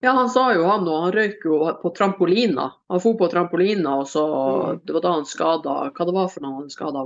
Ja, 0.01 0.11
han 0.13 0.29
sa 0.29 0.51
jo 0.53 0.65
han 0.69 0.85
og 0.85 1.03
han 1.07 1.13
røyk 1.15 1.45
jo 1.45 1.59
på 1.81 1.89
trampolina. 1.97 2.67
Han 2.93 3.01
for 3.01 3.17
på 3.17 3.29
trampolina, 3.31 3.95
og 4.01 4.09
så 4.09 4.25
Mm. 4.27 4.81
Det 4.85 4.93
var 4.93 5.01
da 5.01 5.11
han 5.11 5.25
skada 5.25 5.73
Hva 5.89 6.05
det 6.05 6.13
var 6.13 6.27
for 6.29 6.43
noe 6.43 6.61
han 6.61 6.69
skada? 6.69 7.03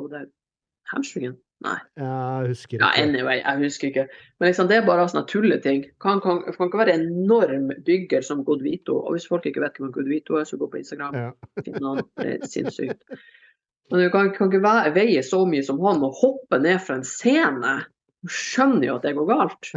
Hamstringen? 0.92 1.38
Nei. 1.62 1.78
Jeg 2.00 2.50
husker 2.50 2.76
ikke. 2.78 2.88
Ja, 2.88 3.04
anyway, 3.04 3.38
jeg 3.38 3.60
husker 3.62 3.88
ikke. 3.92 4.06
Men 4.40 4.50
liksom, 4.50 4.70
det 4.72 4.80
er 4.80 4.88
bare 4.88 5.06
sånne 5.12 5.28
tulleting. 5.30 5.84
Kan, 6.02 6.22
kan, 6.24 6.42
kan 6.48 6.70
ikke 6.70 6.82
være 6.82 6.96
enorm 6.98 7.70
bygger 7.86 8.26
som 8.26 8.42
Godvito. 8.48 8.98
Og 8.98 9.16
hvis 9.16 9.28
folk 9.30 9.46
ikke 9.46 9.62
vet 9.62 9.78
hvem 9.78 9.94
Godvito 9.94 10.40
er, 10.40 10.48
så 10.50 10.58
gå 10.58 10.70
på 10.72 10.82
Instagram. 10.82 11.18
Ja. 11.18 11.62
Finn 11.62 11.86
han. 11.86 12.02
Det 12.18 12.34
er 12.34 12.50
sinnssykt. 12.50 13.06
Men 13.92 14.06
du 14.06 14.10
kan, 14.14 14.32
kan 14.34 14.50
ikke 14.50 14.64
være, 14.64 14.94
veie 14.96 15.22
så 15.28 15.44
mye 15.46 15.64
som 15.68 15.82
han 15.84 16.02
og 16.08 16.18
hoppe 16.22 16.62
ned 16.64 16.82
fra 16.82 16.98
en 16.98 17.06
scene. 17.08 17.76
Du 18.22 18.30
skjønner 18.32 18.88
jo 18.88 18.98
at 18.98 19.06
det 19.06 19.16
går 19.18 19.30
galt. 19.30 19.72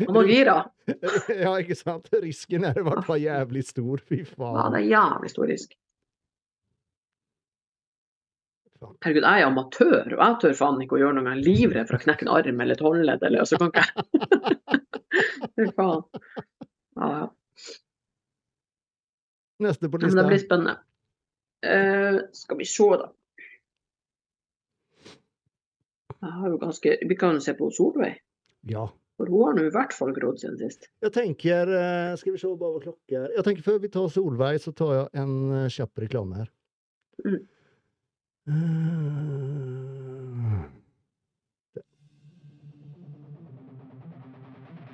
Han 0.00 0.12
var 0.16 0.28
gira. 0.30 0.58
ja, 1.44 1.54
ikke 1.60 1.78
sant? 1.78 2.10
Risken 2.22 2.66
er 2.66 2.78
i 2.78 2.84
hvert 2.86 3.06
fall 3.06 3.22
jævlig 3.22 3.64
stor. 3.70 4.02
Fy 4.02 4.22
Ja, 4.24 4.68
det 4.74 4.82
er 4.82 4.90
jævlig 4.90 5.30
stor 5.34 5.50
risk. 5.50 5.74
Faen. 8.73 8.73
Herregud, 9.04 9.26
jeg 9.26 9.42
er 9.42 9.48
amatør, 9.48 10.12
og 10.14 10.20
jeg 10.20 10.38
tør 10.42 10.56
faen 10.58 10.82
ikke 10.84 10.96
å 10.96 11.00
gjøre 11.02 11.16
noe. 11.18 11.26
med 11.26 11.38
er 11.38 11.44
livredd 11.46 11.90
for 11.90 11.98
å 11.98 12.04
knekke 12.04 12.26
en 12.26 12.32
arm 12.34 12.62
eller 12.64 12.78
et 12.78 12.84
håndledd, 12.84 13.26
eller 13.28 13.48
så 13.48 13.60
kan 13.60 13.72
ikke 13.72 13.84
jeg 13.84 13.92
Fy 15.54 15.68
faen. 15.76 16.02
Ja, 16.98 17.10
ja. 17.14 17.26
Neste 19.64 19.90
på 19.90 20.00
lista. 20.00 20.10
Men 20.10 20.18
det 20.18 20.26
blir 20.32 20.42
spennende. 20.42 20.74
Uh, 21.64 22.18
skal 22.36 22.58
vi 22.58 22.66
se, 22.68 22.88
da. 23.00 23.12
Jeg 26.24 26.32
har 26.40 26.52
jo 26.52 26.58
ganske 26.60 26.92
Vi 27.08 27.16
kan 27.20 27.40
se 27.44 27.54
på 27.56 27.70
Solveig. 27.74 28.18
Ja. 28.68 28.88
For 29.18 29.30
hun 29.30 29.44
har 29.46 29.56
nå 29.58 29.66
i 29.68 29.72
hvert 29.74 29.94
fall 29.94 30.12
grodd 30.16 30.40
siden 30.42 30.56
sist. 30.58 30.88
Jeg 31.04 31.14
tenker 31.14 31.70
eh, 31.70 32.14
Skal 32.18 32.34
vi 32.34 32.40
se 32.42 32.50
bare 32.58 32.78
hva 32.78 32.82
klokka 32.82 33.20
er. 33.20 33.28
Jeg 33.36 33.46
tenker 33.46 33.66
Før 33.66 33.80
vi 33.82 33.90
tar 33.94 34.08
Solveig, 34.10 34.60
så 34.64 34.72
tar 34.74 34.94
jeg 34.96 35.22
en 35.22 35.34
eh, 35.60 35.68
kjapp 35.70 36.02
reklame 36.06 36.40
her. 36.40 36.48
Mm. 37.22 37.42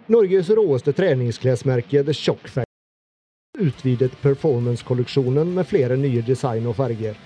Norges 0.06 0.50
råeste 0.50 0.92
treningsklesmerke 0.92 2.04
The 2.04 2.14
Shock 2.14 2.48
Factory 2.48 2.64
utvidet 3.58 4.22
performance-kolleksjonen 4.22 5.54
med 5.54 5.66
flere 5.66 5.96
nye 5.96 6.22
design 6.22 6.66
og 6.70 6.76
farger. 6.78 7.18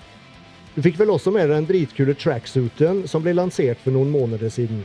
Du 0.75 0.81
fikk 0.81 0.97
vel 0.99 1.13
også 1.13 1.31
med 1.31 1.45
deg 1.45 1.53
den 1.59 1.67
dritkule 1.69 2.15
tracksuiten 2.17 3.03
som 3.07 3.21
ble 3.23 3.35
lansert 3.37 3.77
for 3.83 3.93
noen 3.93 4.09
måneder 4.09 4.49
siden. 4.49 4.81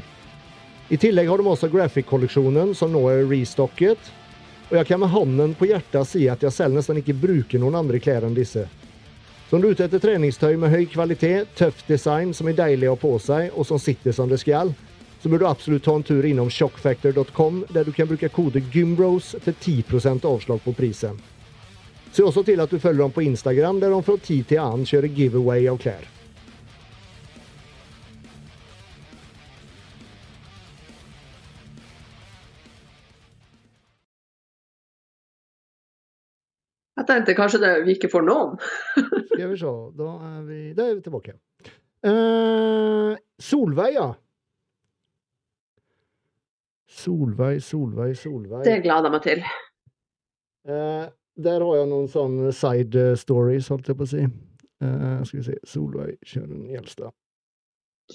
I 0.93 0.99
tillegg 1.01 1.31
har 1.31 1.41
de 1.41 1.49
også 1.49 1.71
graphic-kolleksjonen 1.73 2.75
som 2.77 2.93
nå 2.93 3.01
er 3.09 3.25
restocket, 3.31 4.13
og 4.69 4.77
jeg 4.77 4.87
kan 4.93 5.01
med 5.01 5.11
hånden 5.11 5.57
på 5.57 5.71
hjertet 5.73 6.07
si 6.07 6.29
at 6.29 6.45
jeg 6.45 6.53
selv 6.55 6.77
nesten 6.77 7.01
ikke 7.01 7.17
bruker 7.17 7.59
noen 7.63 7.81
andre 7.81 7.99
klær 8.03 8.29
enn 8.29 8.37
disse. 8.37 8.69
Så 9.51 9.57
om 9.57 9.63
du 9.63 9.67
er 9.67 9.73
ute 9.75 9.83
etter 9.83 9.99
treningstøy 9.99 10.53
med 10.63 10.71
høy 10.71 10.85
kvalitet, 10.87 11.49
tøff 11.59 11.81
design 11.89 12.31
som 12.31 12.47
er 12.47 12.55
deilig 12.55 12.87
å 12.87 12.93
ha 12.93 12.99
på 13.03 13.09
seg, 13.19 13.49
og 13.59 13.67
som 13.67 13.81
sitter 13.83 14.15
som 14.15 14.31
det 14.31 14.39
skal, 14.39 14.71
så 15.19 15.27
bør 15.27 15.43
du 15.43 15.47
absolutt 15.49 15.83
ta 15.83 15.97
en 15.99 16.05
tur 16.07 16.29
innom 16.29 16.53
shockfactor.com, 16.55 17.65
der 17.75 17.83
du 17.83 17.91
kan 17.97 18.07
bruke 18.07 18.31
kode 18.31 18.63
GYMBROS 18.71 19.33
for 19.43 19.51
10% 19.51 20.29
avslag 20.31 20.63
på 20.63 20.77
prisen. 20.79 21.19
Se 22.15 22.23
også 22.23 22.47
til 22.47 22.63
at 22.63 22.71
du 22.71 22.79
følger 22.79 23.03
dem 23.03 23.17
på 23.19 23.27
Instagram, 23.27 23.83
der 23.83 23.91
de 23.91 24.01
fra 24.07 24.17
tid 24.23 24.47
til 24.47 24.63
annen 24.63 24.87
kjører 24.87 25.19
giveaway 25.19 25.67
av 25.75 25.83
klær. 25.83 26.07
Jeg 37.01 37.07
tenkte 37.09 37.35
kanskje 37.37 37.63
det, 37.63 37.69
vi 37.87 37.95
ikke 37.97 38.11
får 38.13 38.25
noen. 38.27 38.59
Skal 39.31 39.47
vi 39.49 39.57
se, 39.57 39.71
da 39.97 40.09
er 40.27 40.43
vi, 40.45 40.59
da 40.77 40.89
er 40.91 40.99
vi 40.99 41.05
tilbake. 41.07 41.39
Uh, 42.05 43.15
Solveig, 43.41 43.95
ja. 43.97 44.11
Solveig, 47.01 47.63
Solveig, 47.65 48.19
Solveig. 48.21 48.67
Det 48.69 48.83
gleder 48.85 49.09
jeg 49.09 49.15
meg 49.17 49.25
til. 49.25 49.43
Uh, 50.69 51.09
der 51.41 51.65
har 51.65 51.81
jeg 51.81 51.89
noen 51.95 52.13
sånne 52.13 52.53
side 52.53 53.07
stories, 53.17 53.73
holdt 53.73 53.89
jeg 53.89 53.97
på 53.97 54.05
å 54.05 54.13
si. 54.13 54.29
Uh, 54.85 55.25
skal 55.25 55.41
vi 55.41 55.49
se, 55.49 55.59
Solveig 55.73 56.19
Kjøren 56.29 56.69
Gjelstad. 56.69 57.17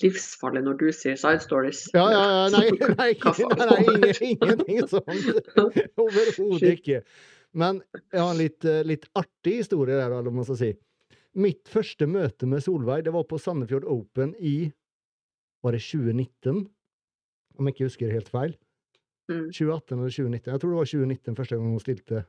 Livsfarlig 0.03 0.61
når 0.65 0.77
du 0.77 0.89
sier 0.93 1.17
side 1.17 1.41
stories. 1.41 1.88
Ja, 1.95 2.05
ja, 2.13 2.25
ja, 2.36 2.47
nei, 2.53 2.67
nei, 2.99 3.13
nei, 3.15 3.69
nei 3.71 3.83
ingen, 3.95 4.25
ingenting 4.29 4.81
sånt. 4.91 5.55
Overhodet 6.03 6.75
ikke. 6.75 7.01
Men 7.56 7.80
jeg 8.12 8.20
har 8.20 8.34
en 8.34 8.39
litt, 8.39 8.66
eh, 8.68 8.84
litt 8.84 9.08
artig 9.16 9.62
historie 9.62 9.95
der, 9.95 10.12
eller 10.12 10.34
man 10.34 10.47
skal 10.47 10.60
si. 10.60 10.72
Mitt 11.39 11.68
første 11.72 12.08
møte 12.08 12.47
med 12.47 12.64
Solveig, 12.64 13.03
det 13.06 13.14
var 13.16 13.26
på 13.28 13.39
Sandefjord 13.39 13.88
Open 13.91 14.36
i 14.39 14.72
Var 15.66 15.74
det 15.74 15.82
2019? 15.82 16.68
Om 17.58 17.66
jeg 17.66 17.74
ikke 17.74 17.88
husker 17.88 18.12
helt 18.14 18.30
feil. 18.30 18.51
Mm. 19.32 19.49
2018 19.49 19.97
eller 19.97 20.12
2019. 20.14 20.51
Jeg 20.51 20.62
tror 20.62 20.70
det 20.70 20.78
var 20.78 20.89
2019 20.91 21.38
første 21.39 21.56
gang 21.56 21.72
hun 21.72 21.82
stilte. 21.82 22.26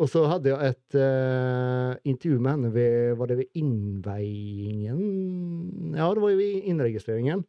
Og 0.00 0.08
så 0.10 0.24
hadde 0.26 0.50
jeg 0.50 0.72
et 0.72 0.96
uh, 0.96 1.92
intervju 2.08 2.40
med 2.40 2.50
henne 2.50 2.70
ved 2.74 3.16
Var 3.20 3.26
det 3.30 3.36
ved 3.42 3.60
innveiingen? 3.60 5.00
Ja, 5.94 6.08
det 6.10 6.24
var 6.24 6.32
jo 6.32 6.40
ved 6.40 6.66
innregistreringen. 6.72 7.44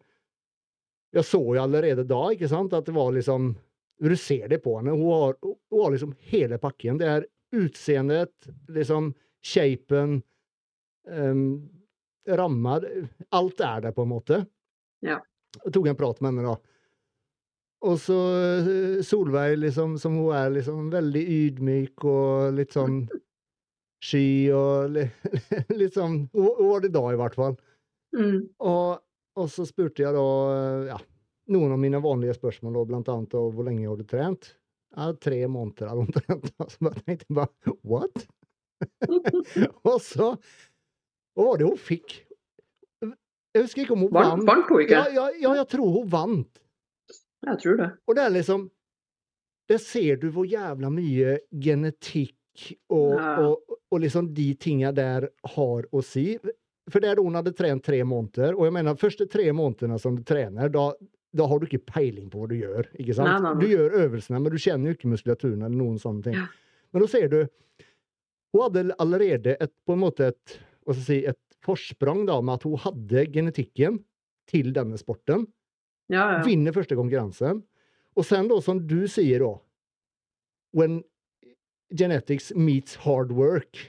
Jeg 1.16 1.26
så 1.28 1.42
jo 1.42 1.62
allerede 1.64 2.06
da 2.08 2.22
ikke 2.36 2.52
sant, 2.52 2.76
at 2.76 2.86
det 2.86 2.96
var 2.96 3.12
liksom 3.16 3.56
Du 4.02 4.18
ser 4.18 4.48
det 4.50 4.58
på 4.64 4.78
henne. 4.78 4.96
Hun 4.98 5.12
har, 5.14 5.36
hun 5.42 5.84
har 5.84 5.92
liksom 5.94 6.16
hele 6.32 6.58
pakken. 6.58 6.98
Det 6.98 7.10
er 7.10 7.28
utseendet, 7.56 8.34
liksom 8.72 9.12
shapen, 9.46 10.22
um, 11.08 11.70
ramma 12.28 12.80
Alt 13.30 13.62
er 13.62 13.82
der, 13.82 13.92
på 13.92 14.06
en 14.06 14.14
måte. 14.14 14.46
Ja. 15.06 15.20
Jeg 15.64 15.74
tok 15.76 15.92
en 15.92 16.00
prat 16.00 16.22
med 16.22 16.32
henne 16.32 16.48
da. 16.50 16.58
Og 17.82 17.98
så 17.98 18.18
eh, 18.62 19.02
Solveig, 19.06 19.58
liksom, 19.58 19.98
som 20.02 20.18
hun 20.20 20.36
er, 20.38 20.52
liksom 20.54 20.92
veldig 20.94 21.22
ydmyk 21.36 22.06
og 22.06 22.58
litt 22.58 22.76
sånn 22.78 23.04
sky 24.02 24.26
og 24.54 24.94
li, 24.96 25.06
litt 25.82 25.98
sånn 25.98 26.24
Hun 26.34 26.68
var 26.70 26.86
det 26.86 26.94
da, 26.94 27.06
i 27.10 27.18
hvert 27.22 27.38
fall. 27.38 27.58
Mm. 28.18 28.38
Og, 28.66 29.02
og 29.38 29.50
så 29.50 29.66
spurte 29.66 30.06
jeg 30.06 30.14
da 30.14 30.28
ja, 30.92 31.00
noen 31.54 31.76
av 31.76 31.80
mine 31.82 32.00
vanlige 32.04 32.36
spørsmål, 32.38 32.82
bl.a. 32.90 33.02
da, 33.06 33.44
hvor 33.52 33.68
lenge 33.68 33.88
har 33.90 34.00
du 34.00 34.06
trent? 34.08 34.54
Ja, 34.96 35.12
tre 35.24 35.40
måneder 35.48 35.88
hadde 35.92 36.04
hun 36.04 36.16
trent. 36.18 36.50
Så 36.72 36.84
bare 36.88 37.04
tenkte 37.06 37.28
jeg 37.30 37.38
bare 37.38 37.76
what? 37.88 38.26
og 39.88 39.98
så 40.02 40.34
Hva 41.38 41.46
var 41.52 41.62
det 41.62 41.68
hun 41.70 41.78
fikk? 41.80 42.18
Jeg 43.52 43.66
husker 43.66 43.84
ikke 43.84 43.94
om 43.98 44.06
hun 44.08 44.12
Vant, 44.16 44.32
vant. 44.42 44.48
vant 44.48 44.70
hun 44.72 44.82
ikke? 44.84 44.96
Ja, 45.00 45.08
ja, 45.16 45.26
ja, 45.44 45.54
jeg 45.62 45.68
tror 45.74 45.92
hun 46.00 46.10
vant. 46.12 46.62
Jeg 47.48 47.60
tror 47.64 47.80
det. 47.82 47.90
Og 48.08 48.16
det 48.18 48.24
er 48.26 48.34
liksom 48.36 48.68
Der 49.72 49.80
ser 49.82 50.18
du 50.22 50.28
hvor 50.36 50.48
jævla 50.50 50.90
mye 50.92 51.38
genetikk 51.64 52.36
og, 52.92 53.14
Ja. 53.16 53.30
og, 53.48 53.78
og 53.92 54.02
liksom 54.04 54.28
de 54.36 54.50
tinga 54.60 54.92
der 54.96 55.30
har 55.56 55.86
å 55.96 56.02
si. 56.04 56.34
For 56.92 57.00
det 57.00 57.12
er 57.14 57.16
da 57.20 57.24
hun 57.24 57.38
hadde 57.40 57.54
trent 57.56 57.84
tre 57.86 58.02
måneder, 58.04 58.58
og 58.58 58.66
jeg 58.68 58.74
mener 58.76 58.98
første 59.00 59.28
tre 59.32 59.46
månedene 59.56 60.00
som 60.02 60.18
du 60.18 60.24
trener, 60.28 60.68
da, 60.74 60.90
da 61.32 61.48
har 61.48 61.60
du 61.60 61.68
ikke 61.68 61.86
peiling 61.88 62.28
på 62.32 62.42
hva 62.42 62.50
du 62.52 62.58
gjør. 62.60 62.90
ikke 63.00 63.16
sant? 63.16 63.30
Nei, 63.30 63.40
nei, 63.40 63.54
nei. 63.56 63.62
Du 63.64 63.72
gjør 63.72 63.98
øvelsene, 64.04 64.42
men 64.44 64.52
du 64.52 64.60
kjenner 64.60 64.92
jo 64.92 64.98
ikke 64.98 65.12
muskulaturen 65.14 65.62
eller 65.62 65.78
noen 65.78 66.00
sånne 66.02 66.26
ting. 66.28 66.36
Ja. 66.36 66.48
Men 66.92 67.06
da 67.06 67.08
ser 67.12 67.32
du 67.32 67.42
Hun 68.52 68.66
hadde 68.66 68.96
allerede 69.00 69.54
et, 69.64 69.72
på 69.88 69.96
en 69.96 70.02
måte 70.02 70.26
et, 70.28 70.58
hva 70.84 70.92
skal 70.92 71.00
jeg 71.00 71.08
si, 71.08 71.28
et 71.32 71.64
forsprang 71.64 72.26
da, 72.28 72.42
med 72.44 72.60
at 72.60 72.66
hun 72.68 72.82
hadde 72.84 73.26
genetikken. 73.32 74.02
til 74.52 74.74
denne 74.76 74.98
sporten. 75.00 75.46
Ja, 76.12 76.26
ja. 76.34 76.40
Vinner 76.44 76.74
første 76.76 76.98
konkurrensen. 77.00 77.62
Og 78.20 78.26
sen 78.28 78.50
da, 78.50 78.58
som 78.60 78.82
du 78.88 79.08
sier 79.08 79.40
da 79.40 79.54
When 80.76 81.04
genetics 81.96 82.52
meets 82.56 82.98
hard 83.06 83.32
work. 83.32 83.80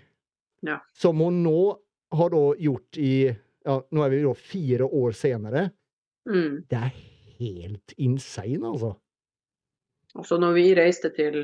Ja. 0.62 0.78
Som 0.94 1.18
hun 1.18 1.42
nå 1.42 1.78
har 2.12 2.30
da 2.30 2.42
gjort 2.58 2.98
i, 2.98 3.34
ja, 3.64 3.82
Nå 3.90 4.02
er 4.04 4.10
vi 4.10 4.22
då 4.22 4.34
fire 4.34 4.84
år 4.84 5.12
senere. 5.12 5.70
Mm. 6.30 6.64
Det 6.68 6.76
är 6.76 6.92
helt 7.42 7.94
insane 7.98 8.68
altså. 8.68 8.94
Altså 10.16 10.38
når 10.40 10.56
vi 10.56 10.70
reiste 10.76 11.10
til 11.16 11.42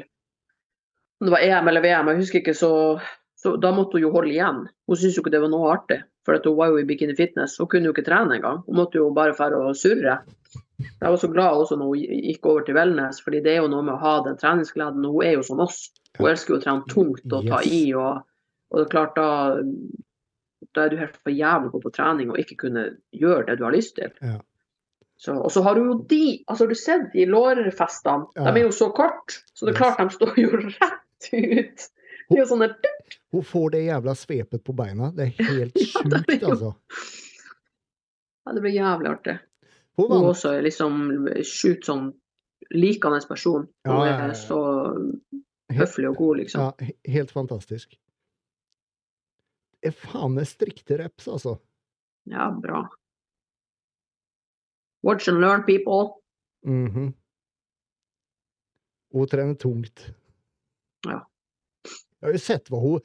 det 1.18 1.32
var 1.34 1.42
EM 1.42 1.68
eller 1.68 1.82
VM, 1.82 2.08
jeg 2.12 2.20
husker 2.20 2.38
ikke, 2.38 2.54
så, 2.54 2.70
så 3.38 3.56
da 3.58 3.72
måtte 3.74 3.98
hun 3.98 4.04
jo 4.04 4.12
holde 4.14 4.30
igjen. 4.30 4.60
Hun 4.86 4.98
syntes 4.98 5.16
jo 5.18 5.24
ikke 5.24 5.32
det 5.34 5.42
var 5.42 5.50
noe 5.50 5.72
artig, 5.72 5.98
for 6.26 6.38
at 6.38 6.46
hun 6.46 6.54
var 6.60 6.70
jo 6.70 6.78
i 6.78 6.86
bikini 6.86 7.16
fitness. 7.18 7.56
Hun 7.58 7.66
kunne 7.72 7.90
jo 7.90 7.94
ikke 7.94 8.06
trene 8.06 8.36
engang. 8.38 8.60
Hun 8.68 8.78
måtte 8.78 9.00
jo 9.00 9.08
bare 9.16 9.34
dra 9.34 9.58
og 9.66 9.78
surre. 9.78 10.20
Jeg 10.78 11.10
var 11.10 11.18
så 11.18 11.30
glad 11.32 11.58
også 11.64 11.78
når 11.78 11.90
hun 11.90 12.20
gikk 12.28 12.46
over 12.46 12.66
til 12.66 12.78
wellness, 12.78 13.18
fordi 13.24 13.42
det 13.42 13.56
er 13.56 13.64
jo 13.64 13.70
noe 13.72 13.82
med 13.82 13.96
å 13.96 14.02
ha 14.04 14.12
den 14.28 14.38
treningsgleden. 14.38 15.08
Hun 15.10 15.26
er 15.26 15.34
jo 15.34 15.46
som 15.48 15.62
oss. 15.64 15.88
Hun 16.20 16.30
elsker 16.30 16.54
jo 16.54 16.60
å 16.60 16.64
trene 16.68 16.92
tungt 16.92 17.34
og 17.34 17.50
ta 17.50 17.62
i. 17.66 17.82
Og, 17.98 18.22
og 18.70 18.78
det 18.78 18.84
er 18.86 18.92
klart, 18.94 19.18
da, 19.18 19.58
da 20.76 20.84
er 20.84 20.94
du 20.94 21.00
helt 21.02 21.18
for 21.18 21.34
jævlig 21.34 21.72
god 21.74 21.86
på 21.88 21.94
trening 21.98 22.30
og 22.30 22.38
ikke 22.38 22.60
kunne 22.62 22.86
gjøre 23.10 23.48
det 23.50 23.58
du 23.58 23.66
har 23.66 23.74
lyst 23.74 23.98
til. 23.98 24.14
Ja. 24.22 24.38
Så, 25.18 25.34
og 25.34 25.50
så 25.52 25.64
har 25.66 25.74
du 25.74 25.82
jo 25.82 25.94
de 26.08 26.44
altså 26.46 26.64
har 26.64 26.70
du 26.70 26.78
sett 26.78 27.06
de 27.12 27.24
lårfestene. 27.26 28.28
Ja. 28.38 28.52
De 28.52 28.60
er 28.60 28.68
jo 28.68 28.74
så 28.74 28.90
kort, 28.94 29.40
så 29.50 29.66
det 29.66 29.74
er 29.74 29.80
klart 29.80 29.98
de 29.98 30.14
står 30.14 30.36
jo 30.38 30.50
rett 30.60 31.30
ut. 31.32 31.86
Det 32.28 32.36
er 32.36 32.42
jo 32.44 32.48
sånne 32.52 32.68
Hun 33.34 33.44
får 33.44 33.70
det 33.74 33.80
jævla 33.88 34.14
svepet 34.14 34.62
på 34.64 34.74
beina. 34.76 35.10
Det 35.16 35.26
er 35.26 35.48
helt 35.48 35.80
sjukt, 35.80 36.12
Ja, 36.12 36.22
det 36.26 36.36
är 36.36 36.54
sjukt. 36.54 36.76
Ja, 38.44 38.52
det 38.52 38.60
blir 38.60 38.72
jævlig 38.72 39.10
artig. 39.10 39.38
Hun 39.98 40.10
vann. 40.10 40.24
også 40.24 40.52
er 40.54 40.62
liksom 40.62 41.00
sjukt 41.44 41.88
sånn 41.88 42.12
likende 42.70 43.18
person. 43.28 43.66
Hun 43.88 44.04
ja. 44.06 44.14
er 44.28 44.36
så 44.38 44.60
høflig 45.74 46.12
og 46.12 46.20
god, 46.20 46.38
liksom. 46.44 46.62
Ja, 46.62 46.92
helt 47.16 47.34
fantastisk. 47.34 47.98
Det 49.82 49.90
er 49.90 49.98
faen 49.98 50.38
meg 50.38 50.46
strikte 50.48 50.96
reps 51.02 51.28
altså. 51.30 51.58
Ja, 52.30 52.48
bra. 52.54 52.86
Watch 55.08 55.28
and 55.32 55.40
learn 55.40 55.64
people. 55.64 56.20
Mm 56.66 56.88
-hmm. 56.92 57.12
Hun 59.12 59.26
trener 59.26 59.54
tungt. 59.54 60.14
Ja. 61.06 61.24
Jeg 62.20 62.26
har 62.26 62.32
jo 62.32 62.38
sett 62.38 62.68
hva 62.70 62.80
hun 62.80 63.00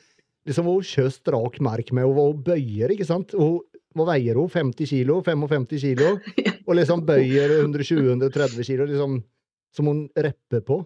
liksom 0.47 0.66
hun 0.66 0.84
kjører 0.84 1.14
strak 1.14 1.60
mark 1.64 1.91
med 1.91 2.06
og 2.06 2.16
hva 2.18 2.26
hun 2.32 2.43
bøyer, 2.43 2.91
ikke 2.91 3.08
sant? 3.08 3.32
Hun, 3.32 3.62
hva 3.95 4.08
veier 4.12 4.36
hun? 4.36 4.49
50 4.49 4.89
kilo, 4.89 5.22
55 5.22 5.80
kilo? 5.80 6.18
Og 6.68 6.76
liksom 6.76 7.06
bøyer 7.06 7.49
120-130 7.60 8.64
kilo, 8.64 8.86
liksom 8.86 9.24
som 9.76 9.88
hun 9.89 10.10
repper 10.16 10.62
på. 10.64 10.80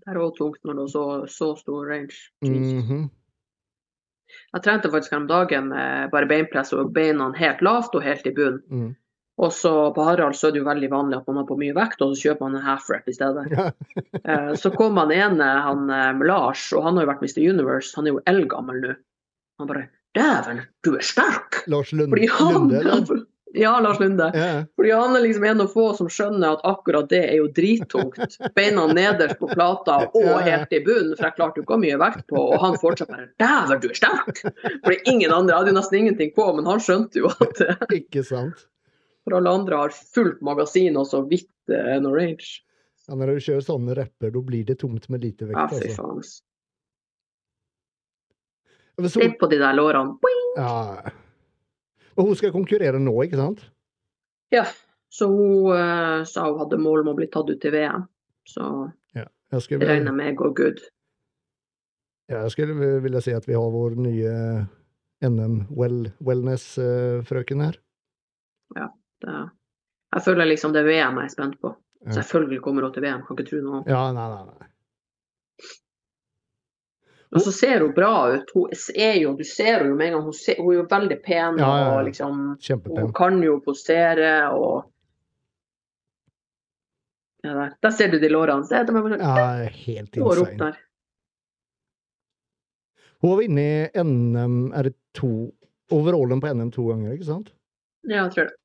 Det 0.00 0.12
er 0.12 0.20
også 0.20 0.38
tungt 0.38 0.64
når 0.64 0.78
du 0.78 0.80
har 0.80 0.92
så, 0.92 1.04
så 1.28 1.48
stor 1.60 1.86
range. 1.90 2.14
Jesus. 2.42 2.84
Mhm. 2.84 3.10
Jeg 4.54 4.64
trente 4.64 4.90
faktisk 4.92 5.14
her 5.14 5.22
om 5.22 5.28
dagen 5.30 5.68
med 5.72 6.10
bare 6.14 6.28
beinpress 6.30 6.74
og 6.76 6.92
beina 6.96 7.30
helt 7.38 7.62
lavt 7.62 7.94
og 7.94 8.02
helt 8.04 8.26
i 8.26 8.34
bunnen. 8.36 8.62
Mm. 8.70 8.90
Og 9.40 9.52
så 9.56 9.70
på 9.96 10.04
Harald 10.04 10.36
så 10.36 10.50
er 10.50 10.52
det 10.52 10.60
jo 10.60 10.66
veldig 10.66 10.90
vanlig 10.92 11.16
at 11.16 11.28
man 11.30 11.38
har 11.40 11.46
på 11.48 11.56
mye 11.56 11.72
vekt, 11.72 12.02
og 12.04 12.12
så 12.12 12.28
kjøper 12.28 12.44
man 12.44 12.58
en 12.58 12.66
half 12.66 12.90
rep 12.92 13.08
i 13.08 13.14
stedet. 13.16 13.46
Eh, 14.20 14.50
Så 14.60 14.68
kom 14.74 14.98
han 15.00 15.12
ene, 15.14 15.46
han 15.64 15.86
eh, 15.88 16.20
Lars, 16.28 16.66
og 16.76 16.84
han 16.84 16.98
har 16.98 17.06
jo 17.06 17.10
vært 17.14 17.22
Mr. 17.24 17.40
Universe, 17.48 17.94
han 17.96 18.04
er 18.04 18.12
jo 18.12 18.20
eldgammel 18.28 18.82
nå. 18.84 18.90
Han 19.62 19.70
bare 19.70 19.86
Dæven, 20.18 20.60
du 20.84 20.90
er 20.98 21.04
sterk! 21.06 21.62
Lars 21.70 21.92
Lund, 21.94 22.10
Fordi 22.12 22.28
han 22.34 22.52
Lunde, 22.52 22.80
eller? 22.82 23.22
Ja, 23.58 23.72
Lars 23.82 23.98
Lunde. 23.98 24.28
Ja. 24.34 24.64
Fordi 24.78 24.90
han 24.94 25.16
er 25.18 25.24
liksom 25.24 25.44
en 25.44 25.60
av 25.64 25.72
få 25.72 25.88
som 25.98 26.06
skjønner 26.12 26.52
at 26.54 26.60
akkurat 26.70 27.08
det 27.10 27.22
er 27.32 27.36
jo 27.40 27.48
drittungt. 27.56 28.36
Beina 28.54 28.84
nederst 28.94 29.40
på 29.40 29.48
plata 29.50 29.96
og 30.06 30.28
helt 30.46 30.70
i 30.76 30.78
bunnen, 30.86 31.16
for 31.18 31.26
jeg 31.26 31.34
klarte 31.38 31.58
jo 31.58 31.64
ikke 31.64 31.74
å 31.74 31.78
ha 31.78 31.82
mye 31.82 31.98
vekt 31.98 32.22
på. 32.30 32.38
Og 32.52 32.60
han 32.62 32.78
fortsatt 32.78 33.10
bare 33.10 33.26
Dæven, 33.42 33.80
du 33.82 33.88
er 33.90 33.98
sterk! 33.98 34.42
Fordi 34.84 34.98
ingen 35.10 35.34
andre 35.34 35.56
hadde 35.58 35.72
jo 35.72 35.78
nesten 35.80 35.98
ingenting 36.04 36.30
på, 36.36 36.46
men 36.54 36.68
han 36.70 36.78
skjønte 36.84 37.24
jo 37.24 37.32
at 37.34 37.62
eh, 37.66 37.86
Ikke 37.98 38.22
sant? 38.26 38.66
for 39.26 39.34
alle 39.36 39.50
andre 39.52 39.76
har 39.82 39.92
fullt 40.14 40.38
magasin 40.46 40.94
og 40.96 41.04
så 41.10 41.20
vidt 41.28 41.50
uh, 41.74 41.98
no 42.00 42.14
range. 42.14 42.62
Ja, 43.10 43.18
når 43.18 43.34
du 43.34 43.42
kjører 43.44 43.66
sånne 43.66 43.94
rapper, 43.98 44.30
da 44.32 44.40
blir 44.46 44.64
det 44.70 44.78
tomt 44.80 45.10
med 45.12 45.26
lite 45.26 45.50
vekt. 45.50 45.58
Ja, 45.58 45.66
fy 45.74 45.90
faen. 45.92 46.22
ass. 46.22 46.38
Så- 49.00 49.08
Se 49.20 49.28
på 49.40 49.46
de 49.50 49.58
der 49.58 49.72
lårene. 49.74 50.16
Boing! 50.22 50.46
Ja. 50.56 51.10
Og 52.20 52.26
hun 52.28 52.36
skal 52.36 52.52
konkurrere 52.52 52.98
nå, 53.00 53.14
ikke 53.24 53.38
sant? 53.40 53.60
Ja, 54.52 54.66
så 55.08 55.24
hun 55.32 55.72
uh, 55.72 56.20
sa 56.28 56.44
hun 56.50 56.58
hadde 56.60 56.76
mål 56.82 57.00
om 57.04 57.12
å 57.14 57.18
bli 57.18 57.28
tatt 57.32 57.48
ut 57.48 57.60
til 57.62 57.72
VM. 57.74 58.02
Så 58.48 58.62
Jeg 59.16 59.60
skulle, 59.64 59.80
jeg 59.82 59.90
regner 59.90 60.12
med 60.14 60.36
går 60.38 60.52
good. 60.54 60.78
ja, 62.30 62.38
jeg 62.44 62.50
skulle 62.54 63.00
ville 63.02 63.20
si 63.24 63.32
at 63.34 63.46
vi 63.48 63.54
har 63.58 63.70
vår 63.74 63.90
nye 63.98 64.32
NM-wellness-frøken 65.26 67.60
her. 67.64 67.74
Ja, 68.76 68.86
Det, 69.20 69.50
jeg 70.14 70.22
føler 70.24 70.44
liksom 70.46 70.72
det 70.72 70.80
er 70.84 70.88
VM 70.88 71.16
jeg 71.18 71.24
er 71.26 71.32
spent 71.34 71.56
på. 71.60 71.68
Ja. 72.06 72.12
Selvfølgelig 72.20 72.60
kommer 72.64 72.82
hun 72.86 72.92
til 72.94 73.02
VM, 73.04 73.22
kan 73.26 73.34
ikke 73.36 73.48
tro 73.50 73.58
noe. 73.60 73.74
annet. 73.80 73.90
Ja, 73.90 74.02
nei, 74.16 74.28
nei, 74.32 74.44
nei. 74.46 74.54
Og 77.30 77.42
så 77.44 77.52
ser 77.54 77.80
hun 77.84 77.92
bra 77.94 78.12
ut. 78.34 78.50
Hun 78.54 78.72
er 78.98 79.14
jo, 79.20 79.34
du 79.38 79.44
ser 79.46 79.84
jo 79.86 79.94
med 79.94 80.08
en 80.08 80.16
gang, 80.16 80.24
hun, 80.26 80.34
ser, 80.34 80.58
hun 80.58 80.72
er 80.72 80.80
jo 80.80 80.86
veldig 80.90 81.18
pen 81.22 81.60
Ja, 81.60 81.68
ja, 81.68 81.84
ja. 81.84 81.90
og 81.94 82.08
liksom 82.08 82.40
Kjempepen. 82.58 83.04
Hun 83.04 83.12
kan 83.14 83.38
jo 83.44 83.60
posere 83.62 84.32
og 84.50 84.88
ja, 87.42 87.54
der. 87.54 87.76
der 87.80 87.90
ser 87.96 88.10
du 88.12 88.18
de 88.20 88.28
lårene. 88.28 88.66
Se, 88.66 88.82
de 88.84 88.96
er 88.98 89.22
Ja, 89.22 89.70
helt 89.86 90.16
insane. 90.16 90.72
Hun 93.20 93.30
har 93.30 93.38
vunnet 93.42 93.96
NM 94.00 94.72
er 94.72 94.88
det 94.88 94.94
to 95.14 95.30
overallen 95.92 96.40
på 96.40 96.50
NM 96.54 96.70
to 96.72 96.86
ganger, 96.88 97.14
ikke 97.14 97.28
sant? 97.28 97.52
Ja, 98.08 98.24
jeg 98.24 98.32
tror 98.34 98.48
det. 98.50 98.56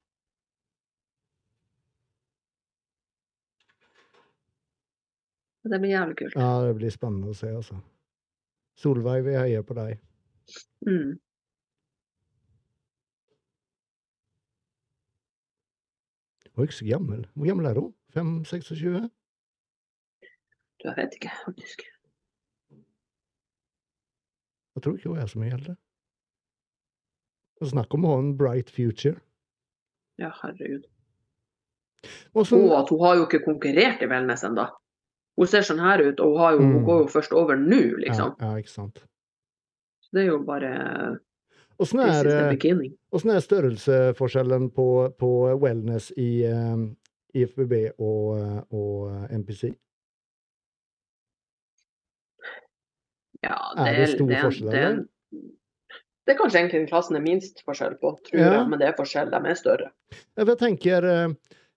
Det 5.65 5.79
blir 5.81 5.91
jævlig 5.95 6.17
kult. 6.17 6.35
Ja, 6.37 6.49
det 6.61 6.75
blir 6.77 6.93
spennende 6.93 7.33
å 7.33 7.37
se, 7.37 7.49
altså. 7.49 7.77
Solveig, 8.75 9.23
vi 9.25 9.35
heier 9.37 9.63
på 9.63 9.75
deg. 9.77 9.99
Mm. 10.85 11.15
Hun 16.55 16.63
er 16.63 16.67
ikke 16.69 16.79
så 16.79 16.87
gammel. 16.87 17.25
Hvor 17.33 17.47
gammel 17.47 17.65
er 17.65 17.79
hun? 17.79 17.93
5-26? 18.15 19.09
Du, 20.79 20.87
jeg 20.87 20.95
vet 20.97 21.15
ikke, 21.17 21.31
faktisk. 21.45 21.81
Jeg 24.75 24.83
tror 24.83 24.95
ikke 24.95 25.09
hun 25.09 25.19
er 25.19 25.27
så 25.31 25.39
mye 25.39 25.55
eldre. 25.55 25.75
Snakk 27.65 27.93
om 27.95 28.05
å 28.05 28.11
ha 28.13 28.21
en 28.21 28.33
bright 28.37 28.69
future. 28.71 29.17
Ja, 30.19 30.29
herregud. 30.41 30.83
Og 32.35 32.45
så, 32.47 32.59
Og 32.59 32.75
at 32.77 32.91
hun 32.91 33.01
har 33.03 33.15
jo 33.17 33.25
ikke 33.25 33.43
konkurrert 33.45 34.03
i 34.03 34.09
wellness 34.11 34.43
ennå. 34.45 34.67
Hun 35.37 35.47
ser 35.51 35.65
sånn 35.67 35.81
her 35.83 35.99
ut, 35.99 36.19
og 36.23 36.31
hun, 36.31 36.39
har 36.39 36.51
jo, 36.55 36.59
hun 36.63 36.75
Mm. 36.79 36.85
går 36.87 36.99
jo 37.03 37.07
først 37.11 37.33
over 37.35 37.55
nå, 37.59 37.81
liksom. 37.99 38.35
ja, 38.39 38.51
ja, 38.51 38.57
ikke 38.61 38.71
sant. 38.71 39.01
Så 40.05 40.09
det 40.15 40.21
er 40.23 40.29
jo 40.31 40.39
bare 40.47 41.19
Åssen 41.77 41.99
er, 41.99 42.23
hvordan 43.11 43.31
er 43.35 43.41
størrelsesforskjellen 43.43 44.69
på, 44.71 44.85
på 45.19 45.31
wellness 45.59 46.11
i 46.15 46.45
eh, 46.47 46.85
IFBB 47.35 47.73
og, 47.99 48.37
eh, 48.39 48.61
og 48.71 49.11
MPC? 49.29 49.73
NPC? 49.73 49.75
Ja, 53.43 53.57
er 53.77 53.99
det 53.99 54.07
stor 54.15 54.31
forskjell, 54.41 54.69
det, 54.71 54.79
eller? 54.79 55.03
det 56.25 56.33
er 56.33 56.39
kanskje 56.39 56.59
egentlig 56.61 56.79
den 56.79 56.87
klassen 56.89 57.13
det 57.17 57.19
er 57.21 57.25
minst 57.27 57.59
forskjell 57.67 57.97
på, 58.01 58.15
tror 58.29 58.39
Ja. 58.41 58.53
jeg. 58.55 58.69
Men 58.71 58.79
det 58.81 58.87
er 58.87 58.95
forskjell, 58.97 59.29
de 59.29 59.41
er 59.51 59.59
større. 59.59 59.91
Jeg 60.39 60.57
tenker 60.63 61.09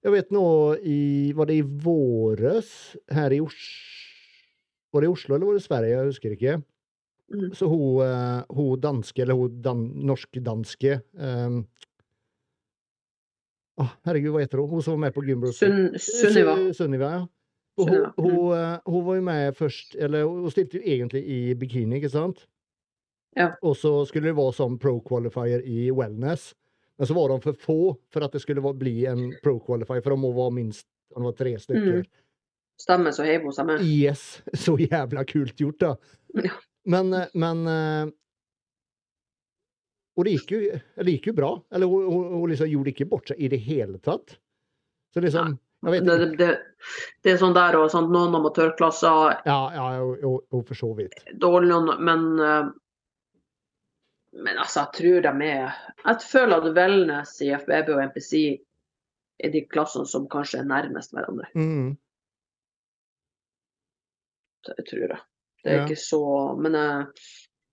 eh, 0.08 0.10
Jeg 0.10 0.16
vet 0.16 0.34
nå 0.34 0.48
i 0.80 1.00
Var 1.36 1.50
det 1.50 1.60
i 1.60 1.68
våres 1.84 2.72
her 3.12 3.34
i 3.36 3.40
Oslo 3.44 4.92
Var 4.92 5.04
det 5.04 5.08
i 5.10 5.12
Oslo 5.12 5.36
eller 5.36 5.46
var 5.46 5.58
det 5.58 5.62
i 5.62 5.68
Sverige? 5.68 5.96
Jeg 5.96 6.08
husker 6.08 6.34
ikke. 6.34 6.58
Mm. 7.28 7.48
Så 7.52 7.66
hun, 7.68 8.00
eh, 8.00 8.44
hun 8.56 8.80
danske, 8.80 9.20
eller 9.20 9.36
hun 9.36 9.60
dan, 9.60 9.82
norsk-danske 10.08 10.94
um, 11.12 11.58
Herregud, 14.08 14.32
hva 14.32 14.40
heter 14.40 14.62
hun? 14.62 14.70
Hun 14.70 14.82
som 14.82 14.96
var 14.96 15.02
med 15.04 15.14
på 15.14 15.22
Gymbros. 15.26 15.60
Sunniva. 15.60 16.56
Sunniva, 16.74 17.10
ja. 17.12 17.26
Hun, 17.78 17.92
mm. 17.92 18.06
hun, 18.16 18.56
eh, 18.56 18.78
hun 18.88 19.04
var 19.06 19.18
jo 19.18 19.22
med 19.28 19.58
først 19.60 19.94
Eller 20.00 20.24
hun 20.24 20.50
stilte 20.50 20.80
jo 20.80 20.82
egentlig 20.82 21.22
i 21.28 21.54
bikini, 21.54 22.00
ikke 22.00 22.10
sant? 22.10 22.46
Ja. 23.36 23.52
Og 23.62 23.76
så 23.76 23.92
skulle 24.08 24.32
det 24.32 24.36
være 24.36 24.56
som 24.56 24.78
pro-qualifier 24.80 25.62
i 25.62 25.90
wellness. 25.92 26.54
Men 26.98 27.06
så 27.06 27.14
var 27.14 27.32
de 27.32 27.40
for 27.44 27.58
få 27.62 27.80
for 28.12 28.26
at 28.26 28.34
det 28.34 28.42
skulle 28.42 28.72
bli 28.74 29.04
en 29.06 29.28
pro-qualifier, 29.44 30.02
for 30.02 30.14
de 30.14 30.20
må 30.22 30.32
være 30.34 30.56
minst 30.56 30.86
om 31.14 31.22
det 31.22 31.30
var 31.30 31.36
tre 31.38 31.52
stykker. 31.62 32.00
Mm. 32.02 32.24
Stemmer 32.78 33.14
så 33.14 33.26
heiv 33.26 33.46
hun 33.46 33.66
med. 33.66 33.82
Yes! 33.86 34.40
Så 34.66 34.76
jævla 34.78 35.24
kult 35.26 35.58
gjort, 35.58 35.78
da. 35.82 35.94
Ja. 36.38 36.52
Men, 36.86 37.12
eh, 37.14 37.30
men 37.34 37.64
Og 40.18 40.26
det 40.26 40.34
gikk 40.36 40.52
jo, 40.54 40.60
det 40.98 41.14
gikk 41.16 41.30
jo 41.30 41.34
bra. 41.38 41.50
Eller 41.74 41.90
hun, 41.90 42.06
hon 42.34 42.50
liksom 42.50 42.70
gjorde 42.70 42.92
ikke 42.94 43.08
bort 43.10 43.30
seg 43.30 43.38
i 43.42 43.50
det 43.50 43.58
hele 43.62 43.98
tatt. 44.02 44.36
Så 45.14 45.22
liksom, 45.22 45.56
vet 45.86 46.06
Det, 46.06 46.26
det, 46.38 46.48
det 47.22 47.32
er 47.32 47.40
sånn 47.40 47.54
der 47.56 47.78
og 47.78 47.90
sånn, 47.92 48.10
noen 48.12 48.34
amatørklasser 48.38 49.38
Ja, 49.46 49.60
ja, 49.74 49.86
og, 50.02 50.18
jo, 50.22 50.32
og 50.50 50.66
for 50.68 50.78
så 50.78 50.90
vidt. 50.98 51.22
dårlig, 51.38 51.78
men 52.02 52.26
eh, 52.42 52.70
Men 54.38 54.58
altså, 54.62 54.84
jeg 54.84 54.92
tror 54.98 55.20
de 55.26 55.46
er 55.48 55.72
Jeg 56.06 56.22
føler 56.30 56.56
at 56.62 56.74
Wellness 56.76 57.40
i 57.42 57.48
FBB 57.58 57.88
og 57.96 58.02
MPC 58.10 58.32
er 59.44 59.50
de 59.54 59.64
klassene 59.70 60.06
som 60.06 60.28
kanskje 60.30 60.60
er 60.62 60.68
nærmest 60.70 61.12
hverandre. 61.14 61.46
Mm. 61.54 61.96
Det 64.68 64.84
tror 64.90 65.04
jeg. 65.14 65.20
Det 65.64 65.72
er 65.72 65.76
Ja. 65.78 65.84
ikke 65.86 65.96
så 66.00 66.20
Men 66.60 66.74
uh, 66.74 67.04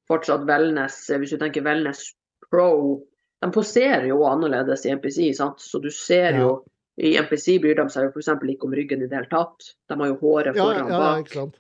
fortsatt 0.10 0.46
Wellness, 0.50 1.10
eh, 1.10 1.18
hvis 1.20 1.32
du 1.34 1.38
tenker 1.42 1.64
Wellness 1.66 2.14
Pro 2.50 3.02
De 3.44 3.52
poserer 3.52 4.08
jo 4.08 4.24
annerledes 4.26 4.86
i 4.86 4.94
MPC, 4.96 5.34
sant? 5.38 5.60
så 5.62 5.80
du 5.82 5.90
ser 5.92 6.32
Ja. 6.34 6.40
jo 6.42 6.66
I 6.98 7.18
MPC 7.20 7.60
bryr 7.62 7.76
de 7.76 7.90
seg 7.92 8.04
jo 8.06 8.10
f.eks. 8.16 8.28
ikke 8.50 8.64
om 8.66 8.72
ryggen 8.74 9.02
i 9.04 9.08
det 9.08 9.18
hele 9.18 9.28
tatt. 9.30 9.66
De 9.90 9.96
har 10.00 10.08
jo 10.08 10.16
håret 10.22 10.56
Ja, 10.56 10.64
foran 10.64 10.88
ja, 10.90 11.00
bak. 11.00 11.26
ikke 11.26 11.34
sant. 11.34 11.58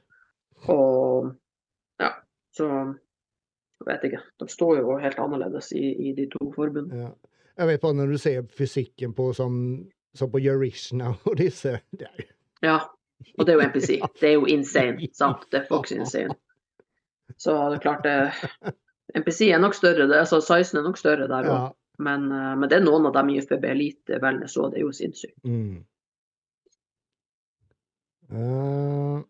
Og 0.69 1.35
ja, 1.99 2.11
så 2.55 2.63
jeg 2.69 2.95
vet 3.87 4.03
ikke. 4.09 4.21
De 4.41 4.47
står 4.51 4.79
jo 4.81 4.97
helt 5.01 5.19
annerledes 5.21 5.71
i, 5.75 5.85
i 6.09 6.13
de 6.17 6.27
to 6.31 6.51
forbundene. 6.55 7.07
Ja. 7.07 7.11
Jeg 7.55 7.67
vet 7.69 7.81
bare 7.85 7.95
når 7.95 8.11
du 8.11 8.17
ser 8.19 8.47
fysikken 8.57 9.13
på 9.15 9.29
som, 9.33 9.53
som 10.17 10.31
på 10.31 10.41
Eurishna 10.43 11.13
og 11.25 11.37
disse 11.39 11.77
det 11.95 12.09
er, 12.09 12.25
Ja. 12.65 12.79
Og 13.39 13.45
det 13.47 13.53
er 13.53 13.61
jo 13.61 13.67
MPC. 13.69 13.89
Det 14.19 14.27
er 14.29 14.33
jo 14.35 14.45
insane. 14.51 15.07
sant? 15.15 15.45
Det 15.51 15.61
er 15.61 15.69
faktisk 15.69 15.99
insane. 16.01 16.35
Så 17.37 17.55
det 17.71 17.77
er 17.77 17.83
klart 17.85 18.03
det 18.03 18.75
MPC 19.15 19.47
er 19.53 19.59
nok 19.63 19.73
større, 19.75 20.07
det, 20.07 20.17
altså 20.19 20.41
sizen 20.43 20.77
er 20.81 20.83
nok 20.83 20.97
større 20.99 21.27
der 21.31 21.47
òg. 21.47 21.55
ja. 21.55 21.73
Men, 21.97 22.25
eh, 22.31 22.55
men 22.59 22.67
det 22.69 22.75
er 22.75 22.83
noen 22.83 23.05
av 23.07 23.13
dem 23.15 23.29
i 23.31 23.37
FBB 23.39 23.63
Elite 23.71 24.17
Wellness 24.19 24.57
òg, 24.59 24.73
det 24.73 24.81
er 24.81 24.83
jo 24.83 24.91
sinnssykt. 24.91 25.37
Mm. 25.47 25.85
Eh, 28.35 29.21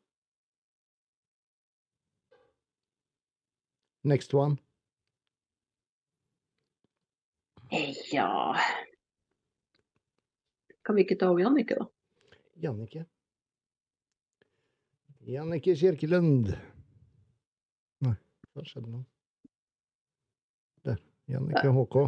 next 4.06 4.34
one. 4.34 4.58
Ja 8.14 8.56
Kan 10.86 10.96
vi 10.96 11.02
ikke 11.02 11.18
ta 11.18 11.32
Jannicke, 11.40 11.76
da? 11.80 11.88
Jannicke. 12.62 13.06
Jannicke 15.26 15.74
Kirkelund. 15.76 16.52
Nei, 18.06 18.14
hva 18.54 18.66
skjedde 18.70 18.92
nå? 18.94 19.02
Der. 20.86 21.02
Jannicke 21.34 21.74
HK. 21.74 22.06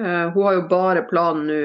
Hun 0.00 0.42
har 0.46 0.54
jo 0.56 0.62
bare 0.70 1.02
planen 1.04 1.48
nå 1.50 1.56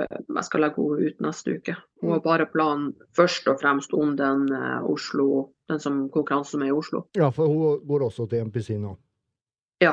eh, 0.00 0.20
Jeg 0.32 0.44
skal 0.46 0.62
legge 0.64 0.80
henne 0.80 1.10
ut 1.10 1.18
neste 1.26 1.56
uke. 1.58 1.74
Hun 2.00 2.14
har 2.14 2.22
bare 2.24 2.46
planen 2.48 2.94
først 3.16 3.48
og 3.52 3.60
fremst 3.60 3.92
om 3.96 4.14
den 4.16 4.46
eh, 4.48 4.86
Oslo, 4.88 5.50
den 5.68 5.82
som 5.82 6.06
konkurransen 6.12 6.64
er 6.64 6.72
i 6.72 6.76
Oslo. 6.76 7.04
Ja, 7.18 7.28
for 7.34 7.52
hun 7.52 7.82
går 7.88 8.06
også 8.08 8.28
til 8.30 8.46
MPC 8.48 8.78
nå. 8.80 8.94
Ja. 9.84 9.92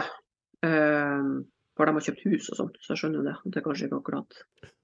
Eh, 0.64 1.28
for 1.76 1.90
de 1.90 1.98
har 1.98 2.08
kjøpt 2.08 2.24
hus 2.30 2.48
og 2.54 2.62
sånt, 2.62 2.80
så 2.80 2.94
jeg 2.94 3.04
skjønner 3.04 3.28
det. 3.28 3.36
Det 3.50 3.60
er 3.60 3.68
kanskje 3.68 3.90
ikke 3.90 4.00
akkurat 4.00 4.42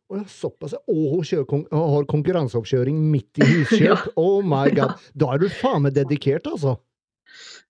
Å 0.09 0.17
ja, 0.17 0.26
såpass. 0.27 0.76
Og 0.89 1.01
hun 1.13 1.26
kjører 1.30 1.65
har 1.71 2.11
konkurranseoppkjøring 2.11 2.99
midt 3.13 3.39
i 3.39 3.47
huskjøp. 3.53 4.11
Oh 4.19 4.43
my 4.43 4.67
god. 4.76 4.99
Da 5.21 5.35
er 5.35 5.43
du 5.43 5.47
faen 5.53 5.85
meg 5.85 5.95
dedikert, 5.95 6.49
altså. 6.51 6.76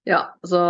Ja, 0.08 0.24
så 0.48 0.62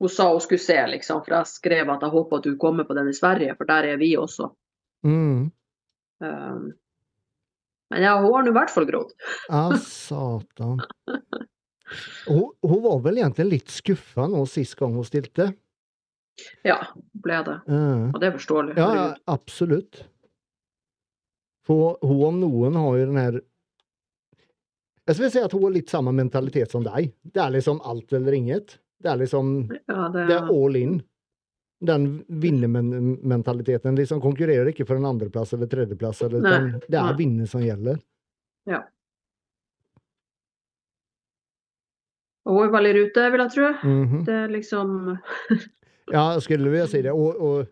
hun 0.00 0.12
sa 0.12 0.30
hun 0.32 0.42
skulle 0.44 0.62
se, 0.62 0.78
liksom. 0.92 1.22
For 1.24 1.38
jeg 1.38 1.50
skrev 1.50 1.92
at 1.92 2.02
jeg 2.04 2.12
håper 2.12 2.40
at 2.40 2.48
hun 2.50 2.58
kommer 2.60 2.88
på 2.88 2.96
den 2.98 3.08
i 3.10 3.16
Sverige, 3.16 3.54
for 3.56 3.68
der 3.68 3.92
er 3.92 4.00
vi 4.00 4.12
også. 4.20 4.50
Mm. 5.06 5.46
Um, 6.20 6.66
men 7.90 8.02
ja, 8.02 8.16
hun 8.20 8.32
har 8.34 8.44
nå 8.44 8.52
i 8.52 8.56
hvert 8.56 8.72
fall 8.72 8.88
grått. 8.88 9.14
Ja, 9.48 9.68
satan. 9.82 10.82
Hun, 12.26 12.50
hun 12.66 12.80
var 12.82 12.98
vel 13.04 13.20
egentlig 13.22 13.46
litt 13.50 13.70
skuffa 13.70 14.26
nå 14.30 14.42
sist 14.50 14.74
gang 14.78 14.96
hun 14.98 15.06
stilte. 15.06 15.52
Ja, 16.66 16.80
ble 17.24 17.40
det. 17.46 17.60
Mm. 17.70 18.08
Og 18.10 18.18
det 18.20 18.28
er 18.28 18.34
forståelig. 18.36 18.74
Ja, 18.76 18.88
ja, 18.96 19.04
absolutt. 19.30 20.02
For 21.66 21.96
hun 22.04 22.24
om 22.26 22.40
noen 22.42 22.76
har 22.78 22.98
jo 22.98 23.06
den 23.08 23.18
her 23.18 23.38
Jeg 25.06 25.18
vil 25.18 25.30
si 25.32 25.40
at 25.42 25.54
hun 25.54 25.64
har 25.64 25.72
litt 25.74 25.90
samme 25.90 26.12
mentalitet 26.14 26.74
som 26.74 26.82
deg. 26.82 27.12
Det 27.22 27.42
er 27.42 27.54
liksom 27.54 27.78
alt 27.86 28.12
eller 28.18 28.34
inget. 28.34 28.76
Det 29.02 29.12
er 29.12 29.20
liksom 29.20 29.52
ja, 29.70 30.08
det, 30.12 30.26
Det 30.30 30.38
er 30.38 30.50
all 30.50 30.76
in. 30.80 30.98
Den 31.86 32.06
vinnermentaliteten. 32.26 33.96
Liksom 33.98 34.20
konkurrerer 34.24 34.72
ikke 34.72 34.86
for 34.88 34.96
en 34.96 35.08
andreplass 35.10 35.52
eller 35.52 35.68
tredjeplass. 35.70 36.22
Eller, 36.24 36.44
Nei, 36.44 36.82
det 36.88 37.00
er 37.00 37.18
vinner 37.18 37.50
som 37.50 37.64
gjelder. 37.64 38.00
hun 42.46 42.62
er 42.62 42.74
veldig 42.74 42.92
i 42.92 42.98
rute, 43.00 43.24
vil 43.32 43.42
jeg 43.42 43.54
tro. 43.56 43.70
Mhm. 43.82 44.20
Det 44.26 44.36
er 44.42 44.52
liksom 44.54 45.18
Ja, 46.14 46.28
skulle 46.40 46.70
vi 46.70 46.84
si 46.86 47.02
det. 47.02 47.10
Og, 47.10 47.40
og, 47.42 47.66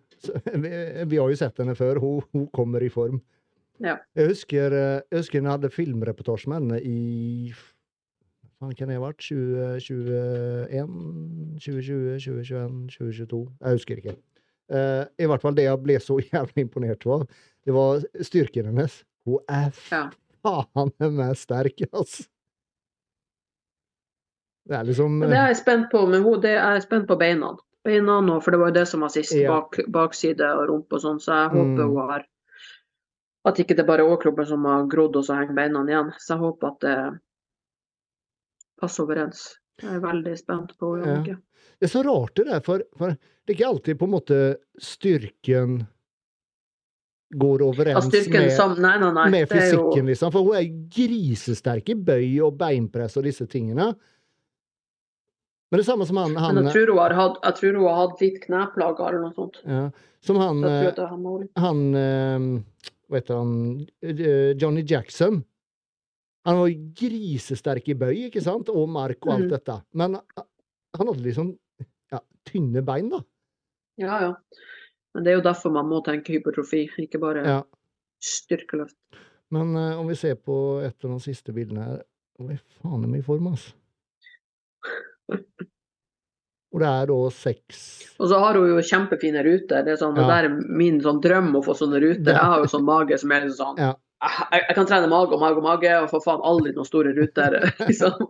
vi, 0.64 0.72
vi 1.06 1.20
har 1.20 1.30
jo 1.30 1.38
sett 1.38 1.60
henne 1.62 1.76
før. 1.78 2.00
Hun, 2.02 2.24
hun 2.34 2.48
kommer 2.54 2.82
i 2.82 2.90
form. 2.90 3.20
Ja. 3.82 3.98
Jeg 4.18 4.32
husker, 4.32 4.74
hun 4.74 5.02
jeg 5.10 5.20
husker 5.20 5.40
jeg 5.40 5.50
hadde 5.50 5.70
filmreportasje 5.70 6.50
med 6.50 6.62
henne 6.62 6.80
i 6.82 7.52
Hva 8.64 8.74
kan 8.78 8.88
det 8.88 8.96
ha 8.98 9.02
vært? 9.04 9.20
2021? 9.20 10.92
2020? 11.60 12.20
2021? 12.24 12.78
2022? 12.94 13.40
Jeg 13.60 13.78
husker 13.78 14.00
ikke. 14.00 14.14
Uh, 14.72 15.04
I 15.20 15.26
hvert 15.28 15.42
fall 15.44 15.56
det 15.58 15.66
jeg 15.66 15.80
ble 15.84 15.98
så 16.00 16.16
jævlig 16.32 16.64
imponert 16.64 17.04
av, 17.06 17.26
det 17.68 17.74
var 17.76 18.04
styrken 18.24 18.70
hennes. 18.70 19.02
Hun 19.28 19.40
er 19.48 19.70
Ja. 19.92 20.06
faen 20.44 20.92
meg 21.16 21.36
sterk, 21.40 21.84
altså. 21.92 22.24
Det 24.64 24.76
er 24.78 24.84
liksom 24.88 25.18
uh... 25.22 25.28
det 25.28 25.36
er 25.36 25.50
jeg 25.52 25.58
spent 25.60 25.90
på, 25.92 26.06
men 26.08 26.22
hun, 26.24 26.40
det 26.40 26.54
er 26.56 26.78
jeg 26.78 26.86
spent 26.86 27.08
på 27.10 27.16
beina. 27.20 27.52
Beina 27.84 28.18
nå, 28.24 28.38
for 28.40 28.54
det 28.54 28.60
var 28.62 28.70
jo 28.72 28.76
det 28.78 28.86
som 28.88 29.02
var 29.04 29.12
sist. 29.12 29.34
Ja. 29.36 29.58
Bak, 29.58 29.76
bakside 29.92 30.46
og 30.56 30.70
rumpe 30.70 30.96
og 30.96 31.02
sånn. 31.04 31.20
Så 31.20 31.34
jeg 31.36 31.50
Mm. 31.52 31.58
håper 31.60 31.90
hun 31.90 32.08
har 32.14 32.24
At 33.44 33.58
ikke 33.60 33.76
det 33.76 33.84
bare 33.84 34.00
er 34.00 34.08
overkroppen 34.08 34.46
som 34.48 34.64
har 34.64 34.86
grodd, 34.88 35.16
og 35.20 35.24
så 35.26 35.34
henger 35.36 35.52
beina 35.52 35.82
igjen. 35.84 36.14
Så 36.16 36.32
jeg 36.32 36.40
håper 36.40 36.66
at 36.70 36.78
det 36.80 36.94
passer 38.80 39.04
overens. 39.06 39.44
Jeg 39.82 39.96
er 39.96 40.00
veldig 40.04 40.36
spent 40.38 40.76
på 40.78 40.92
Ja. 41.00 41.04
Jannicke. 41.06 41.38
Det 41.80 41.88
er 41.88 41.92
så 41.92 42.02
rart 42.06 42.34
det 42.38 42.46
der, 42.46 42.60
for, 42.62 42.82
for 42.96 43.10
det 43.16 43.50
er 43.50 43.56
ikke 43.56 43.66
alltid 43.68 43.98
på 43.98 44.06
en 44.06 44.12
måte 44.14 44.38
styrken 44.80 45.78
går 47.34 47.62
overens 47.66 48.06
ja, 48.12 48.20
med, 48.30 48.52
som 48.54 48.76
Nei, 48.78 48.92
nei, 49.02 49.10
nei. 49.16 49.24
med 49.32 49.40
er 49.52 49.72
jo- 49.72 49.88
fysikken, 49.90 50.06
liksom. 50.06 50.30
For 50.32 50.44
hun 50.46 50.54
er 50.60 50.68
grisesterk 50.94 51.88
i 51.90 51.94
bøy 51.98 52.28
og 52.46 52.56
beinpress 52.60 53.16
og 53.18 53.24
disse 53.26 53.46
tingene. 53.50 53.88
Men 55.70 55.80
det 55.80 55.82
er 55.88 55.88
samme 55.90 56.06
som 56.06 56.16
han, 56.20 56.36
han 56.38 56.54
Men 56.54 56.68
jeg 56.68 56.86
tror, 56.86 57.10
hatt, 57.18 57.40
jeg 57.42 57.54
tror 57.58 57.72
hun 57.80 57.88
har 57.88 57.96
hatt 58.08 58.20
litt 58.22 58.36
kneplager 58.44 59.08
eller 59.08 59.24
noe 59.24 59.34
sånt. 59.34 59.56
ja, 59.66 59.90
Som 60.22 60.36
han, 60.38 60.62
eh, 60.62 60.92
henne. 60.94 61.48
han 61.58 61.80
eh, 61.98 62.62
Hva 63.10 63.18
heter 63.18 63.40
han 63.40 63.86
eh, 64.04 64.54
Johnny 64.60 64.84
Jackson. 64.86 65.42
Han 66.44 66.58
var 66.60 66.72
grisesterk 67.00 67.86
i 67.88 67.94
bøy, 67.96 68.14
ikke 68.28 68.42
sant? 68.44 68.68
Og 68.68 68.88
mark 68.92 69.24
og 69.26 69.32
alt 69.38 69.46
Mm. 69.46 69.52
dette. 69.54 69.76
Men 69.94 70.14
eh, 70.16 70.42
han 70.98 71.06
hadde 71.08 71.22
liksom 71.24 71.58
ja, 72.12 72.20
tynne 72.44 72.82
bein, 72.84 73.08
da. 73.10 73.22
Ja, 73.98 74.18
ja. 74.20 74.32
Men 75.14 75.24
det 75.24 75.30
er 75.32 75.36
jo 75.38 75.46
derfor 75.46 75.72
man 75.72 75.86
må 75.88 76.02
tenke 76.04 76.34
hypertrofi, 76.34 76.88
ikke 76.98 77.20
bare 77.22 77.44
Ja. 77.46 77.62
styrkeløft. 78.20 78.96
Men 79.50 79.76
uh, 79.76 80.00
om 80.00 80.08
vi 80.08 80.14
ser 80.16 80.34
på 80.34 80.82
et 80.84 81.04
av 81.04 81.10
de 81.14 81.20
siste 81.22 81.52
bildene 81.54 81.84
her 81.84 82.02
er 82.50 82.60
faen 82.82 83.04
meg 83.08 83.20
i 83.20 83.22
form, 83.22 83.46
altså. 83.52 83.72
Og 86.74 86.80
det 86.82 86.88
er 86.90 87.06
da 87.06 87.16
seks 87.30 87.80
Og 88.18 88.26
så 88.32 88.38
har 88.42 88.56
hun 88.58 88.66
jo 88.72 88.80
kjempefine 88.82 89.44
ruter. 89.46 89.84
Det 89.86 89.92
er 89.94 90.00
sånn, 90.00 90.16
det 90.18 90.24
der 90.26 90.48
er 90.48 90.56
min 90.74 90.98
sånn 91.04 91.20
drøm 91.22 91.52
å 91.54 91.62
få 91.64 91.76
sånne 91.78 92.00
ruter. 92.02 92.32
Ja. 92.32 92.40
Jeg 92.40 92.50
har 92.50 92.64
jo 92.64 92.70
sånn 92.72 92.84
mage 92.88 93.18
som 93.22 93.30
er 93.36 93.46
sånn 93.54 93.78
Ja. 93.78 93.92
Jeg, 94.24 94.64
jeg 94.68 94.76
kan 94.76 94.88
trene 94.88 95.10
mage 95.10 95.36
og 95.36 95.42
mage 95.42 95.60
og 95.60 95.66
mage 95.66 95.94
og 96.00 96.10
få 96.12 96.20
faen 96.24 96.44
aldri 96.46 96.74
noen 96.74 96.88
store 96.88 97.14
ruter. 97.16 97.58
liksom. 97.88 98.26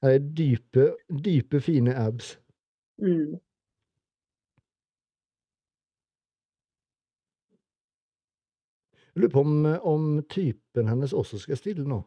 Det 0.00 0.14
er 0.16 0.26
dype, 0.36 0.86
dype, 1.24 1.60
fine 1.60 1.94
abs. 1.98 2.34
Mm. 3.02 3.38
Jeg 9.10 9.24
lurer 9.24 9.34
på 9.34 9.42
om, 9.42 9.54
om 9.90 10.08
typen 10.30 10.88
hennes 10.88 11.12
også 11.12 11.42
skal 11.42 11.58
stille 11.58 11.84
nå. 11.84 11.98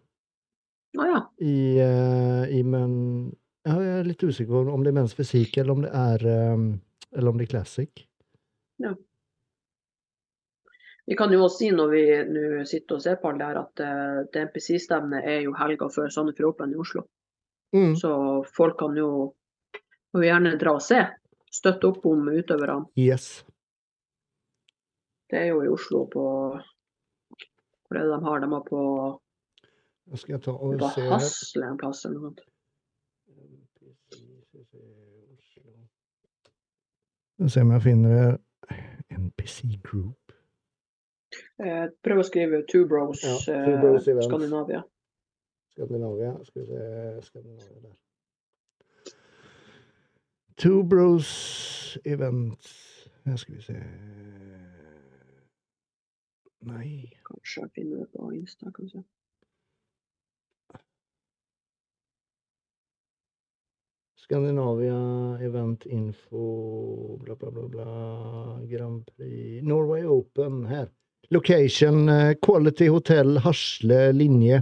Å 0.98 1.08
ja. 1.10 1.22
I, 1.42 1.58
uh, 1.82 2.44
i 2.54 2.62
men 2.66 2.94
ja, 3.66 3.76
Jeg 3.82 3.94
er 4.00 4.08
litt 4.08 4.24
usikker 4.24 4.52
på 4.54 4.74
om 4.74 4.84
det 4.86 4.92
er 4.92 4.98
menns 5.00 5.16
fysikk, 5.18 5.58
eller 5.58 5.74
om 5.74 5.84
det 5.86 5.92
er 5.98 6.26
um, 6.54 6.68
Eller 7.14 7.32
om 7.32 7.40
det 7.40 7.48
er 7.48 7.54
classic. 7.56 8.06
Vi 11.06 11.18
kan 11.20 11.34
jo 11.36 11.42
også 11.44 11.60
si 11.60 11.70
når 11.76 11.90
vi 11.92 12.04
nå 12.32 12.66
sitter 12.68 12.96
og 12.96 13.04
ser 13.04 13.18
på 13.20 13.32
alle 13.32 13.48
her, 13.50 13.60
at 13.60 13.82
uh, 13.84 14.20
det 14.32 14.46
NPC-stevnet 14.48 15.26
er 15.28 15.42
jo 15.44 15.56
helga 15.58 15.90
før 15.92 16.12
Sandefjord 16.14 16.54
Open 16.54 16.76
i 16.76 16.80
Oslo. 16.80 17.04
Mm. 17.76 17.96
Så 18.00 18.12
folk 18.56 18.78
kan 18.80 18.96
jo, 18.98 19.10
jo 20.16 20.24
gjerne 20.24 20.56
dra 20.62 20.78
og 20.78 20.86
se. 20.86 21.02
Støtte 21.54 21.90
opp 21.92 22.06
om 22.10 22.30
utøverne. 22.32 22.88
Yes. 22.98 23.44
Det 25.30 25.42
er 25.42 25.52
jo 25.52 25.64
i 25.66 25.70
Oslo 25.74 26.06
på 26.14 26.24
Hvor 26.54 27.98
er 27.98 28.06
det 28.06 28.10
de 28.14 28.24
har? 28.24 28.40
De 28.40 28.50
har 28.54 28.66
på, 28.68 28.80
Nå 30.06 30.18
skal 30.20 30.36
jeg 30.36 30.44
ta 30.46 30.52
og 30.52 30.82
se. 30.94 31.06
Hasle 31.10 31.68
en 31.68 31.78
plass 31.80 32.06
eller 32.08 32.20
noe 32.20 32.32
sånt. 32.32 32.42
Skal 37.34 37.54
se 37.56 37.64
om 37.66 37.72
jeg 37.76 37.86
finner. 37.88 38.36
NPC 39.14 39.80
Group. 39.84 40.23
Eh, 41.62 41.86
prøv 42.02 42.24
å 42.24 42.26
skrive 42.26 42.64
Two 42.70 42.88
Bros, 42.90 43.22
Ja, 43.24 43.36
Two 43.46 43.76
eh, 43.76 43.82
Bros 43.82 44.08
Events. 44.08 44.26
Skandinavia. 44.28 44.82
Skandinavia. 45.76 46.32
Skal 46.48 46.62
vi 46.62 46.68
se 46.68 47.28
Skandinavia 47.28 47.82
der. 47.84 47.96
Two 50.58 50.84
Bros 50.84 51.98
Events. 52.06 52.74
Her 53.26 53.38
skal 53.38 53.56
vi 53.56 53.62
se 53.62 53.80
Nei. 56.64 57.12
Kanskje 57.28 57.62
jeg 57.66 57.72
finner 57.76 57.98
det 58.04 58.10
på 58.16 58.30
Insta. 58.32 58.72
kanskje. 58.72 59.04
Skandinavia 64.24 65.38
Event 65.44 65.86
Info 65.86 67.18
bla, 67.18 67.36
bla, 67.36 67.52
bla, 67.52 67.68
bla. 67.68 68.62
Grand 68.72 69.06
Prix 69.06 69.64
Norway 69.64 70.04
Open 70.04 70.66
her. 70.66 70.88
Location 71.34 72.10
eh, 72.10 72.36
Quality 72.42 72.88
Hotel 72.94 73.38
Hasle 73.44 74.12
linje. 74.16 74.62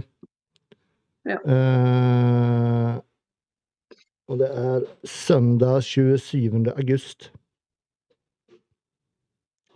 Ja. 1.22 1.38
Uh, 1.46 2.96
og 4.26 4.40
det 4.40 4.48
er 4.48 4.86
søndag 5.06 5.84
27. 5.86 6.72
august. 6.72 7.28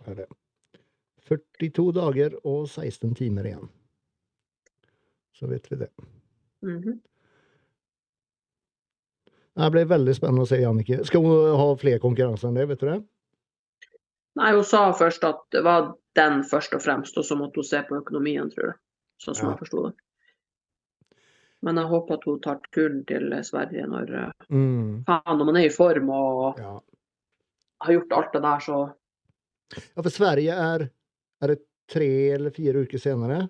Er 0.07 0.13
det. 0.23 0.27
42 1.27 1.91
dager 1.95 2.35
og 2.43 2.67
16 2.69 3.15
timer 3.15 3.47
igjen. 3.47 3.69
Så 5.35 5.47
vet 5.47 5.71
vi 5.71 5.75
det. 5.83 5.91
Mhm. 6.65 6.99
Det 9.57 9.69
ble 9.73 9.87
veldig 9.89 10.13
spennende 10.13 10.45
å 10.45 10.49
se 10.49 10.59
Jannicke. 10.61 10.99
Skal 11.05 11.23
hun 11.25 11.55
ha 11.57 11.69
flere 11.81 12.01
konkurranser 12.01 12.49
enn 12.49 12.59
det, 12.59 12.67
vet 12.69 12.81
du 12.81 12.89
det? 12.91 12.97
Nei, 14.37 14.51
hun 14.53 14.65
sa 14.67 14.91
først 14.93 15.23
at 15.25 15.39
det 15.55 15.63
var 15.65 15.95
den 16.17 16.41
først 16.49 16.73
og 16.75 16.81
fremst, 16.83 17.17
og 17.17 17.25
så 17.25 17.37
måtte 17.37 17.61
hun 17.61 17.67
se 17.67 17.79
på 17.87 17.97
økonomien, 18.01 18.49
tror 18.53 18.71
jeg. 18.71 18.77
Sånn 19.23 19.35
som 19.37 19.47
Ja. 19.47 19.53
jeg 19.55 19.59
forsto 19.63 19.85
det. 19.87 19.95
Men 21.65 21.75
jeg 21.81 21.89
håper 21.89 22.13
at 22.19 22.25
hun 22.29 22.39
tar 22.41 22.59
turen 22.73 22.99
til 23.09 23.31
Sverige 23.43 23.87
når 23.89 24.11
eh, 24.13 24.31
Mm. 24.53 25.03
Faen, 25.07 25.37
når 25.37 25.45
man 25.45 25.57
er 25.57 25.65
i 25.65 25.73
form 25.73 26.09
og 26.13 26.59
Ja. 26.59 26.79
har 27.81 27.93
gjort 27.93 28.11
alt 28.17 28.33
det 28.33 28.41
der, 28.41 28.59
så 28.59 28.77
ja, 29.95 30.01
for 30.01 30.09
Sverige 30.09 30.53
er 30.53 30.89
Er 31.41 31.47
det 31.47 31.59
tre 31.87 32.07
eller 32.33 32.49
fire 32.49 32.81
uker 32.85 32.97
senere? 32.97 33.49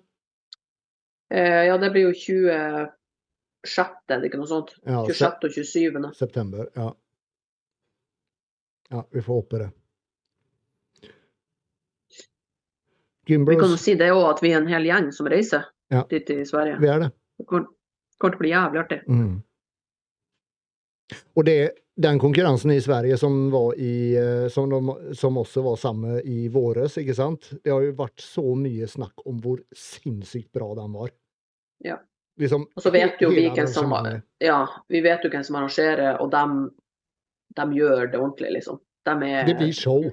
eh, 1.30 1.66
Ja, 1.66 1.78
det 1.78 1.90
blir 1.92 2.02
jo 2.08 2.12
26., 2.12 2.90
er 4.10 4.20
det 4.20 4.24
ikke 4.30 4.38
noe 4.38 4.46
sånt? 4.50 4.74
Ja, 4.84 5.04
26. 5.06 5.44
og 5.44 5.50
27. 5.52 6.14
September. 6.14 6.68
Ja. 6.76 6.92
Ja, 8.90 9.02
vi 9.10 9.20
får 9.22 9.34
håpe 9.42 9.58
det. 9.58 9.70
Vi 13.28 13.56
kan 13.60 13.70
jo 13.70 13.76
si 13.76 13.94
det 13.98 14.08
òg, 14.14 14.24
at 14.30 14.40
vi 14.42 14.52
er 14.54 14.62
en 14.62 14.70
hel 14.70 14.88
gjeng 14.88 15.10
som 15.12 15.28
reiser 15.28 15.68
Ja. 15.92 16.04
dit 16.08 16.26
til 16.26 16.46
Sverige. 16.46 16.78
vi 16.80 16.88
er 16.88 16.98
det. 16.98 17.10
Det 17.38 17.46
kommer 17.46 17.68
til 18.20 18.38
å 18.38 18.38
bli 18.38 18.50
jævlig 18.50 18.80
artig. 18.80 19.00
Mm. 19.08 19.42
Og 21.36 21.44
det, 21.44 21.70
den 21.96 22.18
konkurransen 22.18 22.70
i 22.70 22.80
Sverige 22.80 23.16
som, 23.16 23.50
var 23.50 23.74
i, 23.78 24.16
eh, 24.16 24.48
som, 24.52 24.70
de, 24.70 25.14
som 25.14 25.38
også 25.40 25.62
var 25.64 25.76
samme 25.76 26.20
i 26.24 26.48
våres, 26.52 26.98
ikke 27.00 27.14
sant? 27.16 27.50
Det 27.64 27.72
har 27.72 27.82
jo 27.82 27.94
vært 27.98 28.20
så 28.20 28.44
mye 28.58 28.88
snakk 28.90 29.24
om 29.26 29.40
hvor 29.44 29.62
sinnssykt 29.76 30.52
bra 30.52 30.74
den 30.78 30.92
var. 30.92 31.10
Ja. 31.84 31.98
Liksom, 32.38 32.68
Og 32.76 32.82
så 32.82 32.92
vet 32.94 33.18
jo 33.22 33.32
vi 33.34 33.48
hvem 33.50 33.66
som. 33.66 33.94
Ja, 34.38 34.60
vi 34.88 35.00
vet 35.02 35.24
jo 35.26 35.30
hvem 35.32 35.44
som 35.44 35.58
arrangerer, 35.58 36.20
og 36.22 36.30
de, 36.30 37.72
gjør 37.74 38.12
det 38.12 38.20
ordentlig, 38.20 38.52
liksom. 38.60 38.78
De 39.08 39.14
er 39.26 39.46
Det 39.48 39.56
blir 39.58 39.72
show. 39.74 40.04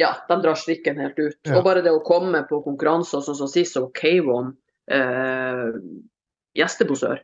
Ja, 0.00 0.14
de 0.30 0.36
drar 0.40 0.56
strikken 0.56 0.96
helt 1.02 1.18
ut. 1.20 1.36
Ja. 1.44 1.58
Og 1.58 1.64
bare 1.66 1.82
det 1.84 1.92
å 1.92 2.00
komme 2.06 2.40
på 2.48 2.62
konkurranser 2.64 3.20
sånn 3.26 3.36
som 3.36 3.50
sist, 3.52 3.76
og 3.76 3.90
K1 3.98 4.54
eh, 4.96 5.66
gjesteposør. 6.56 7.20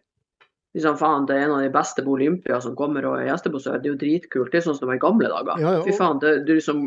Liksom, 0.77 0.99
faen, 1.01 1.25
det 1.25 1.39
er 1.39 1.47
en 1.47 1.55
av 1.57 1.63
de 1.65 1.71
beste 1.73 2.03
på 2.05 2.13
Olympia 2.19 2.59
som 2.61 2.75
kommer 2.77 3.07
og 3.09 3.15
er 3.23 3.31
gjesteposør. 3.31 3.79
Det 3.81 3.89
er 3.89 3.95
jo 3.95 4.01
dritkult. 4.03 4.51
Det 4.53 4.59
er 4.61 4.67
sånn 4.67 4.77
som 4.77 4.85
det 4.85 4.91
var 4.93 4.99
i 4.99 5.05
gamle 5.07 5.31
dager. 5.33 5.63
Ja, 5.65 5.73
ja, 5.79 5.85
Fy 5.87 5.95
faen, 5.97 6.21
det, 6.21 6.35
du 6.45 6.53
liksom 6.59 6.85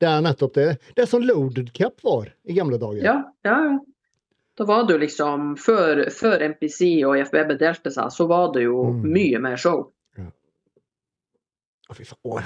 Det 0.00 0.08
er 0.08 0.24
nettopp 0.24 0.54
det. 0.56 0.66
Det 0.96 1.04
er 1.04 1.08
som 1.12 1.22
Loaded 1.22 1.70
Cup 1.76 2.02
var 2.02 2.32
i 2.50 2.56
gamle 2.56 2.78
dager. 2.82 3.04
Ja, 3.06 3.14
ja, 3.46 3.56
ja. 3.68 3.78
Da 4.58 4.64
var 4.66 4.82
det 4.88 4.96
jo 4.96 5.00
liksom 5.04 5.52
Før, 5.62 6.02
før 6.12 6.42
MPC 6.50 6.80
og 7.06 7.14
IFBB 7.20 7.54
delte 7.60 7.92
seg, 7.94 8.10
så 8.12 8.26
var 8.28 8.50
det 8.56 8.64
jo 8.66 8.82
Mm. 8.90 9.04
mye 9.14 9.38
mer 9.46 9.56
show. 9.60 9.86
Å, 10.18 10.18
fy 10.18 10.18
faen. 10.18 10.26
Å, 10.26 10.26
her- 10.26 11.79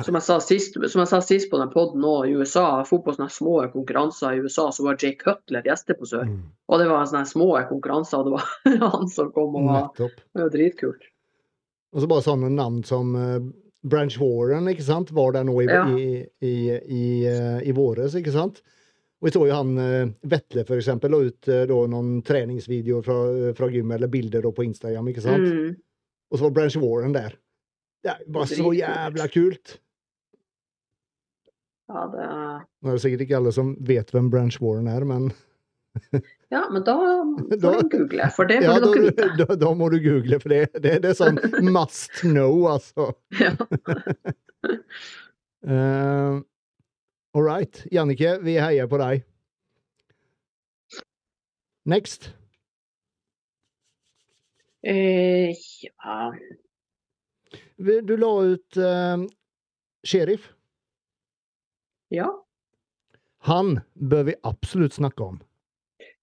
Som 0.04 0.16
jeg 0.18 0.24
sa 0.26 0.38
sist, 0.42 0.76
som 0.78 1.02
jeg 1.02 1.10
sa 1.10 1.20
sist 1.24 1.50
på 1.52 1.58
den 1.60 1.72
poden 1.72 2.00
nå, 2.04 2.12
i 2.28 2.34
USA, 2.38 2.84
fotball 2.88 3.16
sånne 3.18 3.32
små 3.32 3.56
konkurranser 3.72 4.36
i 4.36 4.44
USA, 4.44 4.70
så 4.72 4.86
var 4.86 4.96
Jake 5.00 5.20
Cutler 5.22 5.66
gjesteposør. 5.66 6.24
Mm, 6.30 6.40
Og 6.68 6.80
det 6.80 6.88
var 6.90 7.08
sånne 7.10 7.28
små 7.28 7.50
konkurranser, 7.68 8.22
og 8.22 8.30
det 8.30 8.36
var 8.38 8.90
han 8.96 9.10
som 9.12 9.32
kom 9.34 9.58
og 9.60 9.68
var. 9.68 9.90
Det 9.98 10.46
var 10.46 10.54
dritkult. 10.54 11.10
Og 11.94 12.02
så 12.02 12.10
bare 12.10 12.26
sånne 12.26 12.50
navn 12.50 12.80
som 12.88 13.12
eh, 13.18 13.38
Branch 13.84 14.16
Warren, 14.20 14.68
ikke 14.72 14.86
sant, 14.86 15.12
var 15.14 15.36
der 15.36 15.44
nå 15.46 15.58
i, 15.62 15.66
Ja. 15.70 15.84
i, 15.92 16.24
i, 16.40 16.54
i, 16.72 17.04
eh, 17.28 17.74
våres, 17.76 18.16
ikke 18.18 18.32
sant? 18.34 18.62
Og 19.20 19.28
vi 19.28 19.32
så 19.32 19.44
jo 19.48 19.54
han 19.56 19.70
uh, 19.78 20.10
Vetle, 20.28 20.66
for 20.68 20.76
eksempel, 20.76 21.12
la 21.14 21.20
ut 21.30 21.48
eh, 21.48 21.62
da 21.70 21.76
noen 21.88 22.18
treningsvideoer 22.26 23.04
fra, 23.06 23.18
fra 23.56 23.68
gymmet, 23.72 23.96
eller 23.96 24.10
bilder 24.12 24.44
da 24.44 24.50
på 24.52 24.66
Instagram, 24.66 25.08
ikke 25.12 25.24
sant? 25.24 25.46
Mm. 25.48 25.76
Og 26.32 26.36
så 26.40 26.44
var 26.44 26.54
Branch 26.58 26.76
Warren 26.82 27.14
der. 27.14 27.36
Det 28.04 28.12
er 28.12 28.20
bare 28.32 28.46
så 28.50 28.72
jævla 28.76 29.26
kult! 29.32 29.78
Ja, 31.88 32.02
det, 32.12 32.26
Nå 32.80 32.88
er 32.90 32.96
det 32.96 33.02
sikkert 33.04 33.22
ikke 33.26 33.36
alle 33.36 33.52
som 33.52 33.74
vet 33.84 34.12
hvem 34.14 34.30
Branch 34.32 34.56
Warren 34.62 34.86
er, 34.88 35.04
men 35.08 35.26
ja, 36.54 36.62
men 36.72 36.82
da 36.86 36.94
må 37.24 37.44
Da- 37.60 37.74
du 37.80 37.88
google, 37.92 38.28
for 38.36 38.48
det 38.48 38.60
ja, 38.64 38.72
burde 38.78 38.86
da, 38.86 38.92
dere 38.94 39.04
vite. 39.10 39.28
da, 39.42 39.56
da 39.64 39.72
må 39.76 39.88
du 39.92 39.98
google, 40.04 40.40
for 40.40 40.52
det, 40.52 40.62
det, 40.84 40.94
det 41.04 41.12
er 41.12 41.18
sånn 41.18 41.38
must 41.72 42.22
know, 42.24 42.64
altså. 42.72 43.10
Ja. 43.40 43.52
Uh, 45.64 46.40
all 47.34 47.44
right. 47.44 47.84
Jannike, 47.92 48.38
vi 48.44 48.56
heier 48.60 48.88
på 48.90 48.98
deg. 49.00 49.22
Next. 51.88 52.30
Uh, 54.84 55.52
ja. 55.84 56.18
Du 57.84 58.16
la 58.16 58.30
ut 58.54 58.76
eh, 58.80 59.24
Sheriff. 60.06 60.50
ja. 62.14 62.30
Han 63.44 63.74
bør 63.92 64.22
vi 64.30 64.34
absolutt 64.48 64.94
snakke 64.96 65.20
om. 65.20 65.34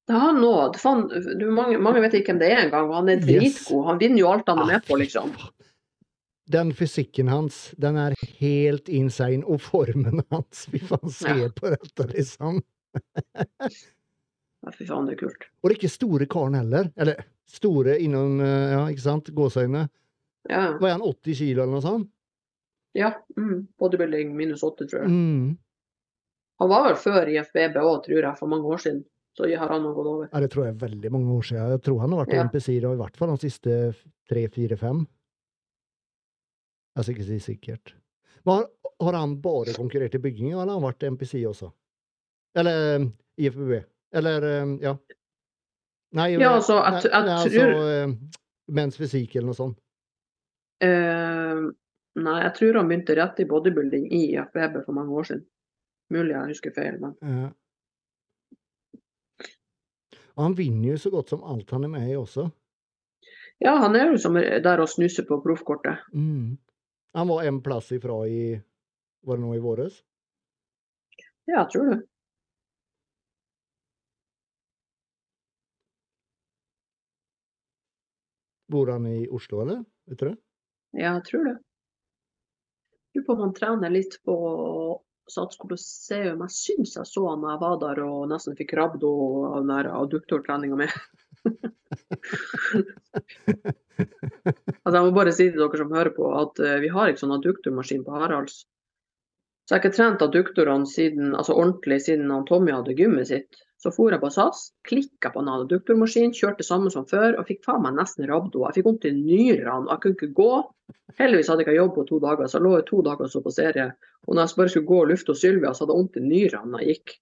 Det 0.10 0.14
har 0.18 0.34
han. 0.34 1.04
Du, 1.38 1.44
mange, 1.54 1.78
mange 1.78 2.02
vet 2.02 2.16
ikke 2.18 2.32
hvem 2.34 2.40
det 2.42 2.48
er 2.50 2.62
engang. 2.64 2.88
Han 2.96 3.12
er 3.14 3.20
dritgod. 3.22 3.84
Han 3.86 4.00
vinner 4.02 4.24
jo 4.24 4.32
alt 4.32 4.50
han 4.50 4.64
er 4.64 4.70
med 4.72 4.88
på, 4.88 4.96
Ah, 4.96 5.02
liksom. 5.04 5.30
Den 6.52 6.74
fysikken 6.74 7.30
hans, 7.30 7.60
den 7.78 8.00
er 8.02 8.16
helt 8.42 8.90
insane. 8.90 9.46
Og 9.46 9.62
formen 9.62 10.24
hans, 10.34 10.66
vi 10.74 10.82
faen 10.82 11.14
ser 11.14 11.44
Ja. 11.46 11.52
på 11.54 11.70
dette, 11.76 12.08
liksom. 12.16 12.58
Ja, 14.66 14.72
fy 14.74 14.86
faen, 14.90 15.06
det 15.06 15.20
er 15.20 15.22
kult. 15.22 15.46
Og 15.62 15.70
det 15.70 15.76
er 15.76 15.80
ikke 15.80 15.94
store 15.94 16.26
karen 16.26 16.58
heller. 16.58 16.90
Eller 16.98 17.22
store 17.46 18.00
innom, 18.02 18.40
eh, 18.42 18.72
ja, 18.74 18.82
ikke 18.90 19.06
sant, 19.06 19.30
gåseøyne. 19.38 19.86
Ja. 20.50 20.78
Hva 20.80 20.88
er 20.90 20.96
han, 20.98 21.02
80 21.06 21.36
kilo 21.38 21.62
eller 21.64 21.74
noe 21.78 21.86
sånt? 21.86 22.10
ja. 22.98 23.12
Mm. 23.38 23.68
Bodybuilding 23.80 24.34
minus 24.36 24.64
8, 24.68 24.88
tror 24.90 25.04
jeg. 25.06 25.10
Mm. 25.12 25.58
Han 26.60 26.70
var 26.70 26.84
vel 26.90 26.98
før 27.00 27.30
IFBB 27.32 27.78
òg, 27.80 28.02
tror 28.06 28.20
jeg, 28.26 28.38
for 28.40 28.48
mange 28.52 28.68
år 28.68 28.82
siden. 28.84 29.04
Så 29.38 29.48
har 29.48 29.70
han 29.72 29.84
gått 29.96 30.06
over. 30.12 30.28
Ja, 30.34 30.40
det 30.44 30.50
tror 30.52 30.66
jeg 30.66 30.74
er 30.76 30.82
veldig 30.82 31.12
mange 31.14 31.32
år 31.38 31.46
siden. 31.48 31.70
Jeg 31.72 31.82
tror 31.86 32.00
han 32.04 32.12
har 32.12 32.26
vært 32.26 32.34
Ja. 32.36 32.44
MPC 32.44 32.68
i 32.76 32.80
hvert 32.84 33.18
fall 33.18 33.30
de 33.32 33.38
siste 33.50 33.78
tre, 34.28 34.48
fire, 34.52 34.76
fem. 34.78 35.06
Jeg 36.98 37.04
skal 37.06 37.16
ikke 37.16 37.28
si 37.30 37.40
sikkert. 37.40 37.94
Men 38.46 38.66
har, 39.02 39.14
han 39.14 39.38
bare 39.42 39.74
konkurrert 39.78 40.16
i 40.16 40.22
bygging, 40.22 40.52
eller 40.52 40.66
har 40.74 40.80
han 40.82 40.84
vært 40.90 41.08
MPC 41.14 41.46
også? 41.48 41.72
Eller 42.60 43.00
eh, 43.00 43.06
IFBB? 43.40 43.78
Eller, 44.20 44.44
eh, 44.44 44.76
ja. 44.84 44.96
Nei, 46.20 46.34
Ja, 46.36 46.58
altså, 46.58 46.76
jeg 46.84 47.06
jeg 47.08 47.24
nei, 47.24 47.38
altså 47.38 47.50
tror- 47.56 48.90
eh, 48.92 48.92
fysikk 49.00 49.36
eller 49.38 49.48
noe 49.54 49.56
sånt. 49.56 49.78
Eh, 50.82 51.62
nei, 52.26 52.38
jeg 52.42 52.54
tror 52.58 52.80
han 52.80 52.90
begynte 52.90 53.16
rett 53.20 53.42
i 53.44 53.48
bodybuilding 53.50 54.08
i 54.10 54.22
IFBB 54.32 54.82
for 54.86 54.98
mange 54.98 55.18
år 55.20 55.28
siden. 55.30 55.44
Mulig 56.12 56.36
jeg 56.36 56.56
husker 56.56 56.74
feil, 56.76 57.00
men 57.02 57.18
Ja. 57.22 57.50
Og 60.32 60.44
han 60.48 60.56
vinner 60.56 60.94
jo 60.94 60.98
så 60.98 61.12
godt 61.12 61.30
som 61.30 61.44
alt 61.44 61.72
han 61.76 61.84
er 61.84 61.92
med 61.92 62.10
i 62.10 62.16
også. 62.16 62.48
Ja, 63.62 63.76
han 63.78 63.96
er 63.96 64.10
jo 64.10 64.18
som 64.18 64.34
der 64.34 64.82
og 64.82 64.90
snuser 64.90 65.26
på 65.28 65.38
proffkortet. 65.44 66.00
Mm. 66.14 66.58
Han 67.14 67.28
var 67.28 67.44
en 67.44 67.62
plass 67.62 67.92
ifra 67.92 68.24
i 68.28 68.62
Var 69.22 69.38
det 69.38 69.44
nå 69.44 69.54
i 69.54 69.62
våres? 69.62 70.00
Ja, 71.46 71.60
jeg 71.60 71.68
tror 71.74 71.90
det. 71.92 72.00
Bor 78.72 78.90
han 78.90 79.06
i 79.06 79.28
Oslo, 79.30 79.62
eller? 79.62 79.84
Vet 80.10 80.20
du 80.20 80.26
det? 80.32 80.38
Ja, 80.92 81.14
jeg 81.16 81.24
tror 81.30 81.48
det. 81.48 81.56
Lurer 83.16 83.26
på 83.28 83.34
om 83.34 83.42
han 83.46 83.54
trener 83.56 83.92
litt 83.92 84.18
på 84.28 84.36
Sats 85.32 85.58
Colosseum. 85.60 86.42
Jeg 86.46 86.56
syns 86.56 86.96
jeg 86.98 87.08
så 87.08 87.26
han 87.30 87.44
da 87.44 87.54
jeg 87.54 87.62
var 87.64 87.78
der 87.84 88.04
og 88.06 88.30
nesten 88.32 88.58
fikk 88.60 88.74
rabdo 88.80 89.12
av 89.52 89.58
den 89.62 89.72
der 89.72 89.92
adduktortreninga 89.94 90.76
mi. 90.80 90.88
altså, 94.84 94.96
jeg 94.98 95.06
må 95.06 95.12
bare 95.16 95.36
si 95.36 95.48
til 95.50 95.62
dere 95.62 95.82
som 95.84 95.96
hører 95.96 96.14
på, 96.16 96.26
at 96.40 96.54
uh, 96.64 96.78
vi 96.84 96.92
har 96.92 97.12
ikke 97.12 97.24
sånn 97.24 97.38
adduktormaskin 97.38 98.06
på 98.08 98.16
Haralds. 98.18 98.56
Så 99.66 99.76
jeg 99.76 99.78
har 99.78 99.84
ikke 99.86 99.98
trent 99.98 100.24
adduktorene 100.26 101.36
altså 101.38 101.54
ordentlig 101.56 102.02
siden 102.06 102.32
Tommy 102.50 102.74
hadde 102.74 102.96
gymmet 102.98 103.30
sitt. 103.30 103.60
Så 103.82 103.90
for 103.96 104.14
jeg 104.14 104.22
på 104.22 104.30
SAS, 104.30 104.68
klikka 104.86 105.32
på 105.34 105.42
en 105.42 105.50
adduktormaskin, 105.50 106.36
kjørte 106.38 106.66
samme 106.66 106.92
som 106.94 107.08
før 107.10 107.40
og 107.40 107.48
fikk 107.48 107.64
faen 107.66 107.82
meg 107.82 107.96
nesten 107.98 108.28
rabdo. 108.30 108.62
Jeg 108.68 108.78
fikk 108.78 108.88
vondt 108.90 109.08
i 109.10 109.14
nyrene 109.16 109.90
jeg 109.90 110.04
kunne 110.04 110.18
ikke 110.20 110.36
gå. 110.38 110.52
Heldigvis 111.18 111.50
hadde 111.50 111.64
jeg 111.64 111.70
ikke 111.70 111.80
jobb 111.80 111.96
på 111.96 112.06
to 112.12 112.20
dager, 112.22 112.46
så 112.52 112.60
jeg 112.60 112.66
lå 112.68 112.74
i 112.78 112.86
to 112.86 113.02
dager 113.08 113.26
og 113.26 113.34
så 113.34 113.42
på 113.42 113.54
serie. 113.56 113.88
Og 114.28 114.38
når 114.38 114.44
jeg 114.44 114.60
bare 114.60 114.74
skulle 114.76 114.92
gå 114.92 115.00
og 115.02 115.10
lufte 115.10 115.34
hos 115.34 115.42
Sylvia, 115.42 115.74
så 115.74 115.84
hadde 115.84 115.96
jeg 115.96 116.02
vondt 116.04 116.20
i 116.22 116.26
nyrene 116.28 116.74
når 116.76 116.84
jeg 116.84 116.94
gikk. 116.94 117.16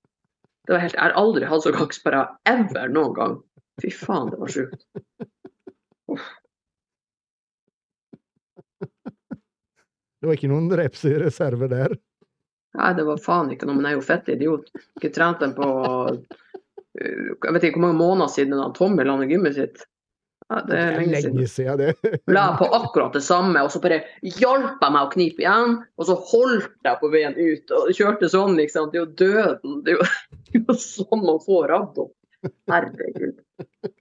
Det 0.67 0.75
var 0.75 0.83
helt, 0.83 0.97
Jeg 0.97 1.05
har 1.05 1.15
aldri 1.23 1.47
hatt 1.53 1.63
så 1.63 1.73
gangsperrer 1.73 2.35
ever 2.51 2.91
noen 2.91 3.15
gang. 3.15 3.39
Fy 3.79 3.93
faen, 3.95 4.33
det 4.33 4.41
var 4.43 4.51
sjukt. 4.51 4.83
Det 10.19 10.27
var 10.27 10.35
ikke 10.35 10.51
noen 10.51 10.67
reps 10.75 11.05
i 11.07 11.15
reserve 11.15 11.71
der? 11.71 11.95
Nei, 12.77 12.91
det 12.97 13.05
var 13.07 13.21
faen 13.23 13.49
ikke 13.53 13.65
noe, 13.65 13.79
men 13.79 13.87
jeg 13.87 13.95
er 13.95 13.99
jo 13.99 14.05
fett 14.05 14.29
idiot. 14.35 14.67
Ikke 14.99 15.13
trent 15.15 15.41
den 15.41 15.55
på 15.57 15.69
jeg 16.99 17.53
vet 17.53 17.63
ikke 17.67 17.79
hvor 17.79 17.87
mange 17.87 18.01
måneder 18.01 18.31
siden 18.33 18.59
han 18.59 18.75
Tommy 18.75 19.05
la 19.05 19.15
ned 19.19 19.31
gymmet 19.31 19.55
sitt. 19.55 19.85
Ja, 20.49 20.63
det 20.65 20.77
er 20.81 20.95
lenge 20.97 21.19
siden. 21.21 21.47
siden 21.47 21.77
det. 21.77 22.19
La 22.33 22.47
på 22.57 22.65
akkurat 22.73 23.13
det 23.13 23.21
samme, 23.21 23.61
og 23.61 23.69
så 23.69 23.81
bare 23.83 23.99
hjalp 24.25 24.81
jeg 24.81 24.95
meg 24.95 25.03
å 25.05 25.11
knipe 25.13 25.43
igjen. 25.43 25.75
Og 26.01 26.07
så 26.09 26.15
holdt 26.31 26.87
jeg 26.87 27.01
på 27.01 27.11
veien 27.13 27.37
ut 27.37 27.75
og 27.77 27.91
kjørte 27.93 28.31
sånn, 28.33 28.57
liksom. 28.57 28.89
Det 28.89 28.97
er 28.97 29.03
jo 29.03 29.11
døden. 29.21 29.83
Det 29.85 29.93
er 29.93 29.99
jo, 29.99 30.07
det 30.49 30.57
er 30.57 30.65
jo 30.65 30.77
sånn 30.81 31.27
man 31.27 31.43
får 31.45 31.69
rabdo. 31.69 32.07
Herregud. 32.71 33.37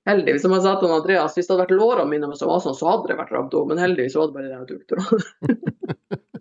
Heldigvis, 0.08 0.44
som 0.46 0.54
jeg 0.54 0.64
sa 0.64 0.74
til 0.80 0.94
Andreas, 0.94 1.36
hvis 1.36 1.48
det 1.48 1.52
hadde 1.52 1.66
vært 1.66 1.76
lårene 1.76 2.08
mine 2.14 2.32
som 2.38 2.48
var 2.48 2.64
sånn, 2.64 2.78
så 2.78 2.94
hadde 2.94 3.12
det 3.12 3.18
vært 3.20 3.34
rabdo. 3.36 3.66
Men 3.68 3.82
heldigvis 3.82 4.16
var 4.16 4.30
det 4.30 4.38
bare 4.38 4.48
det 4.48 4.56
jeg 4.56 4.88
tok. 4.88 6.37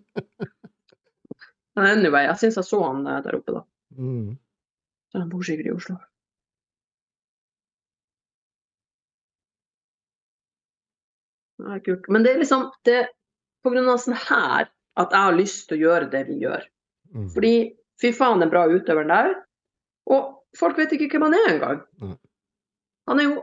Men 1.78 1.86
anyway, 1.92 2.26
jeg 2.26 2.40
syns 2.42 2.58
jeg 2.58 2.66
så 2.66 2.82
han 2.82 3.04
eh, 3.06 3.20
der 3.24 3.38
oppe, 3.38 3.60
da. 3.60 3.64
Mm. 3.98 4.32
Så 5.12 5.22
han 5.22 5.28
bor 5.32 5.44
sikkert 5.46 5.70
i 5.70 5.74
Oslo. 5.76 5.98
Det 11.58 11.74
er 11.74 11.84
kult. 11.86 12.08
Men 12.12 12.24
det 12.26 12.34
er 12.34 12.42
liksom 12.42 12.68
det 12.86 13.00
på 13.64 13.72
grunn 13.74 13.88
av 13.90 14.00
sånn 14.02 14.18
her 14.18 14.68
at 14.98 15.14
jeg 15.14 15.26
har 15.28 15.36
lyst 15.36 15.68
til 15.68 15.78
å 15.78 15.84
gjøre 15.86 16.10
det 16.12 16.24
vi 16.28 16.40
gjør. 16.42 16.64
Mm. 17.14 17.28
Fordi 17.34 17.52
fy 18.02 18.12
faen, 18.14 18.42
den 18.42 18.52
bra 18.52 18.66
utøveren 18.70 19.12
der. 19.12 19.36
Og 20.10 20.34
folk 20.58 20.78
vet 20.78 20.94
ikke 20.94 21.10
hvem 21.14 21.28
han 21.28 21.38
er 21.38 21.52
engang. 21.54 21.80
Mm. 22.02 22.16
Han 23.08 23.22
er 23.22 23.28
jo 23.30 23.36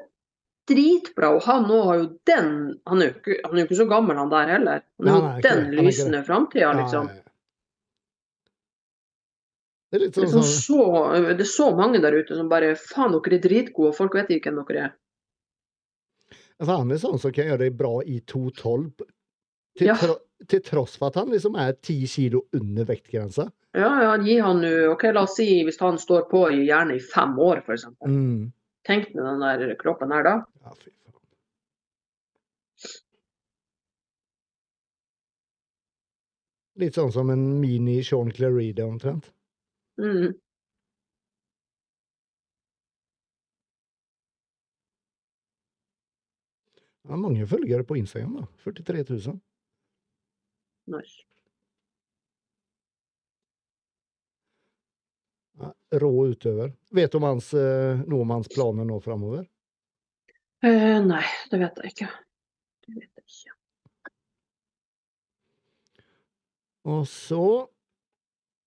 dritbra, 0.69 1.31
og 1.35 1.45
han 1.45 1.67
òg 1.69 1.83
har 1.89 1.99
jo 1.99 2.05
den 2.25 2.47
Han 2.89 3.01
er 3.01 3.11
jo 3.11 3.13
ikke, 3.19 3.35
han 3.43 3.53
er 3.53 3.61
jo 3.61 3.67
ikke 3.67 3.81
så 3.81 3.89
gammel, 3.89 4.17
han 4.17 4.31
der 4.33 4.51
heller. 4.55 4.81
Han 4.99 5.09
er 5.09 5.15
jo 5.15 5.25
nei, 5.25 5.43
den 5.45 5.63
ikke 5.67 5.85
lysende 5.89 6.23
framtida, 6.25 6.71
liksom. 6.79 7.11
Nei. 7.11 7.24
Det 9.95 10.01
er 10.01 10.03
litt 10.09 10.15
Det 10.17 10.27
sånn 10.27 10.43
er, 10.43 10.53
så, 10.59 10.79
det 11.39 11.43
er 11.45 11.47
så 11.47 11.65
mange 11.77 12.01
der 12.03 12.17
ute 12.17 12.35
som 12.35 12.49
bare 12.51 12.73
Faen, 12.75 13.13
dere 13.15 13.37
er 13.37 13.43
dritgode, 13.45 13.93
og 13.93 13.95
folk 13.95 14.17
vet 14.17 14.33
ikke 14.35 14.51
hvem 14.51 14.65
dere 14.67 14.81
er. 14.89 14.95
altså, 16.59 16.73
Han 16.81 16.91
er 16.91 16.99
sånn 16.99 17.21
som 17.23 17.31
kan 17.31 17.47
gjøre 17.47 17.61
det 17.63 17.77
bra 17.79 17.93
i 18.03 18.17
2,12 18.27 18.89
til, 18.99 19.87
Ja. 19.87 19.95
tro, 19.95 20.17
til 20.51 20.59
tross 20.67 20.97
for 20.99 21.07
at 21.13 21.21
han 21.21 21.31
liksom 21.31 21.55
er 21.55 21.77
10 21.79 22.09
kilo 22.11 22.41
under 22.59 22.83
vektgrensa. 22.91 23.47
Ja, 23.75 23.93
ja, 24.03 24.11
gi 24.19 24.35
han 24.43 24.59
nå 24.63 24.73
OK, 24.91 25.07
la 25.15 25.23
oss 25.23 25.37
si 25.39 25.47
hvis 25.63 25.79
han 25.79 25.95
står 26.01 26.27
på 26.31 26.43
i 26.51 26.65
gjerne 26.67 26.95
i 26.97 26.99
fem 26.99 27.39
år, 27.39 27.63
f.eks. 27.63 27.87
Mm. 28.03 28.51
Tenk 28.83 29.13
deg 29.13 29.23
den 29.23 29.39
der 29.47 29.75
kroppen 29.79 30.11
her, 30.11 30.27
da. 30.27 30.35
Ja, 30.65 30.75
fy 30.75 30.91
faen. 30.91 31.23
Litt 36.83 36.97
sånn 36.99 37.11
som 37.15 37.29
en 37.31 37.45
mini 37.61 38.01
Sean 38.03 38.31
Clarida 38.35 38.83
omtrent. 38.87 39.31
Mm. 39.97 40.33
Det 47.05 47.13
er 47.13 47.21
mange 47.21 47.47
følgere 47.47 47.85
på 47.85 47.95
Instagram, 47.99 48.39
da. 48.41 48.45
43 48.63 49.03
000. 49.09 49.39
Nice. 50.95 51.21
Rå 56.01 56.11
utøver. 56.27 56.73
Vet 56.91 57.11
du 57.11 57.17
om 57.17 57.27
hans, 57.29 57.53
eh, 57.53 58.01
noe 58.09 58.25
om 58.25 58.33
hans 58.33 58.49
planer 58.51 58.87
nå 58.89 58.97
framover? 59.05 59.45
Uh, 60.65 60.97
nei, 61.05 61.23
det 61.51 61.59
vet 61.61 61.77
jeg 61.83 61.93
ikke. 61.93 62.09
Det 62.87 62.95
vet 62.95 63.21
jeg 63.21 63.25
ikke. 63.29 63.53
Og 66.89 67.05
så 67.09 67.45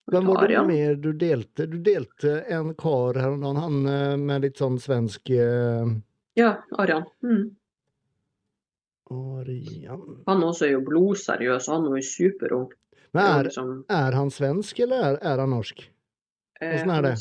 Hvem 0.09 0.27
var 0.27 0.49
det 0.49 0.61
mer 0.65 0.95
du 0.97 1.11
delte? 1.13 1.67
Du 1.69 1.79
delte 1.85 2.41
en 2.49 2.73
kar 2.75 3.19
her 3.21 3.35
om 3.35 3.43
dagen, 3.45 3.61
han 3.61 3.87
eh, 3.87 4.17
med 4.17 4.47
litt 4.47 4.61
sånn 4.61 4.79
svensk 4.81 5.31
eh, 5.37 5.91
Ja, 6.39 6.55
Arian. 6.81 7.05
Mm. 7.21 7.45
Arian 9.13 10.07
Han 10.27 10.45
også 10.49 10.69
er 10.69 10.75
jo 10.79 10.83
blodseriøs, 10.89 11.69
han 11.69 11.87
er 11.91 11.99
jo 11.99 12.09
superung. 12.09 12.67
Men 13.13 13.25
er 13.25 13.49
liksom, 13.49 13.71
er 13.93 14.17
han 14.17 14.33
svensk, 14.33 14.81
eller 14.85 15.05
er, 15.11 15.21
er 15.33 15.45
han 15.45 15.53
norsk? 15.53 15.85
Åssen 16.59 16.91
er 16.91 16.95
han 16.95 17.07
det? 17.07 17.15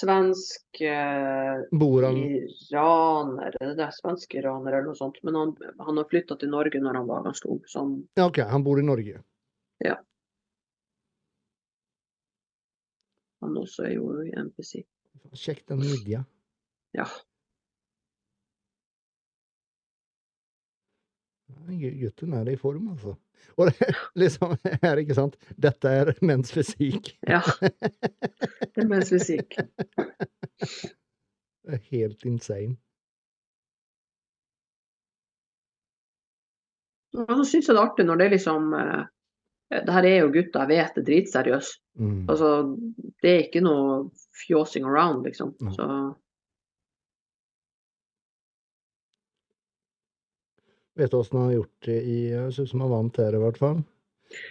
Svensk 0.00 0.80
eh, 0.80 1.62
Bor 1.76 2.06
han 2.08 2.16
iraner, 2.24 3.56
er 3.60 3.74
det 3.76 3.84
er 3.84 3.92
Svensk 3.94 4.32
iraner 4.34 4.72
eller 4.72 4.90
noe 4.90 4.98
sånt. 4.98 5.20
Men 5.26 5.36
han, 5.36 5.52
han 5.78 6.00
har 6.00 6.08
flytta 6.08 6.40
til 6.40 6.50
Norge 6.52 6.80
når 6.80 7.02
han 7.02 7.10
var 7.10 7.26
ganske 7.28 7.52
ung. 7.52 7.60
Så 7.68 7.84
han, 7.84 7.98
Ja, 8.16 8.30
OK, 8.32 8.40
han 8.48 8.64
bor 8.64 8.80
i 8.80 8.86
Norge. 8.86 9.20
Han 13.40 13.56
også 13.56 13.86
er 13.88 13.94
jo 13.96 14.10
i 14.26 14.30
MPC. 14.36 14.82
Kjekt 15.36 15.68
den 15.70 15.80
midja. 15.84 16.22
Ja. 16.96 17.06
Ja, 21.50 21.74
gu- 21.80 21.96
Gutten 22.00 22.32
er 22.38 22.48
i 22.52 22.56
form, 22.56 22.88
altså. 22.92 23.14
Og 23.56 23.70
det, 23.70 23.88
liksom, 24.22 24.54
er 24.82 25.00
ikke 25.02 25.16
sant? 25.16 25.36
Dette 25.60 25.88
er 26.02 26.12
menns 26.22 26.52
fysikk. 26.54 27.14
ja. 27.28 27.40
Det 27.60 28.84
er 28.84 28.88
menns 28.90 29.10
fysikk. 29.12 29.56
Det 31.60 31.76
er 31.76 31.82
helt 31.90 32.24
insane. 32.28 32.76
Og 37.18 37.32
så 37.40 37.44
syns 37.50 37.66
jeg 37.66 37.74
det 37.74 37.80
er 37.80 37.88
artig 37.88 38.04
når 38.06 38.20
det 38.20 38.26
er 38.28 38.34
liksom 38.36 38.68
eh, 38.78 39.00
her 39.70 40.04
er 40.08 40.16
jo 40.24 40.30
gutta, 40.34 40.64
jeg 40.66 40.68
vet 40.68 40.98
er 40.98 41.06
dritseriøse. 41.06 41.76
Mm. 42.00 42.24
Altså, 42.28 42.48
det 43.22 43.30
er 43.30 43.42
ikke 43.44 43.62
noe 43.62 44.10
fjåsing 44.46 44.84
around, 44.88 45.24
liksom. 45.28 45.54
Mm. 45.60 45.72
Så 45.76 45.86
Vet 50.98 51.10
du 51.12 51.16
åssen 51.20 51.38
han 51.38 51.46
har 51.48 51.54
gjort 51.60 51.86
det 51.86 51.98
i 52.02 52.16
Jeg 52.32 52.52
syns 52.56 52.72
han 52.76 52.90
vant 52.90 53.16
her, 53.22 53.36
i 53.36 53.40
hvert 53.40 53.60
fall. 53.60 53.78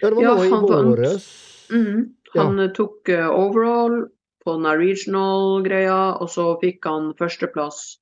Ja, 0.00 0.08
det 0.10 0.16
var 0.16 0.22
Ja, 0.24 0.34
nå 0.34 0.44
i 0.44 0.84
våres. 0.88 1.26
mhm. 1.70 2.14
Han 2.34 2.58
ja. 2.58 2.68
tok 2.74 3.08
eh, 3.08 3.26
overall 3.28 4.08
på 4.44 4.52
den 4.56 4.66
regional-greia, 4.78 6.16
og 6.22 6.28
så 6.30 6.54
fikk 6.62 6.84
han 6.86 7.12
førsteplass 7.18 7.98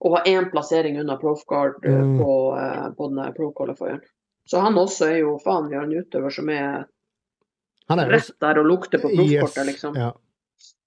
og 0.00 0.12
var 0.14 0.24
én 0.24 0.50
plassering 0.50 0.98
unna 1.00 1.16
Profguard 1.20 1.84
eh, 1.84 1.92
Mm. 2.00 2.18
på, 2.18 2.56
eh, 2.56 2.90
på 2.96 3.08
den 3.10 3.34
pro-qualifieren. 3.34 4.00
Så 4.50 4.58
han 4.64 4.74
også 4.80 5.06
er 5.12 5.18
jo 5.20 5.36
faen, 5.44 5.68
har 5.72 5.84
en 5.86 5.92
utøver 6.00 6.32
som 6.34 6.48
er 6.50 6.86
Han 7.90 7.98
er 8.02 8.10
rett 8.10 8.30
der 8.42 8.58
og 8.60 8.66
lukter 8.66 8.98
på 9.02 9.08
proffkortet, 9.10 9.66
Yes, 9.66 9.66
liksom. 9.66 9.96
Ja. 9.98 10.12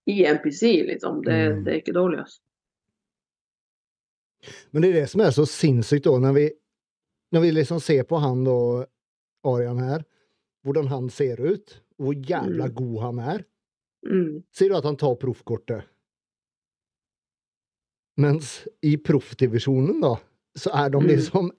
I 0.08 0.24
NPC, 0.28 0.62
liksom. 0.88 1.22
Det, 1.24 1.38
Mm. 1.52 1.64
det 1.64 1.72
er 1.74 1.78
ikke 1.82 1.94
dårlig, 1.96 2.20
altså. 2.24 2.40
Men 4.72 4.82
det 4.82 4.90
er 4.90 4.94
det 5.02 5.10
som 5.10 5.22
er 5.22 5.32
så 5.32 5.46
sinnssykt 5.48 6.04
da, 6.08 6.18
når 6.20 6.34
vi, 6.36 6.46
når 7.32 7.42
vi 7.42 7.52
liksom 7.52 7.80
ser 7.80 8.04
på 8.04 8.20
han 8.20 8.46
og 8.48 8.86
Arian 9.48 9.80
her, 9.80 10.04
hvordan 10.64 10.88
han 10.88 11.10
ser 11.10 11.40
ut 11.40 11.80
hvor 12.00 12.14
jævla 12.14 12.68
jävla 12.68 12.68
Mm. 12.68 12.76
god 12.76 13.02
han 13.02 13.20
er. 13.20 13.44
Mm. 14.06 14.44
Ser 14.52 14.70
du 14.70 14.76
at 14.76 14.84
han 14.84 14.98
tar 14.98 15.16
proffkortet? 15.16 15.84
Mens 18.18 18.68
i 18.82 18.98
proffdivisionen 18.98 20.02
da, 20.02 20.16
så 20.56 20.70
er 20.74 20.90
de 20.90 20.98
Mm. 21.00 21.52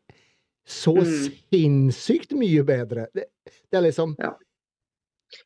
Så 0.67 0.95
Mm. 0.97 1.33
sinnssykt 1.53 2.33
mye 2.33 2.63
bedre. 2.65 3.07
Det, 3.15 3.25
det 3.71 3.77
er 3.79 3.83
liksom 3.83 4.17
Ja. 4.19 4.35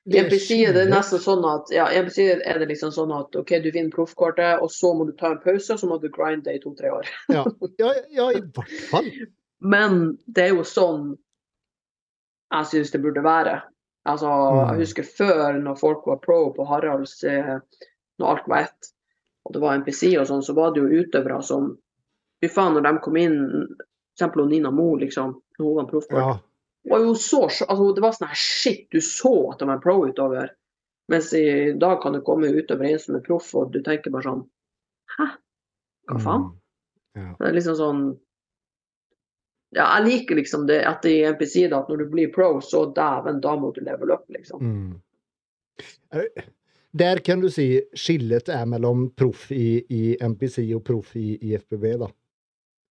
I 0.06 0.18
NPC 0.18 0.50
er 0.68 0.72
det 0.74 0.88
nesten 0.90 1.18
sånn 1.18 1.44
at 1.48 1.70
ja, 1.72 1.86
er 1.88 2.04
det 2.58 2.68
liksom 2.68 2.90
sånn 2.92 3.12
at 3.18 3.34
OK, 3.36 3.54
du 3.62 3.70
vinner 3.72 3.90
proffkortet, 3.90 4.60
og 4.60 4.68
så 4.70 4.90
må 4.94 5.06
du 5.06 5.12
ta 5.16 5.30
en 5.32 5.38
pause, 5.40 5.72
og 5.72 5.78
så 5.80 5.88
må 5.88 5.96
du 6.00 6.08
grinde 6.12 6.52
i 6.52 6.58
to-tre 6.60 6.90
år. 6.92 7.06
Ja, 7.32 7.44
ja, 7.78 7.92
ja, 8.18 8.26
i 8.36 8.40
hvert 8.42 8.74
fall. 8.90 9.08
Men 9.60 10.18
det 10.26 10.44
er 10.50 10.54
jo 10.54 10.62
sånn 10.68 11.16
jeg 12.52 12.64
syns 12.70 12.90
det 12.92 13.02
burde 13.02 13.22
være. 13.24 13.62
Altså, 14.08 14.28
Mm. 14.28 14.70
Jeg 14.70 14.78
husker 14.86 15.02
før, 15.04 15.58
når 15.62 15.78
folk 15.78 16.06
var 16.06 16.16
pro 16.24 16.52
på 16.52 16.64
Haralds, 16.66 17.22
eh, 17.24 17.58
når 18.20 18.26
alt 18.28 18.46
var 18.48 18.58
ett, 18.68 18.92
og 19.44 19.52
det 19.52 19.60
var 19.60 19.74
NPC 19.78 20.16
og 20.18 20.26
sånn, 20.26 20.42
så 20.44 20.54
var 20.54 20.72
det 20.72 20.80
jo 20.82 21.02
utøvere 21.02 21.42
som 21.44 21.78
Fy 22.40 22.46
faen, 22.48 22.74
når 22.74 22.82
de 22.86 22.98
kom 23.02 23.16
inn, 23.16 23.66
f.eks. 24.20 24.36
Nina 24.50 24.70
Mo, 24.70 24.96
liksom, 24.96 25.34
når 25.58 25.66
hun 25.66 25.76
var 25.76 25.90
proffkort, 25.90 26.42
Ja. 26.88 27.14
så, 27.14 27.42
altså, 27.44 27.94
det 27.94 28.02
var 28.02 28.12
sånn 28.16 28.28
her 28.28 28.38
shit, 28.38 28.86
du 28.90 29.00
så 29.00 29.52
at 29.52 29.58
de 29.58 29.68
var 29.68 29.82
pro 29.84 30.00
utover. 30.06 30.50
Mens 31.08 31.32
i 31.32 31.72
dag 31.72 32.02
kan 32.02 32.12
du 32.12 32.20
komme 32.20 32.50
utover 32.52 32.84
en 32.84 32.98
som 33.00 33.16
er 33.16 33.24
proff, 33.24 33.54
og 33.56 33.72
du 33.72 33.80
tenker 33.82 34.12
bare 34.12 34.28
sånn 34.28 34.42
Hæ? 35.16 35.26
Hva 36.08 36.18
faen? 36.20 36.42
Mm. 36.44 36.56
Ja. 37.16 37.30
Det 37.38 37.46
er 37.48 37.56
liksom 37.56 37.78
sånn 37.78 38.02
Ja, 39.76 39.86
jeg 39.98 40.04
liker 40.06 40.36
liksom 40.36 40.66
det 40.68 40.82
at 40.88 41.04
i 41.08 41.22
NPC 41.28 41.66
da, 41.68 41.80
at 41.80 41.88
når 41.88 42.04
du 42.04 42.06
blir 42.12 42.30
pro, 42.32 42.60
så 42.64 42.86
dæven, 42.96 43.40
da 43.44 43.56
må 43.56 43.72
du 43.76 43.82
level 43.84 44.12
up, 44.14 44.24
liksom. 44.32 44.60
Mm. 44.64 45.00
Der 46.98 47.20
kan 47.20 47.40
du 47.40 47.50
si 47.52 47.66
skillet 47.92 48.48
er 48.48 48.64
mellom 48.66 49.10
proff 49.16 49.50
i, 49.52 49.84
i 49.92 50.16
NPC 50.24 50.62
og 50.76 50.86
proff 50.88 51.12
i, 51.20 51.36
i 51.44 51.52
FBB, 51.58 51.84
da. 52.00 52.08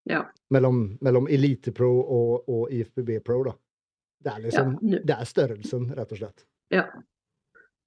Ja. 0.07 0.21
Mellom, 0.53 0.97
mellom 1.03 1.27
elitepro 1.27 1.89
og, 2.01 2.47
og 2.49 2.71
IFBB 2.71 3.17
Pro, 3.25 3.41
da. 3.43 3.53
Det 4.23 4.31
er 4.34 4.39
liksom 4.45 4.77
ja, 4.81 4.99
Det 5.05 5.15
er 5.19 5.27
størrelsen, 5.29 5.89
rett 5.97 6.11
og 6.15 6.21
slett. 6.23 6.45
ja. 6.73 6.88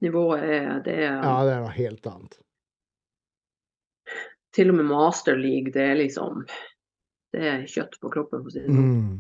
Nivået 0.01 0.41
er 0.49 0.79
Det 0.85 0.95
er 0.97 1.19
Ja, 1.21 1.33
det 1.45 1.53
er 1.53 1.61
noe 1.65 1.73
helt 1.77 2.07
annet. 2.09 2.39
til 4.57 4.71
og 4.71 4.77
med 4.79 4.87
Master 4.89 5.37
League, 5.37 5.73
det 5.73 5.83
er 5.83 5.95
liksom 5.99 6.47
Det 7.33 7.43
er 7.47 7.67
kjøtt 7.69 7.99
på 8.01 8.11
kroppen, 8.11 8.41
for 8.43 8.49
å 8.49 8.55
si 8.55 8.61
det 8.65 8.73
sånn. 8.73 8.89
Mm. 8.95 9.19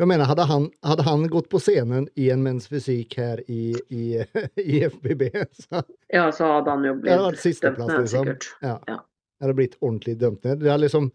Jag 0.00 0.08
menar, 0.08 0.24
hade 0.24 0.42
han, 0.42 0.70
hade 0.82 1.02
han 1.02 1.28
gått 1.28 1.48
på 1.48 1.58
scenen 1.58 2.08
i 2.14 2.30
en 2.30 2.42
mens 2.42 2.68
fysik 2.68 3.18
här 3.18 3.50
i, 3.50 3.74
i, 3.88 4.24
i 4.56 4.84
FBB 4.84 5.22
så 5.52 5.82
Ja, 6.08 6.32
så 6.32 6.44
hadde 6.44 6.70
han 6.70 6.84
jo 6.84 6.94
det 6.94 7.00
blitt 7.00 7.40
sista 7.40 7.66
dømt 7.66 7.76
plats 7.76 7.92
ned, 7.92 8.00
liksom. 8.00 8.24
sikkert. 8.24 8.56
Ja. 8.60 8.82
Ja. 8.86 9.04
Det 9.38 9.44
hade 9.44 9.54
blivit 9.54 9.76
ordentligt 9.80 10.18
dömt 10.18 10.44
ner. 10.44 10.56
Det 10.56 10.76
liksom, 10.78 11.10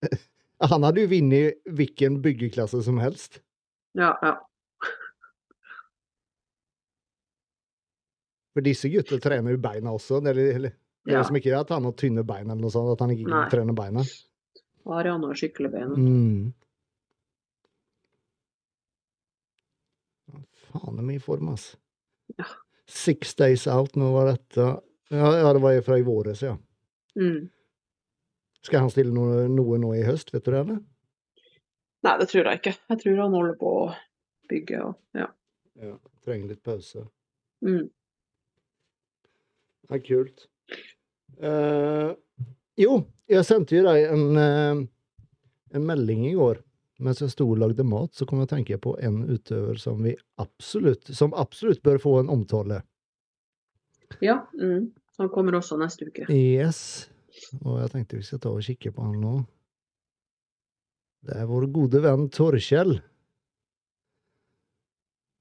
han 0.70 0.82
hade 0.82 1.00
ju 1.00 1.06
vunnit 1.06 1.62
vilken 1.64 2.22
byggeklasse 2.22 2.82
som 2.82 2.98
helst. 2.98 3.40
Ja, 3.92 4.18
ja. 4.22 4.48
For 8.54 8.64
disse 8.64 8.88
gutter 8.88 9.20
trener 9.20 9.50
jo 9.50 9.60
beina 9.60 9.92
også. 9.92 10.22
Det 10.24 10.32
er, 10.32 10.40
eller, 10.54 10.72
det 11.04 11.12
er 11.12 11.18
ja. 11.18 11.20
liksom 11.20 11.36
ikke 11.36 11.52
at 11.58 11.74
han 11.76 11.84
har 11.84 11.92
tynne 12.00 12.24
bein 12.24 12.48
eller 12.48 12.62
noe 12.64 12.72
sånt, 12.72 12.94
at 12.96 13.04
han 13.04 13.12
ikke 13.12 13.28
Nei. 13.28 13.44
trener 13.52 13.76
beina. 13.76 14.06
Arian 14.88 15.28
har 15.28 15.36
skikkelig 15.36 15.70
bein. 15.76 15.92
Mm. 16.00 16.50
Ja, 20.32 20.40
Faen, 20.70 21.00
er 21.00 21.14
i 21.14 21.22
form, 21.22 21.52
ass. 21.54 21.72
Ja. 22.38 22.46
Six 22.90 23.34
days 23.38 23.66
out, 23.70 23.96
nå 23.98 24.10
var 24.14 24.32
dette 24.32 24.66
Ja, 25.10 25.30
det 25.52 25.62
var 25.62 25.80
fra 25.82 25.98
i 25.98 26.06
våres, 26.06 26.42
ja. 26.42 26.56
Mm. 27.18 27.48
Skal 28.62 28.84
han 28.84 28.92
stille 28.92 29.14
noe, 29.14 29.46
noe 29.50 29.78
nå 29.82 29.94
i 29.98 30.04
høst, 30.06 30.30
vet 30.34 30.44
du 30.44 30.52
det, 30.52 30.60
eller? 30.60 30.80
Nei, 32.06 32.14
det 32.20 32.28
tror 32.30 32.46
jeg 32.48 32.60
ikke. 32.60 32.74
Jeg 32.92 33.02
tror 33.02 33.22
han 33.24 33.36
holder 33.36 33.56
på 33.60 33.72
å 33.82 33.88
bygge 34.50 34.82
og 34.84 35.18
ja. 35.18 35.26
Ja. 35.80 35.96
Trenger 36.24 36.52
litt 36.52 36.62
pause. 36.64 37.06
Mm. 37.64 37.88
er 39.90 40.02
kult. 40.04 40.46
Uh, 41.40 42.12
jo, 42.78 43.00
jeg 43.28 43.46
sendte 43.48 43.78
jo 43.78 43.84
deg 43.86 44.10
en, 44.12 44.26
uh, 44.36 44.82
en 45.76 45.86
melding 45.88 46.26
i 46.28 46.34
går. 46.36 46.60
Mens 47.00 47.22
jeg 47.22 47.32
sto 47.32 47.46
og 47.48 47.60
lagde 47.62 47.84
mat, 47.86 48.12
så 48.12 48.26
kom 48.28 48.42
jeg 48.42 48.50
å 48.50 48.52
tenke 48.54 48.76
på 48.82 48.92
en 49.00 49.22
utøver 49.30 49.78
som 49.80 50.02
vi 50.04 50.12
absolutt, 50.42 51.08
som 51.16 51.32
absolutt 51.38 51.80
bør 51.86 52.00
få 52.02 52.18
en 52.20 52.32
omtale. 52.32 52.82
Ja. 54.20 54.42
Mm. 54.60 54.90
Han 55.20 55.30
kommer 55.32 55.56
også 55.58 55.78
neste 55.80 56.08
uke. 56.08 56.26
Yes. 56.32 57.08
Og 57.62 57.80
jeg 57.80 57.92
tenkte 57.94 58.18
vi 58.18 58.26
skal 58.26 58.42
ta 58.42 58.52
og 58.52 58.64
kikke 58.64 58.92
på 58.96 59.04
han 59.06 59.16
nå. 59.20 59.34
Det 61.24 61.36
er 61.36 61.48
vår 61.48 61.66
gode 61.72 62.00
venn 62.04 62.28
Torkjell. 62.32 62.98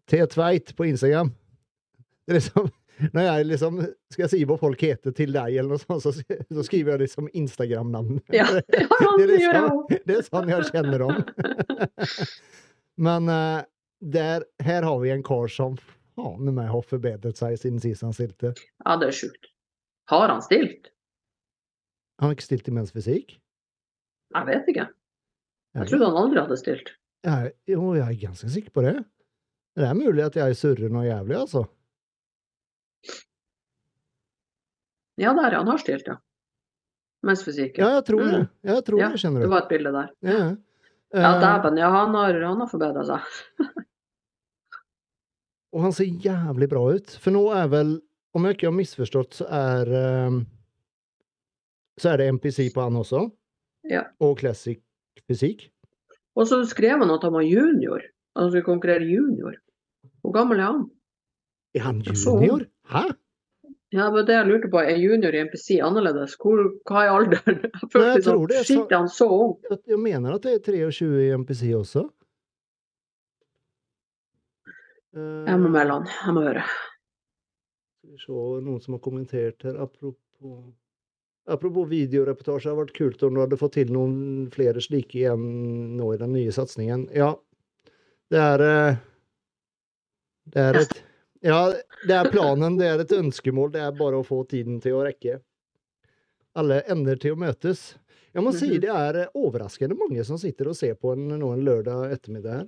T. 0.10 0.20
Tveit 0.34 0.74
på 0.76 0.90
Instagram. 0.90 1.32
Det 2.26 2.34
er 2.34 2.40
liksom, 2.40 2.68
når 3.14 3.26
jeg 3.26 3.48
liksom 3.50 3.80
skal 4.14 4.30
si 4.32 4.42
hva 4.48 4.58
folk 4.60 4.82
heter 4.84 5.14
til 5.16 5.34
deg, 5.36 5.56
eller 5.56 5.76
noe 5.76 5.82
sånt, 5.82 6.04
så, 6.04 6.14
så 6.14 6.66
skriver 6.66 6.96
jeg 6.96 7.06
liksom 7.06 7.30
Instagram-navn. 7.34 8.20
Ja, 8.36 8.48
ja 8.56 9.12
Det 9.18 9.26
det 9.26 9.28
liksom, 9.34 9.84
det 9.90 10.18
er 10.18 10.26
sånn 10.28 10.52
jeg 10.52 10.68
kjenner 10.72 11.06
dem. 11.06 12.10
Men 13.10 13.32
eh, 13.32 13.62
der, 14.00 14.46
her 14.66 14.88
har 14.88 15.00
vi 15.04 15.14
en 15.14 15.24
kar 15.26 15.48
som 15.52 15.78
faen 16.20 16.52
meg 16.56 16.72
har 16.72 16.86
forbedret 16.88 17.40
seg 17.40 17.58
siden 17.62 17.80
sist 17.84 18.04
han 18.04 18.16
stilte. 18.16 18.54
Ja, 18.84 18.98
det 19.00 19.12
er 19.12 19.20
sjukt. 19.22 19.52
Har 20.12 20.28
han 20.32 20.42
stilt? 20.44 20.92
Han 22.20 22.32
har 22.32 22.36
ikke 22.36 22.50
stilt 22.50 22.68
i 22.68 22.76
Menns 22.76 22.92
Fysikk? 22.92 23.38
Jeg 24.36 24.48
vet 24.50 24.68
ikke. 24.72 24.90
Jeg 25.78 25.90
trodde 25.90 26.10
han 26.10 26.18
aldri 26.20 26.42
hadde 26.42 26.58
stilt. 26.60 26.92
Jeg, 27.26 27.54
jo, 27.70 27.94
jeg 27.96 28.06
er 28.06 28.22
ganske 28.22 28.50
sikker 28.52 28.74
på 28.76 28.84
det. 28.84 28.96
Det 29.80 29.86
er 29.88 29.96
mulig 29.96 30.24
at 30.26 30.36
jeg 30.40 30.58
surrer 30.60 30.92
noe 30.92 31.06
jævlig, 31.08 31.38
altså. 31.40 31.64
Ja, 35.20 35.34
der. 35.36 35.60
Han 35.60 35.68
har 35.68 35.82
stilt, 35.82 36.08
ja. 36.08 36.18
Mens 37.28 37.44
fysikken. 37.44 37.84
Ja, 37.84 38.00
jeg 38.00 38.08
tror 38.08 38.24
det. 38.24 38.40
Mm. 38.40 38.50
Jeg 38.70 38.84
tror 38.88 39.02
Ja, 39.02 39.10
det, 39.12 39.22
kjenner 39.22 39.44
Det 39.44 39.52
var 39.52 39.66
et 39.66 39.72
bilde 39.72 39.92
der. 39.96 40.12
Ja, 40.24 40.40
Ja, 41.10 41.32
Eh, 41.34 41.40
dæven. 41.42 41.78
Ja, 41.78 41.90
han 41.90 42.14
har, 42.14 42.36
han 42.42 42.60
har 42.62 42.68
forbedra 42.70 43.04
seg. 43.08 43.24
og 45.74 45.82
han 45.88 45.96
ser 45.96 46.06
jævlig 46.06 46.70
bra 46.70 46.84
ut. 46.94 47.16
For 47.18 47.34
nå 47.34 47.42
er 47.58 47.72
vel, 47.72 47.96
om 48.38 48.46
jeg 48.46 48.58
ikke 48.58 48.70
har 48.70 48.76
misforstått, 48.78 49.40
så 49.42 49.48
er 49.50 49.90
um, 50.30 50.44
Så 52.00 52.14
er 52.14 52.22
det 52.22 52.30
MPC 52.36 52.70
på 52.76 52.86
han 52.86 52.96
også. 52.96 53.26
Ja. 53.90 54.06
Og 54.22 54.38
classic 54.40 54.80
fysikk. 55.28 55.66
Og 56.38 56.46
så 56.48 56.62
skrev 56.70 57.02
han 57.02 57.12
at 57.12 57.26
han 57.26 57.34
var 57.34 57.44
junior. 57.44 58.06
Han 58.38 58.52
skulle 58.52 58.64
konkurrere 58.64 59.04
junior. 59.04 59.58
Hvor 60.22 60.32
gammel 60.32 60.62
er 60.62 60.70
han? 60.70 60.86
Er 61.76 61.84
han 61.84 62.00
junior? 62.06 62.64
Hæ? 62.88 63.10
Ja, 63.92 64.12
men 64.14 64.26
det 64.28 64.36
jeg 64.36 64.46
lurte 64.46 64.70
på. 64.70 64.78
Er 64.86 65.00
junior 65.02 65.34
i 65.34 65.40
MPC 65.48 65.80
annerledes? 65.82 66.36
Hvor, 66.38 66.60
hva 66.86 67.06
er 67.08 67.14
alderen? 67.16 67.64
Jeg 67.82 67.90
Nei, 67.96 68.12
jeg 68.14 68.24
tror 68.24 68.36
sånn, 68.44 68.48
det 68.52 68.60
så- 68.60 68.68
Shit, 68.70 68.92
han 68.94 69.08
så 69.10 69.28
ung? 69.34 69.56
Jeg- 69.88 70.00
mener 70.04 70.36
at 70.36 70.44
det 70.46 70.54
er 70.60 70.60
23 70.68 71.24
i 71.26 71.32
MPC 71.38 71.72
også. 71.74 72.04
Eh, 75.18 75.46
Jeg 75.50 75.58
må 75.64 75.72
melde 75.74 75.96
han. 75.98 76.06
Jeg 76.06 76.36
må 76.38 76.44
høre. 76.46 76.66
Skal 78.00 78.12
vi 78.14 78.22
se, 78.22 78.44
noen 78.68 78.82
som 78.84 78.94
har 78.98 79.02
kommentert 79.06 79.66
her, 79.66 79.80
apropos 79.82 80.60
Apropos 81.50 81.88
videoreportasje, 81.90 82.68
det 82.68 82.70
hadde 82.70 82.82
vært 82.84 82.94
kult 82.94 83.24
om 83.26 83.34
du 83.34 83.40
hadde 83.42 83.58
fått 83.58 83.72
til 83.74 83.90
noen 83.90 84.52
flere 84.54 84.78
slike 84.86 85.16
igjen 85.18 85.46
nå 85.98 86.12
i 86.14 86.20
den 86.22 86.30
nye 86.36 86.52
satsingen. 86.54 87.08
Ja, 87.16 87.32
det 88.30 88.38
er 88.38 88.62
eh, 88.68 89.00
Det 90.54 90.62
er 90.62 90.78
et 90.84 90.94
Ja, 91.46 91.60
det 92.08 92.16
er 92.16 92.28
planen, 92.34 92.78
det 92.80 92.88
er 92.90 93.00
et 93.06 93.14
ønskemål. 93.16 93.72
Det 93.72 93.82
er 93.86 93.92
bare 93.96 94.20
å 94.20 94.26
få 94.28 94.42
tiden 94.50 94.82
til 94.84 94.98
å 94.98 95.06
rekke. 95.08 95.38
Alle 96.60 96.82
ender 96.92 97.16
til 97.22 97.36
å 97.36 97.40
møtes. 97.40 97.94
Jeg 98.36 98.44
må 98.44 98.52
si 98.54 98.68
Mhm. 98.68 98.82
det 98.82 98.90
er 98.90 99.16
eh, 99.24 99.28
overraskende 99.36 99.96
mange 99.98 100.24
som 100.26 100.38
sitter 100.38 100.68
og 100.70 100.76
ser 100.76 100.94
på 100.96 101.14
en, 101.14 101.28
nå 101.40 101.54
en 101.54 101.64
lørdag 101.66 102.12
ettermiddag 102.14 102.52
her. 102.60 102.68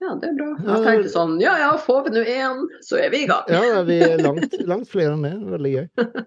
Ja, 0.00 0.14
det 0.14 0.28
er 0.30 0.34
bra. 0.38 0.48
Jeg 0.62 0.84
tenkte 0.86 1.10
sånn 1.10 1.40
Ja 1.42 1.56
ja, 1.58 1.72
får 1.76 2.04
vi 2.04 2.10
nå 2.14 2.22
én, 2.24 2.60
så 2.86 2.96
er 3.02 3.10
vi 3.10 3.24
i 3.24 3.26
gang. 3.26 3.42
Ja, 3.50 3.82
vi 3.82 3.98
er 4.00 4.18
langt, 4.22 4.54
langt 4.72 4.88
flere 4.88 5.16
enn 5.16 5.22
det. 5.26 5.34
Veldig 5.56 5.72
gøy. 5.76 5.88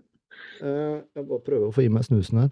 Eh, 0.61 1.01
jeg 1.17 1.25
bare 1.25 1.41
prøver 1.41 1.69
å 1.69 1.73
få 1.73 1.81
i 1.81 1.87
meg 1.89 2.03
snusen 2.05 2.37
her. 2.37 2.49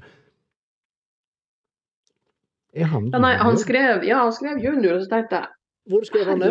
Er 2.73 2.85
han 2.89 3.11
Ja, 3.13 3.19
nei, 3.21 3.35
han 3.37 3.57
skrev, 3.61 4.03
ja, 4.07 4.23
han 4.23 4.33
skrev 4.33 4.57
junior, 4.63 4.95
og 4.97 5.03
så 5.03 5.09
tenkte 5.11 5.37
jeg 5.43 5.93
Hvor 5.93 6.05
skrev 6.07 6.25
han 6.25 6.39
det? 6.41 6.49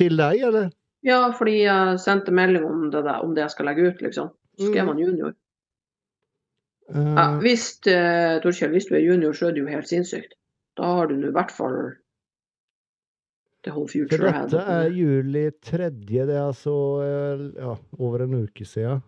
Til 0.00 0.16
deg, 0.16 0.40
eller? 0.48 0.70
Ja, 1.04 1.18
fordi 1.36 1.58
jeg 1.62 1.98
sendte 2.00 2.32
melding 2.32 2.64
om 2.64 2.86
det, 2.90 3.02
der, 3.04 3.20
om 3.24 3.34
det 3.36 3.42
jeg 3.44 3.50
skal 3.50 3.66
legge 3.68 3.88
ut, 3.90 4.00
liksom. 4.02 4.30
Så 4.58 4.70
skrev 4.70 4.84
Mm. 4.84 4.88
han 4.88 4.98
junior. 5.02 5.34
Uh, 6.88 7.14
Ja, 7.16 7.26
hvis, 7.40 7.66
uh, 7.88 8.40
Torkjell, 8.44 8.70
hvis 8.72 8.86
du 8.88 8.94
er 8.94 9.04
junior, 9.04 9.32
så 9.32 9.46
er 9.48 9.52
det 9.56 9.60
jo 9.64 9.68
helt 9.72 9.88
sinnssykt. 9.88 10.34
Da 10.76 10.82
har 10.82 11.06
du 11.06 11.16
nå 11.16 11.28
i 11.28 11.32
hvert 11.36 11.52
fall 11.52 11.92
the 13.64 13.70
whole 13.72 13.88
future 13.88 14.28
ahead. 14.28 14.50
dette 14.50 14.60
er 14.72 14.90
juli 14.92 15.50
tredje, 15.62 16.26
det 16.28 16.34
er 16.36 16.46
altså 16.46 16.74
eh, 17.04 17.44
ja, 17.62 17.76
over 17.98 18.24
en 18.26 18.34
uke 18.44 18.64
siden. 18.68 19.00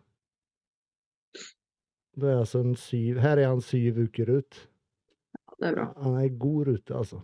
Det 2.17 2.31
er 2.31 2.39
altså 2.41 2.63
en 2.65 2.77
syv 2.81 3.19
Her 3.21 3.37
er 3.37 3.49
han 3.51 3.61
syv 3.61 3.99
uker 4.07 4.31
ut. 4.39 4.69
Ja, 5.37 5.55
Det 5.61 5.69
er 5.69 5.75
bra. 5.75 5.87
Han 6.03 6.15
er 6.17 6.25
i 6.31 6.33
god 6.39 6.67
rute, 6.71 6.95
altså. 6.97 7.21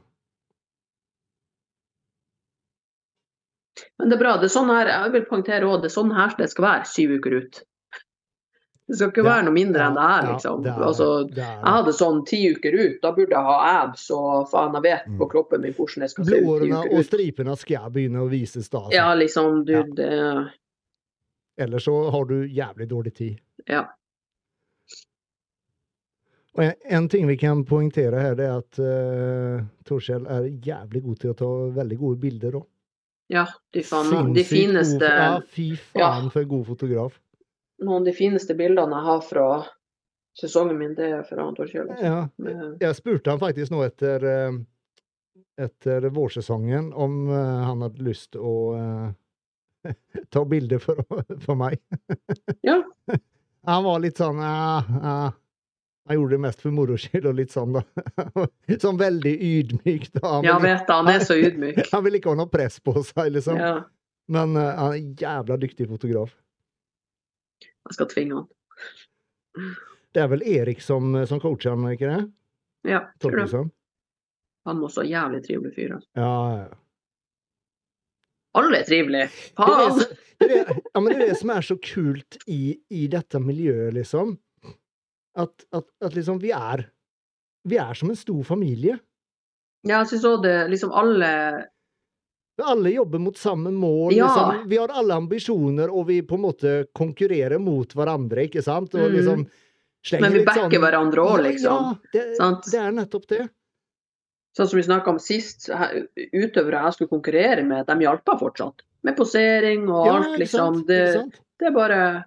Men 3.98 4.08
det 4.10 4.16
er 4.16 4.22
bra. 4.22 4.36
Det 4.36 4.44
er 4.50 4.54
sånn 4.58 4.70
her, 4.70 4.86
jeg 4.92 5.12
vil 5.12 5.24
poengtere 5.30 5.62
også, 5.68 5.82
det 5.82 5.90
er 5.90 5.96
sånn 6.00 6.14
her 6.16 6.34
det 6.38 6.50
skal 6.50 6.64
være 6.64 6.86
syv 6.86 7.10
uker 7.18 7.36
ut. 7.40 7.62
Det 8.88 8.96
skal 8.98 9.08
ikke 9.12 9.22
Ja, 9.22 9.28
være 9.30 9.44
noe 9.46 9.54
mindre 9.54 9.84
enn 9.86 9.94
det 9.94 10.02
er, 10.04 10.22
Ja, 10.26 10.32
liksom. 10.32 10.62
det 10.64 10.70
er- 10.72 10.82
altså, 10.84 11.06
det 11.28 11.38
er- 11.38 11.60
jeg 11.62 11.72
hadde 11.76 11.92
sånn 11.96 12.26
ti 12.26 12.40
uker 12.52 12.72
ut, 12.80 12.96
da 13.02 13.12
burde 13.12 13.30
jeg 13.30 13.44
ha 13.46 13.84
abs 13.84 14.10
og 14.10 14.48
faen, 14.50 14.72
jeg 14.74 14.82
vet 14.82 15.04
på 15.06 15.24
Mm. 15.26 15.30
kroppen 15.30 15.60
min 15.62 15.72
hvordan 15.72 16.00
jeg 16.02 16.10
skal 16.10 16.24
se 16.24 16.34
ut 16.36 16.42
Blårene 16.44 16.80
og 16.92 17.04
stripene 17.04 17.56
skal 17.56 17.90
begynne 17.90 18.18
å 18.20 18.28
vises 18.28 18.68
da. 18.68 18.78
Altså. 18.78 18.92
Ja, 18.92 19.14
liksom, 19.14 19.64
du, 19.64 19.72
Ja. 19.72 19.82
det 19.82 20.52
Ellers 21.58 21.84
så 21.84 22.10
har 22.10 22.24
du 22.24 22.48
jævlig 22.48 22.88
dårlig 22.88 23.14
tid. 23.14 23.38
Ja. 23.68 23.86
Og 26.54 26.64
en, 26.64 26.72
en 26.90 27.08
ting 27.08 27.26
vi 27.26 27.36
kan 27.36 27.64
poengtere 27.64 28.20
her, 28.20 28.34
det 28.34 28.44
er 28.44 28.58
at 28.58 28.78
uh, 28.78 29.64
Torskjell 29.88 30.26
er 30.28 30.50
jævlig 30.60 31.02
god 31.02 31.18
til 31.22 31.32
å 31.32 31.36
ta 31.36 31.46
veldig 31.80 31.98
gode 31.98 32.20
bilder 32.20 32.58
òg. 32.60 32.66
Ja, 33.32 33.46
de, 33.72 33.82
fan, 33.82 34.32
de 34.36 34.44
fineste 34.44 35.08
ja, 35.08 35.28
fy 35.48 35.70
faen 35.76 36.26
for 36.30 36.42
en 36.42 36.50
god 36.50 36.66
fotograf. 36.66 37.14
Noen 37.80 38.02
av 38.02 38.10
de 38.10 38.12
fineste 38.12 38.54
bildene 38.58 38.98
jeg 38.98 39.06
har 39.06 39.22
fra 39.24 39.46
sesongen 40.36 40.76
min, 40.76 40.92
det 40.98 41.08
er 41.16 41.22
fra 41.24 41.46
Torkjell. 41.56 41.88
altså. 41.94 42.04
Ja, 42.04 42.68
jeg 42.84 42.98
spurte 42.98 43.32
han 43.32 43.40
faktisk 43.40 43.72
nå 43.72 43.80
etter, 43.86 44.26
eh, 44.28 44.58
etter 45.64 46.10
vårsesongen 46.12 46.92
om 46.92 47.24
eh, 47.30 47.64
han 47.70 47.84
hadde 47.86 48.04
lyst 48.04 48.36
å 48.36 48.54
uh, 48.76 49.08
ta 50.32 50.44
bilder 50.48 50.82
for, 50.84 51.00
for 51.40 51.58
meg. 51.58 51.80
Ja. 52.60 52.82
Han 53.62 53.84
var 53.84 54.00
litt 54.02 54.18
sånn 54.18 54.40
ja, 54.42 54.80
ja. 54.82 55.18
Han 56.08 56.16
gjorde 56.16 56.34
det 56.34 56.42
mest 56.42 56.62
for 56.64 56.74
moro 56.74 56.96
skyld 56.98 57.26
og 57.30 57.36
litt 57.38 57.52
sånn, 57.54 57.76
da. 57.76 57.82
Sånn 58.82 58.98
veldig 58.98 59.32
ydmyk. 59.48 60.08
Da. 60.16 60.22
Han, 60.26 60.46
Ja, 60.46 60.56
vet 60.62 60.86
du, 60.88 60.92
han 60.92 61.10
er 61.12 61.22
så 61.22 61.36
ydmyk. 61.38 61.78
han 61.94 62.04
vil 62.06 62.18
ikke 62.18 62.32
ha 62.32 62.40
noe 62.40 62.50
press 62.50 62.80
på 62.82 62.96
seg, 63.06 63.30
liksom. 63.36 63.60
Ja, 63.60 63.76
Men 64.32 64.56
uh, 64.58 64.64
han 64.66 64.96
er 64.96 64.98
en 64.98 65.12
jævla 65.20 65.58
dyktig 65.62 65.86
fotograf. 65.92 66.34
jeg 67.62 67.98
skal 67.98 68.10
tvinge 68.10 68.40
han. 68.40 69.70
Det 70.12 70.20
er 70.24 70.28
vel 70.32 70.42
Erik 70.48 70.82
som, 70.82 71.14
som 71.28 71.40
coacher 71.40 71.76
han, 71.76 71.86
ikke 71.94 72.10
det? 72.10 72.20
Ja, 72.90 73.04
tror. 73.22 73.30
Torkelsen? 73.38 73.70
Han 74.66 74.78
må 74.78 74.90
også 74.90 75.04
en 75.04 75.10
jævlig 75.10 75.42
trivelig 75.46 75.74
fyr. 75.76 75.94
altså. 75.96 76.08
Ja, 76.18 76.34
ja. 76.58 76.70
Alle 78.58 78.82
er 78.82 78.84
trivelige. 78.84 79.28
Det 79.56 79.64
er 79.64 79.78
det, 79.78 79.84
Faen! 79.86 79.98
det, 80.42 80.46
er 80.46 80.50
det, 80.50 80.80
ja, 80.94 81.00
men 81.00 81.06
det 81.08 81.16
er 81.16 81.30
det 81.30 81.36
som 81.40 81.52
er 81.54 81.64
så 81.64 81.76
kult 81.80 82.36
i, 82.50 82.76
i 82.92 83.06
dette 83.10 83.40
miljøet, 83.40 83.94
liksom. 83.96 84.34
At, 85.38 85.64
at, 85.72 85.86
at 86.04 86.12
liksom 86.14 86.38
vi 86.42 86.50
er 86.52 86.86
Vi 87.68 87.78
er 87.80 87.94
som 87.94 88.10
en 88.12 88.16
stor 88.18 88.42
familie. 88.44 88.98
Ja, 89.86 90.02
jeg 90.02 90.10
syns 90.12 90.24
òg 90.28 90.42
det 90.44 90.56
liksom 90.70 90.92
alle 90.92 91.30
Alle 92.62 92.90
jobber 92.92 93.18
mot 93.18 93.38
samme 93.40 93.70
mål. 93.72 94.12
Ja. 94.14 94.26
Liksom. 94.28 94.68
Vi 94.68 94.76
har 94.78 94.92
alle 94.92 95.14
ambisjoner, 95.16 95.88
og 95.90 96.06
vi 96.10 96.20
på 96.22 96.36
en 96.36 96.42
måte 96.44 96.72
konkurrerer 96.94 97.58
mot 97.58 97.94
hverandre, 97.96 98.44
ikke 98.46 98.62
sant? 98.62 98.92
Og 98.94 99.08
Mm. 99.08 99.16
liksom 99.16 99.46
Men 100.20 100.32
vi 100.32 100.44
backer 100.44 100.68
sånn- 100.68 100.80
hverandre 100.82 101.24
òg, 101.24 101.42
liksom. 101.42 101.72
Ja, 101.72 101.96
det, 102.12 102.36
det 102.70 102.78
er 102.80 102.92
nettopp 102.92 103.26
det. 103.28 103.48
Sånn 104.56 104.68
som 104.68 104.76
vi 104.76 104.82
snakka 104.82 105.08
om 105.08 105.18
sist, 105.18 105.70
utøvere 105.70 106.82
jeg 106.84 106.92
skulle 106.92 107.08
konkurrere 107.08 107.64
med, 107.64 107.86
de 107.86 107.94
hjalp 108.04 108.26
meg 108.26 108.38
fortsatt. 108.38 108.82
Med 109.02 109.16
posering 109.16 109.88
og 109.88 110.08
alt, 110.08 110.28
ja, 110.32 110.36
liksom. 110.36 110.84
Det, 110.86 111.30
det 111.58 111.66
er 111.66 111.72
bare 111.72 112.24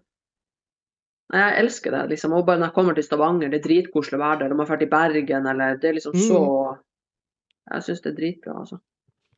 Jeg 1.34 1.56
elsker 1.64 1.92
det, 1.92 2.04
liksom. 2.12 2.34
Og 2.38 2.46
bare 2.46 2.60
når 2.62 2.68
jeg 2.70 2.76
kommer 2.76 2.94
til 2.96 3.04
Stavanger, 3.04 3.50
det 3.50 3.60
er 3.60 3.64
dritkoselig 3.68 4.18
å 4.20 4.22
være 4.22 4.40
der. 4.44 4.52
Om 4.54 4.60
jeg 4.62 4.68
drar 4.68 4.78
til 4.84 4.90
Bergen, 4.92 5.48
eller 5.48 5.78
Det 5.82 5.90
er 5.90 5.94
liksom 5.98 6.14
Mm. 6.14 6.28
så 6.28 6.78
Jeg 7.74 7.82
syns 7.82 8.02
det 8.04 8.12
er 8.12 8.16
dritbra, 8.20 8.60
altså. 8.60 8.80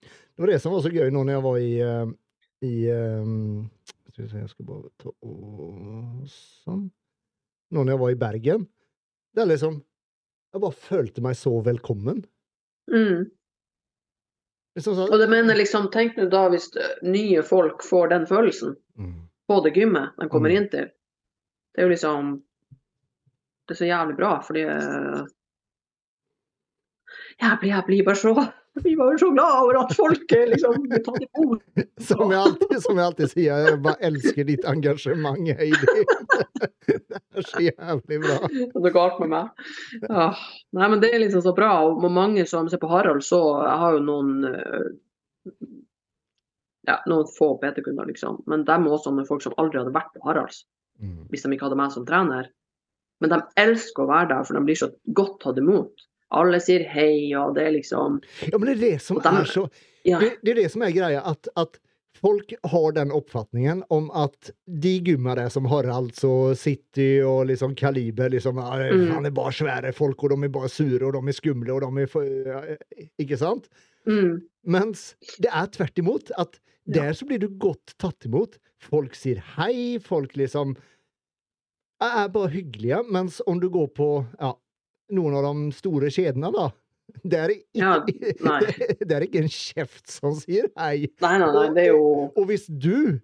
Det 0.02 0.38
var 0.44 0.48
det 0.48 0.62
som 0.62 0.72
var 0.74 0.82
så 0.82 0.92
gøy 0.92 1.10
nå 1.12 1.24
når 1.24 1.34
jeg 1.34 1.44
var 1.44 1.58
i, 1.58 1.80
eh, 1.80 2.08
i 2.62 2.74
eh, 2.92 3.66
Skal 4.12 4.24
vi 4.26 4.30
se, 4.30 4.38
jeg 4.38 4.50
skal 4.50 4.66
bare 4.66 4.90
ta 5.00 5.10
og 5.22 6.28
Sånn. 6.28 6.92
Nå 7.72 7.84
når 7.84 7.94
jeg 7.94 8.00
var 8.00 8.10
i 8.12 8.16
Bergen. 8.16 8.68
Det 9.34 9.42
er 9.44 9.48
liksom 9.48 9.82
Jeg 10.54 10.62
bare 10.62 10.72
følte 10.72 11.22
meg 11.22 11.36
så 11.36 11.64
velkommen. 11.64 12.26
Mm. 12.92 13.32
Liksom 14.78 14.96
så, 14.96 15.08
Og 15.12 15.20
det 15.20 15.30
mener 15.30 15.56
liksom, 15.56 15.90
Tenk 15.92 16.18
nå 16.18 16.30
da 16.30 16.50
hvis 16.50 16.68
eh, 16.76 17.00
nye 17.04 17.42
folk 17.44 17.82
får 17.84 18.10
den 18.10 18.26
følelsen 18.30 18.76
mm. 18.98 19.16
på 19.48 19.64
det 19.64 19.74
gymmet 19.76 20.12
de 20.20 20.28
kommer 20.30 20.50
Mm. 20.52 20.58
inn 20.58 20.70
til. 20.70 20.92
Det 21.78 21.84
er 21.84 21.86
jo 21.86 21.94
liksom 21.94 22.30
Det 23.68 23.76
er 23.76 23.78
så 23.78 23.86
jævlig 23.86 24.16
bra, 24.18 24.32
fordi 24.42 24.62
jeg 27.38 27.58
blir, 27.60 27.70
jeg 27.70 27.84
blir 27.86 28.06
bare 28.08 28.18
så 28.18 28.34
vi 28.84 28.96
var 28.96 29.12
jo 29.12 29.18
så 29.18 29.30
glad 29.30 29.64
over 29.64 29.78
at 29.80 29.94
folk 29.96 30.32
eh, 30.32 30.50
liksom 30.52 30.84
blir 30.84 31.02
tatt 31.06 31.24
imot. 31.24 31.64
som, 32.10 32.32
jeg 32.32 32.40
alltid, 32.40 32.76
som 32.84 33.00
jeg 33.00 33.06
alltid 33.06 33.32
sier, 33.32 33.64
jeg 33.66 33.80
bare 33.86 34.10
elsker 34.10 34.48
ditt 34.50 34.68
engasjement, 34.70 35.50
Heidi. 35.58 36.06
Det 36.88 37.42
er 37.42 37.46
så 37.46 37.62
jævlig 37.62 38.20
bra. 38.24 38.38
Det 38.50 38.90
er 38.90 38.94
galt 38.96 39.18
med 39.22 39.32
meg. 39.34 39.66
Ja. 40.06 40.28
Nei, 40.78 40.88
men 40.94 41.02
det 41.04 41.10
er 41.14 41.20
liksom 41.22 41.44
så 41.46 41.52
bra. 41.58 41.72
Og 41.90 42.06
mange 42.14 42.46
som 42.50 42.70
ser 42.72 42.80
på 42.82 42.90
Harald, 42.90 43.26
så 43.26 43.42
jeg 43.66 43.82
har 43.82 43.98
jo 43.98 44.06
noen 44.06 44.48
eh, 44.48 44.88
ja, 46.88 46.96
noen 47.10 47.28
få 47.36 47.52
PT-kunder, 47.62 48.08
liksom. 48.10 48.40
Men 48.48 48.64
de 48.66 48.78
er 48.78 48.88
også 48.96 49.12
med 49.14 49.28
folk 49.28 49.44
som 49.44 49.58
aldri 49.60 49.82
hadde 49.82 49.94
vært 49.96 50.14
på 50.16 50.24
Haralds. 50.30 50.64
Hvis 51.30 51.44
de 51.44 51.52
ikke 51.54 51.68
hadde 51.68 51.80
meg 51.80 51.92
som 51.94 52.06
trener. 52.08 52.50
Men 53.22 53.32
de 53.34 53.40
elsker 53.58 54.04
å 54.04 54.10
være 54.12 54.30
der, 54.30 54.44
for 54.46 54.54
de 54.58 54.62
blir 54.68 54.78
så 54.78 54.92
godt 55.18 55.40
tatt 55.44 55.58
imot. 55.58 56.06
Alle 56.38 56.60
sier 56.60 56.84
hei, 56.92 57.32
og 57.40 57.56
det 57.56 57.64
er 57.70 57.76
liksom 57.78 58.20
Ja, 58.52 58.58
men 58.58 58.68
det 58.68 58.76
er 58.78 58.82
det 58.84 59.02
som 59.02 59.20
de, 59.24 59.30
er 59.30 59.46
så 59.48 59.70
Ja. 60.06 60.20
det, 60.20 60.34
det 60.44 60.52
er 60.52 60.62
det 60.64 60.72
som 60.72 60.82
er 60.84 60.92
greia, 60.92 61.22
at, 61.26 61.48
at 61.56 61.80
folk 62.18 62.52
har 62.66 62.92
den 62.98 63.12
oppfatningen 63.14 63.84
om 63.94 64.10
at 64.18 64.52
de 64.68 64.94
gymmene 65.06 65.48
som 65.54 65.66
Harald 65.70 66.18
og 66.26 66.58
City 66.58 67.22
og 67.24 67.48
liksom 67.48 67.76
Kaliber 67.80 68.30
liksom, 68.34 68.58
Mm. 68.58 69.12
Han 69.14 69.26
er 69.26 69.32
bare 69.32 69.54
svære 69.54 69.94
folk, 69.94 70.24
og 70.24 70.30
de 70.36 70.44
er 70.50 70.54
bare 70.54 70.70
sure, 70.70 71.06
og 71.06 71.14
de 71.14 71.28
er 71.30 71.38
skumle, 71.38 71.74
og 71.74 71.82
de 71.86 72.02
er 72.04 72.08
for, 72.12 72.78
Ikke 73.20 73.38
sant? 73.38 73.70
Mm, 74.08 74.42
Mens 74.66 75.16
det 75.40 75.50
er 75.54 75.68
tvert 75.68 75.98
imot. 76.00 76.32
At 76.38 76.60
der 76.88 77.14
så 77.14 77.26
blir 77.28 77.40
du 77.40 77.48
godt 77.60 77.94
tatt 78.00 78.26
imot. 78.26 78.58
Folk 78.88 79.18
sier 79.20 79.42
hei, 79.58 79.98
folk 80.04 80.36
liksom 80.40 80.76
er 82.04 82.28
bare 82.32 82.52
hyggelige. 82.54 83.04
Mens 83.12 83.42
om 83.46 83.60
du 83.62 83.70
går 83.74 83.88
på 83.98 84.10
ja, 84.40 84.54
noen 85.18 85.38
av 85.40 85.48
de 85.48 85.72
store 85.76 86.12
kjedene, 86.14 86.52
da 86.56 86.70
det 87.24 87.38
er, 87.40 87.54
ikke, 87.54 87.80
Ja, 87.80 87.92
det 89.08 89.16
er 89.16 89.24
ikke 89.26 89.46
en 89.46 89.52
kjeft 89.52 90.12
som 90.12 90.36
sier 90.36 90.68
hei. 90.76 91.08
nei, 91.24 91.38
nei, 91.40 91.48
nei, 91.56 91.68
det 91.76 91.86
er 91.86 91.94
jo 91.96 92.28
Og 92.28 92.44
hvis 92.50 92.68
du 92.68 93.18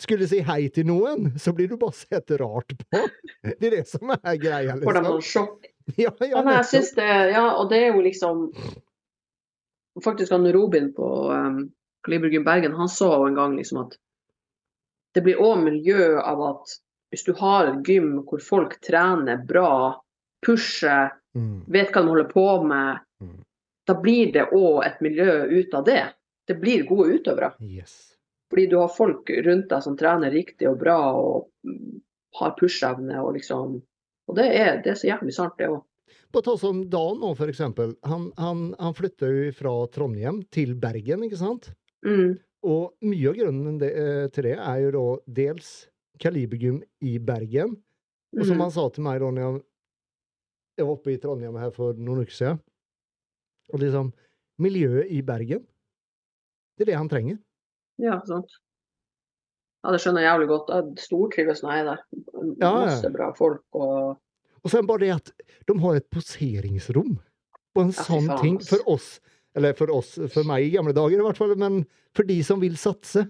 skulle 0.00 0.28
si 0.28 0.42
hei 0.44 0.66
til 0.72 0.88
noen, 0.88 1.30
så 1.40 1.54
blir 1.56 1.70
du 1.70 1.76
bare 1.80 1.96
sett 1.96 2.32
rart 2.40 2.74
på. 2.76 3.04
Det 3.44 3.68
er 3.70 3.78
det 3.78 3.86
som 3.88 4.12
er 4.12 4.36
greia, 4.40 4.74
Får 4.76 4.80
de 4.80 5.00
liksom. 5.00 5.06
noen 5.06 5.24
sjokk. 5.24 5.70
Ja, 5.96 6.10
ja, 6.20 6.42
nei, 6.42 6.56
jeg 6.58 6.68
synes 6.72 6.90
det, 6.96 7.06
ja, 7.30 7.44
og 7.60 7.70
det 7.70 7.78
er 7.84 7.92
jo 7.94 8.00
liksom 8.02 8.40
Faktisk 10.02 10.32
han 10.34 10.48
Robin 10.52 10.90
på 10.92 11.06
um, 11.30 11.60
Kalibergym 12.04 12.42
Bergen, 12.44 12.74
han 12.76 12.90
så 12.90 13.12
en 13.28 13.38
gang 13.38 13.54
liksom 13.56 13.84
at 13.86 13.94
det 15.16 15.22
blir 15.24 15.40
òg 15.40 15.62
miljø 15.64 16.18
av 16.20 16.42
at 16.50 16.74
hvis 17.12 17.24
du 17.24 17.32
har 17.38 17.70
et 17.70 17.80
gym 17.88 18.18
hvor 18.28 18.42
folk 18.44 18.76
trener 18.84 19.40
bra, 19.48 19.94
pusher, 20.44 21.14
Mm. 21.36 21.64
vet 21.68 21.90
hva 21.92 22.00
de 22.00 22.08
holder 22.08 22.28
på 22.30 22.44
med, 22.64 23.00
Mm. 23.20 23.42
da 23.86 23.94
blir 24.00 24.32
det 24.32 24.46
òg 24.56 24.86
et 24.86 25.00
miljø 25.04 25.44
ut 25.58 25.74
av 25.74 25.84
det. 25.84 26.02
Det 26.48 26.54
blir 26.60 26.86
gode 26.88 27.18
utøvere. 27.18 27.50
Yes. 27.60 28.14
Fordi 28.50 28.66
du 28.70 28.76
har 28.78 28.88
folk 28.88 29.28
rundt 29.44 29.68
deg 29.68 29.82
som 29.82 29.96
trener 29.96 30.30
riktig 30.32 30.68
og 30.70 30.78
bra 30.80 30.96
og 31.12 31.48
mm, 31.66 32.00
har 32.40 32.54
push-evne 32.60 33.18
og 33.22 33.34
liksom 33.34 33.82
Og 34.28 34.34
det 34.34 34.46
er, 34.56 34.82
det 34.82 34.90
er 34.90 34.94
så 34.98 35.06
jævlig 35.12 35.32
sant, 35.34 35.52
det 35.58 35.68
òg. 35.68 35.82
Bare 36.32 36.42
ta 36.42 36.56
som 36.58 36.80
Dan 36.90 37.20
nå, 37.20 37.36
for 37.36 37.46
eksempel. 37.46 37.92
Han, 38.02 38.32
han, 38.38 38.74
han 38.80 38.94
flytta 38.94 39.28
jo 39.30 39.52
fra 39.52 39.74
Trondheim 39.94 40.40
til 40.50 40.74
Bergen, 40.74 41.22
ikke 41.22 41.38
sant? 41.38 41.68
Mm. 42.04 42.38
Og 42.66 42.96
mye 43.06 43.30
av 43.30 43.36
grunnen 43.38 43.76
eh, 43.86 44.26
til 44.34 44.48
det 44.48 44.56
er 44.58 44.80
jo 44.82 44.90
da 44.96 45.04
dels 45.38 45.68
Kalibergym 46.22 46.80
i 47.06 47.16
Bergen. 47.22 47.76
Og 48.36 48.44
som 48.48 48.56
Mm. 48.58 48.62
han 48.66 48.70
sa 48.74 48.88
til 48.90 49.04
meg 49.06 49.20
da 49.22 49.30
når 49.30 49.42
jeg, 49.44 49.62
jeg 50.78 50.86
var 50.86 50.96
oppe 50.96 51.12
i 51.14 51.18
Trondheim 51.22 51.56
her 51.60 51.70
for 51.72 51.94
noen 51.94 52.24
uker 52.24 52.34
siden 52.36 52.58
Og 53.72 53.80
liksom 53.80 54.12
Miljøet 54.58 55.10
i 55.12 55.20
Bergen. 55.22 55.62
Det 56.76 56.84
er 56.86 56.90
det 56.92 56.96
han 56.98 57.08
trenger. 57.08 57.38
Ja, 58.00 58.18
sant. 58.28 58.50
Ja, 59.84 59.92
det 59.92 60.00
skjønner 60.02 60.22
jeg 60.24 60.30
jævlig 60.32 60.48
godt. 60.50 60.70
Jeg 60.74 60.98
stortrives 61.04 61.62
når 61.62 61.72
jeg 61.72 61.80
er 61.80 61.88
der. 61.92 62.02
Masse 62.60 63.10
bra 63.14 63.30
folk 63.36 63.62
og 63.72 64.16
Og 64.64 64.70
det 64.72 64.86
bare 64.88 64.98
det 65.04 65.10
at 65.14 65.30
de 65.68 65.78
har 65.78 65.94
et 66.00 66.10
poseringsrom. 66.10 67.18
på 67.76 67.82
en 67.84 67.90
Ja, 67.92 68.02
sånn 68.02 68.40
ting 68.40 68.58
for 68.64 68.78
oss, 68.88 69.20
eller 69.56 69.72
for 69.78 69.90
oss, 69.94 70.14
for 70.32 70.44
meg 70.48 70.66
i 70.66 70.72
gamle 70.74 70.92
dager 70.96 71.18
i 71.18 71.24
hvert 71.24 71.38
fall, 71.40 71.54
men 71.56 71.80
for 72.16 72.28
de 72.28 72.42
som 72.44 72.60
vil 72.60 72.76
satse. 72.80 73.26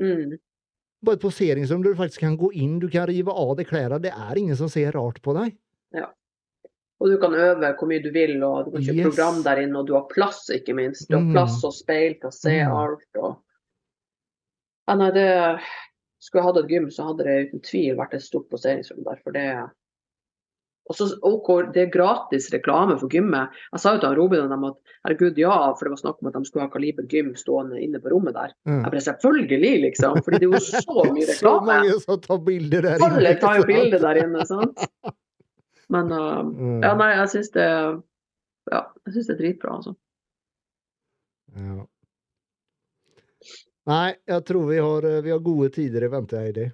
mm. 0.00 0.38
Bare 1.02 1.16
et 1.16 1.22
poseringsrom 1.22 1.80
der 1.82 1.94
du 1.94 1.96
faktisk 1.96 2.20
kan 2.20 2.36
gå 2.36 2.50
inn, 2.60 2.78
du 2.78 2.88
kan 2.92 3.06
rive 3.08 3.32
av 3.32 3.54
deg 3.56 3.68
klærne. 3.70 4.00
Det 4.04 4.10
er 4.12 4.36
ingen 4.36 4.56
som 4.56 4.68
ser 4.68 4.92
rart 4.92 5.22
på 5.24 5.32
deg. 5.32 5.54
Ja. 5.96 6.10
Og 7.00 7.08
du 7.08 7.14
kan 7.22 7.32
øve 7.32 7.70
hvor 7.78 7.88
mye 7.88 8.02
du 8.04 8.10
vil, 8.12 8.34
og 8.44 8.66
du 8.66 8.74
kan 8.74 8.82
kjøpe 8.84 8.96
Yes. 8.98 9.06
program 9.14 9.42
der 9.42 9.62
inne, 9.62 9.78
og 9.80 9.86
du 9.88 9.94
har 9.94 10.04
plass, 10.10 10.42
ikke 10.52 10.74
minst. 10.76 11.08
Du 11.08 11.16
har 11.16 11.24
Mm. 11.24 11.32
plass 11.32 11.64
og 11.64 11.72
speil 11.72 12.18
til 12.20 12.28
å 12.28 12.32
se 12.32 12.52
Mm. 12.64 12.72
alt. 12.76 13.16
Og... 13.16 13.38
Ja, 14.88 14.94
nei, 14.96 15.10
det 15.10 15.60
Skulle 16.22 16.42
jeg 16.44 16.52
hatt 16.52 16.64
et 16.64 16.68
gym, 16.70 16.90
så 16.90 17.04
hadde 17.08 17.24
det 17.24 17.48
uten 17.48 17.60
tvil 17.64 17.96
vært 17.96 18.12
et 18.14 18.20
stort 18.22 18.50
poseringsrom 18.50 19.02
der. 19.04 19.16
For 19.24 19.32
det 19.32 19.70
og 20.88 20.96
så 20.96 21.06
OK, 21.22 21.48
det 21.74 21.82
er 21.84 21.90
gratis 21.92 22.48
reklame 22.54 22.96
for 22.98 23.12
gymmet. 23.12 23.52
Jeg 23.70 23.82
sa 23.82 23.92
jo 23.94 24.00
til 24.02 24.16
Robin 24.18 24.48
dem 24.50 24.64
at 24.66 24.78
herregud, 25.06 25.38
ja, 25.38 25.52
for 25.76 25.86
det 25.86 25.92
var 25.92 26.00
snakk 26.00 26.18
om 26.22 26.30
at 26.30 26.38
de 26.38 26.42
skulle 26.48 26.64
ha 26.66 26.72
Kaliber 26.72 27.06
gym 27.10 27.28
stående 27.38 27.78
inne 27.78 28.00
på 28.02 28.10
rommet 28.10 28.34
der. 28.34 28.54
Mm. 28.66 28.80
Jeg 28.80 28.90
bare 28.96 29.02
selvfølgelig, 29.06 29.72
liksom. 29.84 30.18
Fordi 30.26 30.40
det 30.42 30.48
er 30.48 30.56
jo 30.56 30.62
så 30.72 31.04
mye 31.12 31.28
reklame. 31.28 31.38
Så 31.38 31.60
mange 31.68 32.00
som 32.02 32.20
tar 32.24 32.42
bilder 32.48 32.88
der 32.88 32.96
inne. 32.96 33.10
Alle 33.20 33.34
tar 33.44 33.60
jo 33.60 33.68
bilder 33.70 34.02
der 34.06 34.22
inne, 34.24 34.46
sant. 34.48 34.84
Men 35.90 36.12
uh, 36.16 36.42
Mm. 36.60 36.82
ja, 36.82 36.94
nei, 36.98 37.12
jeg 37.18 37.30
syns 37.36 37.54
det 37.54 37.68
Ja, 38.70 38.82
jeg 39.06 39.14
syns 39.14 39.30
det 39.30 39.34
er 39.34 39.40
dritbra, 39.44 39.76
altså. 39.78 39.94
Ja. 41.54 41.86
Nei, 43.90 44.10
jeg 44.28 44.44
tror 44.46 44.68
vi 44.68 44.78
har, 44.78 45.06
eh, 45.08 45.22
vi 45.24 45.32
har 45.32 45.40
gode 45.42 45.70
tider 45.74 46.04
i 46.06 46.10
vente, 46.12 46.38
Heidi. 46.38 46.66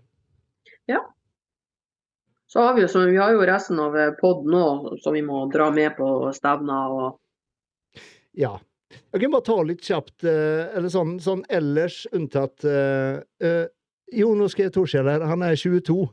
Så 2.47 2.63
har 2.63 2.75
vi 2.77 2.83
jo, 2.85 2.89
så 2.89 3.03
vi 3.09 3.17
har 3.19 3.33
jo 3.35 3.47
resten 3.49 3.81
av 3.83 3.97
pod 4.21 4.45
nå 4.47 4.99
som 5.03 5.17
vi 5.17 5.23
må 5.27 5.49
dra 5.53 5.71
med 5.75 5.97
på 5.99 6.31
stevner 6.37 6.95
og 6.95 7.09
Ja. 8.37 8.59
Jeg 9.13 9.21
kan 9.21 9.31
bare 9.33 9.43
ta 9.47 9.63
litt 9.67 9.83
kjapt, 9.83 10.25
eh, 10.29 10.77
eller 10.77 10.89
sånn, 10.93 11.21
sånn 11.21 11.45
ellers 11.51 12.07
unntatt 12.15 12.65
uh, 12.69 13.19
eh, 13.43 13.67
skal 14.07 14.65
jeg 14.69 14.73
Torskjell 14.77 15.09
her. 15.11 15.21
Han 15.27 15.43
er 15.43 15.57
22. 15.59 16.07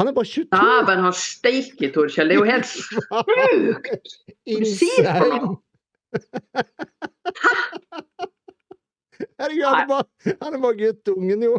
Han 0.00 0.08
er 0.08 0.12
bare 0.16 0.28
22! 0.28 0.48
Dæven 0.52 1.00
har 1.06 1.14
steike, 1.16 1.90
Torkjell! 1.94 2.28
Det 2.28 2.34
er 2.36 2.40
jo 2.40 2.48
helt 2.48 2.66
sjukt! 2.72 4.08
Insane! 4.44 5.56
Herregud, 9.38 9.64
han 9.64 9.82
er 9.82 9.86
bare, 9.88 10.04
han 10.42 10.54
er 10.56 10.60
bare 10.62 10.78
guttungen, 10.80 11.42
jo. 11.46 11.54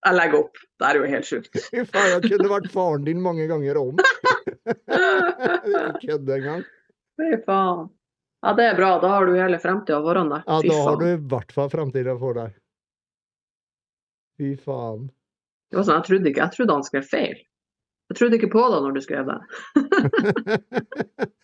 Jeg 0.00 0.16
legger 0.16 0.40
opp. 0.40 0.60
Det 0.80 0.88
er 0.88 0.96
jo 0.96 1.08
helt 1.12 1.28
sjukt. 1.28 1.56
Fy 1.70 1.84
faen, 1.84 2.12
jeg 2.14 2.32
kunne 2.32 2.50
vært 2.54 2.68
faren 2.72 3.06
din 3.08 3.20
mange 3.24 3.46
ganger 3.50 3.80
om. 3.80 4.00
Ikke 4.70 5.90
kødd 6.06 6.32
engang. 6.38 6.64
Fy 7.20 7.34
faen. 7.44 7.88
Ja, 8.40 8.54
det 8.56 8.70
er 8.70 8.78
bra. 8.78 8.94
Da 9.02 9.10
har 9.12 9.28
du 9.28 9.36
hele 9.36 9.60
fremtida 9.60 10.00
foran 10.00 10.32
deg. 10.32 10.46
Ja, 10.48 10.60
da 10.64 10.80
har 10.86 10.96
du 11.00 11.06
i 11.10 11.20
hvert 11.34 11.52
fall 11.52 11.68
framtida 11.72 12.16
for 12.20 12.38
deg. 12.38 12.56
Fy 14.40 14.54
faen. 14.64 15.10
Det 15.70 15.78
var 15.78 15.86
sånn, 15.86 16.00
jeg 16.00 16.08
trodde 16.08 16.32
ikke, 16.32 16.46
jeg 16.46 16.56
trodde 16.56 16.76
han 16.78 16.86
skrev 16.86 17.04
feil. 17.06 17.42
Jeg 18.10 18.18
trodde 18.18 18.38
ikke 18.40 18.50
på 18.50 18.62
det 18.72 18.78
når 18.82 18.96
du 18.96 19.02
skrev 19.04 19.28
det. 19.28 19.36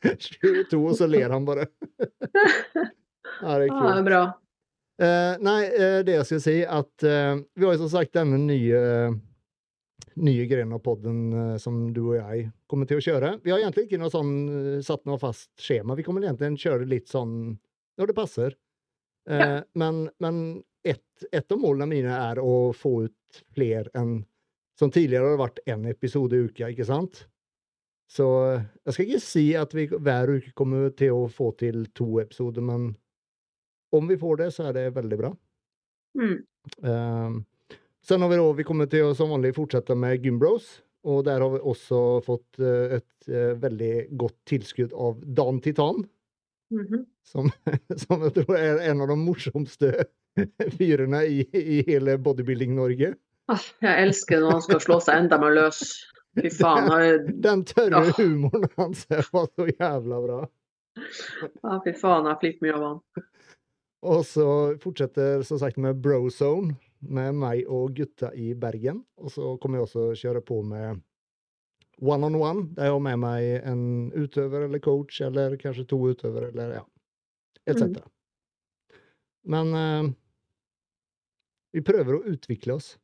22, 0.24 0.80
og 0.80 0.96
så 0.98 1.06
ler 1.06 1.30
han 1.30 1.44
bare. 1.46 1.68
Ja, 2.40 3.52
det 3.60 3.68
er 3.68 3.68
Ja, 3.68 3.76
det 3.84 4.00
er 4.00 4.08
bra. 4.08 4.22
Eh, 4.96 5.32
nei, 5.44 5.60
uh, 5.76 6.00
det 6.06 6.14
jeg 6.14 6.28
skal 6.30 6.42
si, 6.44 6.58
at 6.64 7.04
uh, 7.04 7.36
vi 7.52 7.66
har 7.66 7.74
jo 7.74 7.82
som 7.82 7.92
sagt 7.92 8.14
denne 8.16 8.38
nye, 8.40 8.78
nye 10.16 10.46
grenen 10.48 10.78
av 10.78 10.80
podden 10.84 11.58
som 11.60 11.90
du 11.92 12.00
og 12.06 12.14
jeg 12.16 12.46
kommer 12.70 12.88
til 12.88 13.02
å 13.02 13.04
kjøre. 13.04 13.34
Vi 13.44 13.52
har 13.52 13.60
egentlig 13.60 13.84
ikke 13.90 14.00
noe 14.00 14.12
sånn, 14.12 14.32
satt 14.84 15.04
noe 15.08 15.20
fast 15.20 15.50
skjema. 15.60 15.96
Vi 15.98 16.06
kommer 16.06 16.24
egentlig 16.24 16.62
kjøre 16.62 16.88
litt 16.88 17.12
sånn 17.12 17.34
når 18.00 18.10
det 18.10 18.16
passer. 18.16 18.56
Ja. 19.28 19.60
Men, 19.76 20.06
men 20.22 20.40
ett 20.86 21.26
et 21.32 21.52
av 21.52 21.58
målene 21.58 21.88
mine 21.90 22.14
er 22.14 22.38
å 22.38 22.72
få 22.76 23.08
ut 23.08 23.40
flere 23.56 23.90
enn 23.98 24.20
Som 24.76 24.92
tidligere 24.92 25.24
har 25.24 25.32
det 25.32 25.40
vært 25.40 25.60
én 25.72 25.86
episode 25.88 26.36
i 26.36 26.46
uka, 26.50 26.68
ikke 26.68 26.84
sant? 26.84 27.22
Så 28.12 28.26
jeg 28.84 28.92
skal 28.92 29.06
ikke 29.06 29.20
si 29.24 29.44
at 29.56 29.72
vi 29.72 29.86
hver 29.88 30.34
uke 30.36 30.52
kommer 30.52 30.90
til 30.92 31.14
å 31.16 31.22
få 31.32 31.50
til 31.56 31.86
to 31.96 32.20
episoder, 32.20 32.60
men 32.60 32.90
om 33.98 34.08
vi 34.10 34.16
får 34.20 34.36
det, 34.42 34.48
så 34.54 34.68
er 34.68 34.72
det 34.76 34.86
veldig 34.96 35.18
bra. 35.20 35.30
Mm. 36.18 36.36
Um, 36.82 37.38
sen 38.06 38.22
har 38.22 38.28
vi 38.32 38.36
da, 38.40 38.46
vi 38.58 38.64
kommer 38.66 38.88
til 38.90 39.08
å 39.08 39.14
som 39.16 39.30
vanlig 39.34 39.54
fortsette 39.56 39.96
med 39.98 40.22
Gymbros, 40.24 40.68
og 41.06 41.24
der 41.28 41.40
har 41.44 41.50
vi 41.52 41.60
også 41.62 42.00
fått 42.26 42.58
uh, 42.62 42.96
et 42.98 43.28
uh, 43.30 43.52
veldig 43.62 43.92
godt 44.18 44.38
tilskudd 44.50 44.92
av 44.94 45.22
Dan 45.38 45.60
Titan, 45.64 46.04
Mhm. 46.66 47.04
som, 47.22 47.46
som 48.02 48.24
jeg 48.26 48.32
tror 48.40 48.56
er 48.58 48.80
en 48.90 49.00
av 49.04 49.06
de 49.12 49.14
morsomste 49.20 49.90
fyrene 50.74 51.20
i, 51.30 51.44
i 51.54 51.76
hele 51.86 52.16
bodybuilding-Norge. 52.18 53.12
Ah, 53.46 53.62
Jeg 53.84 54.02
elsker 54.08 54.40
når 54.42 54.56
han 54.56 54.64
skal 54.64 54.80
slå 54.82 54.96
seg 55.04 55.20
enda 55.20 55.38
mer 55.38 55.54
løs. 55.54 55.78
Fy 56.34 56.50
faen. 56.50 56.88
har- 56.90 57.22
Den 57.46 57.62
tørre 57.70 58.02
Ja. 58.02 58.16
humoren 58.18 58.66
hans 58.76 59.04
var 59.30 59.46
så 59.54 59.68
jævla 59.70 60.18
bra. 60.26 60.40
Ja, 61.62 61.78
fy 61.86 61.94
faen, 62.02 62.26
jeg 62.32 62.40
flirer 62.42 62.66
mye 62.66 62.74
av 62.74 62.84
han. 62.88 63.24
Og 64.04 64.26
så 64.28 64.48
fortsetter 64.82 65.42
som 65.46 65.58
sagt 65.60 65.78
med 65.80 65.98
Brozone 66.02 66.76
med 67.00 67.36
meg 67.38 67.68
og 67.72 67.94
gutta 67.96 68.32
i 68.34 68.52
Bergen. 68.58 69.00
Og 69.20 69.32
så 69.32 69.54
kommer 69.60 69.80
jeg 69.80 69.88
også 69.88 70.08
kjøre 70.20 70.42
på 70.44 70.60
med 70.66 71.00
One 72.04 72.28
on 72.28 72.36
One, 72.36 72.66
der 72.76 72.90
jeg 72.90 72.92
har 72.92 73.02
med 73.06 73.18
meg 73.22 73.46
en 73.64 73.82
utøver 74.12 74.66
eller 74.66 74.82
coach, 74.84 75.22
eller 75.24 75.56
kanskje 75.56 75.86
to 75.88 75.96
utøvere, 76.10 76.50
eller 76.52 76.74
ja, 76.76 76.82
etc. 77.64 77.86
Mm. 77.88 78.98
Men 79.54 79.74
eh, 79.80 80.10
vi 81.72 81.84
prøver 81.86 82.18
å 82.18 82.24
utvikle 82.34 82.76
oss. 82.76 82.96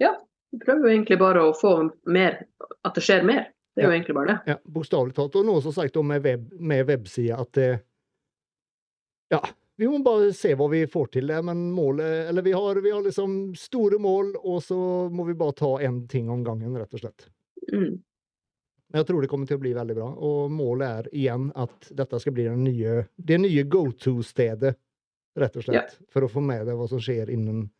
Ja. 0.00 0.14
Vi 0.52 0.58
prøver 0.60 0.84
jo 0.84 0.92
egentlig 0.92 1.16
bare 1.20 1.42
å 1.48 1.52
få 1.56 1.70
mer, 2.12 2.42
at 2.84 2.96
det 2.96 3.04
skjer 3.04 3.22
mer. 3.24 3.46
Det 3.72 3.80
er 3.80 3.88
jo 3.88 3.94
egentlig 3.94 4.16
bare 4.18 4.28
det. 4.28 4.52
Ja, 4.52 4.56
Bokstavelig 4.68 5.14
talt. 5.16 5.36
Og 5.40 5.46
noe 5.48 5.62
som 5.64 5.72
sagt 5.72 5.96
med, 6.04 6.20
web, 6.26 6.50
med 6.60 6.84
websida 6.90 7.38
at 7.40 7.52
det 7.56 7.70
Ja, 9.32 9.40
vi 9.76 9.88
må 9.88 9.98
bare 10.04 10.32
se 10.36 10.52
hva 10.58 10.68
vi 10.70 10.84
får 10.90 11.10
til. 11.16 11.26
Det, 11.30 11.40
men 11.42 11.64
målet 11.72 12.28
Eller 12.28 12.44
vi 12.44 12.52
har, 12.52 12.80
vi 12.84 12.90
har 12.92 13.02
liksom 13.02 13.54
store 13.58 13.98
mål, 14.02 14.34
og 14.38 14.62
så 14.62 14.78
må 15.10 15.24
vi 15.28 15.36
bare 15.38 15.56
ta 15.58 15.74
én 15.80 16.02
ting 16.08 16.30
om 16.30 16.44
gangen, 16.44 16.76
rett 16.78 16.94
og 16.94 17.04
slett. 17.04 17.28
Mm. 17.72 18.00
Men 18.92 19.00
jeg 19.00 19.08
tror 19.08 19.24
det 19.24 19.28
kommer 19.32 19.48
til 19.48 19.56
å 19.56 19.62
bli 19.62 19.72
veldig 19.72 19.94
bra. 19.96 20.08
Og 20.28 20.52
målet 20.52 20.88
er 20.88 21.10
igjen 21.16 21.48
at 21.56 21.88
dette 21.96 22.20
skal 22.20 22.34
bli 22.36 22.44
den 22.50 22.64
nye, 22.66 23.06
det 23.16 23.38
nye 23.40 23.64
go 23.64 23.86
to-stedet, 23.96 24.74
rett 25.40 25.56
og 25.56 25.64
slett. 25.64 25.96
For 26.12 26.26
å 26.26 26.28
få 26.28 26.42
med 26.44 26.66
deg 26.68 26.76
hva 26.76 26.88
som 26.90 27.00
skjer 27.00 27.32
innen 27.32 27.70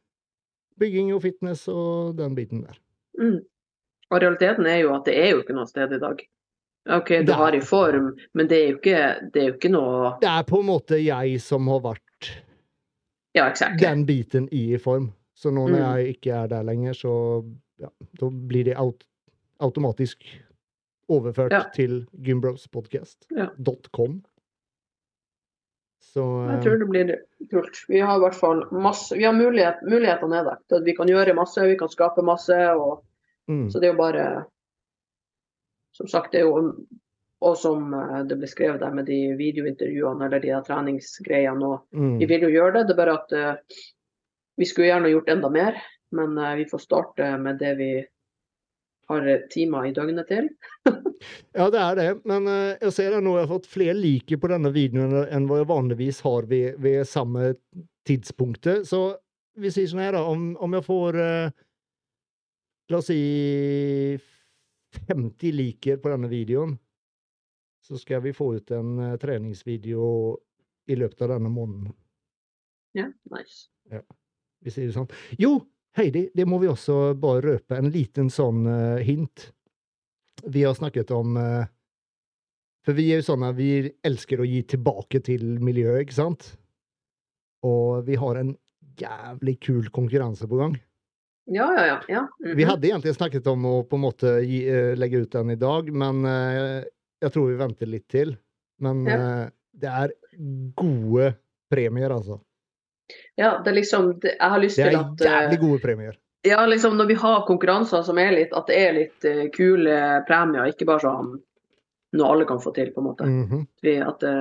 bygging 0.80 1.12
og 1.12 1.20
fitness 1.26 1.66
og 1.68 2.16
den 2.16 2.32
biten 2.38 2.64
der. 2.64 2.78
Mm. 3.20 3.42
Og 4.12 4.20
realiteten 4.20 4.68
er 4.68 4.82
jo 4.82 4.94
at 4.96 5.04
det 5.08 5.18
er 5.20 5.34
jo 5.34 5.42
ikke 5.42 5.56
noe 5.56 5.68
sted 5.68 5.92
i 5.92 6.00
dag. 6.00 6.24
OK, 6.90 7.08
du 7.08 7.22
Det 7.24 7.34
har 7.38 7.54
i 7.54 7.60
form, 7.60 8.16
men 8.34 8.48
det 8.48 8.56
er 8.58 8.68
jo 8.72 8.76
ikke, 8.80 9.30
det 9.32 9.42
er 9.42 9.46
jo 9.48 9.54
ikke 9.54 9.70
noe 9.70 10.12
Det 10.20 10.28
er 10.28 10.42
på 10.42 10.58
en 10.60 10.66
måte 10.66 10.98
jeg 11.04 11.40
som 11.40 11.68
har 11.68 11.80
vært 11.80 12.30
Ja, 13.34 13.46
exactly. 13.48 13.78
den 13.86 14.04
biten 14.06 14.48
i 14.52 14.76
form. 14.78 15.12
Så 15.34 15.50
nå 15.50 15.68
når 15.68 15.78
Mm. 15.78 15.96
jeg 15.96 16.08
ikke 16.16 16.32
er 16.42 16.46
der 16.48 16.62
lenger, 16.62 16.92
så 16.92 17.44
ja, 17.80 17.86
da 18.20 18.28
blir 18.30 18.64
det 18.64 18.74
aut 18.76 19.04
automatisk 19.60 20.24
overført 21.08 21.52
Ja. 21.52 21.62
til 21.74 22.06
gymbrospodcast.com. 22.20 24.22
Så 26.02 26.20
Jeg 26.50 26.62
tror 26.64 26.76
det 26.78 26.88
blir 26.88 27.16
kult. 27.50 27.76
Vi 27.88 27.98
har 28.00 28.16
i 28.16 28.20
hvert 28.20 28.34
fall 28.34 28.64
masse 28.72 29.16
Vi 29.16 29.22
har 29.24 29.32
mulighet, 29.32 29.74
mulighetene 29.88 30.36
er 30.40 30.44
der. 30.44 30.56
Vi 30.84 30.92
kan 30.96 31.06
gjøre 31.08 31.34
masse, 31.34 31.60
vi 31.66 31.76
kan 31.76 31.88
skape 31.88 32.22
masse. 32.22 32.52
Og, 32.76 33.02
mm, 33.48 33.70
så 33.70 33.80
det 33.80 33.88
er 33.88 33.92
jo 33.94 34.02
bare 34.02 34.44
Som 35.96 36.08
sagt, 36.08 36.32
det 36.32 36.42
er 36.42 36.48
jo 36.48 36.74
Og 37.42 37.56
som 37.58 37.90
eh, 37.96 38.20
det 38.30 38.38
ble 38.38 38.46
skrevet 38.46 38.82
der 38.84 38.92
med 38.94 39.08
de 39.10 39.34
videointervjuene 39.34 40.28
eller 40.28 40.42
de 40.44 40.54
treningsgreiene. 40.62 41.66
og 41.66 41.82
mm, 41.90 42.20
Vi 42.20 42.28
vil 42.30 42.46
jo 42.46 42.52
gjøre 42.52 42.76
det, 42.76 42.84
det 42.86 42.94
er 42.94 43.00
bare 43.00 43.16
at 43.18 43.34
uh, 43.34 43.80
vi 44.60 44.68
skulle 44.68 44.92
gjerne 44.92 45.10
gjort 45.10 45.32
enda 45.32 45.50
mer. 45.50 45.80
Men 46.14 46.38
uh, 46.38 46.52
vi 46.60 46.68
får 46.70 46.84
starte 46.84 47.32
med 47.42 47.58
det 47.58 47.72
vi 47.80 47.90
har 49.10 49.26
timer 49.50 49.88
i 49.88 49.96
døgnet 49.96 50.30
til. 50.30 50.52
Ja, 51.54 51.68
det 51.70 51.78
er 51.78 51.94
det. 51.98 52.06
Men 52.26 52.46
uh, 52.46 52.78
jeg 52.78 52.94
ser 52.94 53.18
nå 53.22 53.34
jeg 53.36 53.44
har 53.44 53.50
fått 53.50 53.68
flere 53.70 53.94
like 53.94 54.38
på 54.38 54.48
denne 54.50 54.72
videoen 54.74 55.12
enn 55.26 55.44
hva 55.46 55.60
jeg 55.60 55.68
vanligvis 55.70 56.22
har 56.22 56.48
ved, 56.50 56.78
ved 56.82 57.04
samme 57.06 57.52
tidspunktet. 58.06 58.86
Så 58.86 59.04
vi 59.58 59.70
sier 59.70 59.90
sånn 59.90 60.02
her, 60.02 60.16
da. 60.16 60.22
Om, 60.30 60.52
om 60.62 60.78
jeg 60.78 60.86
får 60.86 61.18
La 62.90 62.98
oss 62.98 63.06
si 63.08 63.20
50 65.08 65.52
liker 65.56 66.00
på 66.02 66.12
denne 66.12 66.30
videoen, 66.30 66.76
så 67.82 67.98
skal 67.98 68.22
vi 68.22 68.34
få 68.36 68.52
ut 68.58 68.70
en 68.74 68.94
uh, 69.00 69.16
treningsvideo 69.20 70.06
i 70.90 70.98
løpet 70.98 71.24
av 71.26 71.36
denne 71.36 71.50
måneden. 71.52 71.92
Ja, 72.96 73.08
nice. 73.32 73.70
Vi 74.62 74.70
sier 74.70 74.88
det 74.88 74.96
sånn. 74.96 75.10
Jo, 75.40 75.56
Heidi, 75.98 76.26
det 76.34 76.46
må 76.48 76.58
vi 76.62 76.70
også 76.70 77.12
bare 77.20 77.42
røpe. 77.44 77.76
En 77.76 77.90
liten 77.92 78.30
sånn 78.32 78.64
uh, 78.68 79.02
hint. 79.04 79.50
Vi 80.48 80.64
har 80.64 80.74
snakket 80.76 81.12
om 81.14 81.36
uh, 81.36 81.68
For 82.82 82.96
vi 82.98 83.10
er 83.12 83.20
jo 83.20 83.28
sånne 83.28 83.52
vi 83.54 83.70
elsker 84.02 84.40
å 84.42 84.48
gi 84.48 84.62
tilbake 84.72 85.20
til 85.22 85.58
miljøet, 85.62 86.06
ikke 86.06 86.16
sant? 86.16 86.48
Og 87.62 88.02
vi 88.08 88.16
har 88.18 88.40
en 88.40 88.56
jævlig 88.98 89.58
kul 89.62 89.86
konkurranse 89.94 90.48
på 90.50 90.58
gang. 90.58 90.74
Ja, 91.44 91.66
ja, 91.74 91.86
ja. 91.86 91.98
ja. 92.08 92.28
Mhm. 92.44 92.56
Vi 92.56 92.64
hadde 92.64 92.88
egentlig 92.88 93.14
snakket 93.16 93.46
om 93.50 93.64
å 93.66 93.74
på 93.88 93.98
en 93.98 94.04
måte 94.04 94.36
gi, 94.46 94.62
eh, 94.68 94.92
legge 94.96 95.24
ut 95.24 95.32
den 95.32 95.50
i 95.50 95.58
dag, 95.58 95.90
men 95.92 96.24
eh, 96.24 96.84
jeg 97.22 97.32
tror 97.34 97.50
vi 97.50 97.58
venter 97.58 97.90
litt 97.90 98.08
til. 98.12 98.36
Men 98.82 99.06
eh, 99.06 99.46
det 99.72 99.90
er 99.90 100.12
gode 100.78 101.32
premier, 101.70 102.10
altså. 102.10 102.40
ja, 103.36 103.56
det 103.64 103.70
er 103.70 103.76
liksom 103.76 104.18
det, 104.20 104.36
Jeg 104.38 104.50
har 104.50 104.60
lyst 104.60 104.76
til 104.76 104.86
er 104.94 105.04
Det 105.18 105.26
er 105.28 105.42
jævlig 105.46 105.60
gode 105.60 105.80
premier. 105.82 106.18
Ja, 106.44 106.66
liksom 106.66 106.96
når 106.98 107.06
vi 107.06 107.14
har 107.14 107.44
konkurranser 107.46 108.02
som 108.02 108.18
er 108.18 108.32
litt 108.34 108.52
At 108.58 108.66
det 108.66 108.74
er 108.74 108.94
litt 108.96 109.24
uh, 109.24 109.44
kule 109.54 109.94
premier, 110.26 110.72
ikke 110.72 110.88
bare 110.88 111.04
sånn 111.04 111.36
noe 112.12 112.28
alle 112.28 112.44
kan 112.44 112.58
få 112.60 112.74
til, 112.76 112.90
på 112.92 113.00
en 113.00 113.06
måte. 113.06 113.24
Mhm. 113.24 113.60
Vi, 113.82 113.94
at 114.04 114.18
det, 114.20 114.32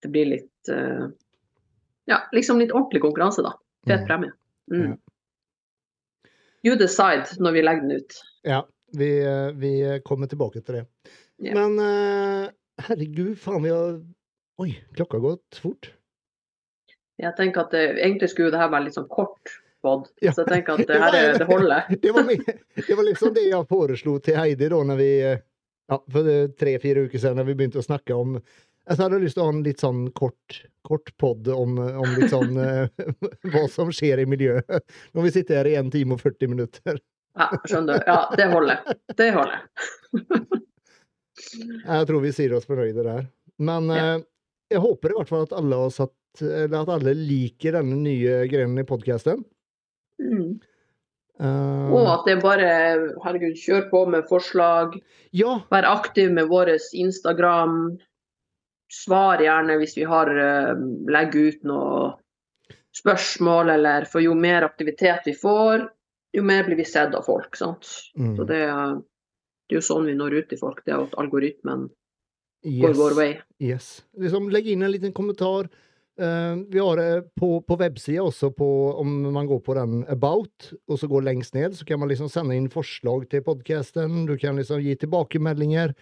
det 0.00 0.10
blir 0.14 0.30
litt 0.30 0.70
uh, 0.72 1.10
Ja, 2.08 2.22
liksom 2.32 2.62
litt 2.62 2.72
ordentlig 2.72 3.02
konkurranse, 3.02 3.42
da. 3.44 3.52
Fet 3.86 4.00
Mm. 4.00 4.06
premie. 4.06 4.32
Ja. 4.70 4.94
You 6.62 6.76
decide 6.78 7.38
når 7.42 7.56
vi 7.56 7.62
legger 7.64 7.86
den 7.88 8.02
ut. 8.02 8.18
Ja, 8.46 8.60
vi, 8.98 9.10
eh, 9.24 9.50
vi 9.58 9.72
kommer 10.04 10.30
tilbake 10.30 10.60
til 10.62 10.80
det. 10.80 10.84
Yeah. 11.42 11.56
Men 11.58 11.78
eh, 11.82 12.50
herregud, 12.86 13.34
faen, 13.40 13.62
vi 13.64 13.72
har 13.74 14.00
Oi, 14.62 14.70
klokka 14.94 15.16
har 15.16 15.22
gått 15.24 15.58
fort. 15.62 15.88
Jeg 17.18 17.34
tenker 17.38 17.64
at 17.64 17.72
det, 17.74 17.80
Egentlig 18.04 18.28
skulle 18.30 18.52
det 18.52 18.60
her 18.60 18.70
være 18.70 18.86
litt 18.86 18.96
sånn 18.98 19.08
kort 19.10 19.54
pod, 19.82 20.10
Ja. 20.22 20.30
så 20.36 20.44
jeg 20.44 20.52
tenker 20.52 20.76
at 20.76 20.86
Det 20.90 20.98
her 21.02 21.16
er, 21.18 21.38
det 21.40 21.48
holder. 21.48 21.88
Det 22.04 22.12
var, 22.14 22.28
det 22.76 22.98
var 22.98 23.08
liksom 23.08 23.32
det 23.34 23.46
jeg 23.48 23.68
foreslo 23.70 24.18
til 24.22 24.38
Heidi 24.38 24.68
da 24.70 24.82
når 24.86 25.00
vi 25.00 25.08
eh, 25.30 25.40
ja, 25.90 25.98
for 26.14 26.28
tre-fire 26.60 27.08
uker 27.08 27.18
siden 27.18 27.40
når 27.40 27.48
vi 27.50 27.56
begynte 27.58 27.80
å 27.82 27.86
snakke 27.88 28.14
om 28.14 28.36
Jeg 28.88 28.98
hadde 28.98 29.18
lyst 29.22 29.36
til 29.38 29.44
å 29.44 29.46
ha 29.46 29.52
en 29.54 29.62
litt 29.62 29.82
sånn 29.82 30.00
kort, 30.18 30.56
kort 30.88 31.12
pod 31.22 31.46
om, 31.54 31.76
om 31.78 32.14
litt 32.18 32.32
sånn 32.32 32.56
eh, 32.64 32.88
hva 33.52 33.62
som 33.70 33.92
skjer 33.94 34.24
i 34.24 34.26
miljøet. 34.26 34.82
Når 35.14 35.28
vi 35.28 35.34
sitter 35.36 35.60
her 35.60 35.70
i 35.70 35.76
1 35.78 35.92
time 35.94 36.16
og 36.16 36.22
40 36.24 36.50
minutter. 36.50 36.98
Ja, 37.38 37.46
skjønner 37.64 38.00
du. 38.02 38.10
Ja, 38.10 38.18
det 38.36 38.48
holder. 38.52 38.96
Det 39.16 39.28
holder. 39.36 39.62
Jeg 41.86 42.08
tror 42.08 42.20
vi 42.22 42.32
sier 42.34 42.52
oss 42.56 42.66
fornøyde 42.68 43.04
der. 43.06 43.24
Men 43.62 43.88
Ja. 43.92 44.02
eh, 44.16 44.26
jeg 44.72 44.80
håper 44.80 45.12
i 45.12 45.16
hvert 45.18 45.28
fall 45.28 45.42
at 45.46 45.52
alle 45.56 45.78
har 45.84 45.90
satt 45.92 46.12
at 46.40 46.88
alle 46.88 47.12
liker 47.12 47.74
denne 47.76 47.98
nye 48.00 48.46
grenen 48.48 48.80
i 48.80 48.86
podkasten. 48.88 49.42
Mm. 50.22 50.54
Uh, 51.42 51.90
Og 51.92 52.06
at 52.08 52.24
det 52.28 52.38
bare 52.40 52.68
Herregud, 53.24 53.56
kjør 53.58 53.90
på 53.90 54.00
med 54.08 54.24
forslag. 54.30 54.96
ja, 55.32 55.58
Vær 55.72 55.84
aktiv 55.90 56.32
med 56.32 56.48
vår 56.48 56.70
Instagram. 56.94 57.98
Svar 58.92 59.40
gjerne 59.40 59.78
hvis 59.80 59.96
vi 59.96 60.04
har 60.08 60.28
uh, 60.28 60.74
legger 61.08 61.52
ut 61.52 61.64
noe 61.68 62.10
spørsmål, 62.92 63.72
eller 63.72 64.04
For 64.04 64.20
jo 64.20 64.34
mer 64.36 64.66
aktivitet 64.66 65.24
vi 65.24 65.32
får, 65.36 65.86
jo 66.36 66.42
mer 66.44 66.66
blir 66.66 66.76
vi 66.76 66.84
sett 66.84 67.14
av 67.16 67.24
folk. 67.24 67.56
sant? 67.56 67.88
mm, 68.18 68.36
Så 68.36 68.44
det, 68.48 68.60
det 68.60 69.76
er 69.76 69.80
jo 69.80 69.86
sånn 69.86 70.08
vi 70.08 70.16
når 70.18 70.42
ut 70.42 70.50
til 70.50 70.60
folk. 70.60 70.82
Det 70.84 70.92
er 70.92 71.06
at 71.06 71.16
algoritmen 71.20 71.88
går 72.62 72.98
vår 72.98 73.16
vei. 73.16 73.30
Yes. 73.62 74.02
Liksom, 74.20 74.50
legg 74.52 74.68
inn 74.68 74.84
en 74.84 74.92
liten 74.92 75.14
kommentar. 75.16 75.70
Uh, 76.20 76.60
vi 76.68 76.80
har 76.80 77.00
det 77.00 77.34
på, 77.40 77.54
på 77.64 77.76
websida 77.80 78.22
også, 78.22 78.52
på, 78.52 78.68
om 79.00 79.32
man 79.32 79.48
går 79.48 79.62
på 79.64 79.76
den 79.78 80.02
About, 80.12 80.72
og 80.88 81.00
så 81.00 81.08
går 81.08 81.24
lengst 81.24 81.56
ned, 81.56 81.76
så 81.76 81.88
kan 81.88 82.00
man 82.02 82.12
liksom 82.12 82.28
sende 82.32 82.56
inn 82.56 82.68
forslag 82.72 83.24
til 83.32 83.44
podkasten. 83.46 84.26
Du 84.28 84.36
kan 84.40 84.60
liksom 84.60 84.84
gi 84.84 84.96
tilbakemeldinger. 85.00 85.96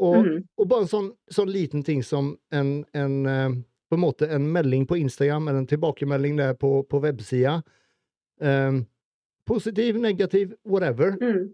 Og, 0.00 0.22
mm. 0.24 0.36
og 0.56 0.68
bare 0.70 0.86
en 0.86 0.90
sånn, 0.90 1.10
sånn 1.28 1.50
liten 1.52 1.82
ting 1.84 2.00
som 2.06 2.32
en, 2.56 2.70
en 2.96 3.16
eh, 3.28 3.50
på 3.90 3.98
en 3.98 4.04
måte 4.04 4.28
en 4.32 4.46
melding 4.54 4.86
på 4.86 4.96
Instagram, 4.96 5.48
eller 5.48 5.64
en 5.64 5.66
tilbakemelding 5.66 6.36
der 6.38 6.54
på, 6.54 6.82
på 6.86 7.00
websida. 7.02 7.56
Um, 8.40 8.84
positiv, 9.50 9.98
negativ, 9.98 10.54
whatever. 10.64 11.16
Mm. 11.20 11.50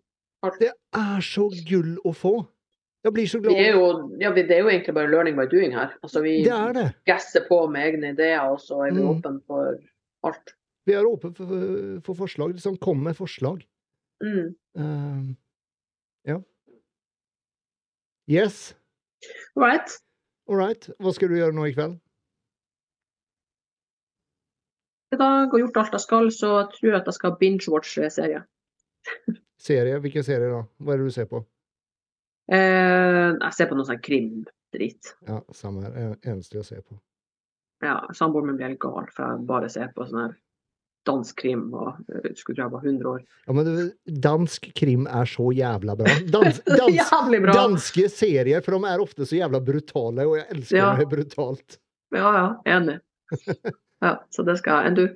Det 0.61 0.69
er 0.95 1.25
så 1.25 1.49
gull 1.67 1.97
å 2.05 2.13
få. 2.15 2.35
Jeg 3.07 3.15
blir 3.17 3.31
så 3.31 3.41
glad. 3.41 3.55
glad. 3.55 3.65
er 3.65 3.79
jo, 3.79 3.87
ja, 4.21 4.33
det 4.37 4.51
er 4.51 4.61
jo 4.61 4.69
egentlig 4.69 4.95
bare 4.99 5.11
learning 5.11 5.39
by 5.39 5.47
doing 5.51 5.73
her. 5.75 5.95
Altså, 6.03 6.21
vi 6.23 6.43
Det 6.45 6.53
er 6.53 6.77
det. 6.77 6.87
gasser 7.07 7.47
på 7.49 7.63
med 7.73 7.87
egne 7.89 8.13
ideer, 8.13 8.45
og 8.51 8.61
så 8.61 8.83
er 8.85 8.93
vi 8.93 9.01
Mm. 9.01 9.09
åpne 9.15 9.41
for 9.47 9.79
alt. 10.29 10.55
Vi 10.87 10.93
er 10.93 11.09
åpne 11.09 11.33
for, 11.35 12.01
for 12.05 12.15
forslag. 12.15 12.53
Liksom, 12.53 12.77
kom 12.77 13.03
med 13.03 13.17
forslag. 13.17 13.65
Mm. 14.23 14.55
Um, 14.75 15.37
ja. 16.27 16.39
Yes. 18.27 18.75
Right. 19.55 19.91
All 20.49 20.59
right. 20.59 20.89
Hva 20.99 21.13
skal 21.15 21.31
du 21.31 21.39
gjøre 21.39 21.55
nå 21.55 21.69
i 21.69 21.75
kveld? 21.77 21.97
I 25.15 25.19
dag 25.21 25.53
og 25.55 25.61
gjort 25.63 25.79
alt 25.81 25.95
jeg 25.95 26.03
skal, 26.03 26.31
så 26.35 26.53
jeg 26.59 26.71
tror 26.75 26.97
at 26.99 27.09
jeg 27.09 27.17
skal 27.17 27.37
binge-watche 27.41 28.11
serie. 28.11 28.43
Serie? 29.67 29.99
Hvilken 30.03 30.25
serie 30.27 30.51
da? 30.51 30.65
Hva 30.83 30.95
er 30.95 31.01
det 31.01 31.07
du 31.09 31.15
ser 31.15 31.29
på? 31.31 31.41
Eh, 32.53 33.31
jeg 33.33 33.53
ser 33.57 33.71
på 33.71 33.79
noe 33.79 33.87
sånn 33.89 34.03
krim-drit. 34.05 35.15
Ja, 35.27 35.39
samme 35.57 35.87
her. 35.87 36.19
Eneste 36.27 36.59
jeg 36.61 36.67
ser 36.69 36.83
på. 36.85 36.99
Ja, 37.83 37.97
Samboeren 38.15 38.51
min 38.51 38.59
blir 38.59 38.69
helt 38.71 38.83
gal, 38.83 39.09
for 39.15 39.25
jeg 39.25 39.47
bare 39.49 39.71
ser 39.73 39.89
på 39.95 40.07
sånn 40.09 40.21
her 40.25 40.37
dansk 41.07 41.37
krim 41.41 41.65
og 41.75 41.95
eh, 42.13 42.33
skulle 42.37 42.57
tro 42.59 42.65
jeg 42.67 42.73
var 42.75 42.85
100 42.87 43.11
år. 43.13 43.21
Ja, 43.47 43.55
men 43.57 43.93
dansk 44.29 44.69
krim 44.79 45.07
er 45.07 45.29
så 45.31 45.49
jævla 45.55 45.97
bra. 45.99 46.15
Dans, 46.35 46.61
dans, 46.81 46.93
Jævlig 46.97 47.43
bra! 47.47 47.55
danske 47.57 48.09
serier, 48.13 48.61
for 48.67 48.77
de 48.77 48.91
er 48.93 49.03
ofte 49.05 49.27
så 49.29 49.39
jævla 49.39 49.61
brutale, 49.65 50.27
og 50.27 50.37
jeg 50.41 50.47
elsker 50.57 50.81
Ja. 50.83 50.89
det 51.01 51.09
brutalt. 51.13 51.79
Ja, 52.15 52.33
ja, 52.41 52.49
enig. 52.79 52.99
Ja, 54.05 54.11
så 54.31 54.43
det 54.45 54.59
skal 54.61 54.83
jeg. 54.85 54.91
Enn 54.91 54.97
du? 54.99 55.07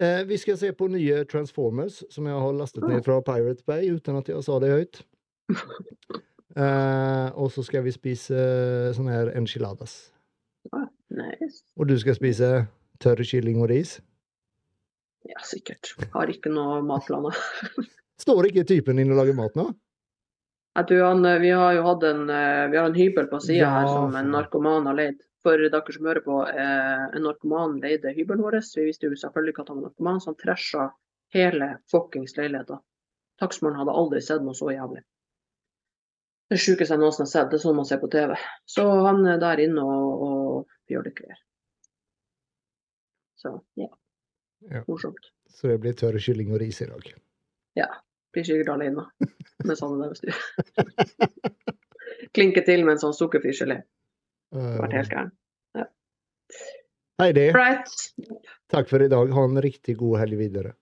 Eh, 0.00 0.22
vi 0.24 0.38
skal 0.40 0.56
se 0.56 0.70
på 0.72 0.86
nye 0.88 1.18
Transformers, 1.28 1.98
som 2.10 2.24
jeg 2.26 2.32
har 2.40 2.54
lastet 2.56 2.86
ned 2.88 3.02
fra 3.04 3.18
Pirate 3.26 3.60
Bay, 3.68 3.90
uten 3.92 4.16
at 4.16 4.30
jeg 4.32 4.40
sa 4.46 4.56
det 4.64 4.70
høyt. 4.72 5.02
Eh, 6.58 7.28
og 7.38 7.52
så 7.54 7.62
skal 7.62 7.84
vi 7.84 7.92
spise 7.94 8.34
eh, 8.34 8.88
sånne 8.96 9.12
her 9.14 9.28
enchiladas. 9.38 10.08
Nice. 11.14 11.60
Og 11.78 11.86
du 11.86 11.92
skal 12.00 12.16
spise 12.16 12.48
tørr 13.04 13.20
kylling 13.22 13.60
og 13.62 13.68
ris. 13.70 13.98
Ja, 15.26 15.40
sikkert. 15.44 15.94
Har 16.12 16.30
ikke 16.30 16.50
noe 16.52 16.80
matplaner. 16.86 17.36
Står 18.22 18.48
ikke 18.48 18.66
typen 18.66 18.98
din 18.98 19.10
og 19.12 19.20
lager 19.20 19.36
mat 19.38 19.56
nå? 19.58 19.70
Han, 20.78 21.24
eh, 21.24 21.38
vi 21.42 21.50
har 21.50 21.72
jo 21.74 21.82
hatt 21.82 22.04
en, 22.06 22.30
eh, 22.30 22.68
vi 22.70 22.76
har 22.78 22.86
en 22.86 22.94
hybel 22.94 23.26
på 23.26 23.40
sida 23.42 23.64
Ja, 23.64 23.70
her 23.80 23.88
som 23.88 24.14
en 24.14 24.30
narkoman 24.30 24.86
har 24.86 24.94
leid. 24.94 25.24
For 25.42 25.58
dere 25.58 25.92
som 25.92 26.06
hører 26.06 26.22
på, 26.22 26.38
eh, 26.48 27.16
en 27.16 27.22
narkoman 27.22 27.80
leide 27.82 28.14
hybelen 28.14 28.42
vår. 28.42 28.60
Vi 28.76 28.84
visste 28.86 29.06
jo 29.06 29.16
selvfølgelig 29.16 29.54
ikke 29.54 29.62
at 29.62 29.68
han 29.68 29.80
var 29.80 29.90
narkoman, 29.90 30.20
så 30.20 30.30
han 30.30 30.38
trasha 30.42 30.90
hele 31.34 31.78
fuckings 31.90 32.36
leiligheta. 32.36 32.80
Takstmannen 33.40 33.78
hadde 33.78 33.94
aldri 33.94 34.22
sett 34.22 34.42
noe 34.42 34.54
så 34.54 34.70
jævlig. 34.70 35.02
Det 36.50 36.58
sjukeste 36.58 36.94
jeg 36.94 37.00
noensinne 37.02 37.26
har 37.26 37.32
sett. 37.34 37.50
Det 37.50 37.58
er 37.58 37.64
sånn 37.66 37.76
man 37.76 37.84
ser 37.84 38.00
på 38.00 38.10
TV. 38.10 38.34
Så 38.66 38.86
han 39.04 39.26
er 39.26 39.38
der 39.38 39.60
inne 39.60 39.82
og, 39.84 40.22
og 40.22 40.66
gjør 40.90 41.04
det 41.04 41.14
greier. 41.14 41.40
Så 43.38 43.52
ja, 43.78 43.90
Ja. 44.70 44.82
morsomt. 44.88 45.30
Så 45.48 45.68
det 45.70 45.78
blir 45.80 45.94
tørr 45.96 46.18
kylling 46.20 46.50
og 46.52 46.60
ris 46.60 46.80
i 46.82 46.88
dag. 46.90 47.12
Ja. 47.78 47.86
Blir 48.34 48.44
sikkert 48.44 48.68
alene 48.74 49.06
med 49.64 49.78
sånne 49.78 50.08
der 50.10 50.18
styr. 50.18 50.34
Klinke 52.36 52.60
til 52.66 52.82
med 52.84 52.96
en 52.96 53.00
sånn 53.06 53.14
sukkerfri 53.16 53.54
gelé. 53.56 53.78
Vært 54.52 54.96
helt 54.98 55.12
gæren. 55.14 55.30
Ja. 55.78 55.86
Heidi, 57.22 57.46
Right. 57.56 57.94
takk 58.72 58.90
for 58.90 59.02
i 59.02 59.08
dag. 59.08 59.32
Ha 59.34 59.44
en 59.48 59.62
riktig 59.64 59.96
god 60.00 60.18
helg 60.22 60.36
videre. 60.40 60.74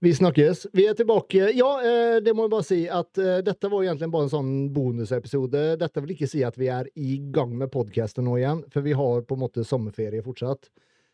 Vi 0.00 0.12
snakkes. 0.14 0.66
Vi 0.72 0.84
er 0.86 0.94
tilbake. 0.94 1.48
Ja, 1.58 1.70
eh, 1.82 2.20
det 2.22 2.30
må 2.38 2.44
jeg 2.46 2.52
bare 2.52 2.66
si 2.66 2.84
at 2.86 3.18
eh, 3.18 3.40
dette 3.42 3.66
var 3.72 3.82
egentlig 3.82 4.10
bare 4.14 4.28
en 4.28 4.30
sånn 4.30 4.52
bonusepisode. 4.74 5.62
Dette 5.80 6.02
vil 6.04 6.12
ikke 6.14 6.28
si 6.30 6.44
at 6.46 6.54
vi 6.60 6.68
er 6.70 6.86
i 6.94 7.16
gang 7.34 7.56
med 7.58 7.72
podkasten 7.74 8.22
nå 8.28 8.36
igjen, 8.38 8.62
for 8.70 8.86
vi 8.86 8.94
har 8.94 9.24
på 9.26 9.34
en 9.34 9.42
måte 9.42 9.64
sommerferie 9.66 10.22
fortsatt. 10.22 10.70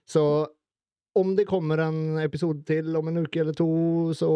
Så 0.09 0.49
om 1.15 1.37
det 1.37 1.47
kommer 1.47 1.79
en 1.79 2.19
episode 2.19 2.65
til 2.67 2.97
om 2.97 3.09
en 3.09 3.23
uke 3.25 3.41
eller 3.41 3.57
to, 3.57 3.69
så 4.17 4.31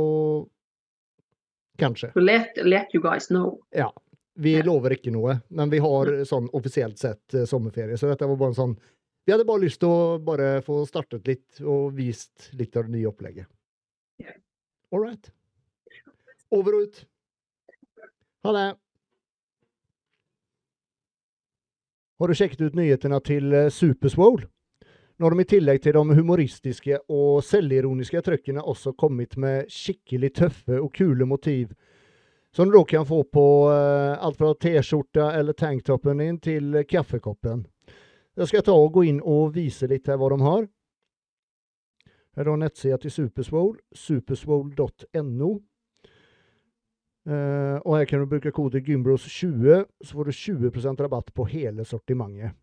Kanskje. 1.78 2.10
Let, 2.18 2.56
let 2.66 2.94
you 2.94 3.02
guys 3.02 3.28
know. 3.30 3.60
Ja. 3.70 3.92
Vi 4.34 4.56
lover 4.62 4.96
ikke 4.96 5.12
noe, 5.14 5.36
men 5.54 5.70
vi 5.70 5.78
har 5.82 6.10
sånn 6.26 6.48
offisielt 6.54 6.98
sett 6.98 7.34
eh, 7.34 7.46
sommerferie. 7.46 7.98
Så 7.98 8.10
dette 8.10 8.26
var 8.26 8.38
bare 8.38 8.50
en 8.54 8.58
sånn 8.58 8.74
Vi 9.26 9.32
hadde 9.34 9.46
bare 9.46 9.62
lyst 9.62 9.78
til 9.82 9.92
å 9.92 10.18
bare 10.24 10.58
få 10.66 10.80
startet 10.88 11.26
litt 11.28 11.60
og 11.60 11.92
vist 11.94 12.48
litt 12.58 12.74
av 12.78 12.86
det 12.88 12.96
nye 12.96 13.10
opplegget. 13.10 13.46
All 14.90 15.02
right. 15.04 15.30
Over 16.50 16.78
og 16.78 16.86
ut. 16.88 17.00
Ha 18.46 18.54
det. 18.56 18.68
Har 22.18 22.30
du 22.30 22.34
sjekket 22.34 22.62
ut 22.64 22.78
nyhetene 22.78 23.18
til 23.26 23.52
eh, 23.54 23.68
Superswole? 23.70 24.48
Nå 25.18 25.26
har 25.26 25.34
de 25.34 25.42
i 25.42 25.50
tillegg 25.50 25.80
til 25.82 25.96
de 25.96 26.14
humoristiske 26.14 27.00
og 27.10 27.40
selvironiske 27.42 28.20
trykkene 28.22 28.62
også 28.62 28.92
kommet 28.94 29.34
med 29.36 29.66
skikkelig 29.72 30.30
tøffe 30.38 30.78
og 30.78 30.92
kule 30.94 31.26
motiv 31.26 31.72
som 32.54 32.70
du 32.70 32.78
da 32.78 32.84
kan 32.84 33.06
få 33.06 33.24
på 33.24 33.70
eh, 33.72 34.24
alt 34.24 34.38
fra 34.38 34.54
T-skjorta 34.54 35.32
eller 35.32 35.52
tanktoppen 35.52 36.18
din 36.18 36.38
til 36.40 36.84
kaffekoppen. 36.88 37.66
Jeg 38.38 38.48
skal 38.48 38.64
ta 38.66 38.76
og 38.78 38.92
gå 38.94 39.04
inn 39.10 39.18
og 39.20 39.56
vise 39.56 39.88
litt 39.90 40.06
her 40.08 40.20
hva 40.20 40.30
de 40.32 40.38
har. 40.44 40.68
Her 42.38 42.44
er 42.44 42.50
da 42.52 42.56
nettsida 42.62 43.00
til 43.02 43.10
Superswole, 43.10 43.82
superswole.no. 43.90 45.50
Eh, 47.28 47.76
og 47.82 47.98
her 47.98 48.06
kan 48.08 48.22
du 48.22 48.30
bruke 48.30 48.54
kode 48.54 48.80
Gymbros20, 48.86 49.84
så 50.06 50.14
får 50.14 50.30
du 50.30 50.38
20% 50.70 51.04
rabatt 51.04 51.34
på 51.34 51.50
hele 51.50 51.84
sortimentet. 51.84 52.54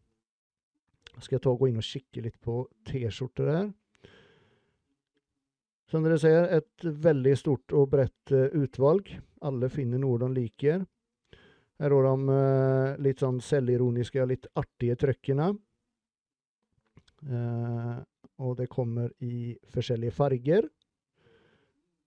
Skal 1.21 1.37
jeg 1.37 1.43
ta 1.45 1.51
og 1.53 1.61
gå 1.61 1.69
inn 1.71 1.79
og 1.79 1.87
kikke 1.87 2.23
litt 2.25 2.37
på 2.43 2.61
T-skjorter 2.87 3.51
her. 3.51 3.67
Som 5.91 6.05
dere 6.05 6.17
ser, 6.19 6.47
et 6.49 6.85
veldig 7.05 7.35
stort 7.37 7.73
og 7.77 7.91
bredt 7.93 8.33
uh, 8.33 8.49
utvalg. 8.57 9.11
Alle 9.45 9.69
finner 9.69 10.01
noe 10.01 10.19
de 10.23 10.31
liker. 10.33 10.81
Her 11.79 11.93
har 11.93 12.07
de 12.07 12.33
uh, 12.33 12.95
litt 13.05 13.21
sånn 13.21 13.37
selvironiske 13.43 14.25
litt 14.25 14.49
artige 14.57 14.97
trøkkene. 15.05 15.51
Uh, 17.25 18.01
og 18.41 18.57
det 18.59 18.67
kommer 18.71 19.13
i 19.23 19.53
forskjellige 19.71 20.15
farger. 20.15 20.67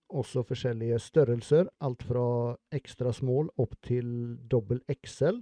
Også 0.08 0.42
forskjellige 0.48 0.98
størrelser. 1.04 1.70
Alt 1.84 2.02
fra 2.08 2.26
ekstra 2.74 3.12
small 3.14 3.52
opp 3.62 3.78
til 3.84 4.10
dobbel 4.50 4.82
XL. 4.92 5.40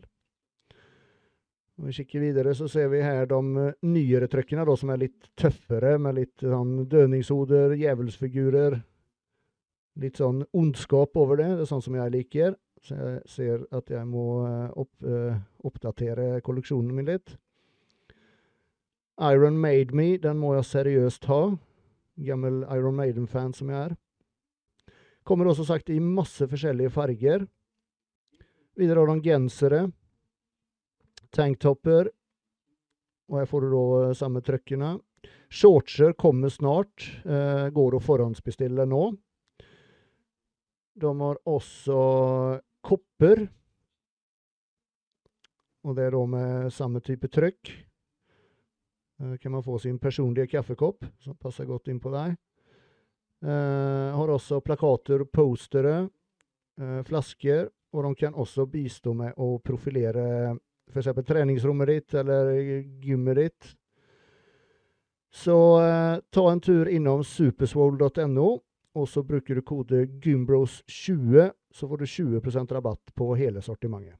Om 1.76 1.86
vi 1.86 1.92
kikker 1.92 2.20
videre, 2.20 2.54
så 2.56 2.68
ser 2.72 2.88
vi 2.88 3.02
her 3.04 3.26
de 3.28 3.38
eh, 3.60 3.72
nyere 3.84 4.28
trykkene, 4.32 4.64
da, 4.64 4.76
som 4.80 4.92
er 4.94 5.02
litt 5.02 5.26
tøffere, 5.36 5.98
med 6.00 6.16
litt 6.16 6.44
sånn 6.44 6.86
dødningshoder, 6.88 7.74
djevelsfigurer. 7.76 8.78
Litt 10.00 10.20
sånn 10.20 10.42
ondskap 10.56 11.16
over 11.20 11.40
det. 11.40 11.50
Det 11.58 11.66
er 11.66 11.68
sånn 11.68 11.84
som 11.84 11.98
jeg 11.98 12.14
liker. 12.14 12.56
Så 12.84 12.96
jeg 12.96 13.20
ser 13.28 13.66
at 13.76 13.92
jeg 13.92 14.08
må 14.08 14.24
eh, 14.46 14.72
opp, 14.78 14.92
uh, 15.04 15.36
oppdatere 15.68 16.40
kolleksjonen 16.44 16.96
min 16.96 17.08
litt. 17.08 17.34
Iron 19.24 19.56
Made 19.60 19.96
Me, 19.96 20.14
den 20.20 20.40
må 20.40 20.54
jeg 20.56 20.68
seriøst 20.70 21.28
ha. 21.32 21.40
Gammel 22.24 22.62
Iron 22.72 22.96
Maiden-fan 22.96 23.52
som 23.56 23.72
jeg 23.72 23.90
er. 23.90 23.96
Kommer 25.28 25.48
også 25.50 25.64
sagt 25.68 25.92
i 25.92 26.00
masse 26.00 26.46
forskjellige 26.48 26.92
farger. 26.94 27.46
Videre 28.76 29.02
har 29.02 29.12
de 29.12 29.24
gensere 29.24 29.86
tanktopper. 31.36 32.10
Og 33.30 33.40
her 33.40 33.50
får 33.50 33.64
du 33.64 33.70
da 33.74 33.84
eh, 34.00 34.16
samme 34.18 34.42
trøkkene. 34.44 34.96
Shortser 35.52 36.14
kommer 36.18 36.52
snart. 36.52 37.06
Eh, 37.24 37.68
går 37.74 37.96
å 37.96 38.02
forhåndsbestille 38.02 38.86
nå. 38.88 39.04
De 40.96 41.12
har 41.20 41.40
også 41.44 42.00
kopper. 42.86 43.46
Og 45.86 45.94
det 45.94 46.06
er 46.06 46.16
da 46.16 46.22
med 46.30 46.72
samme 46.74 47.02
type 47.04 47.30
trykk. 47.30 47.72
Eh, 49.20 49.36
kan 49.42 49.52
man 49.52 49.62
få 49.62 49.78
sin 49.78 49.98
personlige 49.98 50.46
kaffekopp, 50.56 51.04
som 51.20 51.36
passer 51.36 51.68
godt 51.68 51.88
inn 51.88 52.00
på 52.02 52.12
deg. 52.14 52.36
Eh, 53.44 54.16
har 54.16 54.32
også 54.32 54.60
plakater, 54.64 55.24
postere, 55.24 56.08
eh, 56.80 57.02
flasker. 57.02 57.70
Og 57.92 58.02
de 58.02 58.14
kan 58.14 58.34
også 58.34 58.66
bistå 58.66 59.14
med 59.14 59.32
å 59.36 59.58
profilere 59.62 60.58
f.eks. 60.90 61.26
treningsrommet 61.26 61.88
ditt 61.88 62.14
eller 62.14 62.52
gymmet 63.04 63.36
ditt. 63.36 63.72
Så 65.32 65.56
eh, 65.82 66.18
ta 66.30 66.50
en 66.52 66.60
tur 66.60 66.88
innom 66.88 67.24
superswole.no, 67.24 68.50
og 68.96 69.08
så 69.08 69.22
bruker 69.22 69.58
du 69.58 69.62
kode 69.62 70.06
gymbros20, 70.24 71.50
så 71.74 71.88
får 71.88 71.98
du 71.98 72.04
20% 72.04 72.72
rabatt 72.72 73.12
på 73.14 73.34
hele 73.36 73.60
sortimentet. 73.62 74.16